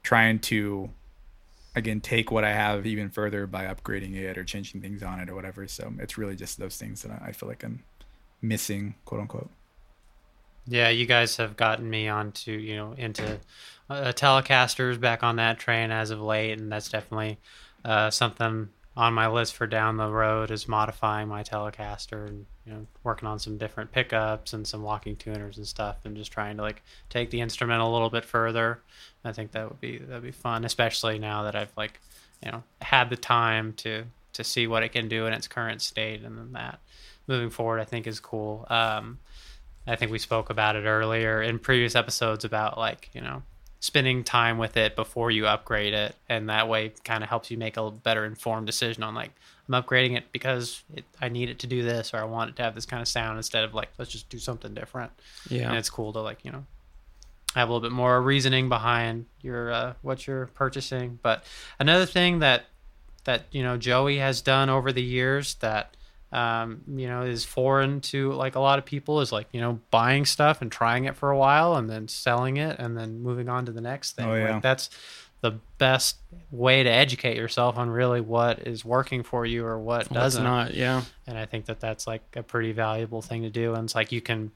trying 0.02 0.40
to 0.40 0.90
again 1.76 2.00
take 2.00 2.32
what 2.32 2.44
I 2.44 2.52
have 2.52 2.84
even 2.84 3.10
further 3.10 3.46
by 3.46 3.64
upgrading 3.66 4.16
it 4.16 4.36
or 4.36 4.42
changing 4.42 4.80
things 4.80 5.04
on 5.04 5.20
it 5.20 5.30
or 5.30 5.36
whatever. 5.36 5.68
So 5.68 5.92
it's 6.00 6.18
really 6.18 6.34
just 6.34 6.58
those 6.58 6.76
things 6.76 7.02
that 7.02 7.12
I 7.12 7.28
I 7.28 7.32
feel 7.32 7.48
like 7.48 7.62
I'm 7.62 7.84
missing, 8.42 8.96
quote 9.04 9.20
unquote. 9.20 9.50
Yeah, 10.68 10.90
you 10.90 11.06
guys 11.06 11.36
have 11.38 11.56
gotten 11.56 11.88
me 11.88 12.08
onto 12.08 12.52
you 12.52 12.76
know 12.76 12.92
into 12.92 13.38
uh, 13.88 14.12
Telecasters 14.12 15.00
back 15.00 15.22
on 15.22 15.36
that 15.36 15.58
train 15.58 15.90
as 15.90 16.10
of 16.10 16.20
late, 16.20 16.58
and 16.58 16.70
that's 16.70 16.90
definitely 16.90 17.38
uh, 17.84 18.10
something 18.10 18.68
on 18.96 19.14
my 19.14 19.28
list 19.28 19.54
for 19.54 19.66
down 19.66 19.96
the 19.96 20.10
road 20.10 20.50
is 20.50 20.66
modifying 20.66 21.28
my 21.28 21.42
Telecaster 21.42 22.26
and 22.26 22.44
you 22.66 22.72
know 22.72 22.86
working 23.02 23.28
on 23.28 23.38
some 23.38 23.56
different 23.56 23.92
pickups 23.92 24.52
and 24.52 24.66
some 24.66 24.82
locking 24.82 25.16
tuners 25.16 25.56
and 25.56 25.66
stuff, 25.66 25.96
and 26.04 26.16
just 26.16 26.32
trying 26.32 26.56
to 26.58 26.62
like 26.62 26.82
take 27.08 27.30
the 27.30 27.40
instrument 27.40 27.80
a 27.80 27.86
little 27.86 28.10
bit 28.10 28.24
further. 28.24 28.80
I 29.24 29.32
think 29.32 29.52
that 29.52 29.68
would 29.68 29.80
be 29.80 29.98
that'd 29.98 30.22
be 30.22 30.32
fun, 30.32 30.64
especially 30.64 31.18
now 31.18 31.44
that 31.44 31.56
I've 31.56 31.72
like 31.76 32.00
you 32.44 32.52
know 32.52 32.62
had 32.82 33.08
the 33.08 33.16
time 33.16 33.72
to 33.78 34.04
to 34.34 34.44
see 34.44 34.66
what 34.66 34.82
it 34.82 34.90
can 34.90 35.08
do 35.08 35.26
in 35.26 35.32
its 35.32 35.48
current 35.48 35.80
state, 35.80 36.22
and 36.22 36.36
then 36.36 36.52
that 36.52 36.80
moving 37.26 37.50
forward, 37.50 37.80
I 37.80 37.84
think 37.84 38.06
is 38.06 38.20
cool. 38.20 38.66
Um, 38.68 39.18
I 39.88 39.96
think 39.96 40.12
we 40.12 40.18
spoke 40.18 40.50
about 40.50 40.76
it 40.76 40.84
earlier 40.84 41.42
in 41.42 41.58
previous 41.58 41.94
episodes 41.94 42.44
about 42.44 42.78
like, 42.78 43.10
you 43.12 43.20
know, 43.20 43.42
spending 43.80 44.24
time 44.24 44.58
with 44.58 44.76
it 44.76 44.96
before 44.96 45.30
you 45.30 45.46
upgrade 45.46 45.94
it. 45.94 46.14
And 46.28 46.48
that 46.48 46.68
way 46.68 46.92
kind 47.04 47.22
of 47.22 47.28
helps 47.28 47.50
you 47.50 47.56
make 47.56 47.76
a 47.76 47.90
better 47.90 48.24
informed 48.24 48.66
decision 48.66 49.02
on 49.02 49.14
like, 49.14 49.30
I'm 49.68 49.82
upgrading 49.82 50.16
it 50.16 50.32
because 50.32 50.82
it, 50.94 51.04
I 51.20 51.28
need 51.28 51.48
it 51.48 51.60
to 51.60 51.66
do 51.66 51.82
this 51.82 52.12
or 52.12 52.18
I 52.18 52.24
want 52.24 52.50
it 52.50 52.56
to 52.56 52.62
have 52.62 52.74
this 52.74 52.86
kind 52.86 53.00
of 53.00 53.08
sound 53.08 53.36
instead 53.36 53.64
of 53.64 53.74
like, 53.74 53.88
let's 53.98 54.10
just 54.10 54.28
do 54.28 54.38
something 54.38 54.74
different. 54.74 55.12
Yeah. 55.48 55.68
And 55.68 55.76
it's 55.76 55.90
cool 55.90 56.12
to 56.12 56.20
like, 56.20 56.44
you 56.44 56.50
know, 56.50 56.64
have 57.54 57.68
a 57.68 57.72
little 57.72 57.88
bit 57.88 57.94
more 57.94 58.20
reasoning 58.20 58.68
behind 58.68 59.26
your 59.42 59.72
uh, 59.72 59.94
what 60.02 60.26
you're 60.26 60.46
purchasing. 60.48 61.18
But 61.22 61.44
another 61.78 62.06
thing 62.06 62.40
that 62.40 62.64
that 63.24 63.44
you 63.50 63.62
know 63.62 63.76
Joey 63.76 64.18
has 64.18 64.40
done 64.40 64.70
over 64.70 64.92
the 64.92 65.02
years 65.02 65.54
that 65.56 65.96
um, 66.30 66.82
you 66.94 67.08
know 67.08 67.22
is 67.22 67.44
foreign 67.44 68.00
to 68.02 68.32
like 68.32 68.54
a 68.54 68.60
lot 68.60 68.78
of 68.78 68.84
people 68.84 69.20
is 69.20 69.32
like 69.32 69.46
you 69.52 69.60
know 69.60 69.80
buying 69.90 70.24
stuff 70.26 70.60
and 70.60 70.70
trying 70.70 71.06
it 71.06 71.16
for 71.16 71.30
a 71.30 71.38
while 71.38 71.74
and 71.76 71.88
then 71.88 72.06
selling 72.08 72.58
it 72.58 72.78
and 72.78 72.96
then 72.96 73.22
moving 73.22 73.48
on 73.48 73.64
to 73.66 73.72
the 73.72 73.80
next 73.80 74.12
thing. 74.16 74.26
Oh, 74.28 74.34
yeah. 74.34 74.54
Like 74.54 74.62
that's 74.62 74.90
the 75.40 75.52
best 75.78 76.16
way 76.50 76.82
to 76.82 76.90
educate 76.90 77.36
yourself 77.36 77.78
on 77.78 77.88
really 77.88 78.20
what 78.20 78.66
is 78.66 78.84
working 78.84 79.22
for 79.22 79.46
you 79.46 79.64
or 79.64 79.78
what 79.78 79.98
What's 79.98 80.08
doesn't 80.10 80.44
not? 80.44 80.74
Yeah. 80.74 81.02
and 81.26 81.38
I 81.38 81.46
think 81.46 81.66
that 81.66 81.80
that's 81.80 82.06
like 82.06 82.22
a 82.34 82.42
pretty 82.42 82.72
valuable 82.72 83.22
thing 83.22 83.42
to 83.42 83.50
do. 83.50 83.74
And 83.74 83.84
it's 83.84 83.94
like 83.94 84.12
you 84.12 84.20
can 84.20 84.50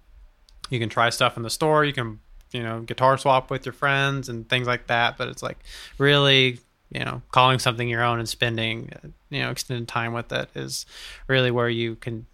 you 0.70 0.78
can 0.78 0.89
try 0.89 1.11
stuff 1.11 1.36
in 1.36 1.43
the 1.43 1.51
store, 1.51 1.85
you 1.85 1.93
can 1.93 2.20
you 2.53 2.62
know 2.62 2.81
guitar 2.81 3.16
swap 3.16 3.51
with 3.51 3.65
your 3.65 3.73
friends 3.73 4.28
and 4.28 4.49
things 4.49 4.66
like 4.66 4.89
that. 4.89 5.16
But 5.16 5.28
it's 5.28 5.43
like 5.43 5.59
really 5.99 6.59
you 6.94 7.05
know 7.05 7.23
calling 7.31 7.59
something 7.59 7.89
your 7.89 8.02
own 8.02 8.19
and 8.19 8.28
spending 8.28 8.93
you 9.31 9.40
know 9.40 9.51
extended 9.51 9.89
time 9.89 10.12
with 10.12 10.31
it 10.32 10.48
is 10.55 10.86
really 11.28 11.51
where 11.51 11.69
you 11.69 11.97
can 11.97 12.27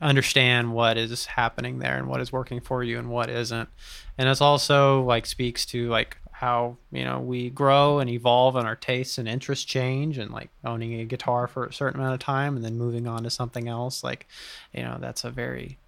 understand 0.00 0.72
what 0.72 0.96
is 0.96 1.26
happening 1.26 1.78
there 1.78 1.96
and 1.96 2.06
what 2.06 2.20
is 2.20 2.32
working 2.32 2.60
for 2.60 2.82
you 2.82 2.98
and 2.98 3.10
what 3.10 3.28
isn't. 3.28 3.68
And 4.16 4.28
it's 4.28 4.40
also 4.40 5.02
like 5.02 5.26
speaks 5.26 5.66
to 5.66 5.88
like 5.88 6.16
how 6.32 6.76
you 6.90 7.04
know 7.04 7.20
we 7.20 7.48
grow 7.50 8.00
and 8.00 8.10
evolve 8.10 8.56
and 8.56 8.66
our 8.66 8.76
tastes 8.76 9.18
and 9.18 9.28
interests 9.28 9.64
change 9.64 10.18
and 10.18 10.30
like 10.30 10.50
owning 10.64 11.00
a 11.00 11.04
guitar 11.04 11.46
for 11.46 11.64
a 11.64 11.72
certain 11.72 12.00
amount 12.00 12.14
of 12.14 12.20
time 12.20 12.56
and 12.56 12.64
then 12.64 12.76
moving 12.76 13.06
on 13.06 13.22
to 13.22 13.30
something 13.30 13.68
else 13.68 14.02
like 14.02 14.26
you 14.72 14.82
know 14.82 14.98
that's 15.00 15.22
a 15.22 15.30
very 15.30 15.78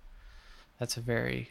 that's 0.78 0.96
a 0.96 1.00
very 1.00 1.50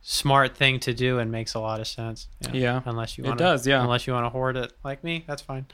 smart 0.00 0.56
thing 0.56 0.80
to 0.80 0.94
do 0.94 1.18
and 1.18 1.30
makes 1.30 1.54
a 1.54 1.60
lot 1.60 1.80
of 1.80 1.86
sense 1.86 2.28
you 2.40 2.48
know, 2.52 2.58
Yeah. 2.58 2.80
unless 2.86 3.18
you 3.18 3.24
It 3.24 3.36
does, 3.36 3.66
yeah. 3.66 3.82
unless 3.82 4.06
you 4.06 4.12
want 4.14 4.24
to 4.26 4.30
hoard 4.30 4.56
it 4.56 4.72
like 4.84 5.02
me 5.04 5.24
that's 5.26 5.42
fine 5.42 5.66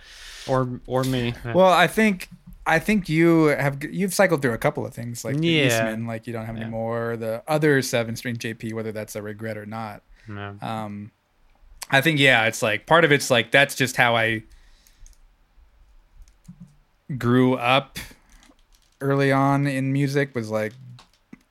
Or 0.48 0.80
or 0.86 1.04
me. 1.04 1.34
Well, 1.54 1.70
I 1.72 1.86
think 1.86 2.28
I 2.66 2.78
think 2.78 3.08
you 3.08 3.46
have 3.46 3.84
you've 3.84 4.14
cycled 4.14 4.40
through 4.42 4.54
a 4.54 4.58
couple 4.58 4.86
of 4.86 4.94
things 4.94 5.24
like 5.24 5.36
the 5.36 5.46
Yeah. 5.46 5.66
Eastman, 5.66 6.06
like 6.06 6.26
you 6.26 6.32
don't 6.32 6.46
have 6.46 6.56
Yeah. 6.56 6.62
anymore. 6.62 7.16
The 7.16 7.42
other 7.46 7.80
seven 7.82 8.16
string 8.16 8.36
JP, 8.36 8.72
whether 8.72 8.90
that's 8.92 9.14
a 9.14 9.22
regret 9.22 9.56
or 9.58 9.66
not. 9.66 10.02
No. 10.26 10.56
Um, 10.62 11.10
I 11.90 12.00
think 12.00 12.18
yeah, 12.18 12.46
it's 12.46 12.62
like 12.62 12.86
part 12.86 13.04
of 13.04 13.12
it's 13.12 13.30
like 13.30 13.50
that's 13.50 13.74
just 13.74 13.96
how 13.96 14.16
I 14.16 14.42
grew 17.18 17.54
up 17.54 17.98
early 19.00 19.30
on 19.30 19.66
in 19.66 19.92
music 19.92 20.34
was 20.34 20.50
like 20.50 20.72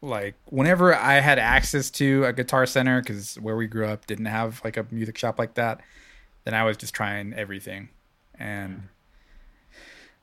like 0.03 0.35
whenever 0.45 0.93
I 0.93 1.21
had 1.21 1.39
access 1.39 1.89
to 1.91 2.25
a 2.25 2.33
guitar 2.33 2.65
center 2.65 3.01
because 3.01 3.35
where 3.35 3.55
we 3.55 3.67
grew 3.67 3.87
up 3.87 4.05
didn't 4.05 4.25
have 4.25 4.61
like 4.63 4.75
a 4.75 4.85
music 4.91 5.17
shop 5.17 5.39
like 5.39 5.53
that, 5.55 5.79
then 6.43 6.53
I 6.53 6.65
was 6.65 6.75
just 6.75 6.93
trying 6.93 7.33
everything, 7.33 7.89
and 8.37 8.89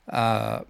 uh, 0.07 0.61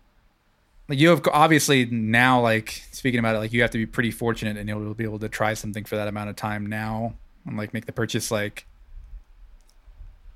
you 0.87 1.09
have 1.09 1.21
obviously 1.31 1.85
now 1.85 2.39
like 2.41 2.83
speaking 2.91 3.19
about 3.19 3.35
it 3.35 3.39
like 3.39 3.53
you 3.53 3.61
have 3.61 3.71
to 3.71 3.77
be 3.77 3.85
pretty 3.85 4.11
fortunate 4.11 4.57
and 4.57 4.69
you'll 4.69 4.93
be 4.93 5.03
able 5.03 5.19
to 5.19 5.29
try 5.29 5.53
something 5.53 5.83
for 5.83 5.97
that 5.97 6.07
amount 6.07 6.29
of 6.29 6.35
time 6.35 6.65
now 6.65 7.13
and 7.45 7.57
like 7.57 7.73
make 7.73 7.85
the 7.85 7.91
purchase 7.91 8.31
like 8.31 8.65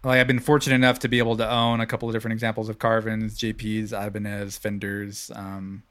like 0.03 0.19
I've 0.19 0.27
been 0.27 0.39
fortunate 0.39 0.75
enough 0.75 0.99
to 0.99 1.07
be 1.07 1.17
able 1.17 1.37
to 1.37 1.49
own 1.49 1.79
a 1.79 1.87
couple 1.87 2.07
of 2.07 2.13
different 2.13 2.33
examples 2.33 2.69
of 2.69 2.77
Carvins, 2.77 3.39
JPs, 3.39 3.91
Ibanez, 3.91 4.55
Fenders, 4.55 5.31
um, 5.33 5.81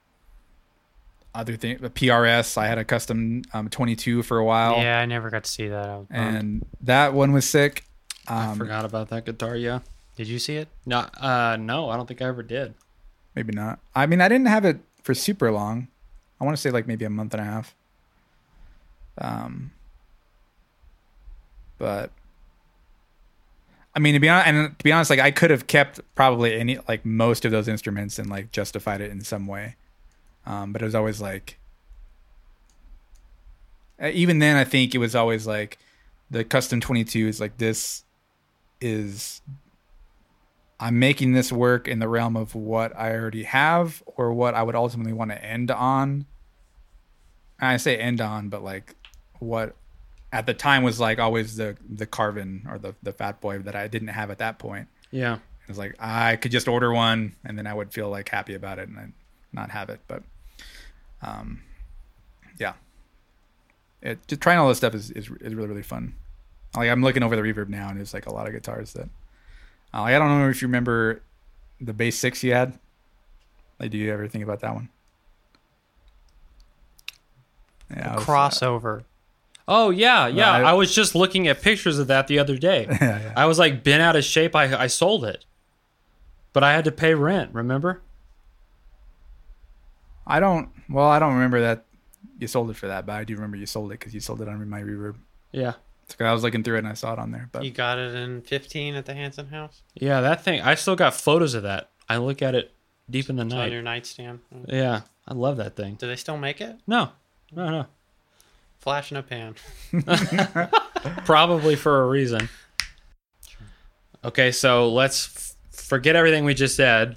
other 1.34 1.56
thing, 1.56 1.78
the 1.80 1.90
PRS. 1.90 2.56
I 2.56 2.66
had 2.66 2.78
a 2.78 2.84
custom 2.84 3.42
um, 3.52 3.68
22 3.68 4.22
for 4.22 4.38
a 4.38 4.44
while, 4.44 4.76
Yeah, 4.78 4.98
I 5.00 5.06
never 5.06 5.30
got 5.30 5.44
to 5.44 5.50
see 5.50 5.68
that. 5.68 5.88
I 5.88 5.96
was 5.98 6.06
bummed. 6.06 6.36
and 6.36 6.66
that 6.82 7.12
one 7.14 7.32
was 7.32 7.48
sick. 7.48 7.84
I 8.28 8.46
Um, 8.46 8.58
forgot 8.58 8.84
about 8.84 9.08
that 9.10 9.24
guitar. 9.26 9.56
Yeah. 9.56 9.80
Did 10.16 10.28
you 10.28 10.38
see 10.38 10.56
it? 10.56 10.68
No, 10.86 10.98
uh, 10.98 11.56
no, 11.60 11.90
I 11.90 11.96
don't 11.96 12.06
think 12.06 12.22
I 12.22 12.26
ever 12.26 12.42
did. 12.42 12.74
maybe 13.34 13.52
not. 13.52 13.80
I 13.96 14.06
mean, 14.06 14.20
I 14.20 14.28
didn't 14.28 14.46
have 14.46 14.64
it 14.64 14.78
for 15.02 15.12
super 15.14 15.50
long. 15.50 15.88
I 16.40 16.44
want 16.44 16.56
to 16.56 16.60
say 16.60 16.70
like 16.70 16.86
maybe 16.86 17.04
a 17.04 17.10
month 17.10 17.34
and 17.34 17.40
a 17.40 17.44
half. 17.44 17.74
Um, 19.18 19.72
but 21.78 22.10
I 23.94 23.98
mean, 24.00 24.14
to 24.14 24.20
be 24.20 24.28
honest, 24.28 24.48
and 24.48 24.78
to 24.78 24.84
be 24.84 24.92
honest, 24.92 25.10
like 25.10 25.20
I 25.20 25.30
could 25.30 25.50
have 25.50 25.66
kept 25.66 26.00
probably 26.14 26.54
any 26.58 26.78
like 26.88 27.04
most 27.04 27.44
of 27.44 27.50
those 27.52 27.68
instruments 27.68 28.18
and 28.18 28.28
like 28.30 28.50
justified 28.52 29.00
it 29.00 29.10
in 29.10 29.20
some 29.20 29.46
way. 29.46 29.76
Um, 30.46 30.72
but 30.72 30.82
it 30.82 30.84
was 30.84 30.94
always 30.94 31.20
like, 31.20 31.58
uh, 34.02 34.10
even 34.12 34.38
then, 34.38 34.56
I 34.56 34.64
think 34.64 34.94
it 34.94 34.98
was 34.98 35.14
always 35.14 35.46
like 35.46 35.78
the 36.30 36.44
custom 36.44 36.80
twenty 36.80 37.04
two 37.04 37.28
is 37.28 37.40
like 37.40 37.58
this 37.58 38.04
is 38.80 39.40
I'm 40.80 40.98
making 40.98 41.32
this 41.32 41.52
work 41.52 41.88
in 41.88 41.98
the 41.98 42.08
realm 42.08 42.36
of 42.36 42.54
what 42.54 42.94
I 42.96 43.14
already 43.14 43.44
have 43.44 44.02
or 44.04 44.32
what 44.32 44.54
I 44.54 44.62
would 44.62 44.74
ultimately 44.74 45.12
want 45.12 45.30
to 45.30 45.42
end 45.42 45.70
on. 45.70 46.26
And 47.60 47.68
I 47.70 47.76
say 47.76 47.96
end 47.96 48.20
on, 48.20 48.48
but 48.48 48.62
like 48.62 48.94
what 49.38 49.76
at 50.32 50.46
the 50.46 50.54
time 50.54 50.82
was 50.82 50.98
like 50.98 51.18
always 51.18 51.56
the 51.56 51.76
the 51.88 52.06
Carvin 52.06 52.66
or 52.68 52.78
the 52.78 52.94
the 53.02 53.12
Fat 53.12 53.40
Boy 53.40 53.60
that 53.60 53.76
I 53.76 53.86
didn't 53.88 54.08
have 54.08 54.30
at 54.30 54.38
that 54.38 54.58
point. 54.58 54.88
Yeah. 55.10 55.36
It 55.36 55.68
was 55.68 55.78
like 55.78 55.94
I 56.00 56.36
could 56.36 56.50
just 56.50 56.68
order 56.68 56.92
one 56.92 57.36
and 57.44 57.56
then 57.56 57.66
I 57.66 57.72
would 57.72 57.92
feel 57.92 58.10
like 58.10 58.28
happy 58.28 58.54
about 58.54 58.78
it 58.78 58.88
and 58.88 58.98
I'd 58.98 59.12
not 59.52 59.70
have 59.70 59.88
it. 59.88 60.00
But 60.08 60.24
um 61.24 61.62
yeah. 62.58 62.74
It 64.02 64.18
just 64.28 64.40
trying 64.40 64.58
all 64.58 64.68
this 64.68 64.78
stuff 64.78 64.94
is, 64.94 65.10
is 65.10 65.30
is 65.40 65.54
really, 65.54 65.66
really 65.66 65.82
fun. 65.82 66.14
Like 66.76 66.90
I'm 66.90 67.02
looking 67.02 67.22
over 67.22 67.36
the 67.36 67.42
reverb 67.42 67.68
now 67.68 67.88
and 67.88 67.98
there's 67.98 68.14
like 68.14 68.26
a 68.26 68.32
lot 68.32 68.46
of 68.46 68.52
guitars 68.52 68.92
that 68.94 69.08
uh, 69.92 70.02
like, 70.02 70.14
I 70.14 70.18
don't 70.18 70.28
know 70.38 70.48
if 70.48 70.60
you 70.60 70.68
remember 70.68 71.22
the 71.80 71.92
bass 71.92 72.18
six 72.18 72.42
you 72.42 72.52
had. 72.52 72.78
Like 73.80 73.90
do 73.90 73.98
you 73.98 74.12
ever 74.12 74.28
think 74.28 74.44
about 74.44 74.60
that 74.60 74.74
one? 74.74 74.88
Yeah, 77.90 78.16
was- 78.16 78.24
Crossover. 78.24 79.04
Oh 79.66 79.88
yeah, 79.90 80.26
yeah. 80.26 80.50
I- 80.50 80.62
I, 80.62 80.72
was 80.74 80.94
just 80.94 81.14
looking 81.14 81.48
at 81.48 81.62
pictures 81.62 81.98
of 81.98 82.06
that 82.08 82.26
the 82.26 82.38
other 82.38 82.58
day. 82.58 82.86
yeah, 83.00 83.20
yeah. 83.20 83.32
I 83.34 83.46
was 83.46 83.58
like 83.58 83.82
bent 83.82 84.02
out 84.02 84.14
of 84.14 84.24
shape. 84.24 84.54
I 84.54 84.74
I 84.76 84.86
sold 84.88 85.24
it, 85.24 85.44
but 86.52 86.62
I 86.62 86.72
had 86.72 86.84
to 86.84 86.92
pay 86.92 87.14
rent. 87.14 87.50
Remember? 87.54 88.02
I 90.26 90.40
don't 90.40 90.68
well, 90.88 91.06
I 91.08 91.18
don't 91.18 91.34
remember 91.34 91.60
that 91.62 91.84
you 92.38 92.46
sold 92.48 92.70
it 92.70 92.74
for 92.76 92.88
that, 92.88 93.06
but 93.06 93.12
I 93.14 93.24
do 93.24 93.34
remember 93.34 93.56
you 93.56 93.66
sold 93.66 93.90
it 93.92 93.98
because 93.98 94.14
you 94.14 94.20
sold 94.20 94.40
it 94.40 94.48
on 94.48 94.68
my 94.68 94.80
reverb. 94.82 95.16
Yeah. 95.52 95.74
So 96.08 96.24
I 96.24 96.32
was 96.32 96.42
looking 96.42 96.62
through 96.62 96.76
it 96.76 96.80
and 96.80 96.88
I 96.88 96.94
saw 96.94 97.12
it 97.14 97.18
on 97.18 97.30
there. 97.30 97.48
But 97.52 97.64
You 97.64 97.70
got 97.70 97.98
it 97.98 98.14
in 98.14 98.42
15 98.42 98.94
at 98.94 99.06
the 99.06 99.14
Hanson 99.14 99.46
house? 99.48 99.82
Yeah, 99.94 100.20
that 100.20 100.42
thing. 100.44 100.60
I 100.60 100.74
still 100.74 100.96
got 100.96 101.14
photos 101.14 101.54
of 101.54 101.62
that. 101.62 101.88
I 102.08 102.18
look 102.18 102.42
at 102.42 102.54
it 102.54 102.72
deep 103.08 103.30
in 103.30 103.36
the 103.36 103.44
It's 103.44 103.54
on 103.54 103.60
night. 103.60 103.72
your 103.72 103.82
nightstand. 103.82 104.40
Mm. 104.54 104.66
Yeah, 104.68 105.00
I 105.26 105.32
love 105.34 105.56
that 105.56 105.76
thing. 105.76 105.94
Do 105.94 106.06
they 106.06 106.16
still 106.16 106.36
make 106.36 106.60
it? 106.60 106.76
No, 106.86 107.10
no, 107.54 107.70
no. 107.70 107.86
Flash 108.80 109.10
in 109.10 109.16
a 109.16 109.22
pan. 109.22 109.54
Probably 111.24 111.76
for 111.76 112.02
a 112.02 112.06
reason. 112.08 112.48
Okay, 114.24 114.52
so 114.52 114.90
let's 114.92 115.26
f- 115.26 115.54
forget 115.86 116.16
everything 116.16 116.44
we 116.44 116.54
just 116.54 116.76
said. 116.76 117.16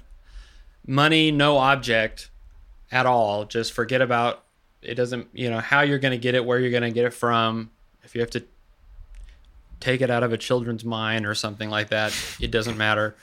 Money, 0.86 1.30
no 1.30 1.58
object 1.58 2.30
at 2.90 3.06
all. 3.06 3.44
Just 3.44 3.72
forget 3.72 4.00
about 4.00 4.44
it. 4.82 4.94
Doesn't 4.94 5.28
you 5.32 5.50
know 5.50 5.60
how 5.60 5.82
you're 5.82 5.98
going 5.98 6.12
to 6.12 6.18
get 6.18 6.34
it, 6.34 6.44
where 6.44 6.58
you're 6.58 6.70
going 6.70 6.82
to 6.82 6.90
get 6.90 7.04
it 7.04 7.14
from. 7.14 7.70
If 8.02 8.14
you 8.14 8.20
have 8.20 8.30
to 8.30 8.44
take 9.80 10.00
it 10.00 10.10
out 10.10 10.22
of 10.22 10.32
a 10.32 10.38
children's 10.38 10.84
mind 10.84 11.26
or 11.26 11.34
something 11.34 11.70
like 11.70 11.90
that, 11.90 12.16
it 12.40 12.50
doesn't 12.50 12.76
matter. 12.76 13.14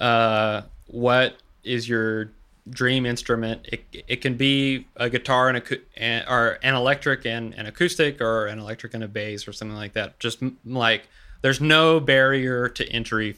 Uh, 0.00 0.62
what 0.86 1.36
is 1.64 1.88
your 1.88 2.30
dream 2.68 3.06
instrument? 3.06 3.66
It, 3.70 3.84
it 4.08 4.16
can 4.20 4.36
be 4.36 4.86
a 4.96 5.08
guitar 5.10 5.48
and 5.48 5.58
a 5.58 6.24
or 6.30 6.58
an 6.62 6.74
electric 6.74 7.26
and 7.26 7.54
an 7.54 7.66
acoustic 7.66 8.20
or 8.20 8.46
an 8.46 8.58
electric 8.58 8.94
and 8.94 9.04
a 9.04 9.08
bass 9.08 9.46
or 9.46 9.52
something 9.52 9.76
like 9.76 9.92
that. 9.94 10.18
Just 10.18 10.42
like 10.64 11.08
there's 11.42 11.60
no 11.60 12.00
barrier 12.00 12.68
to 12.68 12.88
entry 12.88 13.36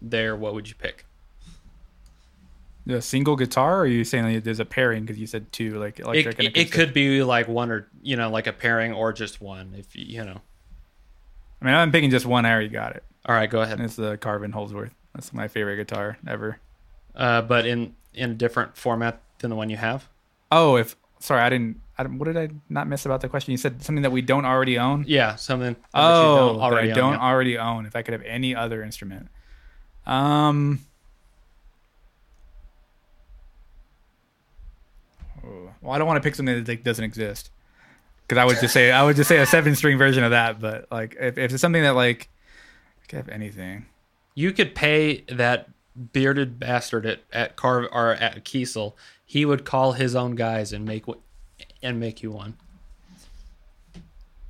there. 0.00 0.36
What 0.36 0.54
would 0.54 0.68
you 0.68 0.74
pick? 0.74 1.06
A 2.86 3.00
single 3.00 3.36
guitar, 3.36 3.76
or 3.76 3.80
are 3.82 3.86
you 3.86 4.04
saying 4.04 4.24
like 4.24 4.44
there's 4.44 4.60
a 4.60 4.64
pairing 4.64 5.04
because 5.04 5.18
you 5.18 5.26
said 5.26 5.50
two, 5.52 5.78
like 5.78 5.98
It, 5.98 6.04
electric 6.04 6.38
and 6.38 6.48
it, 6.48 6.56
it 6.56 6.72
could 6.72 6.92
be 6.92 7.22
like 7.22 7.48
one 7.48 7.70
or 7.70 7.88
you 8.02 8.16
know 8.16 8.30
like 8.30 8.46
a 8.46 8.52
pairing 8.52 8.92
or 8.92 9.12
just 9.12 9.40
one. 9.40 9.74
If 9.76 9.94
you, 9.96 10.04
you 10.06 10.24
know. 10.24 10.40
I 11.62 11.64
mean, 11.64 11.74
I'm 11.74 11.90
picking 11.92 12.10
just 12.10 12.26
one. 12.26 12.44
I 12.44 12.52
already 12.52 12.68
got 12.68 12.94
it. 12.96 13.04
All 13.26 13.34
right, 13.34 13.48
go 13.48 13.62
ahead. 13.62 13.78
And 13.78 13.86
it's 13.86 13.96
the 13.96 14.18
Carvin 14.18 14.52
Holdsworth. 14.52 14.94
That's 15.14 15.32
my 15.32 15.48
favorite 15.48 15.76
guitar 15.76 16.18
ever. 16.26 16.58
Uh, 17.14 17.40
but 17.42 17.64
in 17.66 17.94
in 18.12 18.32
a 18.32 18.34
different 18.34 18.76
format 18.76 19.22
than 19.38 19.50
the 19.50 19.56
one 19.56 19.70
you 19.70 19.76
have. 19.76 20.08
Oh, 20.52 20.76
if 20.76 20.94
sorry, 21.20 21.40
I 21.40 21.48
didn't. 21.48 21.80
I, 21.96 22.02
didn't- 22.02 22.18
what 22.18 22.26
did 22.26 22.36
I 22.36 22.48
not 22.68 22.88
miss 22.88 23.06
about 23.06 23.20
the 23.20 23.28
question? 23.28 23.52
You 23.52 23.56
said 23.56 23.82
something 23.82 24.02
that 24.02 24.10
we 24.10 24.20
don't 24.20 24.44
already 24.44 24.78
own. 24.78 25.04
Yeah, 25.06 25.36
something. 25.36 25.74
that 25.74 25.98
you 26.00 26.02
Oh, 26.02 26.58
that 26.58 26.76
I 26.78 26.88
don't 26.88 27.12
yeah. 27.14 27.20
already 27.20 27.56
own. 27.56 27.86
If 27.86 27.94
I 27.96 28.02
could 28.02 28.12
have 28.12 28.22
any 28.22 28.54
other 28.54 28.82
instrument, 28.82 29.28
um, 30.06 30.80
well, 35.80 35.92
I 35.92 35.98
don't 35.98 36.06
want 36.06 36.22
to 36.22 36.26
pick 36.26 36.34
something 36.34 36.56
that 36.56 36.68
like, 36.68 36.84
doesn't 36.84 37.04
exist 37.04 37.50
because 38.26 38.40
I 38.40 38.44
would 38.44 38.58
just 38.60 38.72
say 38.72 38.90
I 38.90 39.04
would 39.04 39.16
just 39.16 39.28
say 39.28 39.38
a 39.38 39.46
seven 39.46 39.74
string 39.74 39.98
version 39.98 40.24
of 40.24 40.30
that. 40.30 40.60
But 40.60 40.90
like, 40.90 41.16
if, 41.18 41.38
if 41.38 41.52
it's 41.52 41.60
something 41.60 41.82
that 41.82 41.94
like, 41.94 42.28
I 43.02 43.06
could 43.06 43.16
have 43.16 43.28
anything. 43.28 43.86
You 44.34 44.52
could 44.52 44.74
pay 44.74 45.20
that 45.28 45.68
bearded 46.12 46.58
bastard 46.58 47.06
at 47.06 47.20
at 47.32 47.56
Carv 47.56 47.88
or 47.92 48.12
at 48.12 48.44
Kiesel. 48.44 48.94
He 49.24 49.44
would 49.44 49.64
call 49.64 49.92
his 49.92 50.14
own 50.14 50.34
guys 50.34 50.72
and 50.72 50.84
make 50.84 51.06
what 51.06 51.20
and 51.82 52.00
make 52.00 52.22
you 52.22 52.30
one. 52.30 52.56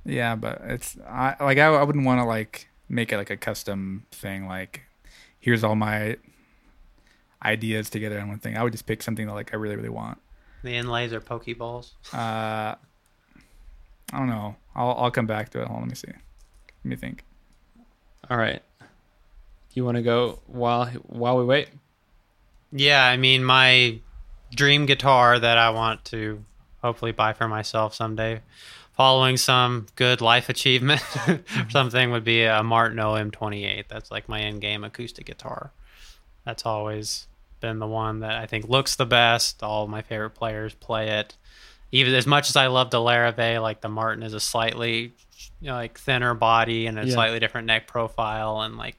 Yeah, 0.04 0.36
but 0.36 0.60
it's 0.64 0.96
I 1.06 1.36
like 1.40 1.58
I, 1.58 1.66
I 1.66 1.82
wouldn't 1.82 2.04
want 2.04 2.20
to 2.20 2.24
like 2.24 2.68
make 2.88 3.12
it 3.12 3.16
like 3.16 3.30
a 3.30 3.36
custom 3.36 4.06
thing. 4.12 4.46
Like, 4.46 4.82
here's 5.40 5.64
all 5.64 5.74
my 5.74 6.16
ideas 7.42 7.90
together 7.90 8.20
on 8.20 8.28
one 8.28 8.38
thing. 8.38 8.56
I 8.56 8.62
would 8.62 8.72
just 8.72 8.86
pick 8.86 9.02
something 9.02 9.26
that 9.26 9.34
like 9.34 9.52
I 9.52 9.56
really 9.56 9.76
really 9.76 9.88
want. 9.88 10.18
The 10.64 10.74
inlays 10.74 11.12
are 11.12 11.20
Pokeballs. 11.20 11.92
Uh, 12.10 12.74
I 12.74 12.76
don't 14.10 14.28
know. 14.28 14.56
I'll 14.74 14.94
I'll 14.98 15.10
come 15.10 15.26
back 15.26 15.50
to 15.50 15.60
it. 15.60 15.66
Hold 15.68 15.76
on, 15.76 15.82
let 15.82 15.90
me 15.90 15.94
see. 15.94 16.08
Let 16.08 16.84
me 16.84 16.96
think. 16.96 17.22
All 18.30 18.38
right. 18.38 18.62
You 19.74 19.84
want 19.84 19.98
to 19.98 20.02
go 20.02 20.40
while 20.46 20.86
while 20.86 21.36
we 21.36 21.44
wait? 21.44 21.68
Yeah, 22.72 23.04
I 23.04 23.18
mean, 23.18 23.44
my 23.44 23.98
dream 24.54 24.86
guitar 24.86 25.38
that 25.38 25.58
I 25.58 25.68
want 25.68 26.02
to 26.06 26.42
hopefully 26.80 27.12
buy 27.12 27.34
for 27.34 27.46
myself 27.46 27.94
someday, 27.94 28.40
following 28.96 29.36
some 29.36 29.86
good 29.96 30.22
life 30.22 30.48
achievement 30.48 31.02
something, 31.68 32.10
would 32.10 32.24
be 32.24 32.42
a 32.42 32.62
Martin 32.62 32.96
OM28. 32.96 33.84
That's 33.88 34.10
like 34.10 34.30
my 34.30 34.40
end 34.40 34.62
game 34.62 34.82
acoustic 34.82 35.26
guitar. 35.26 35.72
That's 36.46 36.64
always 36.64 37.26
been 37.64 37.78
the 37.78 37.86
one 37.86 38.20
that 38.20 38.32
I 38.36 38.46
think 38.46 38.68
looks 38.68 38.96
the 38.96 39.06
best. 39.06 39.62
All 39.62 39.86
my 39.86 40.02
favorite 40.02 40.30
players 40.34 40.74
play 40.74 41.08
it. 41.08 41.34
Even 41.92 42.14
as 42.14 42.26
much 42.26 42.48
as 42.50 42.56
I 42.56 42.66
love 42.66 42.90
the 42.90 42.98
Larrivee, 42.98 43.60
like 43.62 43.80
the 43.80 43.88
Martin 43.88 44.22
is 44.22 44.34
a 44.34 44.40
slightly 44.40 45.14
you 45.60 45.68
know, 45.68 45.74
like 45.74 45.98
thinner 45.98 46.34
body 46.34 46.86
and 46.86 46.98
a 46.98 47.06
Yeah. 47.06 47.14
slightly 47.14 47.38
different 47.40 47.66
neck 47.66 47.86
profile 47.86 48.60
and 48.60 48.76
like 48.76 48.96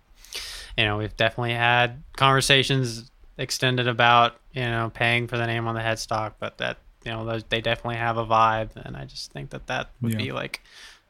you 0.77 0.83
know 0.85 0.97
we've 0.97 1.15
definitely 1.15 1.53
had 1.53 2.01
conversations 2.17 3.11
extended 3.37 3.87
about 3.87 4.39
you 4.53 4.61
know 4.63 4.89
paying 4.93 5.27
for 5.27 5.37
the 5.37 5.45
name 5.45 5.67
on 5.67 5.75
the 5.75 5.81
headstock, 5.81 6.33
but 6.39 6.57
that 6.57 6.77
you 7.03 7.11
know 7.11 7.23
those, 7.25 7.43
they 7.45 7.61
definitely 7.61 7.97
have 7.97 8.17
a 8.17 8.25
vibe, 8.25 8.71
and 8.77 8.97
I 8.97 9.05
just 9.05 9.31
think 9.31 9.51
that 9.51 9.67
that 9.67 9.89
would 10.01 10.13
Yeah. 10.13 10.17
be 10.17 10.31
like 10.31 10.61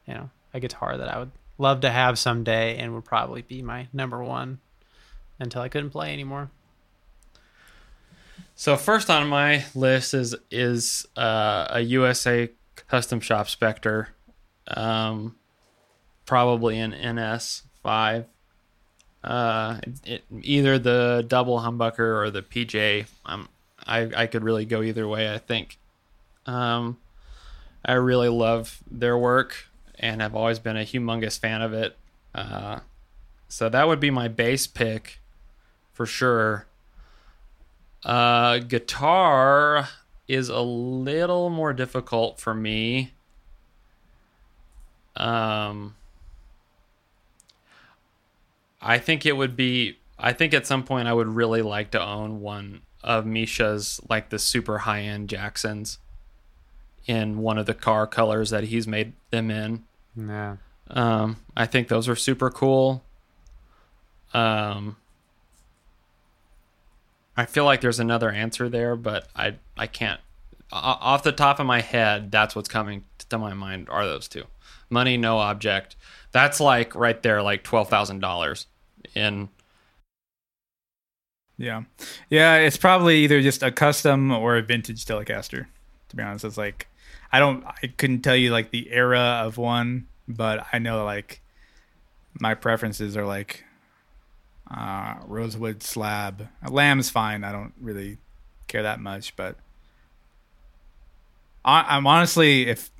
you 0.06 0.14
know 0.14 0.28
a 0.52 0.60
guitar 0.60 0.96
that 0.98 1.08
I 1.08 1.18
would 1.18 1.30
love 1.58 1.80
to 1.82 1.90
have 1.90 2.18
someday, 2.18 2.76
and 2.76 2.94
would 2.94 3.04
probably 3.06 3.42
be 3.42 3.62
my 3.62 3.88
number 3.92 4.22
one 4.22 4.58
until 5.38 5.62
I 5.62 5.68
couldn't 5.68 5.90
play 5.90 6.12
anymore. 6.12 6.50
So 8.54 8.76
first 8.76 9.10
on 9.10 9.28
my 9.28 9.64
list 9.74 10.14
is 10.14 10.34
is 10.50 11.06
uh, 11.16 11.66
a 11.70 11.80
USA 11.80 12.50
Custom 12.88 13.20
Shop 13.20 13.46
Spector, 13.46 14.08
um, 14.68 15.36
probably 16.24 16.78
an 16.78 16.90
NS 16.90 17.62
five. 17.82 18.26
Uh, 19.22 19.80
it, 20.04 20.24
either 20.42 20.78
the 20.78 21.24
double 21.26 21.60
humbucker 21.60 22.22
or 22.22 22.30
the 22.30 22.42
PJ. 22.42 23.06
Um, 23.24 23.48
I 23.86 24.10
I 24.16 24.26
could 24.26 24.44
really 24.44 24.64
go 24.64 24.82
either 24.82 25.06
way. 25.06 25.32
I 25.32 25.38
think. 25.38 25.78
Um, 26.46 26.98
I 27.84 27.94
really 27.94 28.28
love 28.28 28.82
their 28.90 29.16
work 29.16 29.68
and 29.98 30.22
I've 30.22 30.34
always 30.34 30.58
been 30.58 30.76
a 30.76 30.80
humongous 30.80 31.38
fan 31.38 31.62
of 31.62 31.72
it. 31.72 31.96
Uh, 32.34 32.80
so 33.48 33.68
that 33.68 33.86
would 33.86 34.00
be 34.00 34.10
my 34.10 34.28
bass 34.28 34.66
pick 34.66 35.20
for 35.92 36.04
sure. 36.04 36.66
Uh, 38.06 38.58
guitar 38.58 39.88
is 40.28 40.48
a 40.48 40.60
little 40.60 41.50
more 41.50 41.72
difficult 41.72 42.38
for 42.38 42.54
me. 42.54 43.12
Um, 45.16 45.96
I 48.80 48.98
think 48.98 49.26
it 49.26 49.36
would 49.36 49.56
be. 49.56 49.98
I 50.18 50.32
think 50.32 50.54
at 50.54 50.68
some 50.68 50.84
point 50.84 51.08
I 51.08 51.12
would 51.12 51.26
really 51.26 51.62
like 51.62 51.90
to 51.90 52.02
own 52.02 52.40
one 52.40 52.82
of 53.02 53.26
Misha's, 53.26 54.00
like 54.08 54.30
the 54.30 54.38
super 54.38 54.78
high 54.78 55.00
end 55.00 55.28
Jacksons, 55.28 55.98
in 57.06 57.38
one 57.38 57.58
of 57.58 57.66
the 57.66 57.74
car 57.74 58.06
colors 58.06 58.50
that 58.50 58.64
he's 58.64 58.86
made 58.86 59.14
them 59.30 59.50
in. 59.50 59.84
Yeah. 60.16 60.56
Um, 60.88 61.38
I 61.56 61.66
think 61.66 61.88
those 61.88 62.08
are 62.08 62.16
super 62.16 62.50
cool. 62.50 63.02
Um, 64.32 64.96
I 67.36 67.44
feel 67.44 67.64
like 67.64 67.80
there's 67.80 68.00
another 68.00 68.30
answer 68.30 68.68
there, 68.68 68.96
but 68.96 69.28
I 69.36 69.56
I 69.76 69.86
can't. 69.86 70.20
Off 70.72 71.22
the 71.22 71.32
top 71.32 71.60
of 71.60 71.66
my 71.66 71.80
head, 71.80 72.30
that's 72.32 72.56
what's 72.56 72.68
coming 72.68 73.04
to 73.28 73.38
my 73.38 73.54
mind 73.54 73.88
are 73.88 74.04
those 74.06 74.26
two. 74.26 74.44
Money, 74.90 75.16
no 75.16 75.38
object. 75.38 75.96
That's 76.32 76.60
like 76.60 76.94
right 76.94 77.22
there, 77.22 77.42
like 77.42 77.62
twelve 77.62 77.88
thousand 77.88 78.20
dollars 78.20 78.66
in. 79.14 79.48
Yeah, 81.58 81.82
yeah. 82.28 82.56
It's 82.56 82.76
probably 82.76 83.18
either 83.18 83.40
just 83.40 83.62
a 83.62 83.70
custom 83.70 84.30
or 84.30 84.56
a 84.56 84.62
vintage 84.62 85.04
Telecaster. 85.04 85.66
To 86.08 86.16
be 86.16 86.22
honest, 86.22 86.44
it's 86.44 86.58
like 86.58 86.88
I 87.32 87.38
don't. 87.38 87.64
I 87.64 87.88
couldn't 87.88 88.22
tell 88.22 88.36
you 88.36 88.50
like 88.50 88.70
the 88.70 88.90
era 88.90 89.42
of 89.44 89.58
one, 89.58 90.06
but 90.28 90.66
I 90.72 90.78
know 90.78 91.04
like 91.04 91.40
my 92.40 92.54
preferences 92.54 93.16
are 93.16 93.26
like 93.26 93.64
uh, 94.70 95.16
rosewood 95.26 95.82
slab. 95.82 96.48
A 96.62 96.70
Lamb's 96.70 97.10
fine. 97.10 97.44
I 97.44 97.52
don't 97.52 97.72
really 97.80 98.18
care 98.68 98.82
that 98.82 99.00
much, 99.00 99.36
but 99.36 99.56
I, 101.64 101.96
I'm 101.96 102.06
honestly 102.06 102.66
if 102.68 102.90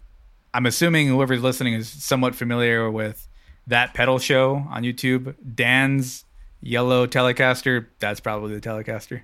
I'm 0.55 0.67
assuming 0.67 1.09
whoever's 1.09 1.43
listening 1.43 1.75
is 1.75 1.89
somewhat 1.89 2.35
familiar 2.35 2.91
with 2.91 3.29
that 3.67 3.95
pedal 3.95 4.19
show 4.19 4.65
on 4.71 4.83
YouTube, 4.85 5.35
Dan's 5.55 6.25
yellow 6.63 7.07
Telecaster. 7.07 7.87
That's 7.99 8.21
probably 8.21 8.55
the 8.59 8.61
Telecaster. 8.61 9.23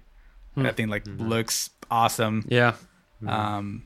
That 0.56 0.76
thing 0.76 0.88
like 0.88 1.04
looks 1.06 1.70
awesome. 1.90 2.44
Yeah, 2.48 2.74
Um, 3.26 3.84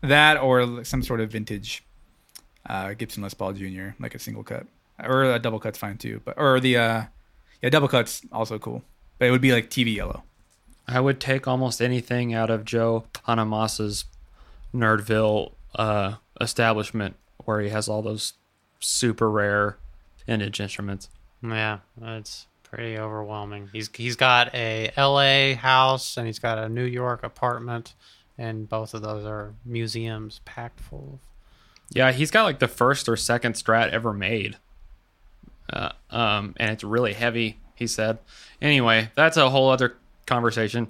that 0.00 0.38
or 0.40 0.84
some 0.84 1.02
sort 1.02 1.20
of 1.20 1.30
vintage 1.30 1.84
uh, 2.66 2.94
Gibson 2.94 3.22
Les 3.22 3.34
Paul 3.34 3.52
Jr. 3.52 3.88
like 4.00 4.14
a 4.14 4.18
single 4.18 4.42
cut 4.42 4.66
or 5.02 5.24
a 5.24 5.38
double 5.38 5.60
cut's 5.60 5.76
fine 5.78 5.98
too. 5.98 6.22
But 6.24 6.38
or 6.38 6.60
the 6.60 6.76
uh, 6.78 7.02
yeah 7.62 7.70
double 7.70 7.88
cut's 7.88 8.22
also 8.32 8.58
cool. 8.58 8.82
But 9.18 9.28
it 9.28 9.30
would 9.30 9.40
be 9.40 9.52
like 9.52 9.70
TV 9.70 9.94
yellow. 9.94 10.24
I 10.86 11.00
would 11.00 11.20
take 11.20 11.48
almost 11.48 11.80
anything 11.80 12.34
out 12.34 12.50
of 12.50 12.64
Joe 12.64 13.06
Bonamassa's 13.12 14.04
Nerdville 14.74 15.52
uh, 15.76 16.14
establishment 16.40 17.16
where 17.44 17.60
he 17.60 17.70
has 17.70 17.88
all 17.88 18.02
those 18.02 18.34
super 18.80 19.30
rare 19.30 19.78
vintage 20.26 20.60
instruments. 20.60 21.08
Yeah, 21.42 21.78
it's 22.02 22.46
pretty 22.62 22.98
overwhelming. 22.98 23.70
He's 23.72 23.90
he's 23.94 24.16
got 24.16 24.54
a 24.54 24.90
L.A. 24.96 25.54
house 25.54 26.16
and 26.16 26.26
he's 26.26 26.38
got 26.38 26.58
a 26.58 26.68
New 26.68 26.84
York 26.84 27.22
apartment, 27.22 27.94
and 28.36 28.68
both 28.68 28.94
of 28.94 29.02
those 29.02 29.24
are 29.24 29.54
museums 29.64 30.40
packed 30.44 30.80
full. 30.80 31.20
Yeah, 31.90 32.12
he's 32.12 32.30
got 32.30 32.44
like 32.44 32.58
the 32.58 32.68
first 32.68 33.08
or 33.08 33.16
second 33.16 33.54
Strat 33.54 33.90
ever 33.90 34.12
made, 34.12 34.56
uh, 35.72 35.90
um, 36.10 36.54
and 36.58 36.70
it's 36.70 36.84
really 36.84 37.12
heavy. 37.12 37.58
He 37.74 37.86
said. 37.86 38.18
Anyway, 38.62 39.10
that's 39.14 39.36
a 39.36 39.50
whole 39.50 39.68
other 39.70 39.96
conversation. 40.26 40.88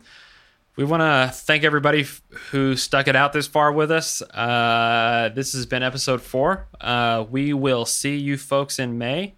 We 0.77 0.85
want 0.85 1.01
to 1.03 1.31
thank 1.33 1.63
everybody 1.63 2.01
f- 2.01 2.21
who 2.51 2.77
stuck 2.77 3.07
it 3.07 3.15
out 3.15 3.33
this 3.33 3.47
far 3.47 3.73
with 3.73 3.91
us. 3.91 4.23
Uh, 4.23 5.31
this 5.35 5.53
has 5.53 5.67
been 5.67 5.83
episode 5.83 6.21
four. 6.21 6.67
Uh, 6.81 7.25
we 7.31 7.53
will 7.53 7.87
see 7.87 8.17
you 8.17 8.37
folks 8.37 8.79
in 8.79 8.99
May. 8.99 9.35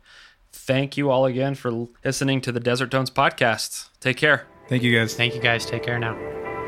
Thank 0.51 0.97
you 0.97 1.11
all 1.11 1.27
again 1.27 1.55
for 1.55 1.89
listening 2.05 2.41
to 2.41 2.53
the 2.53 2.61
Desert 2.61 2.91
Tones 2.91 3.11
podcast. 3.11 3.91
Take 4.01 4.17
care. 4.17 4.47
Thank 4.69 4.83
you 4.83 4.99
guys. 4.99 5.15
Thank 5.15 5.35
you 5.35 5.41
guys. 5.41 5.67
Take 5.67 5.83
care 5.85 5.99
now. 5.99 6.66